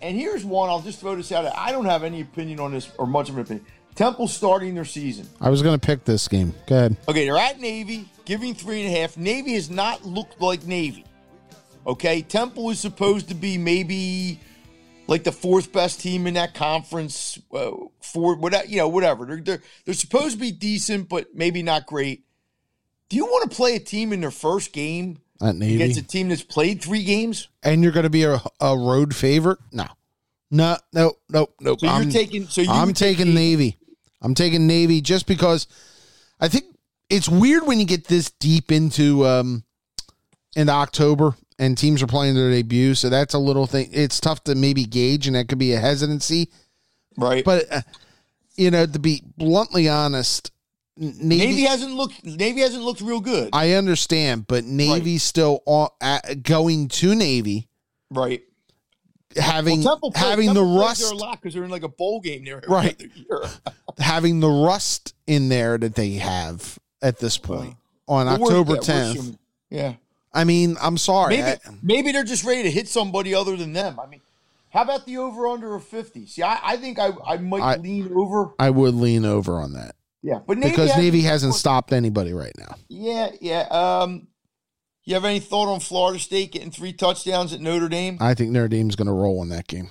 and 0.00 0.16
here's 0.16 0.44
one. 0.44 0.68
I'll 0.68 0.80
just 0.80 1.00
throw 1.00 1.16
this 1.16 1.32
out. 1.32 1.44
I 1.56 1.72
don't 1.72 1.86
have 1.86 2.04
any 2.04 2.20
opinion 2.20 2.60
on 2.60 2.72
this 2.72 2.90
or 2.98 3.06
much 3.06 3.28
of 3.28 3.36
an 3.36 3.42
opinion. 3.42 3.66
Temple 3.94 4.28
starting 4.28 4.74
their 4.74 4.84
season. 4.84 5.26
I 5.40 5.50
was 5.50 5.60
going 5.60 5.78
to 5.78 5.84
pick 5.84 6.04
this 6.04 6.28
game. 6.28 6.54
Go 6.66 6.76
ahead. 6.76 6.96
Okay, 7.08 7.24
they're 7.24 7.36
at 7.36 7.58
Navy, 7.58 8.08
giving 8.24 8.54
three 8.54 8.84
and 8.84 8.94
a 8.94 9.00
half. 9.00 9.16
Navy 9.16 9.54
has 9.54 9.70
not 9.70 10.06
looked 10.06 10.40
like 10.40 10.64
Navy. 10.66 11.04
Okay, 11.88 12.20
Temple 12.20 12.68
is 12.68 12.78
supposed 12.78 13.30
to 13.30 13.34
be 13.34 13.56
maybe 13.56 14.38
like 15.06 15.24
the 15.24 15.32
fourth 15.32 15.72
best 15.72 16.00
team 16.00 16.26
in 16.26 16.34
that 16.34 16.52
conference. 16.52 17.40
Uh, 17.50 17.70
for 18.02 18.36
whatever 18.36 18.66
you 18.66 18.76
know, 18.76 18.88
whatever. 18.88 19.24
They're, 19.24 19.40
they're 19.40 19.62
they're 19.86 19.94
supposed 19.94 20.34
to 20.34 20.38
be 20.38 20.52
decent, 20.52 21.08
but 21.08 21.34
maybe 21.34 21.62
not 21.62 21.86
great. 21.86 22.24
Do 23.08 23.16
you 23.16 23.24
want 23.24 23.50
to 23.50 23.56
play 23.56 23.74
a 23.74 23.80
team 23.80 24.12
in 24.12 24.20
their 24.20 24.30
first 24.30 24.74
game 24.74 25.18
At 25.40 25.56
Navy. 25.56 25.76
against 25.76 25.98
a 25.98 26.06
team 26.06 26.28
that's 26.28 26.42
played 26.42 26.82
three 26.82 27.04
games? 27.04 27.48
and 27.62 27.82
you're 27.82 27.92
going 27.92 28.04
to 28.04 28.10
be 28.10 28.24
a, 28.24 28.38
a 28.60 28.76
road 28.76 29.14
favorite? 29.16 29.58
No. 29.72 29.86
No, 30.50 30.76
no, 30.92 31.14
no, 31.30 31.48
no. 31.60 31.76
So 31.78 31.88
I'm, 31.88 32.02
you're 32.02 32.12
taking. 32.12 32.46
So 32.46 32.60
you 32.60 32.70
I'm 32.70 32.92
taking 32.92 33.34
Navy. 33.34 33.78
I'm 34.20 34.34
taking 34.34 34.66
Navy 34.66 35.00
just 35.00 35.26
because 35.26 35.66
I 36.38 36.48
think 36.48 36.64
it's 37.08 37.28
weird 37.28 37.66
when 37.66 37.80
you 37.80 37.86
get 37.86 38.08
this 38.08 38.30
deep 38.30 38.70
into 38.72 39.26
um 39.26 39.64
into 40.54 40.72
October 40.72 41.34
and 41.58 41.76
teams 41.76 42.02
are 42.02 42.06
playing 42.06 42.34
their 42.34 42.50
debut. 42.50 42.94
So 42.94 43.08
that's 43.08 43.34
a 43.34 43.38
little 43.38 43.66
thing. 43.66 43.88
It's 43.92 44.20
tough 44.20 44.44
to 44.44 44.54
maybe 44.54 44.84
gauge, 44.84 45.26
and 45.26 45.36
that 45.36 45.48
could 45.48 45.58
be 45.58 45.72
a 45.72 45.78
hesitancy. 45.78 46.50
right. 47.16 47.44
But 47.44 47.66
uh, 47.70 47.80
you 48.56 48.70
know, 48.70 48.86
to 48.86 48.98
be 48.98 49.22
bluntly 49.36 49.88
honest, 49.88 50.50
Navy. 50.96 51.46
Navy 51.46 51.62
hasn't 51.62 51.94
looked. 51.94 52.24
Navy 52.24 52.60
hasn't 52.60 52.82
looked 52.82 53.00
real 53.00 53.20
good. 53.20 53.50
I 53.52 53.72
understand, 53.72 54.46
but 54.46 54.64
Navy's 54.64 55.22
still 55.22 55.62
on, 55.64 55.88
at, 56.00 56.42
going 56.42 56.88
to 56.88 57.14
Navy, 57.14 57.68
right. 58.10 58.42
having 59.36 59.84
Well, 59.84 60.00
having 60.14 60.46
Temple 60.46 60.64
the 60.66 60.80
rust 60.80 61.12
a 61.12 61.14
lot 61.14 61.40
because 61.40 61.54
they're 61.54 61.64
in 61.64 61.70
like 61.70 61.84
a 61.84 61.88
bowl 61.88 62.20
game 62.20 62.44
there 62.44 62.60
Right. 62.66 63.00
having 63.98 64.40
the 64.40 64.48
rust 64.48 65.14
in 65.26 65.48
there 65.48 65.78
that 65.78 65.94
they 65.94 66.14
have 66.14 66.78
at 67.00 67.18
this 67.18 67.38
point 67.38 67.76
on 68.08 68.26
October 68.26 68.76
10th. 68.76 69.38
Yeah. 69.70 69.94
I 70.38 70.44
mean, 70.44 70.76
I'm 70.80 70.96
sorry. 70.96 71.38
Maybe 71.38 71.48
I, 71.48 71.58
maybe 71.82 72.12
they're 72.12 72.24
just 72.24 72.44
ready 72.44 72.62
to 72.62 72.70
hit 72.70 72.88
somebody 72.88 73.34
other 73.34 73.56
than 73.56 73.72
them. 73.72 73.98
I 73.98 74.06
mean, 74.06 74.20
how 74.70 74.82
about 74.82 75.06
the 75.06 75.16
over 75.18 75.48
under 75.48 75.74
of 75.74 75.84
50? 75.84 76.26
See, 76.26 76.42
I, 76.42 76.58
I 76.62 76.76
think 76.76 76.98
I, 76.98 77.10
I 77.26 77.38
might 77.38 77.62
I- 77.62 77.76
lean 77.76 78.12
over. 78.14 78.54
I 78.58 78.70
would 78.70 78.94
lean 78.94 79.24
over 79.24 79.60
on 79.60 79.72
that 79.72 79.96
Yeah. 80.22 80.40
But 80.46 80.58
Navy 80.58 80.70
because 80.70 80.96
Navy 80.96 81.22
hasn't 81.22 81.54
stopped 81.54 81.92
anybody 81.92 82.32
right 82.32 82.52
now. 82.58 82.74
Yeah, 82.88 83.30
yeah. 83.40 83.66
Um 83.70 84.28
you 85.04 85.14
have 85.14 85.24
any 85.24 85.40
thought 85.40 85.72
on 85.72 85.80
Florida 85.80 86.18
State 86.18 86.52
getting 86.52 86.70
three 86.70 86.92
touchdowns 86.92 87.54
at 87.54 87.60
Notre 87.60 87.88
Dame? 87.88 88.18
I 88.20 88.34
think 88.34 88.50
Notre 88.52 88.68
Dame's 88.68 88.94
going 88.94 89.06
to 89.06 89.12
roll 89.14 89.42
in 89.42 89.48
that 89.48 89.66
game. 89.66 89.88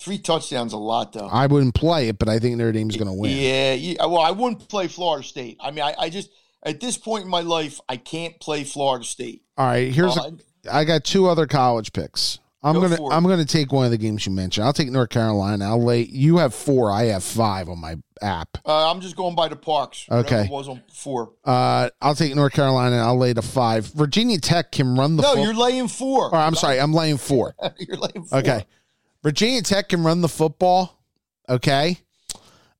Three 0.00 0.16
touchdowns 0.16 0.72
a 0.72 0.78
lot 0.78 1.12
though. 1.12 1.26
I 1.26 1.46
wouldn't 1.46 1.74
play 1.74 2.08
it, 2.08 2.18
but 2.18 2.26
I 2.26 2.38
think 2.38 2.56
Notre 2.56 2.72
Dame's 2.72 2.96
going 2.96 3.08
to 3.08 3.12
win. 3.12 3.36
Yeah, 3.36 3.74
yeah. 3.74 4.06
Well, 4.06 4.22
I 4.22 4.30
wouldn't 4.30 4.66
play 4.66 4.88
Florida 4.88 5.26
State. 5.26 5.58
I 5.60 5.72
mean, 5.72 5.84
I, 5.84 5.94
I 5.98 6.08
just 6.08 6.30
at 6.68 6.80
this 6.80 6.96
point 6.96 7.24
in 7.24 7.30
my 7.30 7.40
life, 7.40 7.80
I 7.88 7.96
can't 7.96 8.38
play 8.40 8.64
Florida 8.64 9.04
State. 9.04 9.42
All 9.56 9.66
right, 9.66 9.92
here's 9.92 10.16
Uh, 10.16 10.30
a, 10.66 10.74
I 10.74 10.84
got 10.84 11.04
two 11.04 11.26
other 11.28 11.46
college 11.46 11.92
picks. 11.92 12.38
I'm 12.60 12.74
Go 12.74 12.88
gonna. 12.88 13.08
I'm 13.14 13.22
gonna 13.22 13.44
take 13.44 13.70
one 13.72 13.84
of 13.84 13.92
the 13.92 13.96
games 13.98 14.26
you 14.26 14.32
mentioned. 14.32 14.66
I'll 14.66 14.72
take 14.72 14.90
North 14.90 15.10
Carolina. 15.10 15.64
I'll 15.66 15.82
lay 15.82 16.02
you 16.02 16.38
have 16.38 16.52
four. 16.52 16.90
I 16.90 17.04
have 17.04 17.22
five 17.22 17.68
on 17.68 17.80
my 17.80 17.94
app. 18.20 18.58
uh, 18.66 18.90
I'm 18.90 19.00
just 19.00 19.14
going 19.14 19.36
by 19.36 19.46
the 19.46 19.54
Parx. 19.54 20.10
Okay. 20.10 20.48
was 20.50 20.68
on 20.68 20.82
four. 20.92 21.34
Uh, 21.44 21.88
I'll 22.02 22.16
take 22.16 22.34
North 22.34 22.52
Carolina. 22.52 22.96
I'll 22.96 23.16
lay 23.16 23.32
the 23.32 23.42
five. 23.42 23.86
Virginia 23.86 24.38
Tech 24.38 24.72
can 24.72 24.96
run 24.96 25.14
the. 25.16 25.22
No, 25.22 25.34
fo- 25.36 25.42
you're 25.44 25.54
laying 25.54 25.86
four. 25.86 26.30
Or, 26.30 26.34
I'm 26.34 26.56
sorry, 26.56 26.80
I'm 26.80 26.92
laying 26.92 27.16
four. 27.16 27.54
you're 27.78 27.96
laying 27.96 28.24
four. 28.24 28.38
Okay. 28.40 28.66
Virginia 29.22 29.62
Tech 29.62 29.88
can 29.90 30.02
run 30.02 30.20
the 30.20 30.28
football. 30.28 31.00
Okay. 31.48 31.98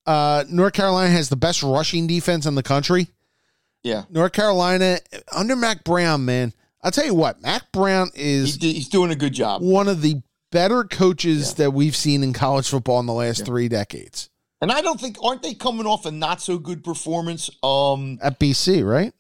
Uh, 0.07 0.45
North 0.49 0.73
Carolina 0.73 1.11
has 1.11 1.29
the 1.29 1.37
best 1.37 1.63
rushing 1.63 2.07
defense 2.09 2.47
in 2.47 2.55
the 2.57 2.63
country. 2.65 3.09
Yeah. 3.83 4.05
North 4.11 4.33
Carolina 4.33 4.99
under 5.33 5.57
Mack 5.57 5.85
Brown, 5.85 6.25
man. 6.25 6.53
I'll 6.83 6.91
tell 6.91 7.07
you 7.07 7.15
what, 7.15 7.43
Mack 7.43 7.73
Brown 7.73 8.11
He's, 8.15 8.57
is 8.57 8.63
he's 8.63 8.89
doing 8.89 9.11
a 9.11 9.17
good 9.17 9.33
job. 9.33 9.63
one 9.63 9.89
of 9.89 10.01
the 10.03 10.23
better 10.51 10.85
coaches 10.85 11.55
that 11.55 11.73
we've 11.73 11.97
seen 11.97 12.23
in 12.23 12.33
college 12.33 12.69
football 12.69 13.01
in 13.01 13.07
the 13.07 13.13
last 13.13 13.45
three 13.45 13.69
decades. 13.69 14.31
And 14.61 14.73
I 14.73 14.81
don't 14.81 15.01
think 15.01 15.17
aren't 15.23 15.43
they 15.43 15.55
coming 15.55 15.87
off 15.87 16.07
a 16.07 16.11
not 16.11 16.41
so 16.41 16.59
good 16.59 16.83
performance? 16.83 17.51
Um 17.63 18.19
At 18.23 18.39
BC, 18.41 18.85
right? 18.89 19.13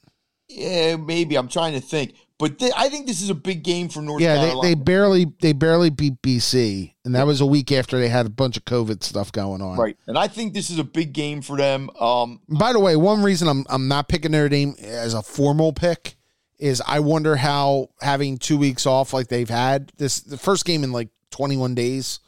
yeah, 0.48 0.96
maybe 0.96 1.36
I'm 1.36 1.48
trying 1.48 1.74
to 1.74 1.80
think. 1.80 2.14
But 2.38 2.58
th- 2.60 2.72
I 2.76 2.88
think 2.88 3.06
this 3.08 3.20
is 3.20 3.30
a 3.30 3.34
big 3.34 3.64
game 3.64 3.88
for 3.88 4.00
North 4.00 4.22
Yeah, 4.22 4.36
Carolina. 4.36 4.62
they, 4.62 4.68
they 4.74 4.80
barely 4.80 5.26
they 5.40 5.52
barely 5.52 5.90
beat 5.90 6.22
BC, 6.22 6.94
and 7.04 7.14
that 7.16 7.26
was 7.26 7.40
a 7.40 7.46
week 7.46 7.72
after 7.72 7.98
they 7.98 8.08
had 8.08 8.26
a 8.26 8.30
bunch 8.30 8.56
of 8.56 8.64
COVID 8.64 9.02
stuff 9.02 9.32
going 9.32 9.60
on. 9.60 9.76
right, 9.76 9.96
and 10.06 10.16
I 10.16 10.28
think 10.28 10.54
this 10.54 10.70
is 10.70 10.78
a 10.78 10.84
big 10.84 11.12
game 11.12 11.42
for 11.42 11.56
them. 11.56 11.90
Um, 11.98 12.40
By 12.48 12.72
the 12.72 12.78
way, 12.78 12.94
one 12.94 13.22
reason 13.24 13.48
I'm 13.48 13.64
I'm 13.68 13.88
not 13.88 14.08
picking 14.08 14.30
Notre 14.30 14.48
Dame 14.48 14.74
as 14.80 15.14
a 15.14 15.22
formal 15.22 15.72
pick 15.72 16.14
is 16.60 16.80
I 16.86 17.00
wonder 17.00 17.34
how 17.36 17.88
having 18.00 18.38
two 18.38 18.56
weeks 18.58 18.86
off 18.86 19.12
like 19.12 19.26
they've 19.28 19.48
had 19.50 19.90
this 19.96 20.20
the 20.20 20.38
first 20.38 20.64
game 20.64 20.84
in 20.84 20.92
like 20.92 21.08
21 21.30 21.74
days, 21.74 22.20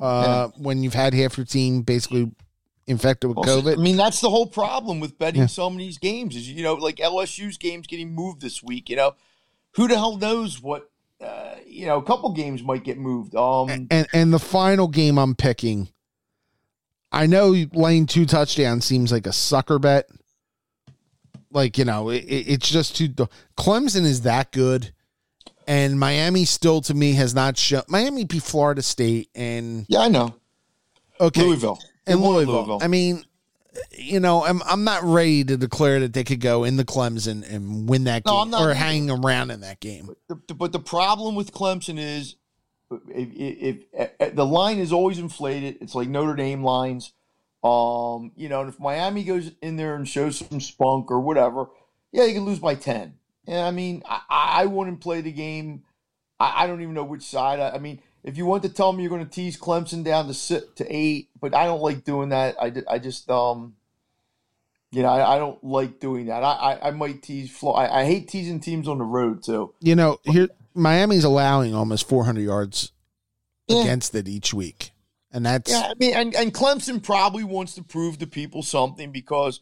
uh, 0.00 0.48
when 0.56 0.82
you've 0.82 0.94
had 0.94 1.14
half 1.14 1.36
your 1.36 1.46
team 1.46 1.82
basically 1.82 2.30
infected 2.86 3.28
with 3.28 3.38
Also, 3.38 3.60
COVID. 3.62 3.74
I 3.78 3.82
mean, 3.82 3.96
that's 3.96 4.20
the 4.20 4.30
whole 4.30 4.46
problem 4.46 4.98
with 5.00 5.18
betting 5.18 5.40
Yeah. 5.42 5.64
of 5.64 5.76
these 5.76 5.98
games 5.98 6.36
is, 6.36 6.48
you 6.50 6.62
know, 6.62 6.74
like 6.74 6.96
LSU's 6.96 7.56
games 7.58 7.86
getting 7.86 8.14
moved 8.14 8.40
this 8.40 8.62
week. 8.62 8.90
You 8.90 8.96
know, 8.96 9.12
who 9.74 9.88
the 9.88 9.96
hell 9.96 10.16
knows 10.16 10.60
what, 10.60 10.90
uh, 11.20 11.54
you 11.66 11.86
know, 11.86 11.98
a 11.98 12.02
couple 12.02 12.32
games 12.32 12.62
might 12.62 12.84
get 12.84 12.98
moved. 12.98 13.34
Um, 13.34 13.86
and 13.90 14.06
and 14.12 14.32
the 14.32 14.38
final 14.38 14.88
game 14.88 15.18
I'm 15.18 15.34
picking, 15.34 15.88
I 17.10 17.26
know 17.26 17.54
laying 17.72 18.06
two 18.06 18.26
touchdowns 18.26 18.84
seems 18.84 19.10
like 19.12 19.26
a 19.26 19.32
sucker 19.32 19.78
bet. 19.78 20.08
Like 21.50 21.76
you 21.78 21.84
know, 21.84 22.08
it, 22.10 22.24
it- 22.24 22.48
it's 22.48 22.70
just 22.70 22.96
too. 22.96 23.08
Clemson 23.58 24.02
is 24.04 24.22
that 24.22 24.52
good, 24.52 24.92
and 25.66 25.98
Miami 26.00 26.44
still 26.46 26.80
to 26.82 26.94
me 26.94 27.12
has 27.12 27.34
not 27.34 27.58
shown. 27.58 27.82
Miami 27.88 28.24
beat 28.24 28.42
Florida 28.42 28.80
State 28.82 29.28
and 29.34 29.84
yeah, 29.88 30.00
I 30.00 30.08
know. 30.08 30.34
okay 31.20 31.42
Louisville. 31.42 31.78
And 32.06 32.20
won 32.20 32.34
Louisville. 32.34 32.78
I 32.82 32.88
mean, 32.88 33.22
you 33.92 34.20
know, 34.20 34.44
I'm 34.44 34.62
I'm 34.64 34.84
not 34.84 35.02
ready 35.02 35.44
to 35.44 35.56
declare 35.56 36.00
that 36.00 36.12
they 36.12 36.24
could 36.24 36.40
go 36.40 36.64
in 36.64 36.76
the 36.76 36.84
Clemson 36.84 37.42
and 37.48 37.88
win 37.88 38.04
that 38.04 38.24
No, 38.26 38.42
game 38.42 38.50
not 38.50 38.62
or 38.62 38.74
hang 38.74 39.10
around 39.10 39.50
in 39.50 39.60
that 39.60 39.80
game. 39.80 40.10
The- 40.28 40.40
the- 40.48 40.54
but 40.54 40.72
the 40.72 40.78
problem 40.78 41.34
with 41.34 41.52
Clemson 41.52 41.98
is 41.98 42.36
if, 42.90 43.28
if, 43.34 43.84
if, 43.92 44.10
if 44.20 44.34
the 44.34 44.44
line 44.46 44.78
is 44.78 44.92
always 44.92 45.18
inflated, 45.18 45.78
it's 45.80 45.94
like 45.94 46.08
Notre 46.08 46.34
Dame 46.34 46.62
lines. 46.62 47.12
Um, 47.64 48.32
you 48.34 48.48
know, 48.48 48.60
and 48.60 48.68
if 48.68 48.80
Miami 48.80 49.22
goes 49.22 49.52
in 49.62 49.76
there 49.76 49.94
and 49.94 50.06
shows 50.08 50.38
some 50.38 50.60
spunk 50.60 51.10
or 51.10 51.20
whatever, 51.20 51.66
yeah, 52.10 52.24
you 52.24 52.34
can 52.34 52.44
lose 52.44 52.58
by 52.58 52.74
ten. 52.74 53.14
And 53.46 53.60
I 53.60 53.70
mean, 53.70 54.02
I, 54.08 54.20
I 54.28 54.66
wouldn't 54.66 55.00
play 55.00 55.20
the 55.20 55.32
game. 55.32 55.84
I, 56.40 56.64
I 56.64 56.66
don't 56.66 56.82
even 56.82 56.94
know 56.94 57.04
which 57.04 57.22
side. 57.22 57.60
I, 57.60 57.70
I 57.70 57.78
mean, 57.78 58.00
if 58.24 58.36
you 58.36 58.46
want 58.46 58.62
to 58.62 58.68
tell 58.68 58.92
me 58.92 59.02
you're 59.02 59.10
going 59.10 59.24
to 59.24 59.30
tease 59.30 59.58
Clemson 59.58 60.04
down 60.04 60.26
to 60.28 60.34
sit 60.34 60.76
to 60.76 60.86
eight, 60.88 61.28
but 61.40 61.54
I 61.54 61.64
don't 61.64 61.82
like 61.82 62.04
doing 62.04 62.28
that. 62.30 62.56
I, 62.60 62.72
I 62.88 62.98
just 62.98 63.30
um, 63.30 63.74
you 64.90 65.02
know, 65.02 65.08
I, 65.08 65.36
I 65.36 65.38
don't 65.38 65.62
like 65.64 66.00
doing 66.00 66.26
that. 66.26 66.42
I 66.44 66.52
I, 66.52 66.88
I 66.88 66.90
might 66.92 67.22
tease. 67.22 67.50
Flo- 67.50 67.72
I, 67.72 68.00
I 68.00 68.04
hate 68.04 68.28
teasing 68.28 68.60
teams 68.60 68.86
on 68.88 68.98
the 68.98 69.04
road 69.04 69.42
too. 69.42 69.74
You 69.80 69.96
know, 69.96 70.18
here 70.24 70.48
Miami's 70.74 71.24
allowing 71.24 71.74
almost 71.74 72.08
400 72.08 72.40
yards 72.42 72.92
Yeah. 73.68 73.82
against 73.82 74.14
it 74.14 74.28
each 74.28 74.52
week, 74.54 74.90
and 75.32 75.44
that's 75.46 75.70
Yeah, 75.70 75.88
I 75.90 75.94
mean, 75.98 76.14
and, 76.14 76.34
and 76.34 76.52
Clemson 76.54 77.02
probably 77.02 77.44
wants 77.44 77.74
to 77.74 77.82
prove 77.82 78.18
to 78.18 78.26
people 78.26 78.62
something 78.62 79.10
because 79.12 79.60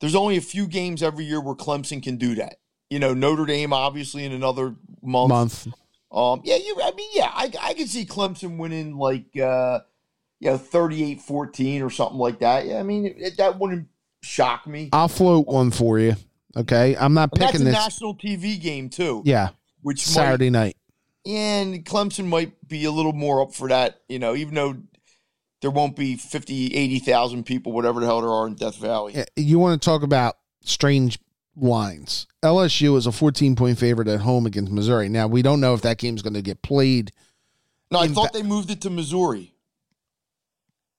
there's 0.00 0.14
only 0.16 0.36
a 0.36 0.40
few 0.40 0.66
games 0.66 1.02
every 1.02 1.24
year 1.24 1.40
where 1.40 1.54
Clemson 1.54 2.02
can 2.02 2.16
do 2.16 2.34
that. 2.34 2.56
You 2.90 2.98
know, 2.98 3.14
Notre 3.14 3.46
Dame 3.46 3.72
obviously 3.72 4.24
in 4.24 4.32
another 4.32 4.74
month. 5.02 5.28
month. 5.30 5.68
Um, 6.12 6.40
yeah, 6.44 6.56
you. 6.56 6.76
I 6.82 6.92
mean, 6.92 7.08
yeah, 7.14 7.30
I 7.32 7.50
I 7.60 7.74
can 7.74 7.86
see 7.86 8.04
Clemson 8.04 8.58
winning 8.58 8.96
like 8.96 9.36
uh, 9.38 9.80
you 10.40 10.50
know 10.50 10.58
38-14 10.58 11.82
or 11.84 11.90
something 11.90 12.18
like 12.18 12.40
that. 12.40 12.66
Yeah, 12.66 12.78
I 12.78 12.82
mean 12.82 13.06
it, 13.16 13.36
that 13.38 13.58
wouldn't 13.58 13.88
shock 14.22 14.66
me. 14.66 14.90
I'll 14.92 15.08
float 15.08 15.46
one 15.46 15.70
for 15.70 15.98
you. 15.98 16.14
Okay, 16.56 16.94
I'm 16.96 17.14
not 17.14 17.30
And 17.32 17.40
picking 17.40 17.62
a 17.62 17.64
this. 17.64 17.72
national 17.72 18.14
TV 18.16 18.60
game 18.60 18.90
too, 18.90 19.22
yeah, 19.24 19.50
which 19.80 20.06
might, 20.08 20.12
Saturday 20.12 20.50
night. 20.50 20.76
and 21.24 21.82
Clemson 21.84 22.26
might 22.26 22.52
be 22.68 22.84
a 22.84 22.90
little 22.90 23.14
more 23.14 23.40
up 23.40 23.54
for 23.54 23.68
that. 23.68 24.00
You 24.08 24.18
know, 24.18 24.34
even 24.36 24.54
though 24.54 24.76
there 25.62 25.70
won't 25.70 25.94
be 25.96 26.16
50, 26.16 26.74
80,000 26.74 27.44
people, 27.46 27.70
whatever 27.72 28.00
the 28.00 28.06
hell 28.06 28.20
there 28.20 28.30
are 28.30 28.46
in 28.48 28.54
Death 28.56 28.76
Valley. 28.76 29.14
Yeah, 29.14 29.24
You 29.36 29.60
want 29.60 29.80
to 29.80 29.84
talk 29.84 30.02
about 30.02 30.36
strange 30.64 31.18
lines? 31.56 32.26
LSU 32.42 32.96
is 32.96 33.06
a 33.06 33.12
14 33.12 33.56
point 33.56 33.78
favorite 33.78 34.08
at 34.08 34.20
home 34.20 34.46
against 34.46 34.72
Missouri. 34.72 35.08
Now 35.08 35.26
we 35.26 35.42
don't 35.42 35.60
know 35.60 35.74
if 35.74 35.82
that 35.82 35.98
game's 35.98 36.22
going 36.22 36.34
to 36.34 36.42
get 36.42 36.62
played. 36.62 37.12
No, 37.90 37.98
I 38.00 38.08
thought 38.08 38.32
they 38.32 38.42
moved 38.42 38.70
it 38.70 38.80
to 38.82 38.90
Missouri. 38.90 39.52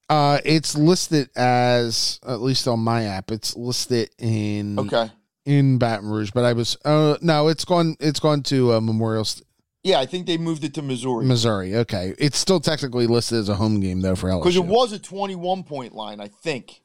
Uh, 0.10 0.40
it's 0.46 0.76
listed 0.76 1.30
as 1.36 2.20
at 2.28 2.42
least 2.42 2.68
on 2.68 2.80
my 2.80 3.04
app. 3.06 3.32
It's 3.32 3.56
listed 3.56 4.10
in 4.20 4.78
Okay. 4.78 5.10
in 5.46 5.78
Baton 5.80 6.10
Rouge, 6.10 6.32
but 6.32 6.44
I 6.44 6.54
was 6.54 6.78
uh 6.86 7.18
no, 7.22 7.48
it's 7.48 7.66
gone. 7.66 7.96
It's 8.00 8.20
gone 8.20 8.44
to 8.44 8.74
uh, 8.74 8.82
Memorial 8.82 9.26
St- 9.26 9.48
Yeah, 9.82 10.00
I 10.00 10.06
think 10.06 10.28
they 10.28 10.38
moved 10.38 10.64
it 10.66 10.74
to 10.76 10.82
Missouri 10.84 11.26
Missouri. 11.26 11.76
Okay, 11.78 12.14
it's 12.20 12.38
still 12.38 12.60
technically 12.60 13.08
listed 13.08 13.40
as 13.40 13.50
a 13.50 13.56
home 13.56 13.80
game 13.80 14.02
though 14.02 14.16
for 14.16 14.28
LSU. 14.30 14.42
because 14.42 14.56
it 14.58 14.66
was 14.66 14.92
a 14.92 15.00
21 15.00 15.64
point 15.64 15.96
line, 15.96 16.20
I 16.20 16.28
think. 16.28 16.82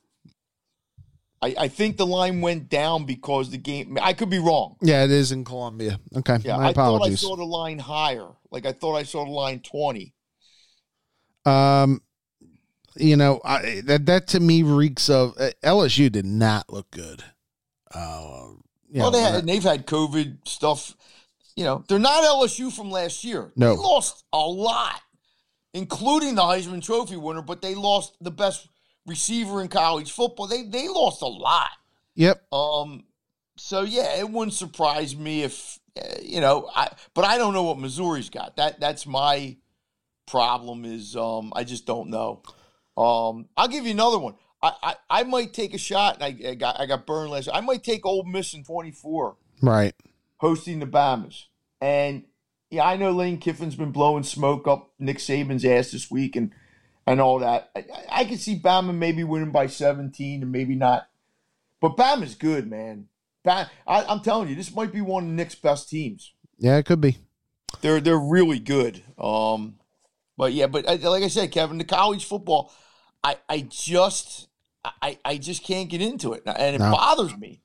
I, 1.40 1.54
I 1.58 1.68
think 1.68 1.96
the 1.96 2.06
line 2.06 2.40
went 2.40 2.68
down 2.68 3.04
because 3.04 3.50
the 3.50 3.58
game. 3.58 3.98
I 4.00 4.12
could 4.12 4.30
be 4.30 4.38
wrong. 4.38 4.76
Yeah, 4.82 5.04
it 5.04 5.10
is 5.10 5.30
in 5.30 5.44
Columbia. 5.44 6.00
Okay, 6.16 6.38
Yeah, 6.42 6.56
my 6.56 6.68
I 6.68 6.72
thought 6.72 7.06
I 7.06 7.14
saw 7.14 7.36
the 7.36 7.44
line 7.44 7.78
higher. 7.78 8.28
Like 8.50 8.66
I 8.66 8.72
thought 8.72 8.96
I 8.96 9.04
saw 9.04 9.24
the 9.24 9.30
line 9.30 9.60
20. 9.60 10.14
Um, 11.44 12.02
you 12.96 13.16
know, 13.16 13.40
I, 13.44 13.82
that 13.84 14.06
that 14.06 14.26
to 14.28 14.40
me 14.40 14.62
reeks 14.62 15.08
of 15.08 15.34
uh, 15.38 15.50
LSU 15.62 16.10
did 16.10 16.26
not 16.26 16.72
look 16.72 16.90
good. 16.90 17.22
Uh, 17.94 18.48
you 18.90 19.00
well, 19.00 19.10
know, 19.10 19.18
they 19.18 19.22
had, 19.22 19.34
and 19.36 19.48
they've 19.48 19.62
had 19.62 19.86
COVID 19.86 20.48
stuff. 20.48 20.96
You 21.54 21.64
know, 21.64 21.84
they're 21.88 21.98
not 21.98 22.24
LSU 22.24 22.72
from 22.72 22.90
last 22.90 23.24
year. 23.24 23.52
No. 23.56 23.70
They 23.70 23.76
lost 23.76 24.24
a 24.32 24.38
lot, 24.38 25.00
including 25.72 26.34
the 26.34 26.42
Heisman 26.42 26.82
Trophy 26.82 27.16
winner, 27.16 27.42
but 27.42 27.62
they 27.62 27.74
lost 27.74 28.16
the 28.20 28.30
best 28.30 28.68
receiver 29.08 29.60
in 29.62 29.68
college 29.68 30.12
football. 30.12 30.46
They 30.46 30.62
they 30.62 30.88
lost 30.88 31.22
a 31.22 31.26
lot. 31.26 31.70
Yep. 32.14 32.52
Um, 32.52 33.04
so 33.56 33.82
yeah, 33.82 34.18
it 34.18 34.28
wouldn't 34.30 34.54
surprise 34.54 35.16
me 35.16 35.42
if 35.42 35.78
uh, 36.00 36.04
you 36.22 36.40
know. 36.40 36.70
I 36.74 36.88
but 37.14 37.24
I 37.24 37.38
don't 37.38 37.54
know 37.54 37.64
what 37.64 37.78
Missouri's 37.78 38.30
got. 38.30 38.56
That 38.56 38.80
that's 38.80 39.06
my 39.06 39.56
problem. 40.26 40.84
Is 40.84 41.16
um, 41.16 41.52
I 41.56 41.64
just 41.64 41.86
don't 41.86 42.10
know. 42.10 42.42
Um, 42.96 43.48
I'll 43.56 43.68
give 43.68 43.84
you 43.84 43.92
another 43.92 44.18
one. 44.18 44.34
I 44.62 44.72
I, 44.82 44.94
I 45.10 45.22
might 45.24 45.52
take 45.52 45.74
a 45.74 45.78
shot. 45.78 46.20
And 46.20 46.24
I, 46.24 46.50
I 46.50 46.54
got 46.54 46.80
I 46.80 46.86
got 46.86 47.06
burned 47.06 47.30
last. 47.30 47.48
I 47.52 47.60
might 47.60 47.82
take 47.84 48.04
Ole 48.06 48.24
Miss 48.24 48.54
in 48.54 48.64
twenty 48.64 48.90
four 48.90 49.36
Right. 49.62 49.94
hosting 50.38 50.78
the 50.80 50.86
Bamas. 50.86 51.46
And 51.80 52.24
yeah, 52.70 52.84
I 52.84 52.96
know 52.96 53.12
Lane 53.12 53.38
Kiffin's 53.38 53.76
been 53.76 53.92
blowing 53.92 54.24
smoke 54.24 54.68
up 54.68 54.90
Nick 54.98 55.18
Saban's 55.18 55.64
ass 55.64 55.90
this 55.92 56.10
week 56.10 56.36
and 56.36 56.52
and 57.10 57.20
all 57.20 57.38
that. 57.40 57.70
I, 57.74 57.84
I- 58.10 58.24
could 58.24 58.40
see 58.40 58.58
Bama 58.58 58.94
maybe 58.94 59.24
winning 59.24 59.50
by 59.50 59.66
17 59.66 60.42
and 60.42 60.52
maybe 60.52 60.74
not. 60.74 61.08
But 61.80 61.96
Bama's 61.96 62.34
good, 62.34 62.68
man. 62.68 63.08
Ba- 63.44 63.70
I, 63.86 64.04
I'm 64.04 64.20
telling 64.20 64.48
you, 64.48 64.54
this 64.54 64.74
might 64.74 64.92
be 64.92 65.00
one 65.00 65.24
of 65.24 65.30
Nick's 65.30 65.54
best 65.54 65.88
teams. 65.88 66.32
Yeah, 66.58 66.76
it 66.76 66.86
could 66.86 67.00
be. 67.00 67.18
They're 67.82 68.00
they're 68.00 68.18
really 68.18 68.58
good. 68.58 69.02
Um, 69.18 69.76
but 70.36 70.52
yeah, 70.52 70.66
but 70.66 70.88
I, 70.88 70.94
like 70.96 71.22
I 71.22 71.28
said, 71.28 71.52
Kevin, 71.52 71.78
the 71.78 71.84
college 71.84 72.24
football, 72.24 72.72
I 73.22 73.36
I 73.48 73.60
just 73.68 74.48
I 75.02 75.18
I 75.24 75.38
just 75.38 75.62
can't 75.62 75.88
get 75.88 76.00
into 76.02 76.32
it, 76.32 76.42
and 76.46 76.74
it 76.74 76.78
No. 76.80 76.90
bothers 76.90 77.36
me. 77.36 77.62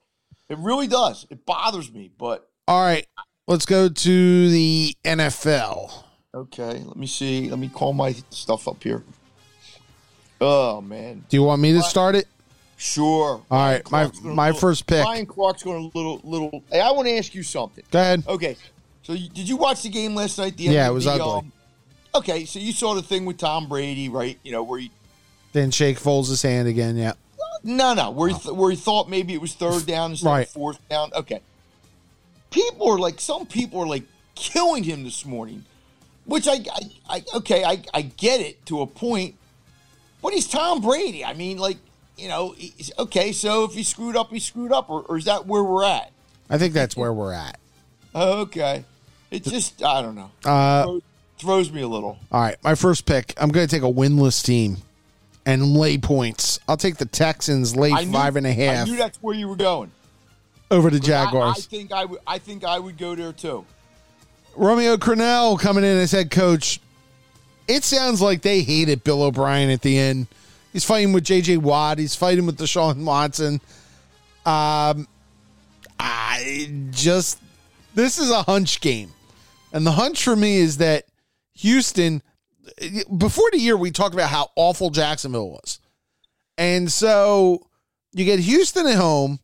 It 0.50 0.58
really 0.60 0.88
does. 0.88 1.26
It 1.32 1.46
bothers 1.46 1.92
me. 1.92 2.12
But 2.18 2.48
All 2.68 2.82
right, 2.84 3.08
let's 3.48 3.66
go 3.66 3.90
to 3.90 4.50
the 4.50 4.96
NFL. 5.04 6.04
Okay, 6.36 6.84
let 6.86 6.98
me 6.98 7.08
see. 7.08 7.50
Let 7.50 7.58
me 7.60 7.70
call 7.70 7.94
my 7.94 8.14
stuff 8.30 8.68
up 8.68 8.84
here. 8.84 9.04
Oh 10.44 10.82
man, 10.82 11.24
Do 11.30 11.38
you 11.38 11.44
want 11.44 11.62
me 11.62 11.72
to 11.74 11.82
start 11.84 12.16
it? 12.16 12.28
sure. 12.78 13.42
All 13.50 13.60
right, 13.60 13.78
my 13.78 13.80
Clark's 14.04 14.20
gonna 14.20 14.36
my 14.36 14.46
little- 14.48 14.60
first 14.60 14.86
pick. 14.88 15.04
Brian 15.04 15.26
Clark's 15.26 15.64
going 15.64 15.86
a 15.86 15.98
little 15.98 16.20
little. 16.24 16.64
Hey, 16.72 16.82
I 16.82 16.92
want 16.92 17.08
to 17.08 17.18
ask 17.18 17.34
you 17.34 17.44
something. 17.44 17.84
Go 17.92 18.00
ahead. 18.00 18.24
Okay, 18.28 18.58
so 19.04 19.14
you, 19.14 19.30
did 19.30 19.48
you 19.48 19.56
watch 19.58 19.84
the 19.84 19.90
game 19.90 20.16
last 20.16 20.38
night? 20.38 20.58
The 20.58 20.64
Yeah, 20.64 20.90
it 20.90 20.92
was 20.94 21.08
ugly. 21.08 21.50
okay, 22.16 22.46
so 22.46 22.60
you 22.60 22.74
saw 22.74 22.94
the 22.94 23.02
thing 23.02 23.26
with 23.26 23.38
Tom 23.38 23.68
Brady, 23.70 24.10
right? 24.10 24.38
You 24.44 24.52
know 24.52 24.64
where 24.64 24.80
he 24.80 24.92
Then 25.54 25.72
Shake 25.72 25.98
folds 25.98 26.28
his 26.30 26.42
hand 26.42 26.68
again. 26.68 26.98
Yeah. 26.98 27.14
no 27.64 27.94
no 27.94 28.12
where 28.12 28.30
he 28.30 28.36
th- 28.36 28.54
where 28.56 28.70
he 28.72 28.76
thought 28.76 29.10
maybe 29.10 29.34
it 29.34 29.40
was 29.40 29.54
third 29.54 29.86
down 29.86 30.12
instead 30.12 30.30
Right. 30.30 30.48
of 30.48 30.52
fourth 30.54 30.80
down. 30.90 31.12
Okay, 31.16 31.40
people 32.52 32.90
are 32.92 33.00
like 33.00 33.20
some 33.22 33.46
people 33.46 33.80
are 33.82 33.88
like 33.88 34.04
killing 34.36 34.84
him 34.84 35.04
this 35.06 35.26
morning, 35.26 35.64
which 36.26 36.48
I 36.48 36.56
I, 36.74 36.82
I 37.18 37.24
okay 37.36 37.64
I 37.64 37.82
I 37.94 38.02
get 38.02 38.42
it 38.42 38.66
to 38.66 38.82
a 38.82 38.88
point, 38.88 39.36
but 40.24 40.34
he's 40.34 40.48
Tom 40.48 40.82
Brady. 40.82 41.24
I 41.24 41.34
mean 41.34 41.58
like 41.60 41.78
you 42.18 42.30
know 42.30 42.56
okay 42.98 43.32
so 43.32 43.66
if 43.66 43.74
he 43.74 43.84
screwed 43.84 44.16
up 44.16 44.30
he 44.32 44.40
screwed 44.40 44.72
up 44.72 44.90
or, 44.90 45.02
or 45.02 45.18
is 45.18 45.26
that 45.26 45.46
where 45.46 45.64
we're 45.64 45.84
at? 45.84 46.12
I 46.50 46.58
think 46.58 46.74
that's 46.74 46.96
where 46.98 47.14
we're 47.14 47.34
at. 47.34 47.60
Okay, 48.16 48.86
it 49.32 49.44
just 49.44 49.84
I 49.84 50.02
don't 50.02 50.16
know 50.16 50.32
Uh, 50.46 50.84
throws, 50.84 51.02
throws 51.40 51.72
me 51.72 51.82
a 51.82 51.88
little. 51.88 52.18
all 52.32 52.42
right, 52.42 52.58
my 52.64 52.76
first 52.76 53.06
pick. 53.06 53.34
I'm 53.38 53.50
going 53.50 53.68
to 53.68 53.76
take 53.76 53.84
a 53.84 53.92
winless 53.92 54.44
team 54.44 54.78
and 55.46 55.76
lay 55.76 55.98
points. 55.98 56.60
I'll 56.68 56.78
take 56.78 56.98
the 56.98 57.06
Texans 57.06 57.76
lay 57.76 57.92
I 57.92 58.04
knew, 58.06 58.12
five 58.14 58.36
and 58.36 58.46
a 58.46 58.50
I 58.50 58.54
half 58.54 58.88
knew 58.88 58.96
that's 58.96 59.18
where 59.22 59.36
you 59.36 59.48
were 59.48 59.56
going. 59.56 59.92
over 60.70 60.90
the 60.92 60.98
I- 60.98 61.00
I, 61.00 61.26
Jaguars. 61.26 61.66
think 61.66 61.92
I 61.92 62.06
would. 62.06 62.20
I 62.28 62.38
think 62.38 62.64
I 62.64 62.78
would 62.80 62.98
go 63.00 63.16
there 63.16 63.34
too. 63.34 63.66
Romeo 64.56 64.98
Crennel 64.98 65.60
coming 65.60 65.84
in 65.84 65.98
as 65.98 66.12
head 66.12 66.30
coach. 66.30 66.80
It 67.68 67.84
sounds 67.84 68.22
like 68.22 68.42
they 68.42 68.62
hated 68.62 69.04
Bill 69.04 69.24
O'Brien 69.24 69.70
at 69.70 69.82
the 69.82 69.98
end. 69.98 70.28
He's 70.74 70.84
fighting 70.86 71.14
with 71.14 71.24
J.J. 71.24 71.58
Watt. 71.58 72.00
He's 72.00 72.16
fighting 72.16 72.46
with 72.46 72.58
Deshaun 72.58 73.06
Watson. 73.06 73.62
Um, 74.46 75.08
I 76.00 76.88
just 76.92 77.40
this 77.96 78.18
is 78.18 78.30
a 78.30 78.44
hunch 78.44 78.82
game, 78.82 79.12
and 79.72 79.86
the 79.86 79.92
hunch 79.92 80.24
for 80.24 80.36
me 80.36 80.58
is 80.58 80.78
that 80.78 81.06
Houston. 81.56 82.22
Before 83.18 83.50
the 83.52 83.60
year, 83.60 83.78
we 83.78 83.92
talked 83.92 84.14
about 84.14 84.30
how 84.30 84.50
awful 84.56 84.90
Jacksonville 84.90 85.52
was, 85.52 85.80
and 86.58 86.92
so 86.92 87.68
you 88.14 88.26
get 88.26 88.40
Houston 88.40 88.88
at 88.88 88.96
home. 88.96 89.40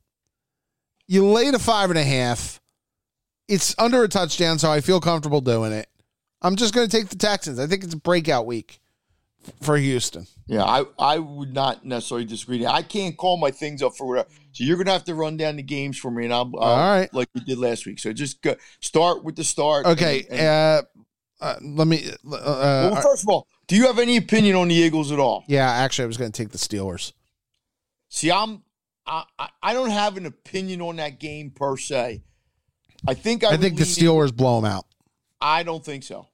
You 1.08 1.26
lay 1.28 1.52
to 1.52 1.60
five 1.60 1.90
and 1.90 2.00
a 2.00 2.04
half. 2.04 2.60
It's 3.48 3.74
under 3.78 4.04
a 4.04 4.08
touchdown, 4.08 4.60
so 4.60 4.72
I 4.72 4.82
feel 4.82 5.00
comfortable 5.00 5.42
doing 5.42 5.72
it. 5.72 5.88
I'm 6.42 6.56
just 6.56 6.74
going 6.74 6.88
to 6.88 6.98
take 6.98 7.10
the 7.10 7.16
Texans. 7.18 7.60
I 7.60 7.68
think 7.68 7.84
it's 7.84 7.94
a 7.94 7.98
breakout 7.98 8.46
week 8.46 8.80
for 9.62 9.78
Houston. 9.78 10.28
Yeah, 10.48 10.64
I, 10.64 10.84
I 10.98 11.20
would 11.20 11.54
not 11.54 11.86
necessarily 11.86 12.26
disagree. 12.26 12.66
I 12.66 12.82
can't 12.82 13.16
call 13.18 13.38
my 13.38 13.52
things 13.52 13.84
up 13.84 13.96
for 13.96 14.08
whatever. 14.08 14.30
So 14.52 14.64
you're 14.64 14.78
gonna 14.78 14.92
have 14.92 15.04
to 15.06 15.14
run 15.16 15.38
down 15.38 15.58
the 15.58 15.64
games 15.64 15.96
for 15.98 16.10
me, 16.10 16.26
and 16.26 16.34
I'll, 16.34 16.52
I'll 16.56 16.62
All 16.62 16.78
right. 17.00 17.14
like 17.14 17.30
we 17.36 17.42
did 17.42 17.60
last 17.60 17.86
week. 17.86 18.00
So 18.00 18.12
just 18.14 18.42
go, 18.42 18.56
start 18.80 19.24
with 19.24 19.36
the 19.36 19.44
start. 19.44 19.86
Okay, 19.86 20.26
and- 20.30 20.40
and- 20.40 20.48
uh, 20.48 20.82
uh, 21.42 21.56
let 21.62 21.88
me. 21.88 22.10
Uh, 22.10 22.16
well, 22.24 22.94
uh, 22.96 23.02
first 23.02 23.24
of 23.24 23.30
all, 23.30 23.48
do 23.68 23.76
you 23.76 23.86
have 23.86 24.00
any 24.00 24.18
opinion 24.18 24.56
on 24.56 24.68
the 24.70 24.76
Eagles 24.76 25.12
at 25.12 25.20
all? 25.20 25.44
yeah, 25.48 25.70
actually, 25.72 26.04
I 26.06 26.08
was 26.08 26.18
going 26.18 26.32
to 26.32 26.44
take 26.44 26.52
the 26.52 26.58
Steelers. 26.58 27.14
See, 28.10 28.32
I'm 28.32 28.64
I, 29.06 29.24
I- 29.62 29.74
don't 29.74 29.92
have 29.92 30.18
an 30.18 30.26
opinion 30.26 30.82
on 30.82 30.96
that 30.98 31.20
game 31.20 31.52
per 31.52 31.78
se. 31.78 32.24
I 33.08 33.14
think 33.14 33.44
I, 33.44 33.52
I 33.54 33.58
think 33.58 33.78
the 33.78 33.84
Steelers 33.86 34.36
blow 34.36 34.60
them 34.60 34.70
out. 34.70 34.86
I 35.42 35.64
don't 35.64 35.84
think 35.84 36.04
so. 36.04 36.28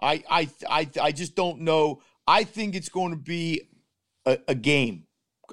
I 0.00 0.22
I 0.30 0.48
I 0.68 0.90
I 1.00 1.12
just 1.12 1.34
don't 1.34 1.60
know. 1.60 2.02
I 2.26 2.44
think 2.44 2.74
it's 2.74 2.88
going 2.88 3.10
to 3.10 3.18
be 3.18 3.62
a, 4.24 4.38
a 4.48 4.54
game, 4.54 5.06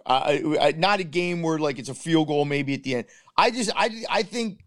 I, 0.06 0.44
I, 0.60 0.72
not 0.72 1.00
a 1.00 1.04
game 1.04 1.42
where 1.42 1.58
like 1.58 1.80
it's 1.80 1.90
a 1.90 1.94
field 1.94 2.28
goal 2.28 2.46
maybe 2.46 2.74
at 2.74 2.84
the 2.84 2.96
end. 2.96 3.06
I 3.38 3.52
just 3.52 3.72
I 3.76 4.04
I 4.10 4.24
think 4.24 4.60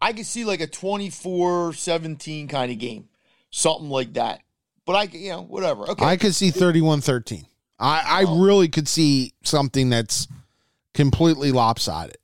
I 0.00 0.12
could 0.12 0.26
see 0.26 0.44
like 0.44 0.60
a 0.60 0.66
24-17 0.66 2.48
kind 2.48 2.72
of 2.72 2.78
game, 2.78 3.08
something 3.50 3.88
like 3.88 4.14
that. 4.14 4.42
But 4.84 4.96
I 4.96 5.02
you 5.16 5.30
know 5.30 5.42
whatever. 5.42 5.88
Okay, 5.90 6.04
I 6.04 6.16
could 6.16 6.34
see 6.34 6.50
31-13. 6.50 7.44
I, 7.78 8.24
I 8.26 8.42
really 8.42 8.68
could 8.68 8.88
see 8.88 9.34
something 9.42 9.90
that's 9.90 10.28
completely 10.94 11.52
lopsided. 11.52 12.18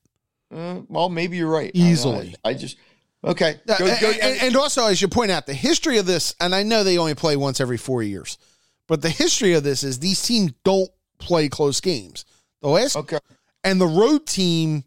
Uh, 0.55 0.81
well 0.89 1.09
maybe 1.09 1.37
you're 1.37 1.51
right. 1.51 1.71
Easily. 1.75 2.35
I, 2.45 2.51
I 2.51 2.55
just 2.55 2.77
okay. 3.25 3.61
Uh, 3.69 3.79
Go- 3.79 4.01
go- 4.01 4.11
and, 4.11 4.43
and 4.43 4.57
also, 4.57 4.83
I 4.83 4.95
should 4.95 5.13
point 5.13 5.31
out 5.31 5.47
the 5.47 5.55
history 5.55 5.99
of 5.99 6.07
this, 6.07 6.35
and 6.41 6.55
I 6.55 6.63
know 6.63 6.85
they 6.85 6.99
only 6.99 7.15
play 7.15 7.37
once 7.37 7.61
every 7.61 7.77
four 7.77 8.03
years, 8.03 8.39
but 8.87 9.03
the 9.03 9.11
history 9.11 9.55
of 9.55 9.63
this 9.63 9.83
is 9.83 9.99
these 9.99 10.23
teams 10.23 10.53
don't 10.65 10.91
play 11.19 11.49
close 11.49 11.81
games. 11.81 12.25
The 12.63 12.69
last 12.69 12.97
okay. 12.97 13.19
and 13.65 13.81
the 13.81 13.87
road 13.87 14.27
team, 14.27 14.85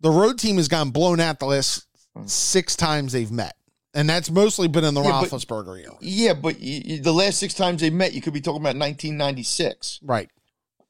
the 0.00 0.10
road 0.10 0.38
team 0.38 0.56
has 0.56 0.68
gotten 0.68 0.90
blown 0.90 1.20
out 1.20 1.38
the 1.38 1.46
last 1.46 1.86
six 2.26 2.76
times 2.76 3.12
they've 3.12 3.30
met, 3.30 3.54
and 3.94 4.08
that's 4.08 4.30
mostly 4.30 4.68
been 4.68 4.84
in 4.84 4.94
the 4.94 5.02
Yeah, 5.02 5.22
Roethlisberger 5.22 5.82
era. 5.84 5.96
Yeah, 6.00 6.34
but 6.34 6.58
the 6.58 7.12
last 7.12 7.38
six 7.38 7.54
times 7.54 7.80
they 7.80 7.90
met, 7.90 8.14
you 8.14 8.20
could 8.22 8.32
be 8.32 8.40
talking 8.40 8.60
about 8.62 8.76
1996. 8.76 10.00
Right. 10.02 10.30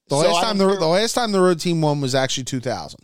The 0.08 0.16
So 0.16 0.30
last 0.30 0.42
time 0.42 0.58
the, 0.58 0.66
the 0.66 0.86
last 0.86 1.14
time 1.14 1.32
the 1.32 1.40
road 1.40 1.60
team 1.60 1.80
won 1.80 2.00
was 2.00 2.14
actually 2.14 2.44
2000, 2.44 3.00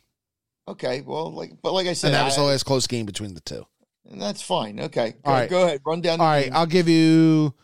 Okay, 0.67 1.03
well, 1.03 1.31
like, 1.33 1.53
but 1.63 1.73
like 1.75 1.87
I 1.87 1.93
said, 1.93 2.09
and 2.09 2.15
that 2.17 2.25
was 2.25 2.39
I- 2.39 2.41
the 2.43 2.47
last 2.49 2.63
close 2.65 2.87
game 2.87 3.07
between 3.07 3.35
the 3.35 3.41
two. 3.41 3.67
And 4.11 4.21
That's 4.21 4.43
fine. 4.43 4.81
Okay. 4.81 5.13
Go, 5.13 5.19
All 5.25 5.33
right. 5.33 5.49
go 5.51 5.65
ahead. 5.65 5.81
Run 5.87 6.01
down. 6.03 6.19
the 6.19 6.25
All 6.25 6.31
right. 6.31 6.51
I'll 6.53 6.67
give 6.67 6.89
you 6.91 7.55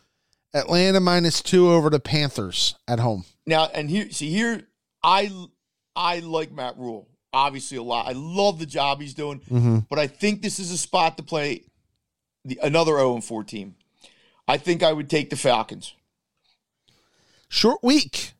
Atlanta 0.54 0.98
minus 1.00 1.42
two 1.42 1.70
over 1.70 1.90
the 1.90 2.00
Panthers 2.00 2.74
at 2.88 2.98
home. 2.98 3.24
now, 3.46 3.66
and 3.74 3.90
here, 3.90 4.10
see 4.10 4.30
here, 4.30 4.62
I 5.02 5.30
I 5.94 6.20
like 6.20 6.50
Matt 6.52 6.76
Rhule 6.78 7.08
obviously 7.32 7.76
a 7.76 7.82
lot. 7.82 8.08
I 8.08 8.12
love 8.12 8.58
the 8.58 8.66
job 8.66 9.00
he's 9.00 9.14
doing, 9.14 9.38
Mm-hmm. 9.40 9.78
but 9.88 9.98
I 10.00 10.06
think 10.08 10.42
this 10.42 10.58
is 10.58 10.70
a 10.72 10.78
spot 10.78 11.16
to 11.18 11.22
play 11.22 11.62
the 12.44 12.58
another 12.62 12.92
0 12.96 13.14
and 13.14 13.24
4 13.24 13.44
team. 13.44 13.76
I 14.48 14.56
think 14.56 14.82
I 14.82 14.92
would 14.92 15.08
take 15.10 15.30
the 15.30 15.36
Falcons. 15.36 15.94
Short 17.48 17.82
week, 17.82 18.32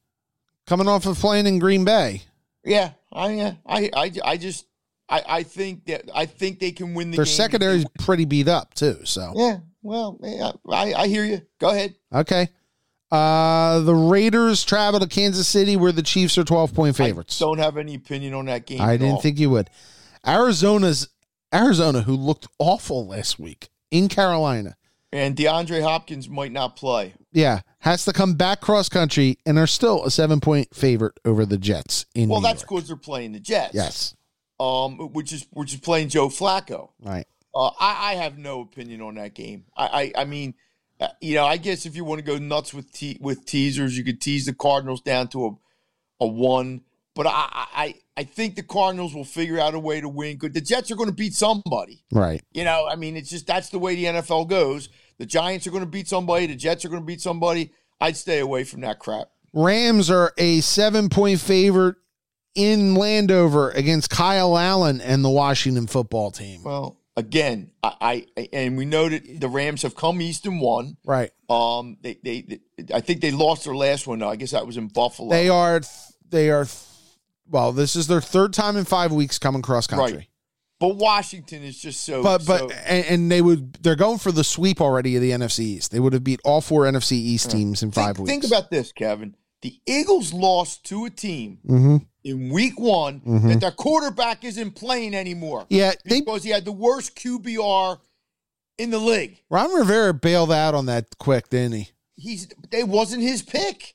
coming 0.66 0.88
off 0.88 1.06
of 1.06 1.18
playing 1.18 1.46
in 1.46 1.58
Green 1.58 1.84
Bay. 1.84 2.22
Yeah, 2.64 2.92
I 3.12 3.30
yeah, 3.32 3.54
I 3.66 3.90
I 3.94 4.12
I 4.24 4.36
just 4.36 4.66
I 5.08 5.22
I 5.28 5.42
think 5.42 5.86
that 5.86 6.10
I 6.14 6.26
think 6.26 6.60
they 6.60 6.72
can 6.72 6.94
win 6.94 7.10
the 7.10 7.16
Their 7.16 7.24
game. 7.24 7.34
secondary's 7.34 7.84
pretty 7.98 8.24
beat 8.24 8.48
up 8.48 8.74
too. 8.74 9.00
So 9.04 9.32
Yeah, 9.36 9.58
well, 9.82 10.18
yeah, 10.22 10.52
I 10.68 10.94
I 10.94 11.06
hear 11.08 11.24
you. 11.24 11.42
Go 11.58 11.70
ahead. 11.70 11.96
okay. 12.12 12.48
Uh, 13.10 13.80
the 13.80 13.94
Raiders 13.94 14.62
travel 14.64 15.00
to 15.00 15.08
Kansas 15.08 15.48
City, 15.48 15.76
where 15.76 15.90
the 15.90 16.02
Chiefs 16.02 16.38
are 16.38 16.44
twelve 16.44 16.72
point 16.72 16.96
favorites. 16.96 17.42
I 17.42 17.44
don't 17.44 17.58
have 17.58 17.76
any 17.76 17.96
opinion 17.96 18.34
on 18.34 18.44
that 18.46 18.66
game. 18.66 18.80
I 18.80 18.96
didn't 18.96 19.14
all. 19.14 19.20
think 19.20 19.40
you 19.40 19.50
would. 19.50 19.68
Arizona's 20.24 21.08
Arizona, 21.52 22.02
who 22.02 22.14
looked 22.14 22.46
awful 22.60 23.08
last 23.08 23.40
week 23.40 23.70
in 23.90 24.06
Carolina, 24.08 24.76
And 25.12 25.34
DeAndre 25.36 25.82
Hopkins 25.82 26.28
might 26.28 26.52
not 26.52 26.76
play. 26.76 27.14
yeah, 27.32 27.62
has 27.80 28.04
to 28.04 28.12
come 28.12 28.34
back 28.34 28.60
cross 28.60 28.88
country 28.88 29.38
and 29.44 29.58
are 29.58 29.66
still 29.66 30.04
a 30.04 30.10
seven 30.10 30.38
point 30.40 30.74
favorite 30.74 31.18
over 31.24 31.44
the 31.44 31.58
Jets 31.58 32.06
in 32.14 32.28
Well, 32.28 32.40
New 32.40 32.46
that's 32.46 32.62
because 32.62 32.86
they're 32.86 32.96
playing 32.96 33.32
the 33.32 33.40
Jets. 33.40 33.74
Yes, 33.74 34.14
Um, 34.60 34.98
which 35.12 35.32
is 35.32 35.46
which 35.50 35.74
is 35.74 35.80
playing 35.80 36.08
Joe 36.10 36.28
Flacco. 36.28 36.90
right. 37.00 37.26
Uh, 37.52 37.70
I, 37.80 38.12
I 38.12 38.14
have 38.14 38.38
no 38.38 38.60
opinion 38.60 39.00
on 39.00 39.16
that 39.16 39.34
game. 39.34 39.64
I, 39.76 40.12
I, 40.14 40.22
I 40.22 40.24
mean, 40.24 40.54
uh, 41.00 41.08
you 41.20 41.34
know, 41.34 41.44
I 41.46 41.56
guess 41.56 41.84
if 41.84 41.96
you 41.96 42.04
want 42.04 42.20
to 42.20 42.24
go 42.24 42.38
nuts 42.38 42.72
with 42.72 42.92
te- 42.92 43.18
with 43.20 43.44
teasers, 43.44 43.98
you 43.98 44.04
could 44.04 44.20
tease 44.20 44.46
the 44.46 44.54
Cardinals 44.54 45.00
down 45.00 45.26
to 45.28 45.46
a 45.46 45.50
a 46.20 46.26
one. 46.28 46.82
But 47.16 47.26
I, 47.26 47.48
I, 47.74 47.94
I- 48.20 48.24
think 48.24 48.56
the 48.56 48.62
Cardinals 48.62 49.14
will 49.14 49.24
figure 49.24 49.58
out 49.58 49.74
a 49.74 49.78
way 49.78 50.00
to 50.00 50.08
win. 50.08 50.36
Good, 50.36 50.54
the 50.54 50.60
Jets 50.60 50.90
are 50.90 50.96
going 50.96 51.08
to 51.08 51.14
beat 51.14 51.34
somebody. 51.34 52.04
Right. 52.12 52.42
You 52.52 52.64
know, 52.64 52.86
I 52.88 52.96
mean, 52.96 53.16
it's 53.16 53.30
just 53.30 53.46
that's 53.46 53.70
the 53.70 53.78
way 53.78 53.94
the 53.94 54.04
NFL 54.04 54.48
goes. 54.48 54.88
The 55.18 55.26
Giants 55.26 55.66
are 55.66 55.70
going 55.70 55.84
to 55.84 55.90
beat 55.90 56.08
somebody. 56.08 56.46
The 56.46 56.56
Jets 56.56 56.84
are 56.84 56.88
going 56.88 57.02
to 57.02 57.06
beat 57.06 57.20
somebody. 57.20 57.72
I'd 58.00 58.16
stay 58.16 58.38
away 58.38 58.64
from 58.64 58.80
that 58.80 58.98
crap. 58.98 59.28
Rams 59.52 60.10
are 60.10 60.32
a 60.38 60.60
seven 60.60 61.08
point 61.08 61.40
favorite 61.40 61.96
in 62.54 62.94
Landover 62.94 63.70
against 63.70 64.10
Kyle 64.10 64.56
Allen 64.56 65.00
and 65.00 65.24
the 65.24 65.30
Washington 65.30 65.86
football 65.86 66.30
team. 66.30 66.62
Well, 66.62 66.96
again, 67.16 67.70
I, 67.82 68.26
I 68.36 68.48
and 68.52 68.76
we 68.76 68.84
know 68.84 69.08
that 69.08 69.40
the 69.40 69.48
Rams 69.48 69.82
have 69.82 69.94
come 69.94 70.20
east 70.22 70.46
and 70.46 70.60
won. 70.60 70.96
Right. 71.04 71.30
Um, 71.48 71.98
they, 72.00 72.18
they, 72.22 72.42
they 72.42 72.94
I 72.94 73.00
think 73.00 73.20
they 73.20 73.30
lost 73.30 73.64
their 73.64 73.74
last 73.74 74.06
one. 74.06 74.20
Though. 74.20 74.28
I 74.28 74.36
guess 74.36 74.52
that 74.52 74.66
was 74.66 74.76
in 74.76 74.88
Buffalo. 74.88 75.30
They 75.30 75.48
are, 75.48 75.80
they 76.28 76.50
are, 76.50 76.66
well, 77.50 77.72
this 77.72 77.96
is 77.96 78.06
their 78.06 78.20
third 78.20 78.52
time 78.52 78.76
in 78.76 78.84
five 78.84 79.12
weeks 79.12 79.38
coming 79.38 79.62
cross 79.62 79.86
country. 79.86 80.16
Right. 80.18 80.26
But 80.78 80.96
Washington 80.96 81.62
is 81.62 81.78
just 81.78 82.04
so. 82.04 82.22
But, 82.22 82.46
but, 82.46 82.60
so- 82.60 82.70
and, 82.86 83.04
and 83.06 83.30
they 83.32 83.42
would, 83.42 83.74
they're 83.82 83.96
going 83.96 84.18
for 84.18 84.32
the 84.32 84.44
sweep 84.44 84.80
already 84.80 85.14
of 85.16 85.20
the 85.22 85.30
NFC 85.32 85.60
East. 85.60 85.92
They 85.92 86.00
would 86.00 86.14
have 86.14 86.24
beat 86.24 86.40
all 86.44 86.62
four 86.62 86.84
NFC 86.84 87.12
East 87.12 87.50
teams 87.50 87.82
in 87.82 87.90
five 87.90 88.16
think, 88.16 88.28
weeks. 88.28 88.30
think 88.30 88.44
about 88.44 88.70
this, 88.70 88.90
Kevin. 88.92 89.34
The 89.62 89.78
Eagles 89.86 90.32
lost 90.32 90.84
to 90.86 91.04
a 91.04 91.10
team 91.10 91.58
hmm 91.66 91.96
in 92.22 92.50
Week 92.50 92.78
One 92.78 93.20
Mhm. 93.20 93.48
that 93.48 93.60
their 93.60 93.70
quarterback 93.70 94.44
isn't 94.44 94.72
playing 94.72 95.14
anymore 95.14 95.64
Yeah. 95.70 95.92
They, 96.04 96.20
because 96.20 96.44
he 96.44 96.50
had 96.50 96.66
the 96.66 96.72
worst 96.72 97.14
QBR 97.16 97.98
in 98.76 98.90
the 98.90 98.98
league. 98.98 99.38
Ron 99.50 99.72
Rivera 99.72 100.12
bailed 100.12 100.52
out 100.52 100.74
on 100.74 100.84
that 100.86 101.16
quick, 101.18 101.48
didn't 101.48 101.72
he? 101.72 101.88
He's 102.16 102.48
they 102.70 102.84
wasn't 102.84 103.22
his 103.22 103.42
pick. 103.42 103.94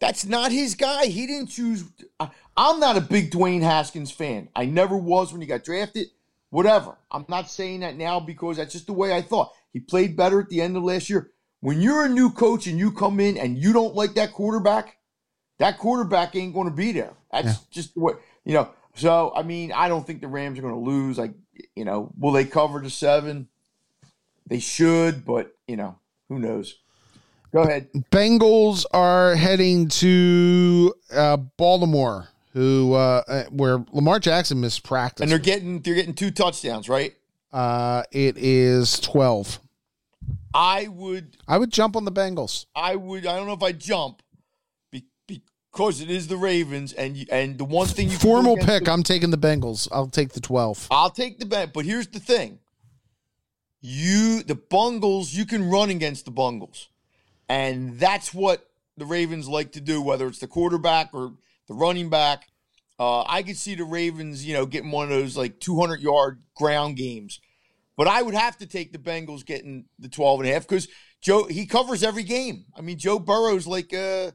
That's 0.00 0.24
not 0.24 0.50
his 0.52 0.74
guy. 0.76 1.06
He 1.06 1.26
didn't 1.26 1.48
choose. 1.48 1.84
I, 2.20 2.30
I'm 2.60 2.78
not 2.78 2.98
a 2.98 3.00
big 3.00 3.30
Dwayne 3.30 3.62
Haskins 3.62 4.10
fan. 4.10 4.50
I 4.54 4.66
never 4.66 4.94
was 4.94 5.32
when 5.32 5.40
he 5.40 5.46
got 5.46 5.64
drafted. 5.64 6.08
Whatever. 6.50 6.98
I'm 7.10 7.24
not 7.26 7.48
saying 7.48 7.80
that 7.80 7.96
now 7.96 8.20
because 8.20 8.58
that's 8.58 8.72
just 8.74 8.86
the 8.86 8.92
way 8.92 9.14
I 9.14 9.22
thought. 9.22 9.52
He 9.72 9.80
played 9.80 10.14
better 10.14 10.40
at 10.40 10.50
the 10.50 10.60
end 10.60 10.76
of 10.76 10.82
last 10.82 11.08
year. 11.08 11.30
When 11.60 11.80
you're 11.80 12.04
a 12.04 12.08
new 12.08 12.30
coach 12.30 12.66
and 12.66 12.78
you 12.78 12.92
come 12.92 13.18
in 13.18 13.38
and 13.38 13.56
you 13.56 13.72
don't 13.72 13.94
like 13.94 14.14
that 14.14 14.32
quarterback, 14.32 14.98
that 15.58 15.78
quarterback 15.78 16.36
ain't 16.36 16.52
going 16.52 16.68
to 16.68 16.74
be 16.74 16.92
there. 16.92 17.14
That's 17.32 17.46
Yeah. 17.46 17.54
just 17.70 17.96
what 17.96 18.20
you 18.44 18.52
know. 18.52 18.68
So 18.94 19.32
I 19.34 19.42
mean, 19.42 19.72
I 19.72 19.88
don't 19.88 20.06
think 20.06 20.20
the 20.20 20.28
Rams 20.28 20.58
are 20.58 20.62
going 20.62 20.74
to 20.74 20.80
lose. 20.80 21.16
Like 21.16 21.32
you 21.74 21.86
know, 21.86 22.12
will 22.18 22.32
they 22.32 22.44
cover 22.44 22.80
the 22.80 22.90
seven? 22.90 23.48
They 24.46 24.58
should, 24.58 25.24
but 25.24 25.56
you 25.66 25.76
know, 25.76 25.98
who 26.28 26.38
knows? 26.38 26.76
Go 27.52 27.62
ahead. 27.62 27.88
Bengals 28.12 28.84
are 28.92 29.34
heading 29.34 29.88
to 29.88 30.94
uh, 31.12 31.36
Baltimore, 31.36 32.28
who 32.52 32.94
uh, 32.94 33.22
uh, 33.26 33.44
where 33.50 33.84
Lamar 33.92 34.18
Jackson 34.18 34.60
missed 34.60 34.82
practice. 34.82 35.22
And 35.22 35.30
they're 35.30 35.38
getting 35.38 35.80
they're 35.80 35.94
getting 35.94 36.14
two 36.14 36.30
touchdowns, 36.30 36.88
right? 36.88 37.14
uh, 37.52 38.02
it 38.12 38.36
is 38.38 39.00
twelve. 39.00 39.58
I 40.54 40.88
would 40.88 41.36
I 41.48 41.58
would 41.58 41.72
jump 41.72 41.96
on 41.96 42.04
the 42.04 42.12
Bengals. 42.12 42.66
I 42.74 42.96
would 42.96 43.26
I 43.26 43.36
don't 43.36 43.46
know 43.46 43.52
if 43.54 43.62
I 43.62 43.72
jump 43.72 44.22
be, 44.90 45.04
because 45.26 46.00
it 46.00 46.10
is 46.10 46.28
the 46.28 46.36
Ravens 46.36 46.92
and 46.92 47.16
you, 47.16 47.26
and 47.30 47.56
the 47.58 47.64
one 47.64 47.86
thing 47.86 48.10
you 48.10 48.18
Formal 48.18 48.56
pick. 48.56 48.84
the- 48.84 48.92
I'm 48.92 49.02
taking 49.02 49.30
the 49.30 49.38
Bengals. 49.38 49.88
I'll 49.92 50.08
take 50.08 50.32
the 50.32 50.40
twelve. 50.40 50.86
I'll 50.90 51.10
take 51.10 51.38
the 51.38 51.46
bet, 51.46 51.72
but 51.72 51.84
here's 51.84 52.08
the 52.08 52.20
thing. 52.20 52.58
you 53.80 54.42
the 54.42 54.54
Bungles, 54.54 55.32
you 55.32 55.46
can 55.46 55.70
run 55.70 55.90
against 55.90 56.24
the 56.24 56.30
Bungles. 56.30 56.88
And 57.48 57.98
that's 57.98 58.32
what 58.34 58.68
the 58.96 59.06
Ravens 59.06 59.48
like 59.48 59.72
to 59.72 59.80
do, 59.80 60.00
whether 60.02 60.26
it's 60.28 60.38
the 60.38 60.46
quarterback 60.46 61.10
or 61.12 61.32
the 61.70 61.74
running 61.76 62.10
back. 62.10 62.48
Uh, 62.98 63.22
I 63.26 63.42
could 63.42 63.56
see 63.56 63.76
the 63.76 63.84
Ravens, 63.84 64.44
you 64.44 64.52
know, 64.52 64.66
getting 64.66 64.90
one 64.90 65.04
of 65.04 65.10
those 65.10 65.36
like 65.36 65.58
200 65.60 66.00
yard 66.02 66.42
ground 66.54 66.96
games. 66.96 67.40
But 67.96 68.08
I 68.08 68.20
would 68.20 68.34
have 68.34 68.58
to 68.58 68.66
take 68.66 68.92
the 68.92 68.98
Bengals 68.98 69.44
getting 69.46 69.86
the 69.98 70.08
12 70.08 70.40
and 70.40 70.48
a 70.48 70.52
half 70.52 70.62
because 70.68 70.88
Joe, 71.22 71.44
he 71.44 71.64
covers 71.66 72.02
every 72.02 72.24
game. 72.24 72.64
I 72.76 72.80
mean, 72.82 72.98
Joe 72.98 73.18
Burrow's 73.18 73.66
like 73.66 73.92
a, 73.92 74.32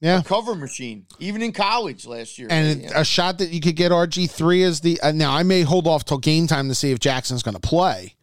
Yeah. 0.00 0.20
a 0.20 0.22
cover 0.22 0.54
machine, 0.54 1.06
even 1.18 1.42
in 1.42 1.52
college 1.52 2.06
last 2.06 2.38
year. 2.38 2.48
And 2.50 2.82
it- 2.84 2.92
a 2.94 3.04
shot 3.04 3.38
that 3.38 3.50
you 3.50 3.60
could 3.60 3.76
get 3.76 3.90
RG 3.92 4.30
three 4.30 4.62
is 4.62 4.80
the 4.80 5.00
uh, 5.00 5.12
now 5.12 5.34
I 5.34 5.42
may 5.42 5.62
hold 5.62 5.86
off 5.86 6.04
till 6.04 6.18
game 6.18 6.46
time 6.46 6.68
to 6.68 6.74
see 6.74 6.92
if 6.92 6.98
Jackson's 7.00 7.42
going 7.42 7.54
to 7.54 7.60
play. 7.60 8.14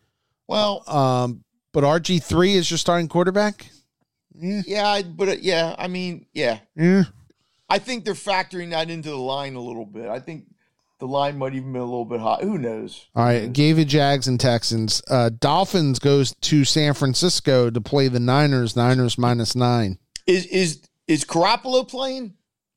well, 0.48 0.84
Um, 0.90 1.44
but 1.72 1.84
RG 1.84 2.22
three 2.24 2.54
is 2.56 2.70
your 2.72 2.78
starting 2.78 3.08
quarterback. 3.10 3.68
yeah, 4.36 4.88
I- 4.88 5.04
but 5.04 5.30
uh, 5.30 5.36
yeah, 5.42 5.76
I 5.78 5.88
mean, 5.88 6.26
yeah. 6.34 6.60
Yeah. 6.76 7.04
I 7.74 7.80
think 7.80 8.06
they're 8.06 8.14
factoring 8.14 8.70
that 8.70 8.92
into 8.92 9.10
the 9.10 9.18
line 9.18 9.56
a 9.56 9.60
little 9.60 9.86
bit. 9.88 10.08
I 10.08 10.20
think 10.20 10.46
the 11.00 11.08
line 11.08 11.40
might 11.40 11.56
even 11.56 11.74
be 11.74 11.80
a 11.80 11.84
little 11.84 12.06
bit 12.06 12.20
hot. 12.20 12.44
Who 12.44 12.60
knows? 12.60 13.08
All 13.16 13.26
right, 13.26 13.52
gave 13.52 13.80
it 13.80 13.86
Jags 13.86 14.28
and 14.28 14.40
Texans. 14.40 15.02
Uh, 15.10 15.32
Dolphins 15.40 15.98
goes 15.98 16.36
to 16.42 16.66
San 16.66 16.94
Francisco 16.94 17.72
to 17.72 17.82
play 17.82 18.10
the 18.10 18.20
Niners. 18.20 18.76
Niners 18.76 19.18
minus 19.18 19.56
nine. 19.56 19.98
Is 20.28 20.46
is 20.46 20.84
is 21.08 21.26
Garoppolo 21.26 21.88
playing? 21.88 22.36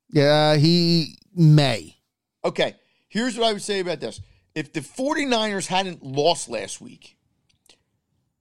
Yeah, 0.08 0.56
he 0.56 1.18
may. 1.34 1.96
Okay, 2.42 2.74
here's 3.08 3.36
what 3.36 3.48
I 3.48 3.52
would 3.52 3.60
say 3.62 3.80
about 3.80 4.00
this. 4.00 4.20
If 4.54 4.72
the 4.72 4.80
49ers 4.80 5.66
hadn't 5.66 6.02
lost 6.02 6.48
last 6.48 6.80
week, 6.80 7.18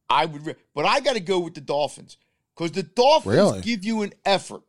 I 0.10 0.26
would, 0.26 0.46
re- 0.46 0.56
but 0.74 0.86
I 0.86 1.02
got 1.02 1.16
to 1.16 1.20
go 1.20 1.40
with 1.40 1.56
the 1.56 1.60
Dolphins 1.62 2.16
because 2.56 2.72
the 2.72 2.84
Dolphins 2.84 3.36
Really? 3.36 3.62
give 3.62 3.84
you 3.84 4.04
an 4.04 4.14
effort. 4.24 4.62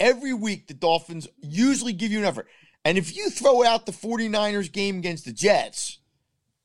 Every 0.00 0.32
week, 0.32 0.68
the 0.68 0.74
Dolphins 0.74 1.26
usually 1.40 1.92
give 1.92 2.12
you 2.12 2.18
an 2.18 2.24
effort. 2.24 2.46
And 2.84 2.96
if 2.96 3.16
you 3.16 3.30
throw 3.30 3.64
out 3.64 3.86
the 3.86 3.92
49ers 3.92 4.70
game 4.72 4.98
against 4.98 5.24
the 5.24 5.32
Jets 5.32 5.98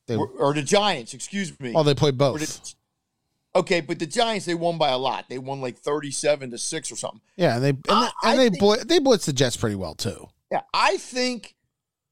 They- 0.06 0.16
or, 0.16 0.28
or 0.28 0.54
the 0.54 0.62
Giants, 0.62 1.14
excuse 1.14 1.58
me. 1.60 1.72
Oh, 1.74 1.82
they 1.82 1.94
play 1.94 2.10
both. 2.12 2.40
the- 2.40 3.58
okay, 3.60 3.80
but 3.80 3.98
the 3.98 4.06
Giants, 4.06 4.46
they 4.46 4.54
won 4.54 4.78
by 4.78 4.90
a 4.90 4.98
lot. 4.98 5.28
They 5.28 5.38
won 5.38 5.60
like 5.60 5.78
37 5.78 6.50
to 6.52 6.58
6 6.58 6.92
or 6.92 6.96
something. 6.96 7.20
Yeah, 7.36 7.56
and 7.56 7.64
they 7.64 7.68
and, 7.70 7.82
I- 7.88 8.10
they- 8.22 8.30
and 8.30 8.38
they 8.38 8.48
think- 8.50 8.60
bl- 8.60 8.84
they 8.86 8.98
blitz 9.00 9.26
the 9.26 9.32
Jets 9.32 9.56
pretty 9.56 9.76
well 9.76 9.94
too. 9.94 10.28
Yeah, 10.52 10.62
I 10.72 10.96
think 10.98 11.56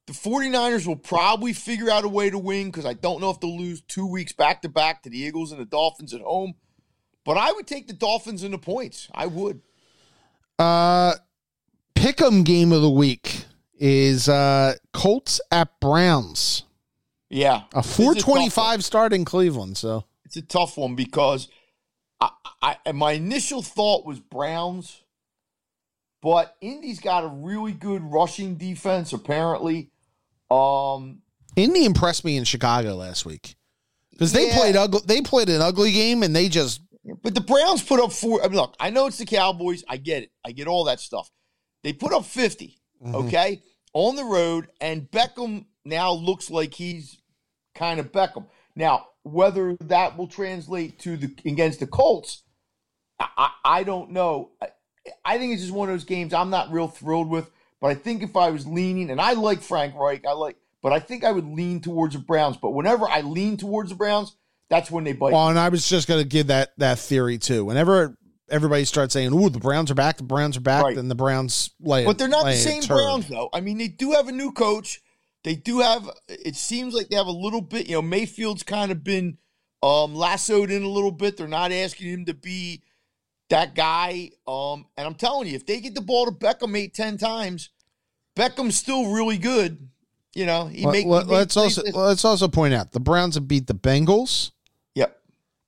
the 0.06 0.12
49ers 0.12 0.84
will 0.86 0.96
probably 0.96 1.52
figure 1.52 1.88
out 1.88 2.04
a 2.04 2.08
way 2.08 2.28
to 2.28 2.38
win 2.38 2.70
because 2.72 2.84
I 2.84 2.94
don't 2.94 3.20
know 3.20 3.30
if 3.30 3.38
they'll 3.38 3.56
lose 3.56 3.82
two 3.82 4.06
weeks 4.06 4.32
back 4.32 4.62
to 4.62 4.68
back 4.68 5.04
to 5.04 5.10
the 5.10 5.18
Eagles 5.18 5.52
and 5.52 5.60
the 5.60 5.64
Dolphins 5.64 6.12
at 6.12 6.20
home. 6.22 6.54
But 7.24 7.36
I 7.38 7.52
would 7.52 7.68
take 7.68 7.86
the 7.86 7.92
Dolphins 7.92 8.42
in 8.42 8.50
the 8.50 8.58
points. 8.58 9.08
I 9.14 9.26
would. 9.26 9.60
Uh, 10.62 11.14
pick'em 11.94 12.44
game 12.44 12.72
of 12.72 12.82
the 12.82 12.90
week 12.90 13.44
is 13.78 14.28
uh 14.28 14.74
Colts 14.92 15.40
at 15.50 15.68
Browns. 15.80 16.64
Yeah. 17.30 17.62
A 17.74 17.82
four 17.82 18.14
twenty 18.14 18.14
five 18.14 18.20
is 18.20 18.20
tough 18.20 18.24
four 18.24 18.34
twenty 18.34 18.40
one. 18.42 18.50
five 18.50 18.84
start 18.84 19.12
in 19.12 19.24
Cleveland. 19.24 19.76
So 19.76 20.04
It's 20.24 20.36
a 20.36 20.42
tough 20.42 20.76
one 20.76 20.94
because 20.94 21.48
I, 22.20 22.30
I 22.62 22.92
my 22.92 23.12
initial 23.12 23.62
thought 23.62 24.06
was 24.06 24.20
Browns, 24.20 25.02
but 26.20 26.54
Indy's 26.60 27.00
got 27.00 27.24
a 27.24 27.28
really 27.28 27.72
good 27.72 28.02
rushing 28.02 28.54
defense, 28.56 29.12
apparently. 29.12 29.90
Um, 30.50 31.22
Indy 31.56 31.84
impressed 31.84 32.24
me 32.24 32.36
in 32.36 32.44
Chicago 32.44 32.94
last 32.94 33.24
week 33.26 33.56
because 34.10 34.32
they 34.32 34.46
Yeah. 34.48 34.56
played 34.56 34.76
ugly. 34.76 35.00
They 35.06 35.22
played 35.22 35.48
an 35.48 35.60
ugly 35.62 35.92
game 35.92 36.22
and 36.22 36.36
they 36.36 36.48
just 36.48 36.80
But 37.22 37.34
the 37.34 37.40
Browns 37.40 37.82
put 37.82 38.00
up 38.00 38.12
four. 38.12 38.42
I 38.42 38.48
mean, 38.48 38.56
look, 38.56 38.76
I 38.78 38.90
know 38.90 39.06
it's 39.06 39.18
the 39.18 39.26
Cowboys. 39.26 39.82
I 39.88 39.96
get 39.96 40.22
it. 40.22 40.30
I 40.44 40.52
get 40.52 40.68
all 40.68 40.84
that 40.84 41.00
stuff. 41.00 41.30
They 41.82 41.92
put 41.92 42.12
up 42.12 42.24
50, 42.24 42.78
mm-hmm. 43.04 43.14
okay, 43.26 43.62
on 43.92 44.14
the 44.14 44.24
road, 44.24 44.68
and 44.80 45.10
Beckham 45.10 45.66
now 45.84 46.12
looks 46.12 46.48
like 46.48 46.74
he's 46.74 47.18
kind 47.74 47.98
of 47.98 48.12
Beckham. 48.12 48.46
Now, 48.76 49.08
whether 49.24 49.76
that 49.80 50.16
will 50.16 50.28
translate 50.28 51.00
to 51.00 51.16
the 51.16 51.34
against 51.44 51.80
the 51.80 51.88
Colts, 51.88 52.42
I, 53.18 53.28
I, 53.36 53.50
I 53.64 53.82
don't 53.82 54.10
know. 54.10 54.50
I, 54.60 54.68
I 55.24 55.38
think 55.38 55.52
it's 55.52 55.62
just 55.62 55.74
one 55.74 55.88
of 55.88 55.94
those 55.94 56.04
games 56.04 56.32
I'm 56.32 56.50
not 56.50 56.70
real 56.70 56.88
thrilled 56.88 57.28
with. 57.28 57.50
But 57.80 57.88
I 57.90 57.94
think 57.94 58.22
if 58.22 58.36
I 58.36 58.50
was 58.50 58.64
leaning, 58.64 59.10
and 59.10 59.20
I 59.20 59.32
like 59.32 59.60
Frank 59.60 59.96
Reich, 59.96 60.24
I 60.24 60.32
like, 60.32 60.56
but 60.82 60.92
I 60.92 61.00
think 61.00 61.24
I 61.24 61.32
would 61.32 61.46
lean 61.46 61.80
towards 61.80 62.14
the 62.14 62.20
Browns. 62.20 62.56
But 62.56 62.70
whenever 62.70 63.08
I 63.08 63.22
lean 63.22 63.56
towards 63.56 63.90
the 63.90 63.96
Browns, 63.96 64.36
that's 64.72 64.90
when 64.90 65.04
they 65.04 65.12
bite. 65.12 65.34
Well, 65.34 65.48
and 65.48 65.58
I 65.58 65.68
was 65.68 65.86
just 65.86 66.08
going 66.08 66.22
to 66.22 66.26
give 66.28 66.46
that 66.46 66.70
that 66.78 66.98
theory 66.98 67.36
too. 67.36 67.66
Whenever 67.66 68.16
everybody 68.48 68.86
starts 68.86 69.12
saying, 69.12 69.30
"Ooh, 69.34 69.50
the 69.50 69.58
Browns 69.58 69.90
are 69.90 69.94
back," 69.94 70.16
the 70.16 70.22
Browns 70.22 70.56
are 70.56 70.62
back, 70.62 70.82
Right. 70.82 70.96
then 70.96 71.08
the 71.08 71.14
Browns 71.14 71.70
lay. 71.78 72.06
But 72.06 72.16
they're 72.16 72.26
not 72.26 72.46
the 72.46 72.54
same. 72.54 72.82
Browns, 72.84 73.28
though. 73.28 73.50
I 73.52 73.60
mean, 73.60 73.76
they 73.76 73.88
do 73.88 74.12
have 74.12 74.28
a 74.28 74.32
new 74.32 74.50
coach. 74.50 75.02
They 75.44 75.56
do 75.56 75.80
have. 75.80 76.08
It 76.26 76.56
seems 76.56 76.94
like 76.94 77.10
they 77.10 77.16
have 77.16 77.26
a 77.26 77.30
little 77.32 77.60
bit. 77.60 77.86
You 77.86 77.96
know, 77.96 78.02
Mayfield's 78.02 78.62
kind 78.62 78.90
of 78.90 79.04
been 79.04 79.36
um, 79.82 80.14
lassoed 80.14 80.70
in 80.70 80.82
a 80.82 80.88
little 80.88 81.12
bit. 81.12 81.36
They're 81.36 81.48
not 81.48 81.70
asking 81.70 82.08
him 82.08 82.24
to 82.24 82.34
be 82.34 82.82
that 83.50 83.74
guy. 83.74 84.30
Um, 84.46 84.86
and 84.96 85.06
I'm 85.06 85.16
telling 85.16 85.48
you, 85.48 85.54
if 85.54 85.66
they 85.66 85.80
get 85.80 85.94
the 85.94 86.00
ball 86.00 86.24
to 86.24 86.32
Beckham 86.32 86.74
eight, 86.78 86.94
ten 86.94 87.18
times, 87.18 87.68
Beckham's 88.36 88.76
still 88.76 89.12
really 89.12 89.36
good. 89.36 89.90
You 90.34 90.46
know, 90.46 90.66
he 90.66 90.86
Let, 90.86 90.92
make. 90.92 91.06
let, 91.06 91.24
he 91.26 91.30
make 91.30 91.40
us 91.40 91.56
also 91.58 91.82
let's 91.92 92.24
also 92.24 92.48
point 92.48 92.72
out 92.72 92.92
the 92.92 93.00
Browns 93.00 93.34
have 93.34 93.46
beat 93.46 93.66
the 93.66 93.74
Bengals. 93.74 94.52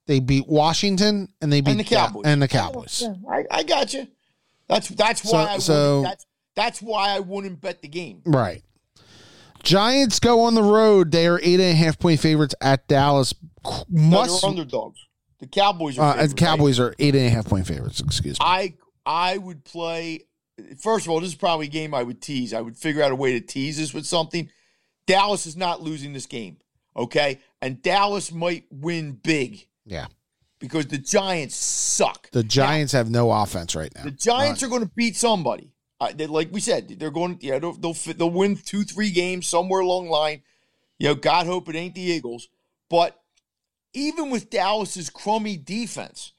They 0.07 0.21
beat 0.21 0.47
Washington, 0.49 1.29
and 1.41 1.53
they 1.53 1.61
beat 1.61 1.73
And 1.73 1.81
the 1.81 1.85
Ca- 1.85 2.07
Cowboys. 2.09 2.23
and 2.27 2.43
the 2.43 2.49
Cowboys. 2.49 3.03
Yeah, 3.03 3.15
I, 3.31 3.45
I 3.51 3.63
got 3.63 3.93
you. 3.95 4.07
That's 4.69 4.89
that's 4.89 5.23
So- 5.23 5.33
why 5.37 5.47
I 5.47 5.59
so- 5.59 5.97
wouldn't, 6.01 6.05
that's 6.13 6.27
that's 6.57 6.83
why 6.83 7.11
I 7.17 7.21
wouldn't 7.21 7.61
bet 7.61 7.83
the 7.83 7.89
game. 7.89 8.23
Right. 8.25 8.63
Giants 9.63 10.19
go 10.21 10.43
on 10.43 10.55
the 10.55 10.63
road. 10.63 11.11
They 11.11 11.27
are 11.27 11.41
eight 11.43 11.55
and 11.61 11.63
a 11.71 11.75
half 11.75 11.99
point 11.99 12.21
favorites 12.21 12.55
at 12.61 12.87
Dallas. 12.87 13.33
Must 13.89 14.43
they're 14.43 14.51
underdogs. 14.51 15.01
The 15.41 15.47
Cowboys 15.47 15.99
are 15.99 16.03
uh, 16.03 16.13
favorites, 16.13 16.33
and 16.33 16.41
right? 16.43 16.47
Cowboys 16.49 16.81
are 16.81 16.95
eight 16.99 17.15
and 17.15 17.27
a 17.27 17.31
half 17.31 17.47
point 17.47 17.67
favorites. 17.67 18.01
Excuse 18.01 18.39
me. 18.39 18.45
I 18.47 18.75
I 19.07 19.39
would 19.39 19.65
play. 19.65 20.27
First 20.81 21.07
of 21.07 21.11
all, 21.11 21.21
this 21.21 21.31
is 21.31 21.35
probably 21.35 21.67
a 21.67 21.71
game 21.71 21.95
I 21.95 22.03
would 22.03 22.21
tease. 22.23 22.53
I 22.55 22.61
would 22.61 22.77
figure 22.77 23.03
out 23.03 23.11
a 23.11 23.17
way 23.17 23.33
to 23.33 23.41
tease 23.41 23.79
this 23.79 23.93
with 23.95 24.07
something. 24.07 24.49
Dallas 25.07 25.47
is 25.47 25.57
not 25.57 25.83
losing 25.83 26.13
this 26.13 26.27
game, 26.27 26.59
okay? 26.97 27.41
And 27.61 27.83
Dallas 27.83 28.31
might 28.33 28.65
win 28.71 29.13
big 29.13 29.67
Yeah. 29.87 30.07
because 30.61 30.87
the 30.87 30.99
Giants 30.99 31.57
suck. 31.57 32.31
The 32.31 32.43
Giants 32.43 32.93
have 32.93 33.11
no 33.11 33.31
offense 33.31 33.75
right 33.75 33.93
now. 33.95 34.05
The 34.05 34.11
Giants 34.11 34.63
are 34.63 34.69
going 34.69 34.83
to 34.83 34.91
beat 34.97 35.17
somebody. 35.17 35.73
Uh, 36.01 36.13
they, 36.15 36.27
like 36.27 36.49
we 36.53 36.61
said, 36.61 36.89
they're 36.99 37.11
going. 37.11 37.39
Yeah, 37.41 37.59
they'll, 37.59 37.73
they'll 37.75 37.95
fit- 37.95 38.19
they'll 38.19 38.31
win 38.31 38.57
two, 38.57 38.83
three 38.83 39.11
games 39.11 39.47
somewhere 39.47 39.81
along 39.81 40.07
the 40.07 40.11
line. 40.11 40.43
You 40.99 41.09
know, 41.09 41.15
God 41.15 41.47
hope 41.47 41.69
it 41.69 41.77
ain't 41.77 41.95
the 41.95 42.01
Eagles. 42.01 42.49
But 42.91 43.21
even 43.93 44.31
with 44.31 44.51
Dallas's 44.51 45.09
crummy 45.11 45.57
defense, 45.57 46.33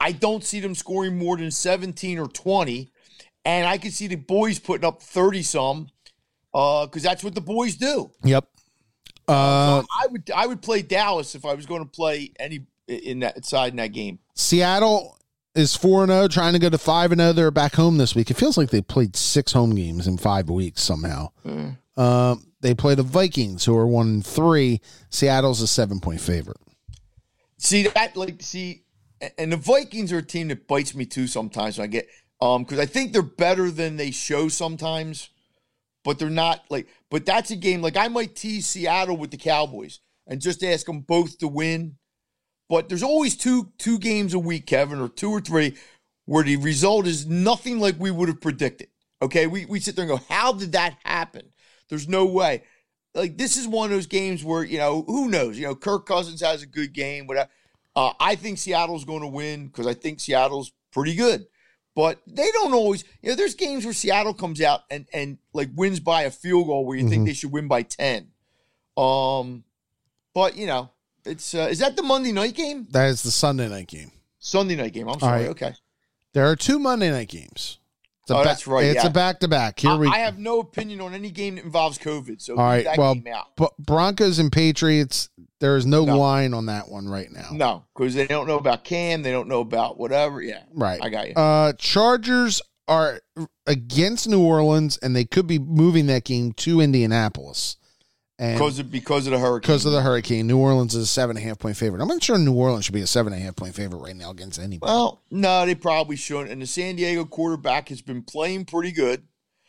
I 0.00 0.12
don't 0.12 0.42
see 0.42 0.60
them 0.60 0.74
scoring 0.74 1.18
more 1.18 1.36
than 1.36 1.50
seventeen 1.50 2.18
or 2.18 2.26
twenty, 2.28 2.90
and 3.44 3.66
I 3.66 3.78
can 3.78 3.90
see 3.90 4.06
the 4.06 4.16
boys 4.16 4.58
putting 4.58 4.84
up 4.86 5.02
thirty 5.02 5.42
some, 5.42 5.88
because 6.52 7.02
that's 7.02 7.22
what 7.22 7.34
the 7.34 7.40
boys 7.40 7.76
do. 7.76 8.10
Yep. 8.24 8.46
Uh, 9.28 9.82
So 9.82 9.86
I 9.92 10.06
would 10.10 10.30
I 10.34 10.46
would 10.46 10.62
play 10.62 10.82
Dallas 10.82 11.34
if 11.34 11.44
I 11.44 11.54
was 11.54 11.66
going 11.66 11.84
to 11.84 11.90
play 11.90 12.32
any 12.40 12.66
in 12.92 13.20
that 13.20 13.44
side 13.44 13.72
in 13.72 13.76
that 13.76 13.92
game. 13.92 14.18
Seattle 14.34 15.18
is 15.54 15.76
4 15.76 16.06
0, 16.06 16.28
trying 16.28 16.52
to 16.54 16.58
go 16.58 16.70
to 16.70 16.78
5 16.78 17.14
0. 17.14 17.32
They're 17.32 17.50
back 17.50 17.74
home 17.74 17.98
this 17.98 18.14
week. 18.14 18.30
It 18.30 18.36
feels 18.36 18.56
like 18.56 18.70
they 18.70 18.82
played 18.82 19.16
six 19.16 19.52
home 19.52 19.74
games 19.74 20.06
in 20.06 20.18
five 20.18 20.48
weeks 20.48 20.82
somehow. 20.82 21.30
Mm. 21.44 21.76
Um, 21.96 22.46
they 22.60 22.74
play 22.74 22.94
the 22.94 23.02
Vikings, 23.02 23.64
who 23.64 23.76
are 23.76 23.86
1 23.86 24.06
and 24.06 24.26
3. 24.26 24.80
Seattle's 25.10 25.60
a 25.60 25.66
seven 25.66 26.00
point 26.00 26.20
favorite. 26.20 26.58
See 27.58 27.86
that 27.88 28.16
like 28.16 28.42
see, 28.42 28.82
and 29.38 29.52
the 29.52 29.56
Vikings 29.56 30.12
are 30.12 30.18
a 30.18 30.22
team 30.22 30.48
that 30.48 30.66
bites 30.66 30.94
me 30.94 31.06
too 31.06 31.26
sometimes. 31.26 31.78
When 31.78 31.84
I 31.84 31.88
get 31.88 32.08
um 32.40 32.64
because 32.64 32.80
I 32.80 32.86
think 32.86 33.12
they're 33.12 33.22
better 33.22 33.70
than 33.70 33.96
they 33.96 34.10
show 34.10 34.48
sometimes, 34.48 35.30
but 36.02 36.18
they're 36.18 36.30
not 36.30 36.64
like. 36.70 36.88
But 37.08 37.26
that's 37.26 37.50
a 37.50 37.56
game 37.56 37.82
like 37.82 37.96
I 37.96 38.08
might 38.08 38.34
tease 38.34 38.66
Seattle 38.66 39.16
with 39.16 39.30
the 39.30 39.36
Cowboys 39.36 40.00
and 40.26 40.40
just 40.40 40.64
ask 40.64 40.86
them 40.86 41.00
both 41.00 41.38
to 41.38 41.48
win. 41.48 41.96
But 42.68 42.88
there's 42.88 43.02
always 43.02 43.36
two 43.36 43.70
two 43.78 43.98
games 43.98 44.34
a 44.34 44.38
week, 44.38 44.66
Kevin, 44.66 45.00
or 45.00 45.08
two 45.08 45.30
or 45.30 45.40
three, 45.40 45.76
where 46.24 46.44
the 46.44 46.56
result 46.56 47.06
is 47.06 47.26
nothing 47.26 47.78
like 47.80 47.96
we 47.98 48.10
would 48.10 48.28
have 48.28 48.40
predicted. 48.40 48.88
Okay, 49.20 49.46
we 49.46 49.66
we 49.66 49.78
sit 49.80 49.94
there 49.96 50.04
and 50.04 50.18
go, 50.18 50.24
how 50.28 50.52
did 50.52 50.72
that 50.72 50.96
happen? 51.04 51.52
There's 51.88 52.08
no 52.08 52.24
way. 52.26 52.62
Like 53.14 53.36
this 53.36 53.56
is 53.58 53.68
one 53.68 53.90
of 53.90 53.90
those 53.96 54.06
games 54.06 54.42
where 54.42 54.64
you 54.64 54.78
know 54.78 55.02
who 55.06 55.28
knows. 55.28 55.58
You 55.58 55.66
know, 55.66 55.74
Kirk 55.74 56.06
Cousins 56.06 56.40
has 56.40 56.62
a 56.62 56.66
good 56.66 56.92
game, 56.94 57.26
but 57.26 57.50
uh, 57.94 58.12
I 58.18 58.36
think 58.36 58.56
Seattle's 58.58 59.04
going 59.04 59.20
to 59.20 59.28
win 59.28 59.66
because 59.66 59.86
I 59.86 59.92
think 59.94 60.18
Seattle's 60.18 60.72
pretty 60.92 61.14
good. 61.14 61.46
But 61.94 62.22
they 62.26 62.50
don't 62.52 62.72
always. 62.72 63.04
You 63.20 63.30
know, 63.30 63.34
there's 63.36 63.54
games 63.54 63.84
where 63.84 63.92
Seattle 63.92 64.32
comes 64.32 64.62
out 64.62 64.80
and 64.90 65.06
and 65.12 65.36
like 65.52 65.68
wins 65.76 66.00
by 66.00 66.22
a 66.22 66.30
field 66.30 66.68
goal 66.68 66.86
where 66.86 66.96
you 66.96 67.06
think 67.06 67.24
Mhm. 67.24 67.26
they 67.26 67.34
should 67.34 67.52
win 67.52 67.68
by 67.68 67.82
ten. 67.82 68.28
Um, 68.96 69.64
but 70.34 70.56
you 70.56 70.66
know, 70.66 70.90
It's 71.24 71.54
uh, 71.54 71.68
is 71.70 71.78
that 71.78 71.96
the 71.96 72.02
Monday 72.02 72.32
night 72.32 72.54
game? 72.54 72.86
That 72.90 73.08
is 73.08 73.22
the 73.22 73.30
Sunday 73.30 73.68
night 73.68 73.88
game. 73.88 74.10
Sunday 74.38 74.74
night 74.76 74.92
game. 74.92 75.08
I'm 75.08 75.20
sorry. 75.20 75.42
right. 75.42 75.50
Okay. 75.50 75.74
There 76.34 76.46
are 76.48 76.56
two 76.56 76.78
Monday 76.78 77.10
night 77.10 77.28
games. 77.28 77.78
It's 78.22 78.30
a 78.30 78.34
Oh, 78.34 78.38
ba- 78.38 78.44
that's 78.44 78.66
right, 78.68 78.84
It's 78.86 79.02
yeah. 79.02 79.08
a 79.08 79.12
back 79.12 79.40
to 79.40 79.48
back. 79.48 79.80
Here 79.80 79.90
I, 79.90 79.96
we 79.96 80.06
I 80.08 80.18
have 80.18 80.38
no 80.38 80.60
opinion 80.60 81.00
on 81.00 81.12
any 81.12 81.30
game 81.30 81.56
that 81.56 81.64
involves 81.64 81.98
COVID. 81.98 82.40
So 82.40 82.56
All 82.56 82.64
right, 82.64 82.86
well, 82.96 83.16
but 83.56 83.72
Broncos 83.78 84.38
and 84.38 84.50
Patriots. 84.50 85.28
There 85.60 85.76
is 85.76 85.86
no, 85.86 86.04
No. 86.04 86.18
line 86.18 86.54
on 86.54 86.66
that 86.66 86.88
one 86.88 87.08
right 87.08 87.30
now. 87.30 87.50
No, 87.52 87.84
because 87.94 88.14
they 88.14 88.26
don't 88.26 88.48
know 88.48 88.58
about 88.58 88.82
Cam. 88.82 89.22
They 89.22 89.30
don't 89.30 89.46
know 89.48 89.60
about 89.60 89.96
whatever. 89.98 90.42
Yeah, 90.42 90.62
Right. 90.72 91.00
I 91.00 91.08
got 91.08 91.28
you. 91.28 91.34
Uh, 91.34 91.72
Chargers 91.78 92.60
are 92.88 93.20
against 93.66 94.28
New 94.28 94.42
Orleans, 94.42 94.96
and 94.98 95.14
they 95.14 95.24
could 95.24 95.46
be 95.46 95.60
moving 95.60 96.06
that 96.06 96.24
game 96.24 96.52
to 96.54 96.80
Indianapolis. 96.80 97.76
Because 98.52 98.78
of 98.80 98.90
because 98.90 99.26
of 99.26 99.32
the 99.32 99.38
hurricane. 99.38 99.60
because 99.60 99.86
of 99.86 99.92
the 99.92 100.00
hurricane, 100.02 100.46
New 100.48 100.58
Orleans 100.58 100.94
is 100.94 101.04
a 101.04 101.06
seven 101.06 101.36
and 101.36 101.44
a 101.44 101.48
half 101.48 101.58
point 101.58 101.76
favorite. 101.76 102.02
I'm 102.02 102.08
not 102.08 102.22
sure 102.22 102.36
New 102.38 102.54
Orleans 102.54 102.84
should 102.84 102.94
be 102.94 103.00
a 103.02 103.06
seven 103.06 103.32
and 103.32 103.40
a 103.40 103.44
half 103.44 103.54
point 103.56 103.74
favorite 103.74 103.98
right 103.98 104.16
now 104.16 104.30
against 104.30 104.58
anybody. 104.58 104.90
Well, 104.90 105.22
no, 105.30 105.64
they 105.64 105.74
probably 105.76 106.16
shouldn't. 106.16 106.50
And 106.50 106.60
the 106.60 106.66
San 106.66 106.96
Diego 106.96 107.24
quarterback 107.24 107.88
has 107.90 108.02
been 108.02 108.22
playing 108.22 108.64
pretty 108.64 108.90
good. 108.92 109.22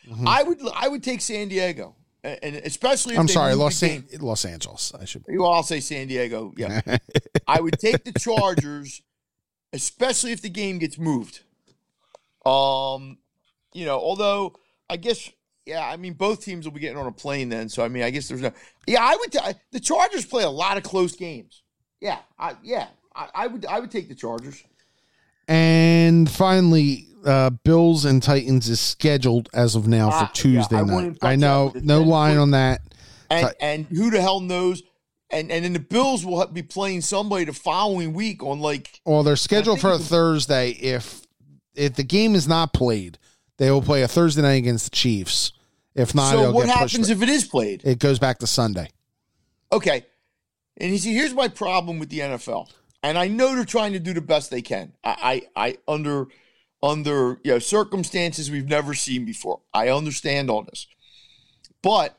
Mhm. 0.09 0.27
I 0.27 0.43
would 0.43 0.59
I 0.75 0.87
would 0.87 1.03
take 1.03 1.21
San 1.21 1.47
Diego, 1.49 1.95
and 2.23 2.55
especially. 2.55 3.13
If 3.13 3.19
I'm 3.19 3.27
they 3.27 3.33
sorry, 3.33 3.53
Los, 3.53 3.79
the 3.79 3.91
An- 3.91 4.01
game. 4.09 4.21
Los 4.21 4.43
Angeles. 4.45 4.91
I 4.99 5.05
should. 5.05 5.23
You 5.27 5.45
I'll 5.45 5.63
say 5.63 5.79
San 5.79 6.07
Diego. 6.07 6.53
Yeah, 6.57 6.81
I 7.47 7.61
would 7.61 7.77
take 7.79 8.03
the 8.03 8.11
Chargers, 8.19 9.01
especially 9.73 10.31
if 10.31 10.41
the 10.41 10.49
game 10.49 10.79
gets 10.79 10.97
moved. 10.97 11.41
Um, 12.45 13.17
you 13.73 13.85
know, 13.85 13.99
although 13.99 14.55
I 14.89 14.97
guess, 14.97 15.29
yeah, 15.65 15.87
I 15.87 15.97
mean, 15.97 16.13
both 16.13 16.43
teams 16.43 16.65
will 16.65 16.73
be 16.73 16.79
getting 16.79 16.97
on 16.97 17.07
a 17.07 17.11
plane 17.11 17.49
then. 17.49 17.69
So 17.69 17.83
I 17.83 17.87
mean, 17.87 18.03
I 18.03 18.09
guess 18.09 18.27
there's 18.27 18.41
no. 18.41 18.51
Yeah, 18.87 19.01
I 19.03 19.15
would. 19.15 19.31
T- 19.31 19.39
the 19.71 19.79
Chargers 19.79 20.25
play 20.25 20.43
a 20.43 20.49
lot 20.49 20.77
of 20.77 20.83
close 20.83 21.15
games. 21.15 21.61
Yeah, 22.01 22.19
I 22.37 22.55
yeah, 22.63 22.87
I, 23.15 23.29
I 23.33 23.47
would 23.47 23.65
I 23.65 23.79
would 23.79 23.91
take 23.91 24.09
the 24.09 24.15
Chargers. 24.15 24.61
And 25.47 26.29
finally, 26.29 27.07
uh, 27.25 27.49
Bills 27.49 28.05
and 28.05 28.21
Titans 28.23 28.69
is 28.69 28.79
scheduled 28.79 29.49
as 29.53 29.75
of 29.75 29.87
now 29.87 30.09
Ah, 30.11 30.25
for 30.25 30.33
Tuesday 30.33 30.75
yeah, 30.77 30.83
night. 30.83 31.17
I 31.21 31.35
know 31.35 31.71
no 31.75 32.01
line 32.01 32.37
on 32.37 32.51
that. 32.51 32.81
And 33.29 33.47
Ti- 33.47 33.53
and 33.59 33.85
who 33.87 34.09
the 34.09 34.21
hell 34.21 34.39
knows? 34.39 34.83
And 35.29 35.51
and 35.51 35.65
then 35.65 35.73
the 35.73 35.79
Bills 35.79 36.25
will 36.25 36.45
be 36.47 36.61
playing 36.63 37.01
somebody 37.01 37.45
the 37.45 37.53
following 37.53 38.13
week 38.13 38.43
on 38.43 38.59
like 38.59 39.01
Well, 39.05 39.23
they're 39.23 39.35
scheduled 39.35 39.81
for 39.81 39.91
a- 39.91 39.97
Thursday. 39.99 40.69
If 40.71 41.21
if 41.75 41.95
the 41.95 42.03
game 42.03 42.35
is 42.35 42.47
not 42.47 42.71
played, 42.73 43.17
they 43.57 43.71
will 43.71 43.81
play 43.81 44.03
a 44.03 44.07
Thursday 44.07 44.41
night 44.41 44.53
against 44.53 44.85
the 44.85 44.95
Chiefs. 44.95 45.53
If 45.95 46.15
not, 46.15 46.31
so 46.31 46.51
what 46.51 46.67
happens 46.67 47.09
if 47.09 47.21
it 47.21 47.29
is 47.29 47.45
played? 47.45 47.83
it 47.85 47.99
goes 47.99 48.17
back 48.17 48.39
to 48.39 48.47
Sunday. 48.47 48.89
Okay. 49.71 50.05
And 50.77 50.91
you 50.91 50.97
see, 50.97 51.13
here's 51.13 51.33
my 51.33 51.47
problem 51.47 51.99
with 51.99 52.09
the 52.09 52.19
NFL. 52.19 52.69
And 53.03 53.17
I 53.17 53.27
know 53.27 53.55
they're 53.55 53.65
trying 53.65 53.93
to 53.93 53.99
do 53.99 54.13
the 54.13 54.21
best 54.21 54.49
they 54.49 54.61
can. 54.61 54.93
I, 55.03 55.43
I, 55.55 55.67
I 55.67 55.77
under 55.87 56.27
under 56.81 57.39
you 57.43 57.51
know 57.51 57.59
circumstances 57.59 58.49
we've 58.49 58.67
never 58.67 58.93
seen 58.93 59.25
before. 59.25 59.61
I 59.73 59.89
understand 59.89 60.49
all 60.49 60.63
this. 60.63 60.87
But 61.81 62.17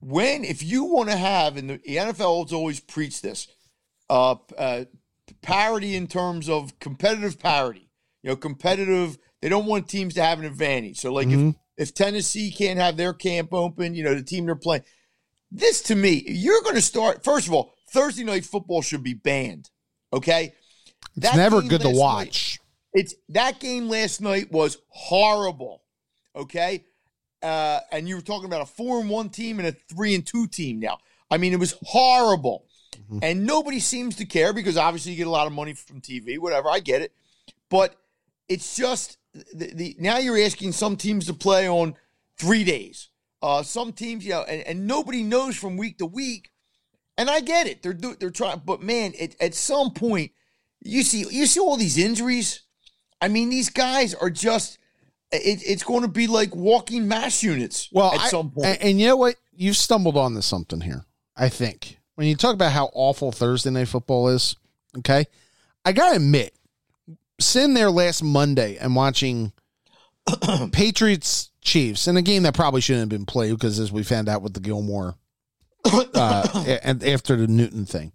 when 0.00 0.44
if 0.44 0.62
you 0.62 0.84
want 0.84 1.08
to 1.10 1.16
have 1.16 1.56
and 1.56 1.70
the 1.70 1.78
NFL 1.78 2.44
has 2.44 2.52
always 2.52 2.80
preached 2.80 3.22
this, 3.22 3.48
uh, 4.10 4.36
uh 4.58 4.84
parity 5.40 5.96
in 5.96 6.06
terms 6.06 6.48
of 6.48 6.78
competitive 6.78 7.38
parity. 7.38 7.88
You 8.22 8.30
know, 8.30 8.36
competitive, 8.36 9.18
they 9.42 9.48
don't 9.50 9.66
want 9.66 9.88
teams 9.88 10.14
to 10.14 10.22
have 10.22 10.38
an 10.38 10.46
advantage. 10.46 10.98
So 11.00 11.12
like 11.12 11.28
Mhm. 11.28 11.50
if 11.50 11.56
if 11.88 11.94
Tennessee 11.94 12.50
can't 12.52 12.78
have 12.78 12.96
their 12.96 13.12
camp 13.14 13.52
open, 13.52 13.94
you 13.94 14.04
know, 14.04 14.14
the 14.14 14.22
team 14.22 14.46
they're 14.46 14.54
playing. 14.54 14.84
This 15.50 15.82
to 15.84 15.94
me, 15.94 16.22
you're 16.28 16.60
going 16.62 16.74
to 16.76 16.82
start. 16.82 17.24
First 17.24 17.46
of 17.48 17.54
all, 17.54 17.74
Thursday 17.90 18.24
night 18.24 18.44
football 18.44 18.82
should 18.82 19.02
be 19.02 19.14
banned. 19.14 19.70
Okay, 20.12 20.52
It's 21.16 21.26
That 21.26 21.36
never 21.36 21.60
good 21.62 21.80
to 21.80 21.88
last 21.88 21.94
night- 21.96 21.98
watch. 21.98 22.58
it's 22.94 23.14
that 23.30 23.58
game 23.58 23.88
last 23.88 24.20
night 24.20 24.52
was 24.52 24.78
horrible. 24.88 25.82
Okay, 26.36 26.84
uh, 27.42 27.80
and 27.90 28.08
you 28.08 28.16
were 28.16 28.22
talking 28.22 28.46
about 28.46 28.60
a 28.62 28.66
four 28.66 29.00
and 29.00 29.10
one 29.10 29.28
team 29.30 29.58
and 29.58 29.66
a 29.68 29.72
three 29.72 30.14
and 30.14 30.26
two 30.26 30.46
team. 30.46 30.78
Now, 30.78 30.98
I 31.30 31.38
mean, 31.38 31.52
it 31.52 31.58
was 31.58 31.74
horrible, 31.82 32.66
Mhm. 33.10 33.18
and 33.22 33.44
nobody 33.46 33.80
seems 33.80 34.14
to 34.16 34.24
care 34.26 34.52
because 34.52 34.76
obviously 34.76 35.12
you 35.12 35.16
get 35.18 35.26
a 35.26 35.30
lot 35.30 35.46
of 35.46 35.52
money 35.52 35.72
from 35.74 36.00
TV. 36.00 36.38
Whatever, 36.38 36.68
I 36.70 36.80
get 36.80 37.02
it, 37.02 37.12
but 37.68 37.96
it's 38.48 38.76
just 38.76 39.16
the, 39.54 39.72
the 39.74 39.96
now 39.98 40.18
you're 40.18 40.38
asking 40.38 40.72
some 40.72 40.96
teams 40.96 41.26
to 41.26 41.34
play 41.34 41.68
on 41.68 41.94
three 42.38 42.64
days. 42.64 43.08
Uh, 43.40 43.62
some 43.62 43.92
teams, 43.92 44.24
you 44.24 44.32
know, 44.32 44.42
and, 44.42 44.62
and 44.62 44.86
nobody 44.86 45.22
knows 45.22 45.56
from 45.56 45.76
week 45.76 45.98
to 45.98 46.06
week. 46.06 46.50
And 47.18 47.28
I 47.28 47.40
get 47.40 47.66
it; 47.66 47.82
they're 47.82 47.92
do, 47.92 48.14
they're 48.18 48.30
trying, 48.30 48.62
but 48.64 48.82
man, 48.82 49.12
it, 49.18 49.36
at 49.40 49.54
some 49.54 49.90
point, 49.92 50.32
you 50.80 51.02
see 51.02 51.26
you 51.30 51.46
see 51.46 51.60
all 51.60 51.76
these 51.76 51.98
injuries. 51.98 52.62
I 53.20 53.28
mean, 53.28 53.50
these 53.50 53.70
guys 53.70 54.14
are 54.14 54.30
just. 54.30 54.78
It, 55.34 55.62
it's 55.64 55.82
going 55.82 56.02
to 56.02 56.08
be 56.08 56.26
like 56.26 56.54
walking 56.54 57.08
mass 57.08 57.42
units. 57.42 57.88
Well, 57.90 58.12
at 58.12 58.20
I- 58.20 58.28
some 58.28 58.50
point, 58.50 58.66
And, 58.66 58.82
and 58.82 59.00
you 59.00 59.06
know 59.06 59.16
what? 59.16 59.36
You've 59.54 59.78
stumbled 59.78 60.16
onto 60.16 60.42
something 60.42 60.82
here. 60.82 61.06
I 61.36 61.48
think 61.48 61.98
when 62.16 62.26
you 62.26 62.36
talk 62.36 62.52
about 62.54 62.72
how 62.72 62.90
awful 62.92 63.32
Thursday 63.32 63.70
night 63.70 63.88
football 63.88 64.28
is. 64.28 64.56
Okay, 64.98 65.24
I 65.86 65.92
gotta 65.92 66.16
admit, 66.16 66.54
sitting 67.46 67.74
there 67.74 67.90
last 67.90 68.22
Monday 68.22 68.76
and 68.76 68.96
watching 68.96 69.52
Patriots 70.72 71.50
Chiefs 71.60 72.08
in 72.08 72.16
a 72.16 72.22
game 72.22 72.42
that 72.42 72.54
probably 72.54 72.80
shouldn't 72.80 73.02
have 73.12 73.18
been 73.18 73.26
played 73.26 73.52
because 73.52 73.78
as 73.78 73.92
we 73.92 74.02
found 74.02 74.28
out 74.28 74.42
with 74.42 74.54
the 74.54 74.60
Gilmore 74.60 75.16
uh, 75.84 76.78
and 76.82 77.02
after 77.04 77.36
the 77.36 77.46
Newton 77.46 77.86
thing. 77.86 78.12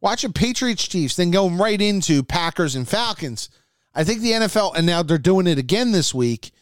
Watching 0.00 0.32
Patriots 0.32 0.88
Chiefs, 0.88 1.16
then 1.16 1.30
going 1.30 1.58
right 1.58 1.80
into 1.80 2.22
Packers 2.22 2.74
and 2.74 2.88
Falcons. 2.88 3.50
I 3.94 4.04
think 4.04 4.20
the 4.20 4.32
NFL, 4.32 4.74
and 4.76 4.86
now 4.86 5.02
they're 5.02 5.18
doing 5.18 5.46
it 5.46 5.58
again 5.58 5.92
this 5.92 6.14
week 6.14 6.52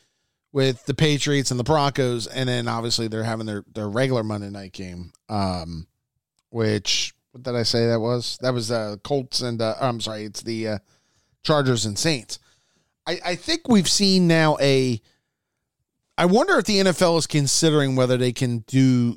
with 0.53 0.85
the 0.87 0.95
Patriots 0.95 1.51
and 1.51 1.61
the 1.61 1.65
Broncos, 1.65 2.27
and 2.27 2.49
then 2.49 2.67
obviously 2.67 3.07
they're 3.07 3.23
having 3.23 3.47
their, 3.47 3.65
their 3.73 3.89
regular 3.89 4.25
Monday 4.25 4.51
night 4.51 4.73
game. 4.73 5.13
Um, 5.29 5.87
which 6.51 7.15
what 7.33 7.43
did 7.43 7.55
I 7.55 7.63
say 7.63 7.87
that 7.87 8.01
was? 8.01 8.39
That 8.41 8.55
was 8.55 8.71
uh 8.71 8.97
Colts 9.05 9.43
and 9.43 9.61
uh, 9.61 9.75
I'm 9.81 10.01
sorry, 10.01 10.25
it's 10.25 10.43
the 10.43 10.69
uh, 10.69 10.79
Chargers 11.49 11.87
and 11.87 11.99
Saints. 11.99 12.39
I, 13.07 13.19
I 13.25 13.35
think 13.37 13.69
we've 13.69 13.89
seen 13.89 14.29
now 14.29 14.59
a. 14.61 15.01
I 16.19 16.27
wonder 16.27 16.59
if 16.59 16.67
the 16.67 16.77
NFL 16.81 17.17
is 17.19 17.27
considering 17.27 17.97
whether 17.97 18.17
they 18.19 18.33
can 18.33 18.59
do 18.67 19.17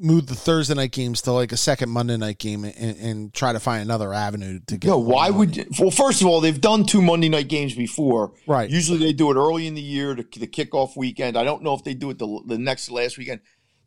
move 0.00 0.26
the 0.26 0.34
Thursday 0.34 0.74
night 0.74 0.90
games 0.92 1.22
to 1.22 1.32
like 1.32 1.52
a 1.52 1.56
second 1.56 1.90
Monday 1.90 2.16
night 2.16 2.38
game 2.38 2.64
and, 2.64 2.96
and 2.98 3.34
try 3.34 3.52
to 3.52 3.60
find 3.60 3.82
another 3.82 4.12
avenue 4.12 4.58
to 4.66 4.76
get. 4.76 4.88
no, 4.88 4.98
why 4.98 5.30
would? 5.30 5.56
you- 5.56 5.66
Well, 5.78 5.90
first 5.92 6.20
of 6.20 6.26
all, 6.26 6.40
they've 6.40 6.60
done 6.60 6.84
two 6.84 7.00
Monday 7.02 7.28
night 7.28 7.48
games 7.48 7.74
before. 7.74 8.32
right? 8.48 8.68
Usually 8.68 8.98
they 8.98 9.12
do 9.12 9.30
it 9.30 9.36
early 9.36 9.66
in 9.68 9.74
the 9.74 9.80
year, 9.82 10.14
the, 10.16 10.22
the 10.36 10.46
kickoff 10.48 10.96
weekend. 10.96 11.36
I 11.36 11.44
don't 11.44 11.62
know 11.62 11.74
if 11.74 11.84
they 11.84 11.94
do 11.94 12.10
it 12.10 12.18
the, 12.18 12.42
the 12.46 12.58
next 12.58 12.90
last 12.90 13.18
weekend. 13.18 13.40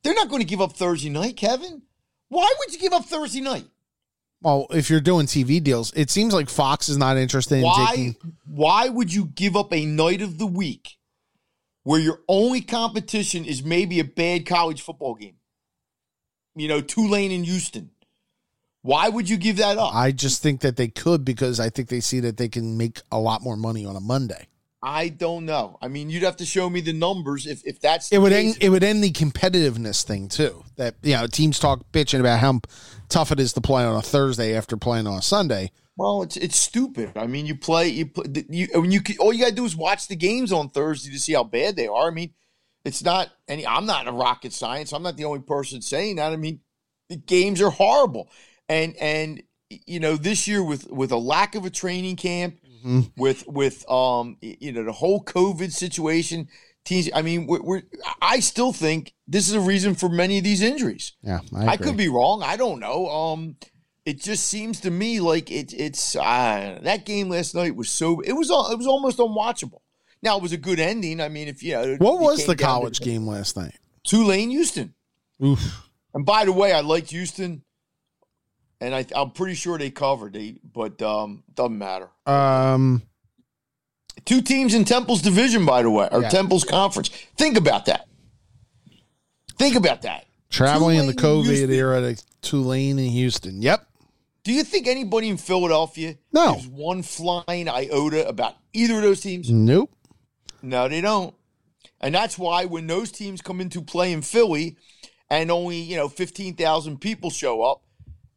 They're 0.03 0.13
not 0.13 0.29
going 0.29 0.41
to 0.41 0.47
give 0.47 0.61
up 0.61 0.73
Thursday 0.73 1.09
night, 1.09 1.35
Kevin. 1.37 1.81
Why 2.29 2.53
would 2.59 2.73
you 2.73 2.79
give 2.79 2.93
up 2.93 3.05
Thursday 3.05 3.41
night? 3.41 3.65
Well, 4.41 4.67
if 4.71 4.89
you're 4.89 5.01
doing 5.01 5.27
TV 5.27 5.61
deals, 5.63 5.93
it 5.93 6.09
seems 6.09 6.33
like 6.33 6.49
Fox 6.49 6.89
is 6.89 6.97
not 6.97 7.17
interested 7.17 7.57
in 7.57 7.63
Why? 7.63 7.87
taking. 7.89 8.15
Why 8.45 8.89
would 8.89 9.13
you 9.13 9.25
give 9.25 9.55
up 9.55 9.71
a 9.71 9.85
night 9.85 10.21
of 10.21 10.39
the 10.39 10.47
week 10.47 10.97
where 11.83 11.99
your 11.99 12.21
only 12.27 12.61
competition 12.61 13.45
is 13.45 13.63
maybe 13.63 13.99
a 13.99 14.03
bad 14.03 14.45
college 14.47 14.81
football 14.81 15.13
game? 15.13 15.35
You 16.55 16.67
know, 16.67 16.81
Tulane 16.81 17.31
and 17.31 17.45
Houston. 17.45 17.91
Why 18.81 19.09
would 19.09 19.29
you 19.29 19.37
give 19.37 19.57
that 19.57 19.77
up? 19.77 19.93
I 19.93 20.11
just 20.11 20.41
think 20.41 20.61
that 20.61 20.75
they 20.75 20.87
could 20.87 21.23
because 21.23 21.59
I 21.59 21.69
think 21.69 21.89
they 21.89 21.99
see 21.99 22.19
that 22.21 22.37
they 22.37 22.49
can 22.49 22.77
make 22.77 23.01
a 23.11 23.19
lot 23.19 23.43
more 23.43 23.55
money 23.55 23.85
on 23.85 23.95
a 23.95 23.99
Monday. 23.99 24.47
I 24.83 25.09
don't 25.09 25.45
know. 25.45 25.77
I 25.81 25.87
mean, 25.87 26.09
you'd 26.09 26.23
have 26.23 26.37
to 26.37 26.45
show 26.45 26.69
me 26.69 26.81
the 26.81 26.93
numbers 26.93 27.45
if, 27.45 27.63
if 27.65 27.79
that's 27.79 28.09
the 28.09 28.15
It 28.15 28.19
would 28.19 28.31
case. 28.31 28.55
end. 28.55 28.63
It 28.63 28.69
would 28.69 28.83
end 28.83 29.03
the 29.03 29.11
competitiveness 29.11 30.03
thing 30.03 30.27
too. 30.27 30.63
That 30.77 30.95
you 31.03 31.13
know, 31.13 31.27
teams 31.27 31.59
talk 31.59 31.91
bitching 31.91 32.19
about 32.19 32.39
how 32.39 32.61
tough 33.09 33.31
it 33.31 33.39
is 33.39 33.53
to 33.53 33.61
play 33.61 33.83
on 33.83 33.95
a 33.95 34.01
Thursday 34.01 34.55
after 34.55 34.77
playing 34.77 35.05
on 35.05 35.19
a 35.19 35.21
Sunday. 35.21 35.71
Well, 35.97 36.23
it's 36.23 36.35
it's 36.37 36.55
stupid. 36.57 37.11
I 37.15 37.27
mean, 37.27 37.45
you 37.45 37.55
play 37.55 37.89
you 37.89 38.07
play, 38.07 38.25
you 38.49 38.67
when 38.73 38.91
you 38.91 39.01
all 39.19 39.31
you 39.33 39.39
gotta 39.41 39.53
do 39.53 39.65
is 39.65 39.75
watch 39.75 40.07
the 40.07 40.15
games 40.15 40.51
on 40.51 40.69
Thursday 40.69 41.11
to 41.11 41.19
see 41.19 41.33
how 41.33 41.43
bad 41.43 41.75
they 41.75 41.87
are. 41.87 42.07
I 42.07 42.11
mean, 42.11 42.33
it's 42.83 43.03
not 43.03 43.29
any. 43.47 43.67
I'm 43.67 43.85
not 43.85 44.07
a 44.07 44.11
rocket 44.11 44.51
science. 44.53 44.93
I'm 44.93 45.03
not 45.03 45.15
the 45.15 45.25
only 45.25 45.41
person 45.41 45.81
saying 45.83 46.15
that. 46.15 46.31
I 46.33 46.37
mean, 46.37 46.61
the 47.09 47.17
games 47.17 47.61
are 47.61 47.69
horrible, 47.69 48.29
and 48.67 48.95
and 48.95 49.43
you 49.69 49.99
know 49.99 50.15
this 50.15 50.47
year 50.47 50.63
with 50.63 50.89
with 50.89 51.11
a 51.11 51.17
lack 51.17 51.53
of 51.53 51.65
a 51.65 51.69
training 51.69 52.15
camp, 52.15 52.57
Mhm. 52.85 53.11
with 53.17 53.47
with 53.47 53.89
um 53.89 54.37
you 54.41 54.71
know 54.71 54.83
the 54.83 54.91
whole 54.91 55.23
COVID 55.23 55.71
situation. 55.71 56.47
Teams. 56.83 57.09
I 57.13 57.21
mean, 57.21 57.45
we're, 57.45 57.61
we're 57.61 57.83
I 58.23 58.39
still 58.39 58.73
think 58.73 59.13
this 59.27 59.47
is 59.47 59.53
a 59.53 59.59
reason 59.59 59.93
for 59.93 60.09
many 60.09 60.39
of 60.39 60.43
these 60.43 60.63
injuries. 60.63 61.13
Yeah, 61.21 61.41
I, 61.55 61.67
I 61.67 61.77
could 61.77 61.95
be 61.95 62.09
wrong. 62.09 62.41
I 62.41 62.57
don't 62.57 62.79
know. 62.79 63.07
Um, 63.07 63.55
it 64.03 64.19
just 64.19 64.47
seems 64.47 64.79
to 64.79 64.89
me 64.89 65.19
like 65.19 65.51
it, 65.51 65.73
it's 65.73 66.15
uh, 66.15 66.79
that 66.81 67.05
game 67.05 67.29
last 67.29 67.53
night 67.53 67.75
was 67.75 67.89
so 67.91 68.19
it 68.21 68.31
was 68.31 68.49
it 68.49 68.77
was 68.79 68.87
almost 68.87 69.19
unwatchable. 69.19 69.81
Now 70.23 70.37
it 70.37 70.41
was 70.41 70.53
a 70.53 70.57
good 70.57 70.79
ending. 70.79 71.21
I 71.21 71.29
mean, 71.29 71.47
if 71.47 71.61
you 71.61 71.73
know, 71.73 71.95
What 71.97 72.19
was 72.19 72.47
the 72.47 72.55
college 72.55 72.99
game 72.99 73.27
last 73.27 73.55
night? 73.55 73.75
Tulane, 74.03 74.49
Houston. 74.49 74.95
Oof. 75.43 75.87
And 76.15 76.25
by 76.25 76.45
the 76.45 76.51
way, 76.51 76.73
I 76.73 76.81
liked 76.81 77.11
Houston. 77.11 77.63
And 78.81 78.93
I, 78.93 79.05
I'm 79.15 79.31
pretty 79.31 79.53
sure 79.55 79.77
they 79.77 79.89
covered. 79.91 80.33
They, 80.33 80.57
but 80.73 81.01
um, 81.01 81.43
doesn't 81.53 81.77
matter. 81.77 82.09
Um, 82.25 83.03
Two 84.25 84.41
teams 84.41 84.73
in 84.73 84.83
Temple's 84.85 85.21
division, 85.21 85.65
by 85.65 85.81
the 85.81 85.89
way, 85.89 86.07
or 86.11 86.21
Yeah. 86.21 86.29
Temple's 86.29 86.63
conference. 86.65 87.09
Think 87.37 87.57
about 87.57 87.85
that. 87.85 88.07
Think 89.57 89.75
about 89.75 90.01
that. 90.03 90.25
traveling 90.49 90.97
in 90.99 91.07
the 91.07 91.13
Tulane 91.13 91.45
COVID 91.45 91.69
era 91.69 92.01
to 92.13 92.23
Tulane 92.41 92.99
and 92.99 93.09
Houston. 93.09 93.61
Yep. 93.61 93.87
Do 94.43 94.51
you 94.51 94.63
think 94.63 94.85
anybody 94.87 95.29
in 95.29 95.37
Philadelphia 95.37 96.17
No. 96.33 96.55
gives 96.55 96.67
one 96.67 97.03
flying 97.03 97.69
iota 97.69 98.27
about 98.27 98.55
either 98.73 98.95
of 98.97 99.01
those 99.03 99.21
teams? 99.21 99.49
Nope. 99.49 99.91
No, 100.61 100.87
they 100.89 100.99
don't. 100.99 101.33
And 102.01 102.13
that's 102.13 102.37
why 102.37 102.65
when 102.65 102.87
those 102.87 103.11
teams 103.11 103.41
come 103.41 103.61
into 103.61 103.81
play 103.81 104.11
in 104.11 104.21
Philly 104.23 104.75
and 105.29 105.49
only, 105.51 105.77
you 105.79 105.95
know, 105.95 106.09
15,000 106.09 106.99
people 106.99 107.29
show 107.29 107.61
up 107.61 107.81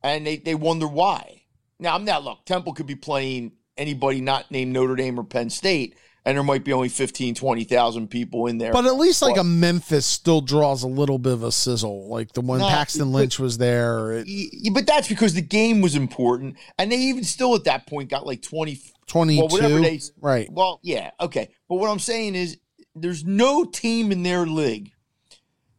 and 0.04 0.26
they, 0.26 0.36
they 0.36 0.54
wonder 0.54 0.86
why. 0.86 1.42
Now, 1.80 1.94
I'm 1.94 2.04
not, 2.04 2.22
look, 2.22 2.44
Temple 2.44 2.74
could 2.74 2.86
be 2.86 2.94
playing 2.94 3.52
anybody 3.76 4.20
not 4.20 4.50
named 4.50 4.72
Notre 4.72 4.94
Dame 4.94 5.18
or 5.18 5.24
Penn 5.24 5.50
State, 5.50 5.96
and 6.24 6.36
there 6.36 6.44
might 6.44 6.64
be 6.64 6.72
only 6.72 6.88
15, 6.88 7.34
20,000 7.34 8.08
people 8.08 8.46
in 8.46 8.58
there. 8.58 8.72
But 8.72 8.86
at 8.86 8.96
least 8.96 9.22
like 9.22 9.32
Well- 9.34 9.40
a 9.40 9.48
Memphis 9.48 10.06
still 10.06 10.40
draws 10.40 10.82
a 10.82 10.88
little 10.88 11.18
bit 11.18 11.32
of 11.32 11.42
a 11.42 11.50
sizzle. 11.50 12.08
Like 12.08 12.32
the 12.32 12.40
one 12.42 12.60
No, 12.60 12.68
Paxton 12.68 13.10
but- 13.10 13.18
Lynch 13.18 13.38
was 13.38 13.58
there, 13.58 14.12
it, 14.24 14.72
but 14.72 14.86
that's 14.86 15.08
because 15.08 15.34
the 15.34 15.42
game 15.42 15.80
was 15.80 15.96
important, 15.96 16.56
and 16.78 16.92
they 16.92 16.96
even 16.96 17.24
still 17.24 17.54
at 17.54 17.64
that 17.64 17.86
point 17.86 18.10
got 18.10 18.26
like 18.26 18.42
20, 18.42 18.78
22. 19.06 19.40
well, 19.40 19.48
whatever 19.48 19.80
they, 19.80 20.00
right. 20.20 20.48
Well, 20.52 20.80
yeah, 20.82 21.10
okay. 21.20 21.48
But 21.68 21.76
what 21.76 21.90
I'm 21.90 21.98
saying 21.98 22.34
is, 22.36 22.58
there's 22.94 23.24
no 23.24 23.64
team 23.64 24.12
in 24.12 24.22
their 24.22 24.46
league 24.46 24.92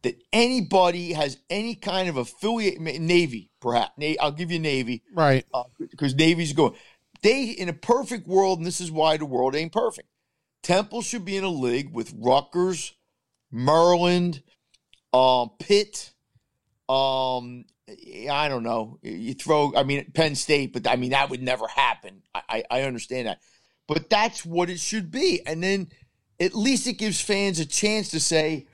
that 0.02 0.22
anybody 0.32 1.14
has 1.14 1.38
any 1.50 1.74
kind 1.74 2.08
of 2.08 2.16
affiliate. 2.18 2.80
Navy, 2.80 3.50
perhaps. 3.66 3.92
I'll 4.20 4.30
give 4.30 4.52
you 4.52 4.60
Navy 4.60 5.02
Right. 5.12 5.44
because 5.90 6.14
Navy's 6.14 6.52
going. 6.52 6.74
They 7.22 7.46
in 7.50 7.68
a 7.68 7.72
perfect 7.72 8.28
world, 8.28 8.58
and 8.58 8.66
this 8.66 8.80
is 8.80 8.92
why 8.92 9.16
the 9.16 9.24
world 9.26 9.56
ain't 9.56 9.72
perfect. 9.72 10.08
Temple 10.62 11.02
should 11.02 11.24
be 11.24 11.36
in 11.36 11.42
a 11.42 11.48
league 11.48 11.92
with 11.92 12.14
Rutgers, 12.16 12.94
Maryland, 13.50 14.42
um, 15.12 15.50
Pitt. 15.58 16.12
Um, 16.88 17.64
I 18.30 18.48
don't 18.48 18.62
know. 18.62 18.98
You 19.02 19.34
throw, 19.34 19.72
I 19.76 19.82
mean, 19.82 20.12
Penn 20.12 20.36
State, 20.36 20.72
but 20.72 20.86
I 20.86 20.94
mean 20.94 21.10
that 21.10 21.30
would 21.30 21.42
never 21.42 21.66
happen. 21.66 22.22
I, 22.34 22.62
I 22.70 22.82
understand 22.82 23.26
that, 23.26 23.40
but 23.88 24.08
that's 24.08 24.44
what 24.46 24.70
it 24.70 24.78
should 24.78 25.10
be. 25.10 25.40
And 25.44 25.60
then 25.62 25.88
at 26.38 26.54
least 26.54 26.86
it 26.86 26.94
gives 26.94 27.20
fans 27.20 27.58
a 27.58 27.66
chance 27.66 28.10
to 28.10 28.20
say, 28.20 28.66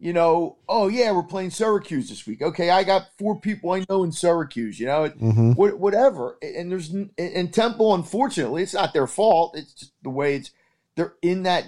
you 0.00 0.12
know, 0.12 0.58
oh 0.68 0.88
yeah, 0.88 1.10
we're 1.12 1.22
playing 1.24 1.50
Syracuse 1.50 2.08
this 2.08 2.26
week. 2.26 2.40
Okay, 2.42 2.70
I 2.70 2.84
got 2.84 3.08
four 3.18 3.40
people 3.40 3.72
I 3.72 3.84
know 3.88 4.04
in 4.04 4.12
Syracuse. 4.12 4.78
You 4.78 4.86
know, 4.86 5.08
Mm-hmm. 5.10 5.52
what, 5.52 5.78
whatever. 5.78 6.38
And 6.42 6.70
there's 6.70 6.90
and 7.18 7.52
Temple, 7.52 7.94
unfortunately, 7.94 8.62
it's 8.62 8.74
not 8.74 8.92
their 8.92 9.06
fault. 9.08 9.56
It's 9.56 9.72
just 9.74 9.92
the 10.02 10.10
way 10.10 10.36
it's. 10.36 10.50
They're 10.96 11.14
in 11.22 11.44
that 11.44 11.64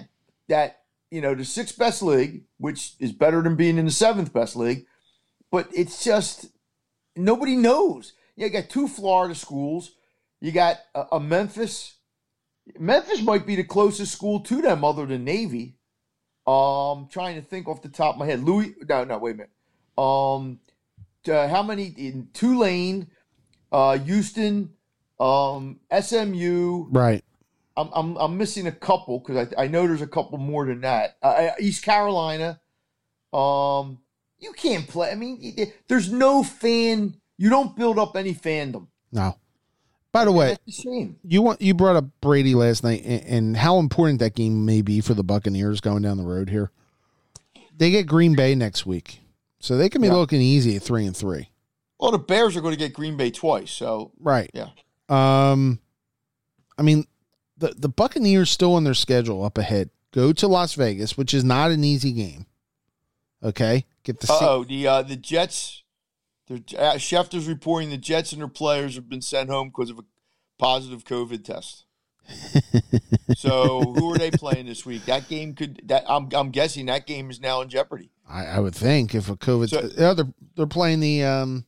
that 0.49 0.79
you 1.09 1.21
know 1.21 1.35
the 1.35 1.45
sixth 1.45 1.77
best 1.77 2.01
league, 2.01 2.43
which 2.57 2.93
is 2.99 3.11
better 3.11 3.41
than 3.41 3.55
being 3.55 3.77
in 3.77 3.85
the 3.85 3.91
seventh 3.91 4.31
best 4.33 4.55
league. 4.55 4.85
But 5.51 5.67
it's 5.73 6.03
just 6.03 6.47
nobody 7.15 7.55
knows. 7.55 8.13
You 8.37 8.49
got 8.49 8.69
two 8.69 8.87
Florida 8.87 9.35
schools. 9.35 9.91
You 10.39 10.51
got 10.53 10.77
a, 10.95 11.03
a 11.13 11.19
Memphis. 11.19 11.95
Memphis 12.79 13.21
might 13.21 13.45
be 13.45 13.55
the 13.55 13.63
closest 13.63 14.13
school 14.13 14.39
to 14.41 14.61
them, 14.61 14.83
other 14.85 15.05
than 15.05 15.23
Navy. 15.25 15.75
Um, 16.51 17.07
trying 17.11 17.35
to 17.35 17.41
think 17.41 17.67
off 17.67 17.81
the 17.81 17.89
top 17.89 18.15
of 18.15 18.19
my 18.19 18.25
head. 18.25 18.43
Louis, 18.43 18.73
no, 18.89 19.03
no, 19.03 19.17
wait 19.17 19.35
a 19.35 19.37
minute. 19.37 19.51
Um, 19.97 20.59
uh, 21.27 21.47
how 21.47 21.63
many 21.63 21.93
in 21.97 22.29
Tulane? 22.33 23.07
uh, 23.71 23.97
Houston, 23.99 24.71
um, 25.19 25.79
SMU. 25.97 26.87
Right. 26.89 27.23
I'm, 27.77 27.89
I'm, 27.93 28.17
I'm 28.17 28.37
missing 28.37 28.67
a 28.67 28.71
couple 28.71 29.19
because 29.19 29.53
I, 29.57 29.63
I 29.63 29.67
know 29.67 29.87
there's 29.87 30.01
a 30.01 30.07
couple 30.07 30.37
more 30.37 30.65
than 30.65 30.81
that. 30.81 31.17
Uh, 31.23 31.27
uh, 31.27 31.51
East 31.59 31.83
Carolina. 31.83 32.59
Um, 33.31 33.99
you 34.39 34.51
can't 34.53 34.87
play. 34.87 35.11
I 35.11 35.15
mean, 35.15 35.71
there's 35.87 36.11
no 36.11 36.43
fan. 36.43 37.15
You 37.37 37.49
don't 37.49 37.75
build 37.75 37.97
up 37.97 38.15
any 38.15 38.33
fandom. 38.33 38.87
No. 39.11 39.37
By 40.11 40.25
the 40.25 40.31
way, 40.31 40.49
That's 40.65 40.79
a 40.79 40.81
shame. 40.81 41.15
you 41.23 41.41
want 41.41 41.61
you 41.61 41.73
brought 41.73 41.95
up 41.95 42.05
Brady 42.19 42.53
last 42.53 42.83
night 42.83 43.03
and, 43.05 43.23
and 43.23 43.57
how 43.57 43.79
important 43.79 44.19
that 44.19 44.35
game 44.35 44.65
may 44.65 44.81
be 44.81 44.99
for 45.01 45.13
the 45.13 45.23
Buccaneers 45.23 45.79
going 45.79 46.01
down 46.01 46.17
the 46.17 46.23
road 46.25 46.49
here. 46.49 46.71
They 47.77 47.91
get 47.91 48.07
Green 48.07 48.35
Bay 48.35 48.53
next 48.53 48.85
week, 48.85 49.21
so 49.59 49.77
they 49.77 49.87
can 49.89 50.01
be 50.01 50.07
Yeah. 50.07 50.15
looking 50.15 50.41
easy 50.41 50.75
at 50.75 50.81
three 50.83 51.05
and 51.05 51.15
three. 51.15 51.49
Well, 51.99 52.11
the 52.11 52.19
Bears 52.19 52.57
are 52.57 52.61
going 52.61 52.73
to 52.73 52.77
get 52.79 52.93
Green 52.93 53.15
Bay 53.15 53.31
twice, 53.31 53.71
so 53.71 54.11
Right. 54.19 54.49
Yeah. 54.53 54.69
Um, 55.07 55.79
I 56.77 56.81
mean, 56.81 57.05
the 57.57 57.73
the 57.77 57.89
Buccaneers 57.89 58.49
still 58.49 58.73
on 58.75 58.83
their 58.83 58.93
schedule 58.93 59.43
up 59.45 59.57
ahead. 59.57 59.89
Go 60.11 60.33
to 60.33 60.47
Las 60.47 60.73
Vegas, 60.73 61.15
which 61.17 61.33
is 61.33 61.43
not 61.45 61.71
an 61.71 61.83
easy 61.85 62.11
game. 62.11 62.45
Okay, 63.43 63.85
get 64.03 64.19
the 64.19 64.27
oh, 64.29 64.63
the 64.65 64.85
uh, 64.87 65.01
the 65.03 65.15
Jets. 65.15 65.83
The 66.51 66.79
uh, 66.79 66.95
Schefter's 66.95 67.47
reporting 67.47 67.89
the 67.89 67.97
Jets 67.97 68.33
and 68.33 68.41
their 68.41 68.49
players 68.49 68.95
have 68.95 69.07
been 69.07 69.21
sent 69.21 69.49
home 69.49 69.69
because 69.69 69.89
of 69.89 69.99
a 69.99 70.03
positive 70.57 71.05
COVID 71.05 71.43
test. 71.45 71.85
so 73.35 73.93
who 73.95 74.13
are 74.13 74.17
they 74.17 74.31
playing 74.31 74.65
this 74.65 74.85
week? 74.85 75.05
That 75.05 75.27
game 75.29 75.53
could. 75.53 75.81
That 75.85 76.03
I'm 76.07 76.29
I'm 76.33 76.49
guessing 76.51 76.85
that 76.87 77.07
game 77.07 77.29
is 77.29 77.39
now 77.39 77.61
in 77.61 77.69
jeopardy. 77.69 78.11
I, 78.29 78.45
I 78.45 78.59
would 78.59 78.75
think 78.75 79.15
if 79.15 79.29
a 79.29 79.35
COVID, 79.35 79.69
So- 79.69 79.89
yeah, 79.97 80.13
they're 80.13 80.33
they're 80.55 80.67
playing 80.67 80.99
the 80.99 81.23
um 81.23 81.65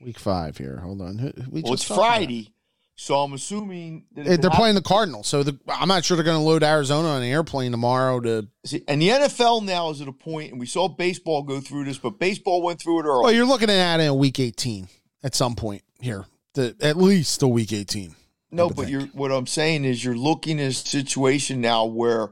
week 0.00 0.18
five 0.18 0.56
here. 0.56 0.78
Hold 0.78 1.00
on, 1.02 1.18
Who- 1.18 1.32
we 1.50 1.62
Well, 1.62 1.74
it's 1.74 1.86
talked 1.86 1.98
about 1.98 2.06
Friday, 2.08 2.52
so 3.00 3.14
I'm 3.20 3.32
assuming 3.32 4.06
that 4.14 4.26
it. 4.26 4.32
it 4.32 4.42
They're 4.42 4.50
playing 4.50 4.74
the 4.74 4.82
Cardinals, 4.82 5.28
so 5.28 5.44
the, 5.44 5.56
I'm 5.68 5.86
not 5.86 6.04
sure 6.04 6.16
they're 6.16 6.24
going 6.24 6.36
to 6.36 6.42
load 6.42 6.64
Arizona 6.64 7.06
on 7.08 7.22
an 7.22 7.28
airplane 7.28 7.70
tomorrow 7.70 8.18
to. 8.18 8.48
See, 8.64 8.82
and 8.88 9.00
the 9.00 9.08
NFL 9.08 9.64
now 9.64 9.90
is 9.90 10.02
at 10.02 10.08
a 10.08 10.12
point, 10.12 10.50
and 10.50 10.58
we 10.58 10.66
saw 10.66 10.88
baseball 10.88 11.44
go 11.44 11.60
through 11.60 11.84
this, 11.84 11.96
but 11.96 12.18
baseball 12.18 12.60
went 12.60 12.80
through 12.80 13.00
it 13.00 13.04
early. 13.04 13.22
Well, 13.22 13.32
you're 13.32 13.46
looking 13.46 13.70
at 13.70 13.76
adding 13.76 14.08
a 14.08 14.14
week 14.14 14.40
18 14.40 14.88
at 15.22 15.36
some 15.36 15.54
point 15.54 15.82
here, 16.00 16.26
the, 16.54 16.74
at 16.80 16.96
least 16.96 17.40
a 17.42 17.48
week 17.48 17.72
18. 17.72 18.16
No, 18.50 18.68
but 18.68 18.86
think. 18.86 18.90
you're 18.90 19.02
what 19.12 19.30
I'm 19.30 19.46
saying 19.46 19.84
is 19.84 20.04
you're 20.04 20.16
looking 20.16 20.58
at 20.60 20.70
a 20.70 20.74
situation 20.74 21.60
now 21.60 21.84
where 21.84 22.30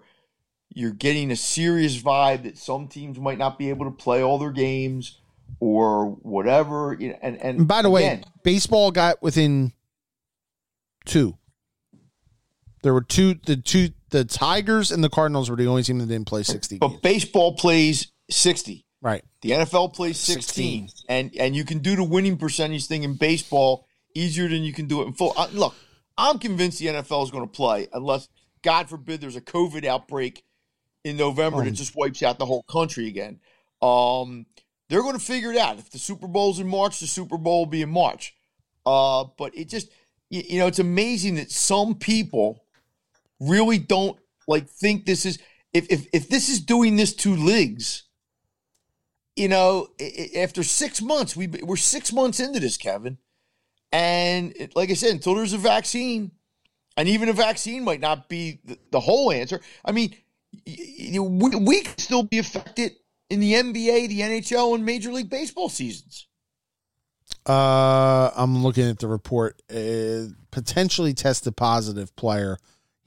you're 0.75 0.91
getting 0.91 1.31
a 1.31 1.37
serious 1.37 1.97
vibe 2.03 2.43
that 2.43 2.59
some 2.59 2.89
teams 2.89 3.21
might 3.21 3.39
not 3.39 3.57
be 3.57 3.69
able 3.69 3.85
to 3.85 3.93
play 3.93 4.21
all 4.21 4.39
their 4.39 4.51
games 4.51 5.21
or 5.61 6.07
whatever. 6.07 6.93
And 6.93 7.17
and 7.23 7.37
And 7.41 7.69
by 7.69 7.83
the 7.83 7.91
way, 7.91 8.25
baseball 8.43 8.91
got 8.91 9.23
within 9.23 9.73
two. 11.07 11.39
There 12.83 12.93
were 12.93 13.03
two. 13.03 13.35
The 13.47 13.57
two. 13.57 13.91
The 14.11 14.25
Tigers 14.25 14.91
and 14.93 15.03
the 15.03 15.09
Cardinals 15.11 15.51
were 15.51 15.57
the 15.57 15.67
only 15.67 15.83
team 15.83 15.99
that 15.99 16.07
didn't 16.07 16.29
play 16.29 16.43
60 16.45 16.79
but 16.79 16.89
games. 16.89 17.01
baseball 17.01 17.55
plays 17.55 18.13
60. 18.31 18.85
Right. 19.03 19.25
The 19.43 19.51
NFL 19.51 19.95
plays 19.95 20.17
16, 20.19 20.89
and 21.09 21.35
and 21.39 21.55
you 21.57 21.65
can 21.65 21.79
do 21.81 21.97
the 21.97 22.05
winning 22.05 22.37
percentage 22.39 22.87
thing 22.87 23.03
in 23.03 23.15
baseball 23.15 23.87
easier 24.15 24.49
than 24.49 24.63
you 24.63 24.73
can 24.73 24.87
do 24.87 25.03
it 25.03 25.07
in 25.07 25.13
full. 25.13 25.33
Uh, 25.37 25.49
look, 25.53 25.75
I'm 26.17 26.39
convinced 26.39 26.79
the 26.79 26.87
NFL 26.87 27.25
is 27.25 27.31
going 27.31 27.45
to 27.45 27.51
play 27.53 27.89
unless, 27.93 28.29
God 28.63 28.89
forbid, 28.89 29.21
there's 29.21 29.37
a 29.37 29.41
COVID 29.41 29.85
outbreak 29.85 30.43
in 31.05 31.17
November 31.17 31.59
that 31.63 31.69
Um. 31.71 31.75
just 31.75 31.95
wipes 31.97 32.23
out 32.23 32.39
the 32.39 32.47
whole 32.47 32.63
country 32.63 33.07
again. 33.09 33.41
Um, 33.83 34.47
they're 34.89 35.03
going 35.03 35.19
to 35.19 35.25
figure 35.25 35.53
it 35.53 35.59
out. 35.59 35.79
If 35.79 35.91
the 35.91 35.99
Super 35.99 36.27
Bowl's 36.29 36.59
in 36.61 36.67
March, 36.67 37.01
the 37.01 37.07
Super 37.07 37.37
Bowl 37.37 37.61
will 37.61 37.67
be 37.67 37.83
in 37.83 37.91
March. 37.91 38.35
Uh, 38.87 39.25
but 39.37 39.57
it 39.57 39.69
just, 39.69 39.89
you, 40.31 40.43
you 40.49 40.59
know, 40.59 40.67
it's 40.67 40.79
amazing 40.79 41.37
that 41.37 41.51
some 41.51 41.95
people 41.95 42.65
really 43.41 43.79
don't 43.79 44.19
like 44.49 44.69
think 44.69 45.07
this 45.07 45.27
is 45.27 45.39
if 45.73 45.87
if 45.91 46.07
if 46.13 46.29
this 46.29 46.49
is 46.49 46.61
doing 46.61 46.97
this 46.97 47.15
to 47.15 47.35
leagues 47.35 48.07
you 49.37 49.49
know, 49.49 49.89
after 50.35 50.63
six 50.63 51.03
months, 51.03 51.37
we 51.37 51.47
we're 51.47 51.77
six 51.77 52.13
months 52.13 52.41
into 52.41 52.59
this, 52.59 52.79
Kevin, 52.79 53.19
and 53.93 54.55
like 54.75 54.91
I 54.91 54.95
said, 54.95 55.11
until 55.11 55.35
there's 55.35 55.53
a 55.53 55.59
vaccine, 55.59 56.33
and 56.97 57.07
even 57.07 57.29
a 57.29 57.35
vaccine 57.35 57.85
might 57.85 58.01
not 58.01 58.31
be 58.31 58.61
the, 58.65 58.79
the 58.91 59.01
whole 59.01 59.31
answer. 59.31 59.61
I 59.85 59.93
mean, 59.93 60.17
we, 60.65 61.51
we 61.51 61.83
could 61.83 62.01
still 62.01 62.23
be 62.23 62.39
affected 62.39 62.93
in 63.29 63.41
the 63.41 63.53
NBA, 63.53 64.09
the 64.09 64.21
NHL, 64.21 64.75
and 64.75 64.87
Major 64.87 65.13
League 65.13 65.29
Baseball 65.29 65.69
seasons. 65.69 66.27
Uh, 67.47 68.31
I'm 68.35 68.63
looking 68.63 68.89
at 68.89 68.99
the 68.99 69.09
report. 69.09 69.61
Uh, 69.71 70.33
potentially 70.51 71.15
tested 71.15 71.57
positive 71.57 72.15
player. 72.17 72.59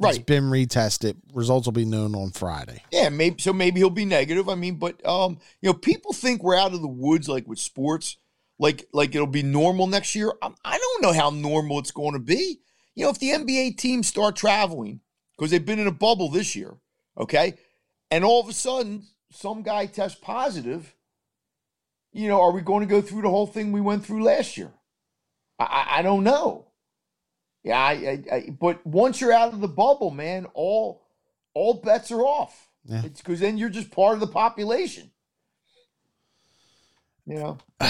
It's 0.02 0.18
Right. 0.18 0.26
been 0.26 0.45
retested. 0.45 1.18
Results 1.34 1.68
will 1.68 1.74
be 1.74 1.84
known 1.84 2.16
on 2.16 2.32
Friday. 2.32 2.84
Yeah, 2.90 3.10
maybe 3.10 3.41
so. 3.41 3.52
Maybe 3.52 3.82
he'll 3.82 3.90
be 3.90 4.06
negative. 4.06 4.48
I 4.48 4.56
mean, 4.56 4.76
but 4.76 5.06
um, 5.06 5.40
you 5.61 5.70
know, 5.70 5.74
people 5.74 6.14
think 6.14 6.41
we're 6.41 6.56
out 6.56 6.74
of 6.74 6.82
the 6.82 6.88
woods 6.88 7.28
like 7.28 7.45
with 7.48 7.60
sports, 7.60 8.16
like 8.57 8.88
like 8.94 9.14
it'll 9.14 9.28
be 9.28 9.44
normal 9.44 9.88
next 9.88 10.16
year. 10.16 10.32
I, 10.41 10.52
I 10.64 10.78
don't 10.78 11.02
know 11.02 11.11
how 11.11 11.32
normal 11.32 11.80
it's 11.80 11.91
going 11.91 12.14
to 12.14 12.20
be. 12.20 12.60
You 12.95 13.03
know, 13.03 13.10
if 13.10 13.20
the 13.20 13.32
NBA 13.32 13.78
teams 13.78 14.07
start 14.07 14.38
traveling 14.38 15.02
because 15.38 15.52
they've 15.52 15.66
been 15.66 15.80
in 15.80 15.88
a 15.88 15.91
bubble 15.91 16.30
this 16.30 16.56
year, 16.56 16.78
okay, 17.18 17.56
and 18.10 18.24
all 18.24 18.40
of 18.41 18.48
a 18.48 18.53
sudden 18.53 19.03
some 19.32 19.64
guy 19.64 19.86
tests 19.86 20.18
positive, 20.22 20.95
you 22.11 22.27
know, 22.27 22.41
are 22.41 22.52
we 22.52 22.61
going 22.61 22.81
to 22.81 22.90
go 22.90 23.02
through 23.02 23.22
the 23.22 23.30
whole 23.30 23.48
thing 23.48 23.72
we 23.72 23.81
went 23.81 24.06
through 24.06 24.23
last 24.23 24.57
year? 24.57 24.72
I, 25.60 25.88
I 25.98 26.02
don't 26.02 26.23
know. 26.23 26.68
Yeah, 27.64 27.77
I, 27.77 27.91
I, 27.91 28.23
I, 28.31 28.49
but 28.57 28.86
once 28.86 29.19
you're 29.19 29.34
out 29.34 29.53
of 29.53 29.60
the 29.60 29.68
bubble, 29.68 30.11
man, 30.11 30.48
all 30.53 31.06
all 31.53 31.73
bets 31.76 32.11
are 32.11 32.22
off. 32.22 32.69
Yeah. 32.86 33.02
It's 33.06 33.22
because 33.22 33.41
then 33.41 33.57
you're 33.57 33.69
just 33.69 33.91
part 33.91 34.14
of 34.14 34.22
the 34.22 34.27
population. 34.27 35.11
You 37.26 37.36
know, 37.36 37.57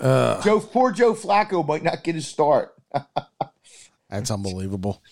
Uh, 0.00 0.40
Joe, 0.42 0.60
poor 0.60 0.92
Joe 0.92 1.14
Flacco 1.14 1.66
might 1.66 1.82
not 1.82 2.04
get 2.04 2.14
his 2.14 2.26
start. 2.26 2.74
that's 4.08 4.30
unbelievable. 4.30 5.02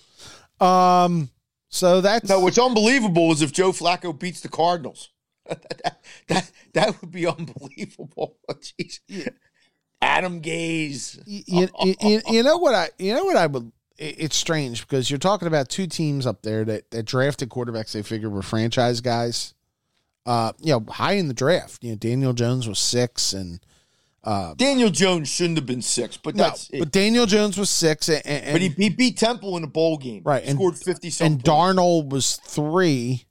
Um, 0.61 1.31
so 1.69 2.01
that's 2.01 2.29
No, 2.29 2.41
what's 2.41 2.59
unbelievable 2.59 3.33
is 3.33 3.43
if 3.43 3.53
Joe 3.53 3.73
Flacco 3.73 4.19
beats 4.19 4.41
the 4.41 4.49
Cardinals. 4.49 5.11
That, 5.49 6.01
that, 6.29 6.51
that 6.75 7.01
would 7.01 7.11
be 7.11 7.27
unbelievable. 7.27 8.37
Jeez. 8.51 9.01
Adam 10.01 10.41
Gase. 10.41 11.23
you, 11.27 11.69
you, 12.01 12.21
you, 12.29 12.43
know 12.43 12.59
what 12.59 12.75
I 12.75 12.89
you 12.99 13.15
know 13.15 13.25
what 13.25 13.37
I 13.37 13.47
would 13.47 13.73
it's 13.99 14.37
strange 14.37 14.83
because 14.83 15.11
you're 15.11 15.19
talking 15.19 15.49
about 15.49 15.69
two 15.69 15.87
teams 15.89 16.25
up 16.27 16.43
there 16.43 16.65
that, 16.65 16.91
that 16.93 17.03
drafted 17.03 17.49
quarterbacks 17.49 17.93
they 17.93 18.03
figured 18.03 18.33
were 18.33 18.43
franchise 18.43 19.01
guys. 19.01 19.55
Uh, 20.25 20.53
you 20.61 20.73
know, 20.73 20.85
high 20.93 21.15
in 21.15 21.27
the 21.27 21.35
draft. 21.35 21.83
You 21.83 21.91
know, 21.91 21.97
Daniel 21.97 22.33
Jones 22.35 22.69
was 22.69 22.79
six, 22.79 23.33
and 23.33 23.61
uh, 24.23 24.53
Daniel 24.55 24.91
Jones 24.91 25.29
shouldn't 25.29 25.57
have 25.57 25.65
been 25.65 25.81
six, 25.81 26.19
but 26.19 26.37
no, 26.37 26.45
that's 26.45 26.69
it. 26.69 26.81
but 26.81 26.91
Daniel 26.91 27.25
Jones 27.25 27.57
was 27.57 27.71
six, 27.71 28.11
and, 28.11 28.25
and, 28.27 28.53
But 28.53 28.61
he, 28.61 28.69
he 28.69 28.91
beat 28.91 29.17
Temple 29.17 29.57
in 29.57 29.65
a 29.65 29.69
bowl 29.69 29.97
game. 29.97 30.23
Right, 30.25 30.43
He 30.43 30.51
and- 30.51 30.59
scored 30.59 30.77
50 30.77 31.11
something. 31.11 31.33
and 31.33 31.43
Darnold 31.43 32.11
was 32.11 32.37
three. 32.37 33.25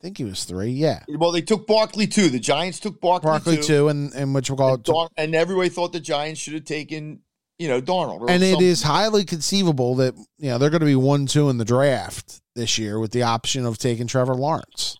I 0.00 0.02
think 0.02 0.16
he 0.16 0.24
was 0.24 0.44
three. 0.44 0.70
Yeah, 0.70 1.02
Well, 1.08 1.30
they 1.30 1.42
took 1.42 1.66
Barkley 1.66 2.06
too. 2.06 2.30
The 2.30 2.38
Giants 2.38 2.80
took 2.80 3.02
Barkley, 3.02 3.28
Barkley 3.28 3.56
too. 3.56 3.62
two, 3.62 3.88
and 3.88 4.12
and 4.14 4.34
which 4.34 4.50
we 4.50 4.56
call 4.56 4.74
And, 4.74 5.08
and 5.18 5.34
everybody 5.34 5.68
thought 5.68 5.92
the 5.92 6.00
Giants 6.00 6.40
should 6.40 6.54
have 6.54 6.64
taken, 6.64 7.20
you 7.58 7.68
know, 7.68 7.82
Darnold. 7.82 8.30
And 8.30 8.42
it 8.42 8.62
is 8.62 8.82
highly 8.82 9.24
conceivable 9.24 9.96
that 9.96 10.14
you 10.38 10.48
know 10.48 10.56
they're 10.56 10.70
going 10.70 10.80
to 10.80 10.86
be 10.86 10.96
one 10.96 11.26
two 11.26 11.50
in 11.50 11.58
the 11.58 11.66
draft 11.66 12.40
this 12.56 12.78
year 12.78 12.98
with 12.98 13.12
the 13.12 13.24
option 13.24 13.66
of 13.66 13.76
taking 13.76 14.06
Trevor 14.06 14.34
Lawrence. 14.34 14.96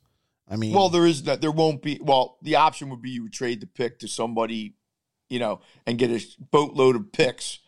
I 0.47 0.56
mean, 0.56 0.74
Well, 0.74 0.90
there 0.90 1.06
is 1.06 1.22
that. 1.22 1.40
There 1.40 1.51
won't 1.52 1.81
be. 1.81 1.98
Well, 2.02 2.36
the 2.43 2.56
option 2.56 2.90
would 2.90 3.01
be 3.01 3.10
you 3.10 3.22
would 3.22 3.32
trade 3.32 3.60
the 3.60 3.66
pick 3.66 4.01
to 4.01 4.09
somebody, 4.09 4.74
you 5.31 5.39
know, 5.39 5.60
and 5.86 5.97
get 5.98 6.10
a 6.10 6.22
boatload 6.51 6.94
of 6.97 7.10
picks. 7.10 7.59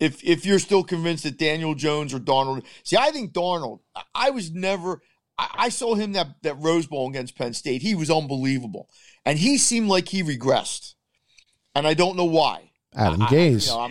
If 0.00 0.22
if 0.22 0.44
you're 0.44 0.58
still 0.58 0.84
convinced 0.84 1.22
that 1.24 1.38
Daniel 1.38 1.74
Jones 1.74 2.12
or 2.12 2.18
Darnold, 2.18 2.64
see, 2.82 2.98
I 2.98 3.10
think 3.10 3.32
Darnold. 3.32 3.78
I- 3.96 4.02
I 4.14 4.30
was 4.30 4.50
never. 4.50 5.00
I, 5.38 5.48
I 5.54 5.68
saw 5.68 5.94
him 5.94 6.12
that 6.12 6.28
that 6.42 6.54
Rose 6.60 6.86
Bowl 6.86 7.08
against 7.08 7.36
Penn 7.36 7.54
State. 7.54 7.82
He 7.82 7.94
was 7.94 8.10
unbelievable, 8.10 8.88
and 9.24 9.38
he 9.38 9.58
seemed 9.58 9.88
like 9.88 10.08
he 10.08 10.22
regressed, 10.22 10.94
and 11.74 11.86
I 11.86 11.94
don't 11.94 12.16
know 12.16 12.24
why. 12.24 12.70
Adam 12.94 13.22
I- 13.22 13.26
I- 13.26 13.28
Gase. 13.28 13.90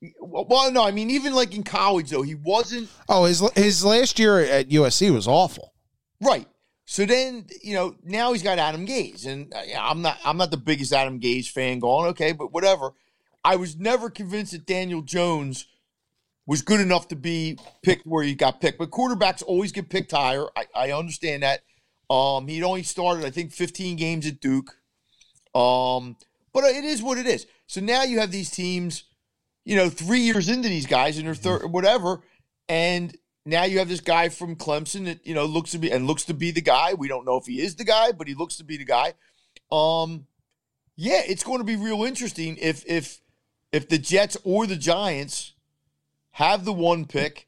you 0.00 0.12
know, 0.20 0.46
well, 0.48 0.70
no, 0.70 0.84
I 0.84 0.90
mean, 0.90 1.10
even 1.10 1.34
like 1.34 1.54
in 1.54 1.62
college 1.62 2.10
though, 2.10 2.22
he 2.22 2.34
wasn't 2.34 2.88
oh, 3.08 3.24
his 3.24 3.40
his 3.54 3.84
last 3.84 4.18
year 4.18 4.40
at 4.40 4.68
USC 4.68 5.12
was 5.12 5.26
awful. 5.28 5.72
Right. 6.20 6.46
So 6.86 7.06
then, 7.06 7.46
you 7.62 7.74
know, 7.74 7.96
now 8.04 8.32
he's 8.32 8.42
got 8.42 8.58
Adam 8.58 8.86
Gase, 8.86 9.26
and 9.26 9.52
uh, 9.54 9.60
I'm 9.80 10.02
not, 10.02 10.18
I'm 10.22 10.36
not 10.36 10.50
the 10.50 10.58
biggest 10.58 10.92
Adam 10.92 11.18
Gase 11.18 11.48
fan. 11.48 11.78
Going 11.78 12.08
okay, 12.10 12.32
but 12.32 12.52
whatever. 12.52 12.90
I 13.42 13.56
was 13.56 13.76
never 13.78 14.10
convinced 14.10 14.52
that 14.52 14.66
Daniel 14.66 15.00
Jones 15.02 15.66
was 16.46 16.62
good 16.62 16.80
enough 16.80 17.08
to 17.08 17.16
be 17.16 17.58
picked 17.82 18.06
where 18.06 18.22
he 18.22 18.34
got 18.34 18.60
picked. 18.60 18.78
But 18.78 18.90
quarterbacks 18.90 19.42
always 19.46 19.72
get 19.72 19.88
picked 19.88 20.12
higher. 20.12 20.46
I, 20.56 20.66
I 20.74 20.92
understand 20.92 21.42
that. 21.42 21.60
Um, 22.10 22.48
he'd 22.48 22.62
only 22.62 22.82
started, 22.82 23.24
I 23.24 23.30
think, 23.30 23.52
15 23.52 23.96
games 23.96 24.26
at 24.26 24.40
Duke. 24.40 24.76
Um, 25.54 26.16
but 26.52 26.64
it 26.64 26.84
is 26.84 27.02
what 27.02 27.18
it 27.18 27.26
is. 27.26 27.46
So 27.66 27.80
now 27.80 28.02
you 28.02 28.20
have 28.20 28.30
these 28.30 28.50
teams, 28.50 29.04
you 29.64 29.76
know, 29.76 29.88
three 29.88 30.20
years 30.20 30.48
into 30.48 30.68
these 30.68 30.86
guys 30.86 31.16
and 31.16 31.26
they're 31.26 31.34
third, 31.34 31.64
whatever, 31.70 32.22
and 32.68 33.16
now 33.46 33.64
you 33.64 33.78
have 33.78 33.88
this 33.88 34.00
guy 34.00 34.28
from 34.28 34.56
Clemson 34.56 35.04
that 35.04 35.26
you 35.26 35.34
know 35.34 35.44
looks 35.44 35.72
to 35.72 35.78
be 35.78 35.90
and 35.90 36.06
looks 36.06 36.24
to 36.24 36.34
be 36.34 36.50
the 36.50 36.62
guy. 36.62 36.94
We 36.94 37.08
don't 37.08 37.24
know 37.24 37.36
if 37.36 37.46
he 37.46 37.60
is 37.60 37.76
the 37.76 37.84
guy, 37.84 38.12
but 38.12 38.26
he 38.26 38.34
looks 38.34 38.56
to 38.56 38.64
be 38.64 38.76
the 38.76 38.84
guy. 38.84 39.14
Um, 39.70 40.26
yeah, 40.96 41.22
it's 41.26 41.44
going 41.44 41.58
to 41.58 41.64
be 41.64 41.76
real 41.76 42.04
interesting 42.04 42.56
if 42.60 42.84
if 42.86 43.20
if 43.72 43.88
the 43.88 43.98
Jets 43.98 44.36
or 44.44 44.66
the 44.66 44.76
Giants 44.76 45.53
have 46.34 46.64
the 46.64 46.72
one 46.72 47.04
pick. 47.04 47.46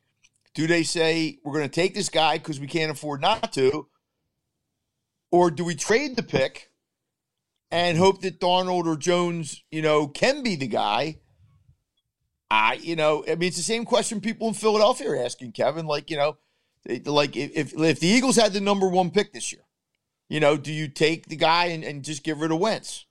Do 0.54 0.66
they 0.68 0.84
say 0.84 1.38
we're 1.42 1.52
going 1.52 1.68
to 1.68 1.74
take 1.74 1.94
this 1.94 2.08
guy 2.08 2.38
because 2.38 2.60
we 2.60 2.68
can't 2.68 2.90
afford 2.90 3.20
not 3.20 3.52
to, 3.54 3.88
or 5.32 5.50
do 5.50 5.64
we 5.64 5.74
trade 5.74 6.14
the 6.14 6.22
pick 6.22 6.70
and 7.70 7.98
hope 7.98 8.22
that 8.22 8.40
Darnold 8.40 8.86
or 8.86 8.96
Jones, 8.96 9.64
you 9.72 9.82
know, 9.82 10.06
can 10.06 10.44
be 10.44 10.54
the 10.54 10.68
guy? 10.68 11.18
I, 12.48 12.74
you 12.74 12.94
know, 12.94 13.24
I 13.26 13.34
mean, 13.34 13.48
it's 13.48 13.56
the 13.56 13.62
same 13.64 13.84
question 13.84 14.20
people 14.20 14.46
in 14.46 14.54
Philadelphia 14.54 15.10
are 15.10 15.16
asking, 15.16 15.52
Kevin. 15.52 15.86
Like, 15.86 16.08
you 16.08 16.16
know, 16.16 16.36
like 17.04 17.36
if 17.36 17.50
if, 17.56 17.78
if 17.78 17.98
the 17.98 18.06
Eagles 18.06 18.36
had 18.36 18.52
the 18.52 18.60
number 18.60 18.88
one 18.88 19.10
pick 19.10 19.32
this 19.32 19.52
year, 19.52 19.62
you 20.28 20.38
know, 20.38 20.56
do 20.56 20.72
you 20.72 20.86
take 20.86 21.26
the 21.26 21.36
guy 21.36 21.66
and, 21.66 21.82
and 21.82 22.04
just 22.04 22.22
get 22.22 22.36
rid 22.36 22.52
of 22.52 22.60
Wentz? 22.60 23.04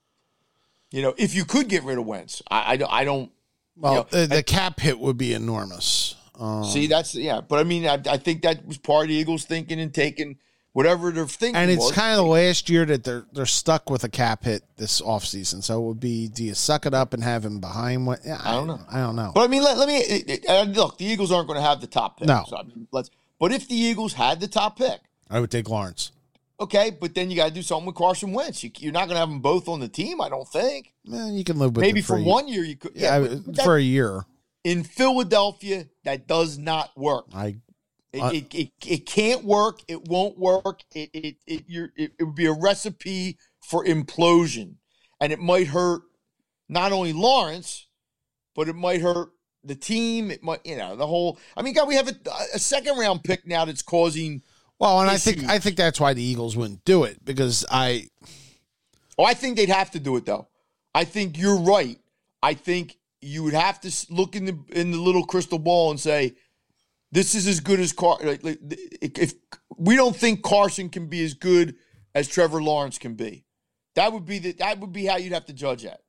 You 0.90 1.02
know, 1.02 1.14
if 1.18 1.36
you 1.36 1.44
could 1.44 1.68
get 1.68 1.84
rid 1.84 1.98
of 1.98 2.06
Wentz, 2.06 2.42
I, 2.50 2.76
I, 2.76 3.02
I 3.02 3.04
don't 3.04 3.30
Well, 3.78 4.08
Yeah. 4.12 4.22
the, 4.22 4.28
the 4.36 4.44
cap 4.44 4.80
hit 4.80 5.00
would 5.00 5.18
be 5.18 5.34
enormous. 5.34 6.16
Um, 6.40 6.64
see 6.66 6.88
that's 6.88 7.16
yeah. 7.16 7.42
But 7.42 7.60
I 7.60 7.64
mean, 7.64 7.86
I, 7.88 8.00
I 8.10 8.18
think 8.18 8.42
that 8.44 8.66
was 8.66 8.78
part 8.78 9.04
of 9.06 9.10
the 9.10 9.16
Eagles 9.16 9.46
thinking 9.46 9.80
and 9.80 9.94
taking 9.94 10.38
whatever 10.74 11.10
they're 11.12 11.26
thinking. 11.28 11.56
and 11.56 11.72
it's 11.72 11.86
was. 11.86 11.92
kind 11.94 12.12
of 12.20 12.26
the 12.26 12.30
last 12.32 12.70
year 12.70 12.86
that 12.86 13.04
they're 13.06 13.26
they're 13.32 13.46
stuck 13.46 13.90
with 13.90 14.04
a 14.04 14.10
cap 14.10 14.44
hit 14.44 14.64
this 14.76 15.00
offseason. 15.02 15.64
So 15.64 15.82
it 15.82 15.88
would 15.88 16.00
be 16.02 16.28
do 16.28 16.44
you 16.44 16.54
suck 16.54 16.86
it 16.86 16.94
up 16.94 17.14
and 17.14 17.24
have 17.24 17.46
him 17.46 17.60
behind 17.62 18.06
what 18.06 18.20
yeah, 18.26 18.42
I 18.44 18.52
don't 18.54 18.68
know. 18.68 18.82
I 18.92 19.00
don't 19.00 19.16
know. 19.16 19.32
But 19.34 19.46
I 19.46 19.48
mean, 19.48 19.64
let, 19.64 19.78
let 19.78 19.88
me 19.88 19.98
it- 19.98 20.46
it- 20.46 20.68
look. 20.76 20.98
The 20.98 21.06
Eagles 21.06 21.32
aren't 21.32 21.48
going 21.48 21.60
to 21.60 21.66
have 21.66 21.80
the 21.80 21.88
top 21.88 22.20
pick. 22.20 22.28
No. 22.28 22.44
So, 22.48 22.58
I 22.58 22.64
mean, 22.64 22.88
let's. 22.92 23.10
But 23.40 23.52
if 23.54 23.68
the 23.70 23.76
Eagles 23.76 24.14
had 24.14 24.40
the 24.42 24.48
top 24.50 24.78
pick, 24.78 25.00
I 25.30 25.40
would 25.40 25.52
take 25.52 25.70
Lawrence. 25.70 26.12
Okay. 26.60 26.90
But 26.92 27.16
then 27.16 27.30
you 27.30 27.36
got 27.36 27.48
to 27.50 27.54
do 27.54 27.62
something 27.62 27.88
with 27.88 27.96
Carson 27.96 28.32
Wentz. 28.34 28.64
You, 28.64 28.72
you're 28.78 28.92
not 28.92 29.08
going 29.08 29.16
to 29.16 29.20
have 29.20 29.30
them 29.30 29.40
both 29.40 29.68
on 29.68 29.80
the 29.80 29.88
team. 29.88 30.22
I 30.22 30.30
don't 30.30 30.48
think. 30.48 30.94
Man, 31.06 31.34
you 31.36 31.44
can 31.44 31.58
live 31.60 31.76
with 31.76 31.82
Maybe 31.82 32.02
for 32.02 32.18
for 32.18 32.24
one 32.24 32.48
year 32.48 32.64
you 32.64 32.76
could. 32.76 32.92
Yeah, 32.96 33.20
Yeah, 33.20 33.36
that- 33.48 33.64
for 33.66 33.78
a 33.78 33.82
year. 33.82 34.26
in 34.64 34.84
Philadelphia, 34.84 35.86
that 36.04 36.28
does 36.28 36.58
not 36.58 36.92
work. 36.98 37.26
I 37.34 37.58
It, 38.14 38.22
Uh, 38.22 38.32
it, 38.34 38.56
it, 38.56 38.72
it 38.86 39.06
can't 39.06 39.44
work. 39.44 39.82
It 39.88 40.08
won't 40.08 40.38
work. 40.38 40.82
It 40.94 41.10
it 41.14 41.36
it, 41.46 41.64
you're, 41.68 41.92
it 41.96 42.14
it 42.20 42.24
would 42.24 42.36
be 42.36 42.46
a 42.46 42.54
recipe 42.54 43.38
for 43.62 43.84
implosion, 43.86 44.76
and 45.20 45.34
it 45.34 45.40
might 45.40 45.68
hurt 45.68 46.04
not 46.70 46.92
only 46.92 47.14
Lawrence, 47.14 47.88
but 48.56 48.70
it 48.70 48.76
might 48.76 49.02
hurt 49.02 49.30
the 49.64 49.76
team. 49.76 50.32
It 50.32 50.42
might 50.44 50.66
you 50.66 50.78
know 50.78 50.96
the 50.96 51.08
whole. 51.08 51.38
I 51.58 51.62
mean, 51.62 51.74
God, 51.74 51.88
we 51.88 51.96
have 51.96 52.08
a, 52.08 52.16
a 52.54 52.60
second 52.60 52.98
round 52.98 53.24
pick 53.24 53.46
now 53.46 53.66
that's 53.66 53.82
causing. 53.82 54.42
Well, 54.80 55.02
and 55.02 55.10
I 55.10 55.18
think. 55.18 55.44
I 55.46 55.60
think 55.60 55.78
that's 55.78 56.00
why 56.00 56.14
the 56.14 56.24
Eagles 56.24 56.58
wouldn't 56.58 56.84
do 56.86 57.04
it 57.04 57.24
because 57.24 57.66
I 57.70 58.10
Oh, 59.18 59.24
I 59.24 59.34
think 59.34 59.56
they'd 59.56 59.70
have 59.70 59.92
to 59.92 60.00
do 60.00 60.16
it 60.18 60.26
though. 60.26 60.48
I 60.94 61.04
think 61.04 61.38
you're 61.38 61.58
right. 61.58 62.00
I 62.42 62.54
think 62.54 62.98
you 63.22 63.44
would 63.44 63.54
have 63.54 63.80
to 63.82 63.92
look 64.10 64.36
in 64.36 64.46
the 64.46 64.60
in 64.72 64.92
the 64.92 65.00
little 65.00 65.26
crystal 65.26 65.60
ball 65.60 65.92
and 65.92 66.00
say, 66.00 66.36
"This 67.12 67.36
is 67.36 67.48
as 67.48 67.60
good 67.60 67.80
as 67.80 67.94
Car." 67.94 68.18
If 68.22 69.34
we 69.78 69.96
don't 69.96 70.16
think 70.16 70.44
Carson 70.44 70.90
can 70.90 71.08
be 71.08 71.24
as 71.24 71.34
good 71.34 71.76
as 72.14 72.28
Trevor 72.28 72.62
Lawrence 72.62 72.98
can 72.98 73.16
be, 73.16 73.46
that 73.96 74.12
would 74.12 74.26
be 74.26 74.40
the 74.40 74.52
that 74.54 74.80
would 74.80 74.92
be 74.94 75.06
how 75.06 75.18
you'd 75.18 75.34
have 75.34 75.46
to 75.46 75.54
judge 75.54 75.84
that. 75.84 76.02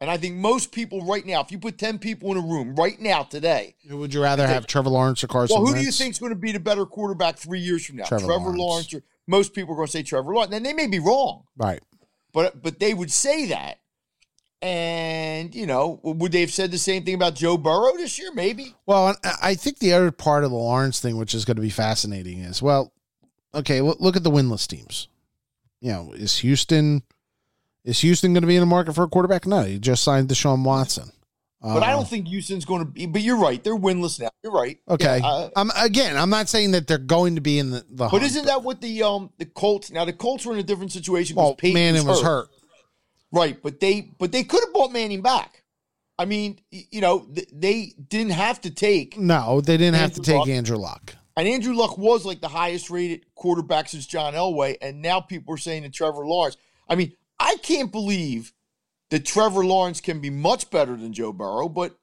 And 0.00 0.08
I 0.08 0.16
think 0.16 0.36
most 0.36 0.70
people 0.70 1.04
right 1.04 1.26
now, 1.26 1.40
if 1.40 1.50
you 1.50 1.58
put 1.58 1.76
ten 1.76 1.98
people 1.98 2.30
in 2.30 2.36
a 2.36 2.40
room 2.40 2.76
right 2.76 3.00
now 3.00 3.24
today, 3.24 3.74
would 3.90 4.14
you 4.14 4.22
rather 4.22 4.46
have 4.46 4.66
Trevor 4.66 4.90
Lawrence 4.90 5.24
or 5.24 5.26
Carson? 5.26 5.56
well, 5.60 5.66
who 5.66 5.74
do 5.74 5.82
you 5.84 5.90
think 5.90 6.12
is 6.12 6.18
going 6.20 6.30
to 6.30 6.36
be 6.38 6.52
the 6.52 6.60
better 6.60 6.86
quarterback 6.86 7.36
three 7.36 7.58
years 7.60 7.84
from 7.84 7.96
now? 7.96 8.04
Trevor 8.04 8.26
Lawrence. 8.26 8.58
Lawrence 8.58 8.94
or 8.94 9.02
most 9.26 9.54
people 9.54 9.74
are 9.74 9.76
going 9.76 9.86
to 9.88 9.92
say 9.92 10.02
Trevor 10.04 10.32
Lawrence, 10.34 10.54
and 10.54 10.64
they 10.64 10.72
may 10.72 10.86
be 10.86 10.98
wrong 11.00 11.42
Right. 11.56 11.82
but 12.32 12.62
but 12.62 12.78
they 12.78 12.94
would 12.94 13.10
say 13.10 13.46
that. 13.46 13.78
And 14.60 15.54
you 15.54 15.66
know, 15.66 16.00
would 16.02 16.32
they 16.32 16.40
have 16.40 16.52
said 16.52 16.70
the 16.70 16.78
same 16.78 17.04
thing 17.04 17.14
about 17.14 17.34
Joe 17.36 17.56
Burrow 17.56 17.96
this 17.96 18.18
year? 18.18 18.32
Maybe. 18.32 18.74
Well, 18.86 19.16
I 19.24 19.34
I 19.42 19.54
think 19.54 19.78
the 19.78 19.92
other 19.92 20.10
part 20.10 20.44
of 20.44 20.50
the 20.50 20.56
Lawrence 20.56 21.00
thing, 21.00 21.16
which 21.16 21.34
is 21.34 21.44
going 21.44 21.56
to 21.56 21.62
be 21.62 21.70
fascinating, 21.70 22.38
is 22.40 22.60
well, 22.60 22.92
okay, 23.54 23.80
look 23.80 24.16
at 24.16 24.24
the 24.24 24.30
winless 24.30 24.66
teams. 24.66 25.08
You 25.80 25.92
know, 25.92 26.12
is 26.12 26.38
Houston 26.38 27.02
is 27.88 28.00
Houston 28.00 28.32
going 28.34 28.42
to 28.42 28.46
be 28.46 28.56
in 28.56 28.60
the 28.60 28.66
market 28.66 28.92
for 28.94 29.04
a 29.04 29.08
quarterback? 29.08 29.46
No, 29.46 29.62
he 29.62 29.78
just 29.78 30.02
signed 30.04 30.28
Deshaun 30.28 30.62
Watson. 30.64 31.10
But 31.60 31.82
I 31.82 31.88
Uh, 31.92 31.96
don't 31.96 32.08
think 32.08 32.28
Houston's 32.28 32.64
going 32.64 32.84
to 32.84 32.90
be. 32.90 33.06
But 33.06 33.22
you're 33.22 33.38
right; 33.38 33.62
they're 33.64 33.76
winless 33.76 34.20
now. 34.20 34.28
You're 34.44 34.52
right. 34.52 34.78
Okay, 34.88 35.18
Yeah, 35.18 35.26
uh, 35.26 35.50
I'm 35.56 35.70
again. 35.76 36.16
I'm 36.16 36.30
not 36.30 36.48
saying 36.48 36.70
that 36.72 36.86
they're 36.86 36.98
going 36.98 37.34
to 37.34 37.40
be 37.40 37.58
in 37.58 37.70
the. 37.70 37.84
the 37.90 38.08
but 38.08 38.22
isn't 38.22 38.46
that 38.46 38.62
what 38.62 38.80
the 38.80 39.02
um 39.02 39.30
the 39.38 39.46
Colts? 39.46 39.90
Now 39.90 40.04
the 40.04 40.12
Colts 40.12 40.46
were 40.46 40.52
in 40.52 40.60
a 40.60 40.62
different 40.62 40.92
situation. 40.92 41.34
because 41.34 41.46
well? 41.48 41.54
Peyton 41.56 41.74
Manning 41.74 42.06
was 42.06 42.22
hurt. 42.22 42.48
Right, 43.32 43.60
but 43.60 43.80
they 43.80 44.02
but 44.18 44.30
they 44.32 44.44
could 44.44 44.60
have 44.64 44.72
bought 44.72 44.92
Manning 44.92 45.20
back. 45.20 45.64
I 46.16 46.24
mean, 46.24 46.60
you 46.70 47.00
know, 47.00 47.20
th- 47.34 47.48
they 47.52 47.92
didn't 48.08 48.32
have 48.32 48.60
to 48.62 48.70
take 48.70 49.16
No, 49.18 49.60
they 49.60 49.76
didn't 49.76 49.96
have 49.96 50.12
to 50.14 50.20
take 50.20 50.38
Luck. 50.38 50.48
Andrew 50.48 50.76
Luck. 50.76 51.14
And 51.36 51.46
Andrew 51.46 51.74
Luck 51.74 51.96
was 51.98 52.24
like 52.24 52.40
the 52.40 52.48
highest 52.48 52.90
rated 52.90 53.24
quarterback 53.36 53.88
since 53.88 54.06
John 54.06 54.34
Elway, 54.34 54.76
and 54.82 55.00
now 55.02 55.20
people 55.20 55.54
are 55.54 55.58
saying 55.58 55.82
that 55.84 55.92
Trevor 55.92 56.26
Lawrence. 56.26 56.56
I 56.88 56.94
mean, 56.94 57.12
I 57.40 57.56
can't 57.62 57.90
believe 57.92 58.52
that 59.10 59.24
Trevor 59.24 59.64
Lawrence 59.64 60.00
can 60.00 60.20
be 60.20 60.30
much 60.30 60.70
better 60.70 60.96
than 60.96 61.12
Joe 61.12 61.32
Burrow, 61.32 61.68
but 61.68 61.96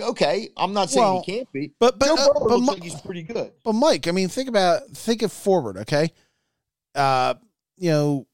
okay, 0.00 0.48
I'm 0.56 0.72
not 0.72 0.90
saying 0.90 1.04
Well, 1.04 1.22
he 1.26 1.32
can't 1.38 1.52
be. 1.52 1.72
but- 1.78 1.98
but, 1.98 2.06
Joe 2.06 2.14
uh, 2.14 2.32
Burrow 2.34 2.48
but 2.48 2.58
looks 2.60 2.60
Mi- 2.66 2.74
like 2.74 2.82
he's 2.82 3.00
pretty 3.00 3.22
good. 3.22 3.52
But 3.64 3.72
Mike, 3.72 4.06
I 4.08 4.12
mean, 4.12 4.28
think 4.28 4.48
about 4.48 4.88
think 4.90 5.22
of 5.22 5.32
forward, 5.32 5.76
okay? 5.78 6.12
Uh, 6.94 7.34
you 7.76 7.90
know, 7.90 8.26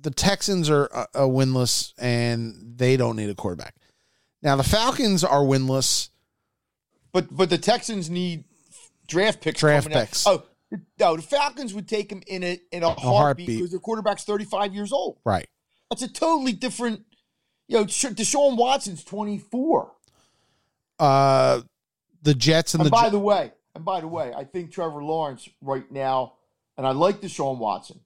the 0.00 0.10
Texans 0.10 0.68
are 0.68 0.88
uh, 0.92 1.06
uh, 1.14 1.20
winless 1.20 1.92
and 1.98 2.74
they 2.76 2.96
don't 2.96 3.16
need 3.16 3.30
a 3.30 3.34
quarterback. 3.34 3.76
Now 4.42 4.56
the 4.56 4.64
Falcons 4.64 5.22
are 5.22 5.40
winless. 5.42 6.08
But 7.12 7.28
but 7.30 7.50
the 7.50 7.58
Texans 7.58 8.10
need 8.10 8.44
draft 9.06 9.40
picks. 9.40 9.60
Draft 9.60 9.84
coming 9.86 9.98
out. 9.98 10.06
picks. 10.06 10.26
Oh 10.26 10.42
no, 10.98 11.14
the 11.16 11.22
Falcons 11.22 11.74
would 11.74 11.86
take 11.86 12.10
him 12.10 12.22
in 12.26 12.42
a 12.42 12.58
in 12.72 12.82
a, 12.82 12.86
heartbeat 12.88 13.04
heartbeat. 13.04 13.46
because 13.46 13.70
their 13.70 13.78
quarterback's 13.80 14.24
35 14.24 14.74
years 14.74 14.92
old. 14.92 15.18
Right. 15.24 15.46
That's 15.92 16.00
a 16.00 16.08
totally 16.08 16.52
different. 16.52 17.04
You 17.68 17.80
know, 17.80 17.86
Sh- 17.86 18.06
Deshaun 18.06 18.56
Watson's 18.56 19.04
24. 19.04 19.92
Uh, 20.98 21.60
the 22.22 22.32
Jets 22.32 22.72
and 22.72 22.80
And 22.80 22.86
the 22.86 22.90
by 22.90 23.04
J- 23.04 23.10
the 23.10 23.18
way, 23.18 23.52
and 23.74 23.84
by 23.84 24.00
the 24.00 24.08
way, 24.08 24.32
I 24.34 24.44
think 24.44 24.72
Trevor 24.72 25.04
Lawrence 25.04 25.50
right 25.60 25.90
now, 25.92 26.32
and 26.78 26.86
I 26.86 26.92
like 26.92 27.20
Deshaun 27.20 27.58
Watson. 27.58 28.00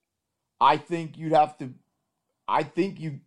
I 0.61 0.79
think 0.79 1.17
you'd 1.17 1.33
have 1.33 1.57
to. 1.59 1.75
I 2.49 2.65
think 2.65 2.99
you, 2.99 3.21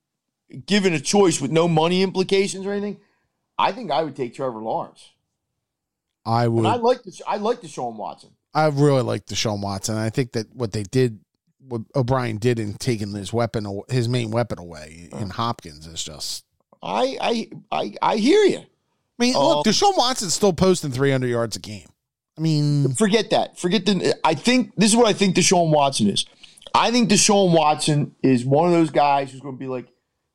given 0.65 0.93
a 0.93 0.99
choice 0.99 1.39
with 1.39 1.51
no 1.51 1.69
money 1.69 2.03
implications 2.03 2.65
or 2.65 2.73
anything, 2.73 2.99
I 3.57 3.71
think 3.71 3.91
I 3.91 4.03
would 4.03 4.17
take 4.17 4.33
Trevor 4.33 4.59
Lawrence. 4.59 5.09
I 6.25 6.49
would. 6.49 6.65
And 6.65 6.67
I 6.67 6.75
like 6.75 7.03
the 7.03 7.17
I 7.25 7.37
like 7.37 7.61
Deshaun 7.61 7.95
Watson. 7.95 8.31
I 8.53 8.67
really 8.67 9.03
like 9.03 9.25
Deshaun 9.25 9.61
Watson. 9.61 9.95
I 9.95 10.09
think 10.09 10.33
that 10.33 10.53
what 10.53 10.73
they 10.73 10.83
did, 10.83 11.19
what 11.69 11.81
O'Brien 11.95 12.37
did 12.37 12.59
in 12.59 12.73
taking 12.75 13.13
his 13.13 13.31
weapon, 13.31 13.81
his 13.89 14.09
main 14.09 14.31
weapon 14.31 14.59
away 14.59 15.09
uh-huh. 15.11 15.23
in 15.23 15.29
Hopkins 15.29 15.87
is 15.87 16.03
just. 16.03 16.45
I 16.81 17.17
I 17.21 17.49
I, 17.71 17.93
I 18.01 18.17
hear 18.17 18.43
you. 18.43 18.59
I 18.59 18.65
mean, 19.23 19.33
look, 19.33 19.67
um, 19.67 19.71
Deshaun 19.73 19.97
Watson's 19.97 20.33
still 20.33 20.53
posting 20.53 20.91
300 20.91 21.27
yards 21.27 21.55
a 21.57 21.59
game. 21.59 21.89
I 22.37 22.41
mean, 22.41 22.93
Forget 22.93 23.31
that. 23.31 23.59
Forget 23.59 23.85
the. 23.85 24.17
I 24.23 24.33
think 24.33 24.73
this 24.77 24.91
is 24.91 24.95
what 24.95 25.07
I 25.07 25.13
think 25.13 25.35
Deshaun 25.35 25.71
Watson 25.71 26.07
is. 26.07 26.25
I 26.73 26.91
think 26.91 27.09
Deshaun 27.09 27.51
Watson 27.53 28.15
is 28.23 28.45
one 28.45 28.67
of 28.67 28.71
those 28.71 28.91
guys 28.91 29.31
who's 29.31 29.41
going 29.41 29.55
to 29.55 29.59
be 29.59 29.67
like 29.67 29.87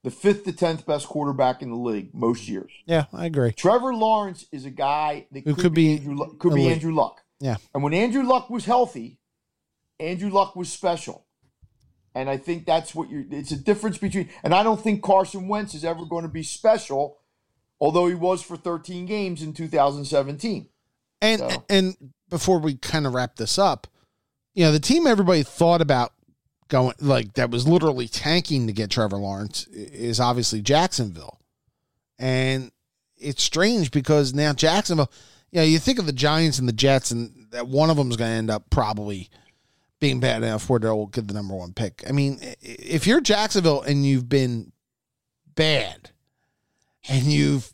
the 0.03 0.11
fifth 0.11 0.45
to 0.45 0.53
tenth 0.53 0.85
best 0.85 1.09
quarterback 1.09 1.63
in 1.63 1.71
the 1.71 1.77
league 1.77 2.15
most 2.15 2.47
years. 2.47 2.71
yeah, 2.85 3.07
I 3.13 3.25
agree. 3.25 3.53
Trevor 3.53 3.95
Lawrence 3.95 4.47
is 4.53 4.67
a 4.67 4.71
guy 4.71 5.27
that 5.33 5.45
could, 5.45 5.57
could 5.57 5.75
be, 5.75 5.97
be 5.97 6.05
Andrew, 6.05 6.37
could 6.39 6.55
be. 6.55 6.69
Andrew 6.69 6.95
Luck. 6.95 7.23
Yeah. 7.41 7.57
And 7.73 7.83
when 7.83 7.95
Andrew 7.95 8.23
Luck 8.23 8.51
was 8.51 8.67
healthy, 8.67 9.19
Andrew 9.99 10.31
Luck 10.31 10.57
was 10.57 10.71
special. 10.71 11.24
And 12.15 12.31
I 12.31 12.37
think 12.37 12.65
that's 12.65 12.95
what 12.95 13.11
you're. 13.11 13.25
It's 13.31 13.51
a 13.51 13.57
difference 13.57 13.99
between. 13.99 14.29
And 14.43 14.55
I 14.55 14.63
don't 14.63 14.81
think 14.81 15.03
Carson 15.03 15.49
Wentz 15.49 15.75
is 15.75 15.85
ever 15.85 16.05
going 16.05 16.23
to 16.23 16.29
be 16.29 16.43
special, 16.45 17.19
although 17.81 18.07
he 18.07 18.15
was 18.15 18.43
for 18.43 18.57
13 18.57 19.07
games 19.07 19.43
in 19.43 19.53
2017. 19.53 20.69
And 21.21 21.41
So- 21.41 21.65
and 21.69 22.13
before 22.29 22.59
we 22.59 22.77
kind 22.77 23.07
of 23.07 23.15
wrap 23.15 23.37
this 23.37 23.59
up, 23.59 23.87
you 24.55 24.65
know, 24.65 24.71
the 24.73 24.81
team 24.81 25.07
everybody 25.07 25.43
thought 25.43 25.81
about 25.81 26.13
going 26.69 26.95
like 27.01 27.35
that 27.35 27.51
was 27.51 27.67
literally 27.67 28.09
tanking 28.09 28.67
to 28.69 28.73
get 28.73 28.91
Trevor 28.91 29.17
Lawrence 29.19 29.67
is 29.69 30.21
obviously 30.21 30.63
Jacksonville. 30.63 31.41
And 32.19 32.71
it's 33.17 33.43
strange 33.43 33.91
because 33.91 34.33
now 34.35 34.53
Jacksonville, 34.53 35.11
you 35.51 35.59
know, 35.59 35.65
you 35.65 35.79
think 35.79 35.99
of 35.99 36.07
the 36.07 36.13
Giants 36.13 36.59
and 36.59 36.69
the 36.69 36.73
Jets 36.73 37.11
and 37.11 37.49
that 37.51 37.67
one 37.69 37.91
of 37.91 37.97
them 37.97 38.11
is 38.11 38.17
going 38.17 38.31
to 38.31 38.37
end 38.37 38.51
up 38.51 38.71
probably 38.71 39.29
being 40.01 40.21
bad 40.21 40.43
enough 40.43 40.69
where 40.69 40.81
they'll 40.81 41.07
get 41.07 41.29
the 41.29 41.35
number 41.35 41.55
one 41.55 41.73
pick. 41.73 42.05
I 42.09 42.13
mean, 42.13 42.39
if 42.61 43.07
you're 43.07 43.21
Jacksonville 43.21 43.83
and 43.83 44.05
you've 44.05 44.29
been 44.29 44.73
bad 45.55 46.11
and 47.09 47.25
you've 47.25 47.73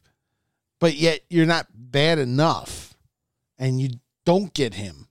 but 0.78 0.94
yet 0.94 1.20
you're 1.28 1.47
not 1.47 1.66
bad 1.74 2.18
enough 2.18 2.94
and 3.59 3.80
you 3.80 3.90
don't 4.24 4.52
get 4.55 4.74
him. 4.74 5.09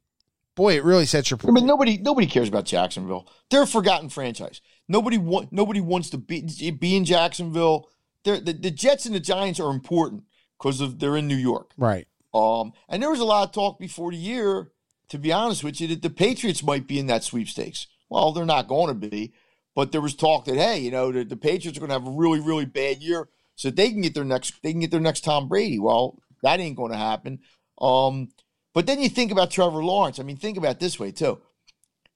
Boy, 0.56 0.76
it 0.76 0.84
really 0.84 1.06
sets 1.06 1.32
your 1.32 1.40
I 1.48 1.52
mean, 1.52 1.66
nobody 1.66 1.98
nobody 1.98 2.28
cares 2.28 2.50
about 2.50 2.66
Jacksonville. 2.66 3.30
They're 3.50 3.64
a 3.64 3.68
forgotten 3.68 4.10
franchise. 4.10 4.62
Nobody 4.90 5.18
want 5.18 5.54
nobody 5.54 5.80
wants 5.80 6.10
to 6.10 6.18
be 6.18 6.42
be 6.72 6.96
in 6.98 7.06
Jacksonville. 7.06 7.90
They're, 8.26 8.42
the 8.42 8.52
the 8.52 8.72
Jets 8.72 9.06
and 9.06 9.16
the 9.16 9.22
Giants 9.22 9.60
are 9.62 9.72
important 9.72 10.24
because 10.58 10.82
of 10.82 11.00
they're 11.00 11.16
in 11.16 11.28
New 11.28 11.38
York. 11.38 11.72
right. 11.78 12.08
Um, 12.34 12.74
and 12.88 13.02
there 13.02 13.10
was 13.10 13.22
a 13.22 13.26
lot 13.26 13.48
of 13.48 13.54
talk 13.54 13.80
before 13.80 14.12
the 14.12 14.18
year, 14.18 14.72
to 15.10 15.18
be 15.18 15.34
honest 15.34 15.64
with 15.64 15.82
you, 15.82 15.88
that 15.90 16.02
the 16.02 16.10
Patriots 16.10 16.64
might 16.64 16.88
be 16.88 17.00
in 17.00 17.08
that 17.08 17.24
sweepstakes. 17.24 17.88
Well, 18.10 18.32
they're 18.32 18.46
not 18.46 18.68
going 18.68 18.88
to 18.88 19.10
be, 19.10 19.34
but 19.76 19.92
there 19.92 20.02
was 20.02 20.16
talk 20.16 20.46
that 20.46 20.56
hey, 20.56 20.80
you 20.80 20.92
know, 20.92 21.12
the, 21.12 21.24
the 21.24 21.38
Patriots 21.38 21.78
are 21.78 21.82
going 21.82 21.90
to 21.90 22.00
have 22.00 22.08
a 22.08 22.12
really 22.12 22.40
really 22.40 22.66
bad 22.66 23.02
year, 23.02 23.30
so 23.56 23.70
they 23.70 23.90
can 23.92 24.02
get 24.02 24.14
their 24.14 24.24
next 24.24 24.62
they 24.64 24.72
can 24.72 24.82
get 24.82 24.92
their 24.92 25.00
next 25.00 25.24
Tom 25.24 25.48
Brady. 25.48 25.80
Well, 25.80 26.20
that 26.44 26.60
ain't 26.60 26.78
going 26.78 26.92
to 26.92 26.98
happen. 26.98 27.40
Um, 27.80 28.30
but 28.74 28.86
then 28.86 29.02
you 29.02 29.10
think 29.10 29.32
about 29.32 29.52
Trevor 29.52 29.84
Lawrence. 29.84 30.20
I 30.20 30.24
mean, 30.24 30.38
think 30.38 30.58
about 30.58 30.72
it 30.76 30.80
this 30.80 31.00
way 31.00 31.12
too. 31.12 31.40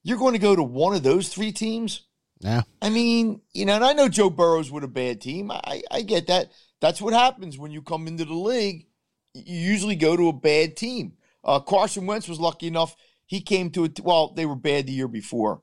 You're 0.03 0.18
going 0.18 0.34
to 0.34 0.40
go 0.40 0.56
to 0.56 0.64
one 0.64 0.95
of 0.95 1.03
those 1.03 1.30
three 1.30 1.52
teams. 1.52 2.02
Yeah. 2.40 2.64
I 2.82 2.90
mean, 2.90 3.41
you 3.53 3.65
know, 3.65 3.76
and 3.76 3.86
I 3.86 3.94
know 3.94 4.10
Joe 4.10 4.30
Burrow's 4.30 4.70
with 4.70 4.84
a 4.84 4.90
bad 4.90 5.22
team. 5.22 5.49
I, 5.49 5.82
I 5.90 6.02
get 6.02 6.28
that. 6.28 6.52
That's 6.82 7.02
what 7.02 7.14
happens 7.14 7.57
when 7.57 7.72
you 7.72 7.82
come 7.82 8.07
into 8.07 8.26
the 8.26 8.34
league. 8.34 8.88
You 9.34 9.57
usually 9.57 9.95
go 9.95 10.18
to 10.18 10.28
a 10.28 10.34
bad 10.34 10.76
team. 10.76 11.14
Uh, 11.44 11.60
Carson 11.60 12.06
Wentz 12.06 12.28
was 12.28 12.40
lucky 12.40 12.68
enough. 12.68 12.95
He 13.26 13.41
came 13.41 13.70
to 13.72 13.86
it. 13.86 13.99
Well, 13.99 14.34
they 14.34 14.45
were 14.45 14.56
bad 14.56 14.88
the 14.88 14.94
year 14.94 15.07
before. 15.07 15.61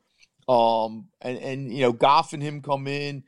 Um, 0.48 1.08
and, 1.20 1.38
and, 1.38 1.72
you 1.72 1.80
know, 1.82 1.92
Goff 1.92 2.32
and 2.32 2.42
him 2.42 2.60
come 2.60 2.86
in. 2.88 3.22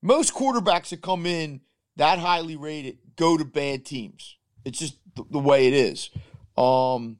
Most 0.00 0.32
quarterbacks 0.34 0.90
that 0.90 1.02
come 1.02 1.26
in 1.26 1.60
that 1.96 2.18
highly 2.20 2.56
rated 2.56 2.98
go 3.16 3.36
to 3.36 3.44
bad 3.44 3.84
teams. 3.84 4.36
It's 4.64 4.78
just 4.78 4.96
the, 5.16 5.24
the 5.30 5.38
way 5.40 5.66
it 5.66 5.74
is. 5.74 6.10
Um, 6.56 7.18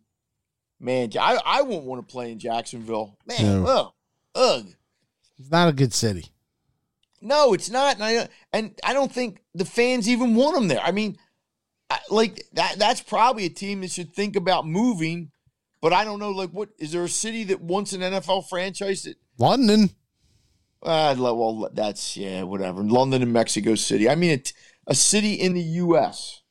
man, 0.78 1.10
I, 1.19 1.39
I 1.44 1.62
wouldn't 1.62 1.85
want 1.86 2.06
to 2.06 2.12
play 2.12 2.31
in 2.31 2.39
Jacksonville. 2.39 3.19
Man, 3.27 3.62
No. 3.65 3.66
ugh, 3.66 3.93
ugh. 4.35 4.66
It's 5.39 5.51
not 5.51 5.69
a 5.69 5.73
good 5.73 5.93
city. 5.93 6.27
No, 7.20 7.52
it's 7.52 7.69
not, 7.69 7.97
and 7.97 8.05
I 8.05 8.28
and 8.52 8.78
I 8.85 8.93
don't 8.93 9.10
think 9.10 9.43
the 9.55 9.65
fans 9.65 10.09
even 10.09 10.36
want 10.36 10.56
him 10.56 10.69
there. 10.69 10.81
I 10.81 10.93
mean, 10.93 11.19
like 12.10 12.44
that 12.52 12.78
that's 12.78 13.01
probably 13.01 13.47
a 13.47 13.51
team 13.51 13.81
that 13.81 13.90
should 13.90 14.12
think 14.12 14.36
about 14.36 14.66
moving, 14.66 15.31
but 15.81 15.93
I 15.93 16.05
don't 16.05 16.19
know. 16.19 16.31
Like, 16.31 16.51
what 16.51 16.70
is 16.78 16.93
there 16.93 17.05
a 17.05 17.09
city 17.09 17.44
that 17.44 17.60
wants 17.60 17.93
an 17.93 18.01
NFL 18.01 18.48
franchise 18.48 19.02
that? 19.02 19.16
London. 19.39 19.90
Uh, 20.82 21.15
well, 21.19 21.70
that's 21.73 22.16
yeah, 22.16 22.43
whatever. 22.43 22.82
London 22.82 23.23
and 23.23 23.32
Mexico 23.32 23.74
City. 23.74 24.09
I 24.09 24.15
mean, 24.15 24.43
a 24.86 24.94
city 24.94 25.35
in 25.35 25.55
the 25.55 25.62
U.S. 25.62 26.43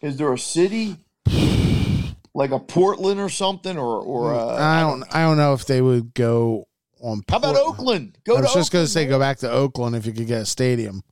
Is 0.00 0.18
there 0.18 0.32
a 0.32 0.38
city 0.38 0.98
like 2.34 2.50
a 2.50 2.58
Portland 2.58 3.20
or 3.20 3.28
something, 3.28 3.78
or 3.78 4.00
or 4.00 4.34
uh, 4.34 4.56
I 4.56 4.80
don't 4.80 5.04
I 5.14 5.22
don't 5.22 5.36
know 5.36 5.54
if 5.54 5.66
they 5.66 5.80
would 5.80 6.14
go 6.14 6.68
on 7.00 7.22
how 7.28 7.38
about 7.38 7.56
Oakland? 7.56 8.18
Go 8.24 8.36
I 8.36 8.40
was 8.40 8.54
just 8.54 8.72
going 8.72 8.84
to 8.84 8.90
say 8.90 9.06
go 9.06 9.18
back 9.18 9.38
to 9.38 9.50
Oakland 9.50 9.96
if 9.96 10.06
you 10.06 10.12
could 10.12 10.26
get 10.26 10.42
a 10.42 10.46
stadium. 10.46 11.02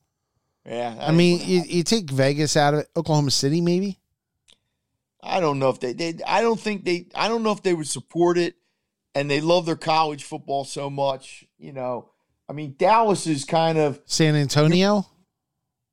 Yeah, 0.64 0.94
that 0.94 1.09
I 1.09 1.12
mean, 1.12 1.40
you, 1.44 1.62
you 1.66 1.82
take 1.82 2.10
Vegas 2.10 2.56
out 2.56 2.74
of 2.74 2.80
it, 2.80 2.89
Oklahoma 2.97 3.30
City 3.30 3.60
maybe? 3.60 3.98
I 5.22 5.40
don't 5.40 5.59
know 5.59 5.70
if 5.70 5.80
they, 5.80 5.93
they 5.93 6.18
I 6.26 6.40
don't 6.40 6.59
think 6.59 6.84
they 6.84 7.06
I 7.14 7.28
don't 7.28 7.43
know 7.43 7.52
if 7.52 7.62
they 7.62 7.74
would 7.74 7.89
support 7.89 8.39
it 8.39 8.56
and 9.14 9.30
they 9.30 9.40
love 9.40 9.66
their 9.66 9.76
college 9.76 10.24
football 10.24 10.64
so 10.64 10.90
much, 10.90 11.44
you 11.59 11.72
know. 11.72 12.10
I 12.48 12.52
mean 12.52 12.74
Dallas 12.78 13.26
is 13.26 13.44
kind 13.44 13.78
of 13.78 14.01
San 14.05 14.34
Antonio? 14.34 15.06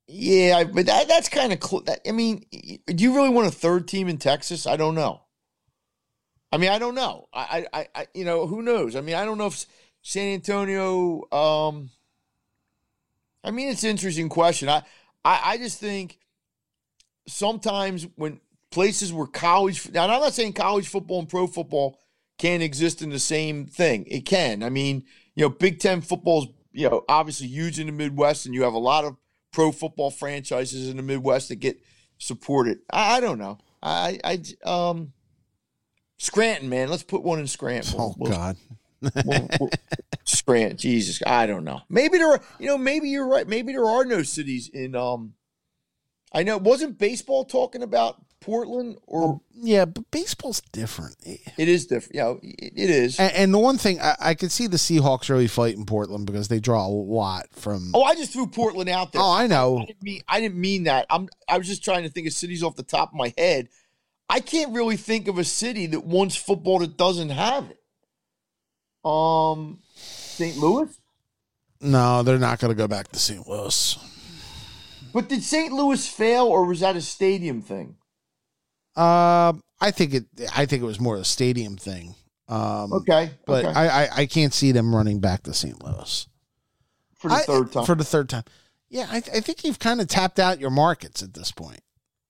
yeah, 0.06 0.64
but 0.64 0.86
that, 0.86 1.06
that's 1.06 1.28
kind 1.28 1.52
of 1.52 1.62
cl- 1.62 1.82
that, 1.82 2.00
I 2.08 2.12
mean, 2.12 2.44
do 2.50 3.04
you 3.04 3.14
really 3.14 3.28
want 3.28 3.46
a 3.46 3.52
third 3.52 3.86
team 3.86 4.08
in 4.08 4.18
Texas? 4.18 4.66
I 4.66 4.76
don't 4.76 4.96
know. 4.96 5.22
I 6.52 6.56
mean, 6.56 6.70
I 6.70 6.80
don't 6.80 6.96
know. 6.96 7.28
I 7.32 7.66
I, 7.72 7.88
I 7.94 8.06
you 8.14 8.24
know, 8.24 8.46
who 8.46 8.62
knows? 8.62 8.96
I 8.96 9.00
mean, 9.00 9.14
I 9.14 9.24
don't 9.24 9.38
know 9.38 9.46
if 9.46 9.64
San 10.02 10.34
Antonio 10.34 11.22
um 11.32 11.90
I 13.42 13.50
mean, 13.50 13.68
it's 13.68 13.84
an 13.84 13.90
interesting 13.90 14.28
question. 14.28 14.68
I 14.68 14.82
I, 15.24 15.40
I 15.52 15.56
just 15.58 15.78
think 15.80 16.18
sometimes 17.26 18.06
when 18.16 18.40
places 18.70 19.12
where 19.12 19.26
college 19.26 19.90
now 19.92 20.04
I'm 20.04 20.20
not 20.20 20.32
saying 20.34 20.52
college 20.54 20.88
football 20.88 21.20
and 21.20 21.28
pro 21.28 21.46
football 21.46 21.98
can't 22.38 22.62
exist 22.62 23.02
in 23.02 23.10
the 23.10 23.18
same 23.18 23.66
thing. 23.66 24.06
It 24.06 24.22
can. 24.26 24.62
I 24.62 24.70
mean, 24.70 25.04
you 25.34 25.44
know, 25.44 25.50
Big 25.50 25.78
Ten 25.78 26.00
football's 26.00 26.46
you 26.72 26.88
know 26.88 27.04
obviously 27.08 27.46
huge 27.48 27.78
in 27.78 27.86
the 27.86 27.92
Midwest, 27.92 28.46
and 28.46 28.54
you 28.54 28.62
have 28.62 28.74
a 28.74 28.78
lot 28.78 29.04
of 29.04 29.16
pro 29.52 29.72
football 29.72 30.10
franchises 30.10 30.88
in 30.88 30.96
the 30.96 31.02
Midwest 31.02 31.48
that 31.48 31.56
get 31.56 31.80
supported. 32.18 32.78
I, 32.92 33.16
I 33.16 33.20
don't 33.20 33.38
know. 33.38 33.58
I 33.82 34.18
I 34.24 34.68
um 34.68 35.12
Scranton, 36.18 36.68
man. 36.68 36.88
Let's 36.90 37.02
put 37.02 37.22
one 37.22 37.38
in 37.40 37.46
Scranton. 37.46 37.94
Oh 37.98 38.14
We'll- 38.18 38.30
God. 38.32 38.56
We'll- 39.00 39.48
we'll- 39.58 39.70
Scranton, 40.24 40.76
Jesus, 40.76 41.20
I 41.26 41.46
don't 41.46 41.64
know. 41.64 41.80
Maybe 41.88 42.18
there 42.18 42.32
are, 42.32 42.40
you 42.58 42.66
know, 42.66 42.78
maybe 42.78 43.08
you're 43.08 43.26
right. 43.26 43.46
Maybe 43.48 43.72
there 43.72 43.86
are 43.86 44.04
no 44.04 44.22
cities 44.22 44.68
in. 44.72 44.94
Um, 44.94 45.34
I 46.32 46.42
know 46.44 46.58
wasn't 46.58 46.98
baseball 46.98 47.44
talking 47.44 47.82
about 47.82 48.22
Portland 48.40 48.96
or 49.06 49.40
Yeah, 49.52 49.84
but 49.86 50.08
baseball's 50.12 50.60
different. 50.72 51.16
it 51.24 51.68
is 51.68 51.86
different? 51.86 52.14
Yeah, 52.14 52.34
it, 52.42 52.72
it 52.76 52.90
is. 52.90 53.18
And, 53.18 53.32
and 53.34 53.54
the 53.54 53.58
one 53.58 53.76
thing 53.76 54.00
I, 54.00 54.14
I 54.20 54.34
could 54.34 54.52
see 54.52 54.66
the 54.68 54.76
Seahawks 54.76 55.28
really 55.28 55.48
fighting 55.48 55.84
Portland 55.84 56.26
because 56.26 56.46
they 56.48 56.60
draw 56.60 56.86
a 56.86 56.88
lot 56.88 57.46
from. 57.52 57.90
Oh, 57.92 58.02
I 58.04 58.14
just 58.14 58.32
threw 58.32 58.46
Portland 58.46 58.88
out 58.88 59.12
there. 59.12 59.20
Oh, 59.20 59.32
I 59.32 59.46
know. 59.48 59.78
I 59.78 59.84
didn't 59.86 60.02
mean 60.02 60.22
I 60.28 60.40
didn't 60.40 60.60
mean 60.60 60.84
that. 60.84 61.06
I'm 61.10 61.28
I 61.48 61.58
was 61.58 61.66
just 61.66 61.82
trying 61.82 62.04
to 62.04 62.08
think 62.08 62.28
of 62.28 62.32
cities 62.32 62.62
off 62.62 62.76
the 62.76 62.82
top 62.84 63.08
of 63.10 63.14
my 63.16 63.34
head. 63.36 63.68
I 64.28 64.38
can't 64.38 64.72
really 64.72 64.96
think 64.96 65.26
of 65.26 65.38
a 65.38 65.44
city 65.44 65.86
that 65.86 66.04
wants 66.04 66.36
football 66.36 66.78
that 66.78 66.96
doesn't 66.96 67.30
have 67.30 67.68
it. 67.68 67.78
Um, 69.04 69.78
St. 69.94 70.56
Louis. 70.56 70.88
No, 71.80 72.22
they're 72.22 72.38
not 72.38 72.58
going 72.58 72.70
to 72.70 72.76
go 72.76 72.86
back 72.88 73.08
to 73.08 73.18
St. 73.18 73.46
Louis. 73.48 73.98
But 75.12 75.28
did 75.28 75.42
St. 75.42 75.72
Louis 75.72 76.06
fail, 76.06 76.46
or 76.46 76.64
was 76.66 76.80
that 76.80 76.94
a 76.96 77.00
stadium 77.00 77.62
thing? 77.62 77.96
Um, 78.96 79.62
I 79.80 79.90
think 79.92 80.14
it. 80.14 80.24
I 80.54 80.66
think 80.66 80.82
it 80.82 80.86
was 80.86 81.00
more 81.00 81.16
a 81.16 81.24
stadium 81.24 81.76
thing. 81.76 82.14
Um, 82.48 82.92
Okay, 82.92 83.30
but 83.46 83.64
okay. 83.64 83.74
I, 83.74 84.04
I 84.04 84.08
I 84.18 84.26
can't 84.26 84.52
see 84.52 84.72
them 84.72 84.94
running 84.94 85.20
back 85.20 85.44
to 85.44 85.54
St. 85.54 85.82
Louis 85.82 86.26
for 87.18 87.28
the 87.28 87.34
I- 87.34 87.42
third 87.42 87.72
time. 87.72 87.86
For 87.86 87.94
the 87.94 88.04
third 88.04 88.28
time, 88.28 88.44
yeah. 88.88 89.06
I, 89.10 89.16
I 89.18 89.40
think 89.40 89.64
you've 89.64 89.78
kind 89.78 90.00
of 90.00 90.08
tapped 90.08 90.38
out 90.38 90.60
your 90.60 90.70
markets 90.70 91.22
at 91.22 91.32
this 91.34 91.50
point. 91.52 91.80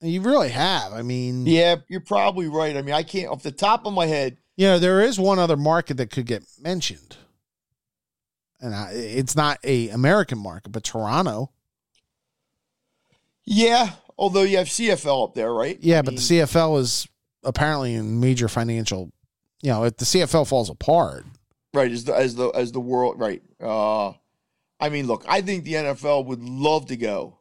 You 0.03 0.21
really 0.23 0.51
have. 0.51 0.93
I 0.93 1.03
mean, 1.03 1.47
yeah, 1.47 1.77
you're 1.89 2.01
probably 2.01 2.49
right. 2.49 2.77
I 2.77 2.83
mean, 2.83 2.95
I 2.95 3.03
can't 3.03 3.29
off 3.31 3.43
the 3.43 3.51
top 3.53 3.85
of 3.87 3.93
my 3.95 4.07
head. 4.07 4.37
You 4.61 4.67
know, 4.67 4.79
there 4.79 5.01
is 5.01 5.19
one 5.19 5.39
other 5.39 5.57
market 5.57 5.97
that 5.97 6.11
could 6.11 6.27
get 6.27 6.45
mentioned, 6.61 7.17
and 8.61 8.75
I, 8.75 8.91
it's 8.93 9.35
not 9.35 9.59
a 9.65 9.89
American 9.89 10.39
market, 10.39 10.69
but 10.69 10.85
Toronto. 10.85 11.51
Yeah, 13.47 13.93
although 14.19 14.43
you 14.43 14.59
have 14.59 14.67
CFL 14.67 15.25
up 15.25 15.35
there, 15.35 15.51
right? 15.51 15.79
Yeah, 15.81 16.01
I 16.01 16.03
but 16.03 16.11
mean, 16.11 16.17
the 16.17 16.21
CFL 16.21 16.79
is 16.79 17.09
apparently 17.43 17.95
in 17.95 18.21
major 18.21 18.49
financial. 18.49 19.11
You 19.63 19.71
know, 19.71 19.85
if 19.85 19.97
the 19.97 20.05
CFL 20.05 20.47
falls 20.47 20.69
apart, 20.69 21.25
right 21.73 21.91
as 21.91 22.05
the 22.05 22.13
as 22.13 22.35
the 22.35 22.49
as 22.49 22.71
the 22.73 22.81
world 22.81 23.19
right. 23.19 23.41
Uh, 23.59 24.11
I 24.79 24.91
mean, 24.91 25.07
look, 25.07 25.25
I 25.27 25.41
think 25.41 25.65
the 25.65 25.73
NFL 25.73 26.27
would 26.27 26.43
love 26.43 26.85
to 26.89 26.99
go 26.99 27.39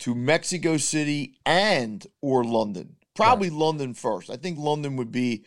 to 0.00 0.12
Mexico 0.12 0.76
City 0.76 1.38
and 1.46 2.04
or 2.20 2.42
London. 2.42 2.96
Probably 3.14 3.48
London 3.48 3.94
first. 3.94 4.28
I 4.28 4.36
think 4.36 4.58
London 4.58 4.96
would 4.96 5.12
be, 5.12 5.44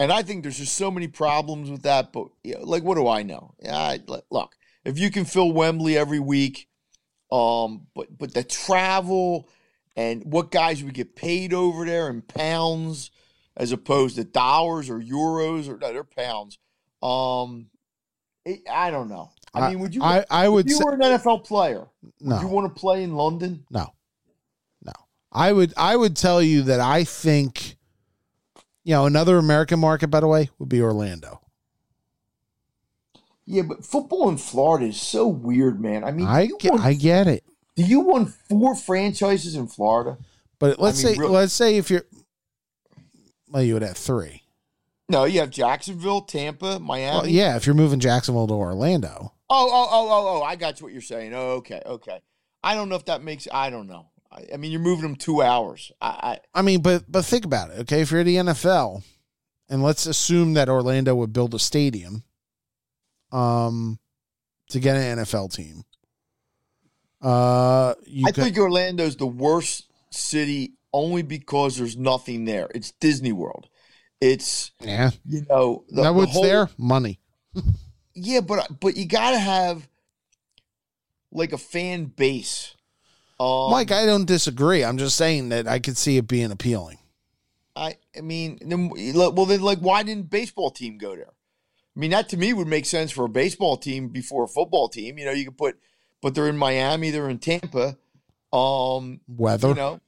and 0.00 0.12
I 0.12 0.22
think 0.22 0.42
there's 0.42 0.58
just 0.58 0.76
so 0.76 0.90
many 0.90 1.08
problems 1.08 1.70
with 1.70 1.82
that. 1.82 2.12
But 2.12 2.28
you 2.44 2.54
know, 2.54 2.62
like, 2.62 2.82
what 2.82 2.96
do 2.96 3.08
I 3.08 3.22
know? 3.22 3.54
Yeah, 3.60 3.76
I, 3.76 4.00
look, 4.30 4.54
if 4.84 4.98
you 4.98 5.10
can 5.10 5.24
fill 5.24 5.52
Wembley 5.52 5.96
every 5.96 6.20
week, 6.20 6.68
um, 7.30 7.86
but 7.94 8.16
but 8.16 8.34
the 8.34 8.44
travel 8.44 9.48
and 9.96 10.22
what 10.24 10.50
guys 10.50 10.82
would 10.84 10.94
get 10.94 11.16
paid 11.16 11.52
over 11.52 11.84
there 11.84 12.08
in 12.08 12.22
pounds 12.22 13.10
as 13.56 13.72
opposed 13.72 14.16
to 14.16 14.24
dollars 14.24 14.88
or 14.88 15.00
euros 15.00 15.68
or 15.68 15.76
no, 15.76 15.92
they're 15.92 16.04
pounds. 16.04 16.58
Um, 17.02 17.66
it, 18.44 18.60
I 18.70 18.90
don't 18.90 19.08
know. 19.08 19.32
I, 19.52 19.70
mean, 19.70 19.80
would 19.80 19.94
you? 19.94 20.02
I, 20.02 20.24
I 20.30 20.48
would 20.48 20.66
if 20.66 20.70
you 20.70 20.78
say 20.78 20.84
were 20.84 20.94
an 20.94 21.00
NFL 21.00 21.44
player, 21.44 21.86
would 22.20 22.40
you 22.40 22.48
want 22.48 22.74
to 22.74 22.80
play 22.80 23.02
in 23.02 23.14
London? 23.14 23.64
no, 23.70 23.92
no. 24.84 24.92
I 25.32 25.52
would 25.52 25.74
I 25.76 25.96
would 25.96 26.16
tell 26.16 26.40
you 26.40 26.62
that 26.62 26.80
I 26.80 27.04
think, 27.04 27.76
you 28.88 28.94
know, 28.94 29.04
another 29.04 29.36
American 29.36 29.78
market, 29.78 30.08
by 30.08 30.20
the 30.20 30.26
way, 30.26 30.48
would 30.58 30.70
be 30.70 30.80
Orlando. 30.80 31.42
Yeah, 33.44 33.60
but 33.60 33.84
football 33.84 34.30
in 34.30 34.38
Florida 34.38 34.86
is 34.86 34.98
so 34.98 35.28
weird, 35.28 35.78
man. 35.78 36.04
I 36.04 36.10
mean, 36.10 36.26
I 36.26 36.48
get, 36.58 36.72
won- 36.72 36.80
I 36.80 36.94
get 36.94 37.26
it, 37.26 37.44
do 37.76 37.82
you 37.82 38.00
want 38.00 38.30
four 38.30 38.74
franchises 38.74 39.54
in 39.54 39.66
Florida? 39.66 40.16
but 40.58 40.78
let's 40.78 41.04
mean, 41.04 41.14
say 41.14 41.20
real- 41.20 41.30
let's 41.30 41.52
say 41.52 41.76
if 41.76 41.90
you're, 41.90 42.06
well, 43.50 43.62
you 43.62 43.74
would 43.74 43.82
have 43.82 43.98
three. 43.98 44.44
No, 45.10 45.24
you 45.24 45.40
have 45.40 45.50
Jacksonville, 45.50 46.22
Tampa, 46.22 46.80
Miami. 46.80 47.18
Well, 47.18 47.26
yeah, 47.28 47.56
if 47.56 47.66
you're 47.66 47.74
moving 47.74 48.00
Jacksonville 48.00 48.46
to 48.46 48.54
Orlando, 48.54 49.34
Oh, 49.50 49.68
oh, 49.70 49.88
oh, 49.90 50.08
oh, 50.10 50.38
oh! 50.38 50.42
I 50.42 50.56
got 50.56 50.80
what 50.80 50.92
you're 50.92 51.02
saying. 51.02 51.34
Oh, 51.34 51.56
okay, 51.58 51.82
okay. 51.84 52.20
I 52.64 52.74
don't 52.74 52.88
know 52.88 52.96
if 52.96 53.04
that 53.04 53.22
makes. 53.22 53.46
I 53.52 53.68
don't 53.68 53.86
know. 53.86 54.06
I, 54.30 54.44
I 54.54 54.56
mean, 54.56 54.70
you're 54.72 54.80
moving 54.80 55.02
them 55.02 55.16
two 55.16 55.42
hours. 55.42 55.90
I, 56.00 56.38
I 56.54 56.58
I 56.60 56.62
mean, 56.62 56.82
but 56.82 57.10
but 57.10 57.24
think 57.24 57.44
about 57.44 57.70
it, 57.70 57.80
okay? 57.80 58.02
If 58.02 58.10
you're 58.10 58.24
the 58.24 58.36
NFL, 58.36 59.02
and 59.68 59.82
let's 59.82 60.06
assume 60.06 60.54
that 60.54 60.68
Orlando 60.68 61.14
would 61.14 61.32
build 61.32 61.54
a 61.54 61.58
stadium, 61.58 62.24
um, 63.32 63.98
to 64.70 64.80
get 64.80 64.96
an 64.96 65.18
NFL 65.18 65.54
team. 65.54 65.84
Uh, 67.20 67.94
you 68.06 68.26
I 68.26 68.30
could, 68.32 68.44
think 68.44 68.58
Orlando's 68.58 69.16
the 69.16 69.26
worst 69.26 69.88
city 70.10 70.74
only 70.92 71.22
because 71.22 71.76
there's 71.76 71.96
nothing 71.96 72.44
there. 72.44 72.68
It's 72.74 72.92
Disney 72.92 73.32
World. 73.32 73.68
It's 74.20 74.72
yeah. 74.80 75.10
you 75.24 75.42
know 75.48 75.84
the, 75.88 76.02
Now 76.02 76.12
the 76.12 76.18
what's 76.18 76.32
whole- 76.32 76.42
there? 76.42 76.68
Money. 76.76 77.20
Yeah, 78.14 78.40
but 78.40 78.80
but 78.80 78.96
you 78.96 79.06
got 79.06 79.30
to 79.30 79.38
have 79.38 79.88
like 81.30 81.52
a 81.52 81.58
fan 81.58 82.06
base. 82.06 82.74
Um, 83.40 83.70
Mike, 83.70 83.92
I 83.92 84.04
don't 84.04 84.24
disagree. 84.26 84.84
I'm 84.84 84.98
just 84.98 85.16
saying 85.16 85.50
that 85.50 85.68
I 85.68 85.78
could 85.78 85.96
see 85.96 86.16
it 86.16 86.26
being 86.26 86.50
appealing. 86.50 86.98
I 87.76 87.96
I 88.16 88.20
mean, 88.20 88.58
then, 88.60 88.90
well, 89.14 89.46
then 89.46 89.60
like, 89.62 89.78
why 89.78 90.02
didn't 90.02 90.30
baseball 90.30 90.70
team 90.70 90.98
go 90.98 91.14
there? 91.14 91.30
I 91.96 92.00
mean, 92.00 92.10
that 92.10 92.28
to 92.30 92.36
me 92.36 92.52
would 92.52 92.66
make 92.68 92.86
sense 92.86 93.10
for 93.10 93.24
a 93.24 93.28
baseball 93.28 93.76
team 93.76 94.08
before 94.08 94.44
a 94.44 94.48
football 94.48 94.88
team. 94.88 95.18
You 95.18 95.24
know, 95.26 95.30
you 95.32 95.44
could 95.44 95.58
put, 95.58 95.78
but 96.20 96.34
they're 96.34 96.48
in 96.48 96.56
Miami, 96.56 97.10
they're 97.10 97.28
in 97.28 97.38
Tampa. 97.38 97.96
Um, 98.52 99.20
Weather. 99.28 99.68
you 99.68 99.74
know, 99.74 100.00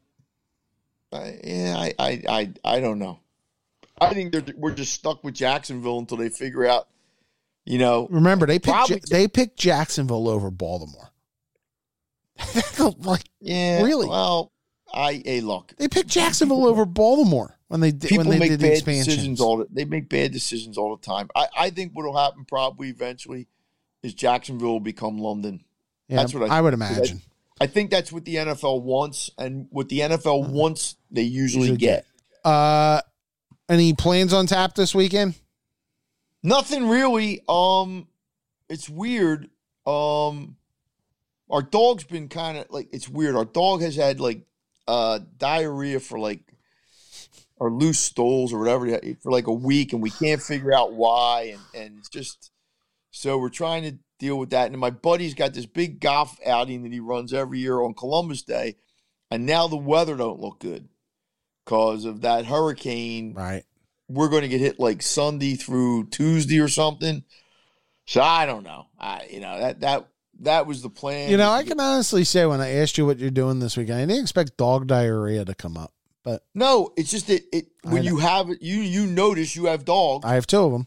I, 1.12 1.39
yeah, 1.44 1.77
I, 1.77 1.94
I, 1.98 2.23
I, 2.28 2.52
I 2.65 2.81
don't 2.81 2.98
know. 2.98 3.20
I 4.01 4.15
think 4.15 4.32
they're 4.32 4.44
we're 4.57 4.74
just 4.74 4.93
stuck 4.94 5.23
with 5.23 5.35
Jacksonville 5.35 5.98
until 5.98 6.16
they 6.16 6.31
figure 6.31 6.65
out. 6.66 6.89
You 7.66 7.78
know, 7.78 8.09
Remember, 8.11 8.47
they 8.47 8.59
picked 8.59 8.74
Probably- 8.74 9.02
they 9.11 9.28
picked 9.28 9.59
Jacksonville 9.59 10.28
over 10.28 10.51
Baltimore. 10.51 11.10
like 12.99 13.25
yeah, 13.41 13.83
Really? 13.83 14.09
Well, 14.09 14.53
I 14.93 15.23
a 15.25 15.41
look, 15.41 15.73
they 15.77 15.89
picked 15.89 16.09
Jacksonville 16.09 16.67
over 16.67 16.85
Baltimore 16.85 17.59
when 17.69 17.81
they 17.81 17.93
did 17.93 18.17
when 18.17 18.29
they 18.29 18.39
make 18.39 18.51
did 18.51 18.61
the 18.61 18.69
bad 18.69 18.73
expansions. 18.73 19.07
decisions 19.07 19.41
all 19.41 19.59
the, 19.59 19.67
they 19.71 19.85
make 19.85 20.09
bad 20.09 20.33
decisions 20.33 20.77
all 20.77 20.97
the 20.97 21.07
time. 21.07 21.29
I, 21.35 21.47
I 21.57 21.71
think 21.71 21.93
what'll 21.93 22.17
happen 22.17 22.45
probably 22.45 22.89
eventually 22.89 23.47
is 24.03 24.15
Jacksonville 24.15 24.73
will 24.73 24.81
become 24.81 25.19
London. 25.19 25.62
yeah, 26.09 26.17
that's 26.17 26.35
what 26.35 26.51
I 26.51 26.59
I 26.59 26.61
would 26.61 26.75
imagine. 26.75 27.23
I 27.61 27.67
think 27.67 27.91
that's 27.91 28.11
what 28.11 28.25
the 28.25 28.37
NFL 28.37 28.83
wants, 28.83 29.31
and 29.37 29.67
what 29.71 29.91
the 29.91 30.01
NFL 30.01 30.49
wants, 30.49 30.97
they 31.11 31.23
usually, 31.23 31.69
Usually 31.69 31.77
get. 31.77 32.07
Uh, 32.43 33.03
any 33.69 33.93
plans 33.93 34.33
on 34.33 34.47
tap 34.47 34.75
this 34.75 34.95
weekend? 34.95 35.35
Nothing 36.43 36.89
really. 36.89 37.43
Um, 37.49 38.09
it's 38.71 38.89
weird. 38.89 39.51
Um, 39.87 40.57
our 41.51 41.62
dog's 41.62 42.05
been 42.05 42.28
kind 42.28 42.59
of 42.59 42.66
like 42.70 42.89
it's 42.93 43.09
weird. 43.09 43.36
Our 43.36 43.44
dog 43.44 43.82
has 43.82 43.97
had 43.97 44.20
like 44.20 44.43
uh 44.89 45.20
diarrhea 45.39 46.01
for 46.01 46.18
like 46.18 46.40
or 47.56 47.70
loose 47.70 48.01
stools 48.01 48.52
or 48.52 48.59
whatever 48.59 48.98
for 49.22 49.31
like 49.31 49.47
a 49.47 49.52
week, 49.52 49.93
and 49.93 50.02
we 50.02 50.10
can't 50.10 50.43
figure 50.43 50.72
out 50.72 50.93
why. 50.94 51.52
And 51.55 51.82
and 51.82 51.98
it's 51.98 52.09
just 52.09 52.51
so 53.10 53.39
we're 53.39 53.48
trying 53.51 53.82
to 53.82 53.98
deal 54.18 54.39
with 54.39 54.51
that. 54.51 54.70
And 54.70 54.78
my 54.81 54.90
buddy's 54.90 55.35
got 55.35 55.52
this 55.55 55.66
big 55.66 56.01
golf 56.01 56.39
outing 56.47 56.82
that 56.82 56.93
he 56.93 57.01
runs 57.01 57.32
every 57.32 57.59
year 57.59 57.81
on 57.82 57.94
Columbus 57.94 58.43
Day, 58.43 58.77
and 59.31 59.44
now 59.47 59.66
the 59.66 59.77
weather 59.77 60.16
don't 60.16 60.40
look 60.40 60.60
good 60.60 60.89
because 61.64 62.05
of 62.05 62.22
that 62.22 62.47
hurricane 62.47 63.35
Right. 63.35 63.64
we're 64.09 64.28
going 64.28 64.43
to 64.43 64.48
get 64.48 64.60
hit 64.60 64.81
like 64.81 65.02
Sunday 65.02 65.55
through 65.55 66.06
Tuesday 66.09 66.59
or 66.59 66.68
something. 66.68 67.24
So 68.06 68.20
I 68.22 68.47
don't 68.47 68.64
know. 68.64 68.86
I 68.98 69.27
you 69.31 69.40
know 69.40 69.59
that 69.60 69.81
that 69.81 70.09
that 70.41 70.67
was 70.67 70.83
the 70.83 70.91
plan. 70.91 71.31
You 71.31 71.37
know, 71.37 71.51
I 71.51 71.62
can 71.62 71.79
honestly 71.81 72.25
say 72.25 72.47
when 72.47 72.61
I 72.61 72.77
asked 72.77 72.99
you 72.99 73.07
what 73.07 73.19
you're 73.19 73.31
doing 73.31 73.59
this 73.59 73.77
weekend, 73.77 73.99
I 74.01 74.07
didn't 74.07 74.23
expect 74.23 74.57
dog 74.57 74.87
diarrhea 74.87 75.45
to 75.45 75.55
come 75.55 75.77
up, 75.77 75.93
but 76.25 76.43
no. 76.55 76.93
It's 76.97 77.11
just 77.11 77.27
that 77.29 77.43
it 77.55 77.67
when 77.83 78.03
you 78.05 78.19
have 78.19 78.49
you 78.61 78.77
you 78.81 79.07
notice 79.07 79.55
you 79.57 79.67
have 79.67 79.85
dogs. 79.85 80.25
I 80.25 80.35
have 80.35 80.47
two 80.47 80.59
of 80.61 80.73
them. 80.73 80.87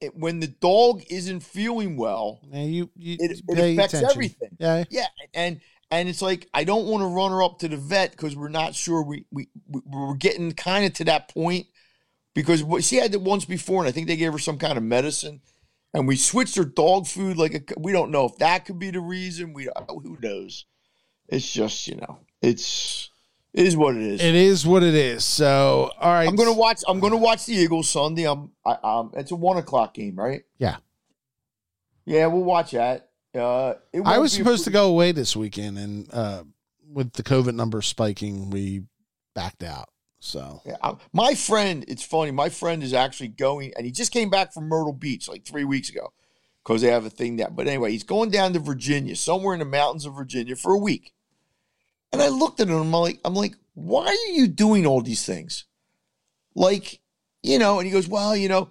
It, 0.00 0.14
when 0.14 0.40
the 0.40 0.46
dog 0.48 1.02
isn't 1.08 1.40
feeling 1.40 1.96
well, 1.96 2.40
And 2.52 2.70
you, 2.70 2.90
you 2.96 3.16
it, 3.18 3.40
it 3.48 3.58
affects 3.58 3.94
attention. 3.94 4.10
everything. 4.10 4.50
Yeah. 4.58 4.84
Yeah, 4.90 5.06
and 5.32 5.60
and 5.90 6.08
it's 6.08 6.20
like 6.20 6.48
I 6.52 6.64
don't 6.64 6.86
want 6.86 7.02
to 7.02 7.06
run 7.06 7.30
her 7.30 7.42
up 7.42 7.60
to 7.60 7.68
the 7.68 7.78
vet 7.78 8.10
because 8.10 8.36
we're 8.36 8.48
not 8.48 8.74
sure 8.74 9.02
we 9.02 9.24
we 9.30 9.48
we- 9.68 9.80
we're 9.86 10.14
getting 10.14 10.52
kind 10.52 10.84
of 10.84 10.92
to 10.94 11.04
that 11.04 11.28
point 11.30 11.66
because 12.34 12.62
she 12.84 12.96
had 12.96 13.14
it 13.14 13.22
once 13.22 13.46
before 13.46 13.80
and 13.80 13.88
I 13.88 13.92
think 13.92 14.06
they 14.06 14.16
gave 14.16 14.32
her 14.32 14.38
some 14.38 14.58
kind 14.58 14.76
of 14.76 14.84
medicine 14.84 15.40
and 15.94 16.06
we 16.06 16.16
switched 16.16 16.56
her 16.56 16.64
dog 16.64 17.06
food 17.06 17.36
like 17.36 17.54
a, 17.54 17.80
we 17.80 17.92
don't 17.92 18.10
know 18.10 18.26
if 18.26 18.36
that 18.36 18.64
could 18.64 18.78
be 18.78 18.90
the 18.90 19.00
reason 19.00 19.52
we 19.52 19.68
who 19.88 20.18
knows 20.20 20.66
it's 21.28 21.50
just 21.50 21.88
you 21.88 21.96
know 21.96 22.20
it's 22.42 23.10
it 23.56 23.64
is 23.66 23.74
what 23.74 23.96
it 23.96 24.02
is. 24.02 24.20
It 24.22 24.34
is 24.34 24.66
what 24.66 24.82
it 24.82 24.94
is. 24.94 25.24
So, 25.24 25.90
all 25.98 26.12
right. 26.12 26.28
I'm 26.28 26.36
gonna 26.36 26.52
watch. 26.52 26.82
I'm 26.86 27.00
gonna 27.00 27.16
watch 27.16 27.46
the 27.46 27.54
Eagles 27.54 27.88
Sunday. 27.88 28.28
I'm. 28.28 28.50
I, 28.66 28.76
um. 28.84 29.12
It's 29.14 29.30
a 29.30 29.34
one 29.34 29.56
o'clock 29.56 29.94
game, 29.94 30.14
right? 30.14 30.42
Yeah. 30.58 30.76
Yeah, 32.04 32.26
we'll 32.26 32.44
watch 32.44 32.72
that. 32.72 33.08
Uh, 33.34 33.74
it 33.94 34.02
I 34.04 34.18
was 34.18 34.34
supposed 34.34 34.64
to 34.64 34.70
go 34.70 34.88
away 34.88 35.12
this 35.12 35.34
weekend, 35.34 35.78
and 35.78 36.08
uh, 36.12 36.44
with 36.86 37.14
the 37.14 37.22
COVID 37.22 37.54
numbers 37.54 37.86
spiking, 37.86 38.50
we 38.50 38.82
backed 39.34 39.62
out. 39.62 39.88
So 40.26 40.60
Yeah, 40.66 40.76
I- 40.82 40.96
my 41.12 41.34
friend, 41.34 41.84
it's 41.86 42.02
funny. 42.02 42.32
My 42.32 42.48
friend 42.48 42.82
is 42.82 42.92
actually 42.92 43.28
going, 43.28 43.72
and 43.76 43.86
he 43.86 43.92
just 43.92 44.10
came 44.10 44.28
back 44.28 44.52
from 44.52 44.64
Myrtle 44.64 44.92
Beach 44.92 45.28
like 45.28 45.44
three 45.44 45.64
weeks 45.64 45.88
ago 45.88 46.12
because 46.64 46.82
they 46.82 46.90
have 46.90 47.04
a 47.04 47.10
thing 47.10 47.36
that. 47.36 47.54
But 47.54 47.68
anyway, 47.68 47.92
he's 47.92 48.02
going 48.02 48.30
down 48.30 48.52
to 48.54 48.58
Virginia, 48.58 49.14
somewhere 49.14 49.54
in 49.54 49.60
the 49.60 49.64
mountains 49.64 50.04
of 50.04 50.14
Virginia, 50.14 50.56
for 50.56 50.72
a 50.72 50.78
week. 50.78 51.12
And 52.12 52.20
I 52.20 52.28
looked 52.28 52.60
at 52.60 52.68
him. 52.68 52.76
I'm 52.76 52.90
like, 52.90 53.20
I'm 53.24 53.34
like, 53.34 53.54
why 53.74 54.06
are 54.06 54.32
you 54.32 54.48
doing 54.48 54.84
all 54.84 55.00
these 55.00 55.24
things? 55.24 55.64
Like, 56.56 57.00
you 57.42 57.58
know. 57.58 57.78
And 57.78 57.86
he 57.86 57.92
goes, 57.92 58.08
well, 58.08 58.36
you 58.36 58.48
know, 58.48 58.70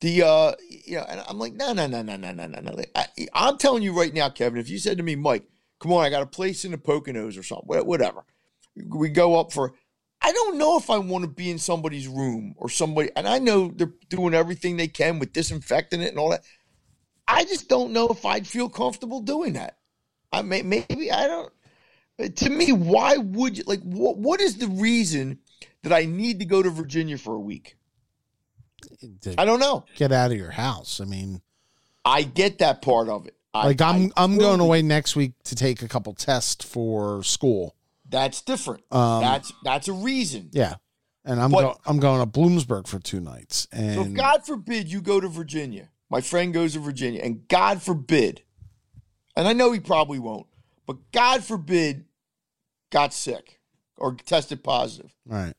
the, 0.00 0.22
uh, 0.22 0.52
you 0.68 0.96
know. 0.96 1.06
And 1.08 1.24
I'm 1.26 1.38
like, 1.38 1.54
no, 1.54 1.72
no, 1.72 1.88
no, 1.88 2.02
no, 2.02 2.16
no, 2.16 2.32
no, 2.32 2.46
no, 2.46 2.60
no. 2.60 2.84
I, 2.94 3.06
I'm 3.32 3.58
telling 3.58 3.82
you 3.82 3.98
right 3.98 4.14
now, 4.14 4.28
Kevin. 4.28 4.60
If 4.60 4.70
you 4.70 4.78
said 4.78 4.96
to 4.98 5.02
me, 5.02 5.16
Mike, 5.16 5.44
come 5.80 5.92
on, 5.92 6.04
I 6.04 6.10
got 6.10 6.22
a 6.22 6.26
place 6.26 6.64
in 6.64 6.70
the 6.70 6.78
Poconos 6.78 7.36
or 7.36 7.42
something, 7.42 7.66
whatever. 7.84 8.24
We 8.86 9.08
go 9.08 9.38
up 9.40 9.52
for 9.52 9.74
I 10.24 10.32
don't 10.32 10.56
know 10.56 10.78
if 10.78 10.88
I 10.88 10.96
want 10.96 11.22
to 11.24 11.28
be 11.28 11.50
in 11.50 11.58
somebody's 11.58 12.08
room 12.08 12.54
or 12.56 12.70
somebody, 12.70 13.10
and 13.14 13.28
I 13.28 13.38
know 13.38 13.68
they're 13.68 13.92
doing 14.08 14.32
everything 14.32 14.78
they 14.78 14.88
can 14.88 15.18
with 15.18 15.34
disinfecting 15.34 16.00
it 16.00 16.08
and 16.08 16.18
all 16.18 16.30
that. 16.30 16.44
I 17.28 17.44
just 17.44 17.68
don't 17.68 17.92
know 17.92 18.08
if 18.08 18.24
I'd 18.24 18.46
feel 18.46 18.70
comfortable 18.70 19.20
doing 19.20 19.52
that. 19.52 19.76
I 20.32 20.40
may, 20.40 20.62
maybe 20.62 21.12
I 21.12 21.26
don't. 21.26 21.52
To 22.36 22.48
me, 22.48 22.72
why 22.72 23.18
would 23.18 23.58
you 23.58 23.64
like? 23.66 23.82
What 23.82 24.16
What 24.16 24.40
is 24.40 24.56
the 24.56 24.68
reason 24.68 25.40
that 25.82 25.92
I 25.92 26.06
need 26.06 26.38
to 26.38 26.46
go 26.46 26.62
to 26.62 26.70
Virginia 26.70 27.18
for 27.18 27.34
a 27.34 27.40
week? 27.40 27.76
I 29.36 29.44
don't 29.44 29.60
know. 29.60 29.84
get 29.94 30.10
out 30.10 30.30
of 30.30 30.38
your 30.38 30.52
house. 30.52 31.02
I 31.02 31.04
mean, 31.04 31.42
I 32.02 32.22
get 32.22 32.60
that 32.60 32.80
part 32.80 33.10
of 33.10 33.26
it. 33.26 33.36
Like 33.52 33.82
I'm 33.82 34.10
I 34.16 34.24
I'm 34.24 34.38
going 34.38 34.60
away 34.60 34.80
next 34.80 35.16
week 35.16 35.32
to 35.44 35.54
take 35.54 35.82
a 35.82 35.88
couple 35.88 36.14
tests 36.14 36.64
for 36.64 37.22
school. 37.24 37.76
That's 38.08 38.42
different. 38.42 38.82
Um, 38.90 39.22
that's 39.22 39.52
that's 39.62 39.88
a 39.88 39.92
reason. 39.92 40.50
Yeah, 40.52 40.74
and 41.24 41.40
I'm 41.40 41.50
But- 41.50 41.60
go, 41.62 41.80
I'm 41.86 41.98
going 41.98 42.20
to 42.20 42.26
Bloomsburg 42.26 42.86
for 42.86 42.98
two 42.98 43.20
nights. 43.20 43.66
And 43.72 43.94
So 43.94 44.04
God 44.04 44.44
forbid 44.44 44.90
you 44.90 45.00
go 45.00 45.20
to 45.20 45.28
Virginia, 45.28 45.90
my 46.10 46.20
friend 46.20 46.52
goes 46.52 46.74
to 46.74 46.80
Virginia, 46.80 47.20
and 47.22 47.48
God 47.48 47.82
forbid, 47.82 48.42
and 49.36 49.48
I 49.48 49.52
know 49.52 49.72
he 49.72 49.80
probably 49.80 50.18
won't, 50.18 50.46
but 50.86 51.10
God 51.12 51.42
forbid 51.44 52.04
got 52.90 53.14
sick 53.14 53.60
or 53.96 54.14
tested 54.14 54.62
positive, 54.62 55.14
right, 55.26 55.54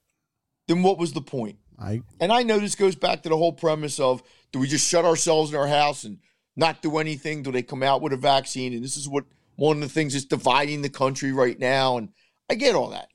then 0.68 0.84
what 0.84 0.98
was 0.98 1.14
the 1.14 1.22
point? 1.22 1.58
I 1.80 2.02
And 2.20 2.32
I 2.32 2.44
know 2.44 2.60
this 2.60 2.76
goes 2.76 2.96
back 2.96 3.24
to 3.24 3.30
the 3.30 3.38
whole 3.38 3.54
premise 3.54 4.00
of 4.00 4.24
do 4.52 4.60
we 4.60 4.68
just 4.68 4.88
shut 4.88 5.04
ourselves 5.04 5.52
in 5.52 5.58
our 5.58 5.68
house 5.68 6.04
and 6.04 6.20
not 6.56 6.82
do 6.82 6.98
anything? 6.98 7.44
Do 7.44 7.52
they 7.52 7.64
come 7.64 7.84
out 7.84 8.02
with 8.02 8.14
a 8.14 8.18
vaccine? 8.18 8.74
And 8.74 8.84
this 8.84 8.96
is 8.96 9.10
what 9.10 9.26
one 9.58 9.78
of 9.78 9.82
the 9.82 9.90
things 9.90 10.14
that's 10.14 10.26
dividing 10.26 10.82
the 10.82 10.90
country 10.90 11.32
right 11.34 11.60
now. 11.60 11.98
And 11.98 12.10
I 12.50 12.56
get 12.56 12.76
all 12.76 12.90
that. 12.90 13.10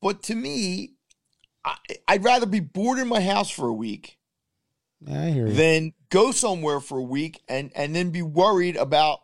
But 0.00 0.22
to 0.24 0.34
me, 0.34 0.92
I, 1.64 1.76
I'd 2.06 2.24
rather 2.24 2.46
be 2.46 2.60
bored 2.60 2.98
in 2.98 3.08
my 3.08 3.20
house 3.20 3.50
for 3.50 3.66
a 3.66 3.72
week 3.72 4.18
I 5.10 5.30
hear 5.30 5.46
you. 5.46 5.52
than 5.52 5.92
go 6.10 6.30
somewhere 6.32 6.80
for 6.80 6.98
a 6.98 7.02
week 7.02 7.40
and 7.48 7.70
and 7.74 7.94
then 7.94 8.10
be 8.10 8.22
worried 8.22 8.76
about 8.76 9.20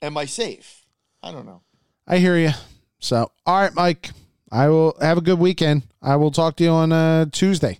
am 0.00 0.16
I 0.16 0.24
safe? 0.26 0.84
I 1.22 1.32
don't 1.32 1.46
know. 1.46 1.62
I 2.06 2.18
hear 2.18 2.36
you. 2.36 2.50
So, 2.98 3.30
all 3.46 3.60
right, 3.60 3.74
Mike. 3.74 4.10
I 4.50 4.68
will 4.68 4.96
have 5.00 5.16
a 5.16 5.22
good 5.22 5.38
weekend. 5.38 5.84
I 6.02 6.16
will 6.16 6.30
talk 6.30 6.56
to 6.56 6.64
you 6.64 6.70
on 6.70 6.92
uh, 6.92 7.26
Tuesday. 7.32 7.78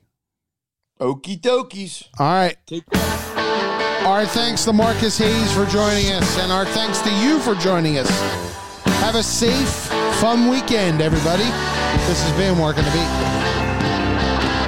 Okie 0.98 1.38
dokies. 1.38 2.08
All 2.18 2.32
right. 2.32 2.56
Take 2.66 2.88
care. 2.88 3.02
Our 4.06 4.24
thanks 4.24 4.64
to 4.64 4.72
Marcus 4.72 5.18
Hayes 5.18 5.52
for 5.52 5.66
joining 5.66 6.10
us, 6.12 6.38
and 6.38 6.50
our 6.50 6.64
thanks 6.64 7.00
to 7.02 7.10
you 7.22 7.38
for 7.40 7.54
joining 7.54 7.98
us. 7.98 8.10
Have 9.00 9.16
a 9.16 9.22
safe, 9.22 9.90
fun 10.22 10.48
weekend, 10.48 11.02
everybody. 11.02 11.42
This 12.06 12.22
has 12.22 12.32
been 12.38 12.56
Working 12.56 12.84
the 12.84 12.92
Beat. 12.92 13.10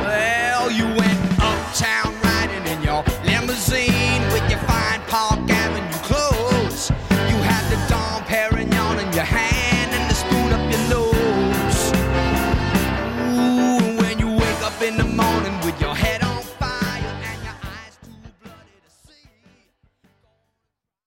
Well, 0.03 0.69
you 0.69 0.85
went 0.85 1.21
uptown 1.39 2.13
riding 2.23 2.67
in 2.67 2.83
your 2.83 3.05
limousine 3.23 4.23
with 4.35 4.43
your 4.51 4.59
fine 4.67 5.01
Park 5.07 5.49
Avenue 5.49 6.03
clothes. 6.03 6.91
You 7.31 7.39
had 7.47 7.63
the 7.71 7.79
Dom 7.89 8.25
Perignon 8.25 8.99
in 8.99 9.13
your 9.13 9.23
hand 9.23 9.95
and 9.95 10.11
the 10.11 10.17
spoon 10.17 10.51
up 10.53 10.65
your 10.73 10.83
nose. 10.91 11.81
Ooh, 13.31 14.03
when 14.03 14.19
you 14.19 14.27
wake 14.27 14.63
up 14.67 14.83
in 14.83 14.97
the 14.97 15.05
morning, 15.05 15.54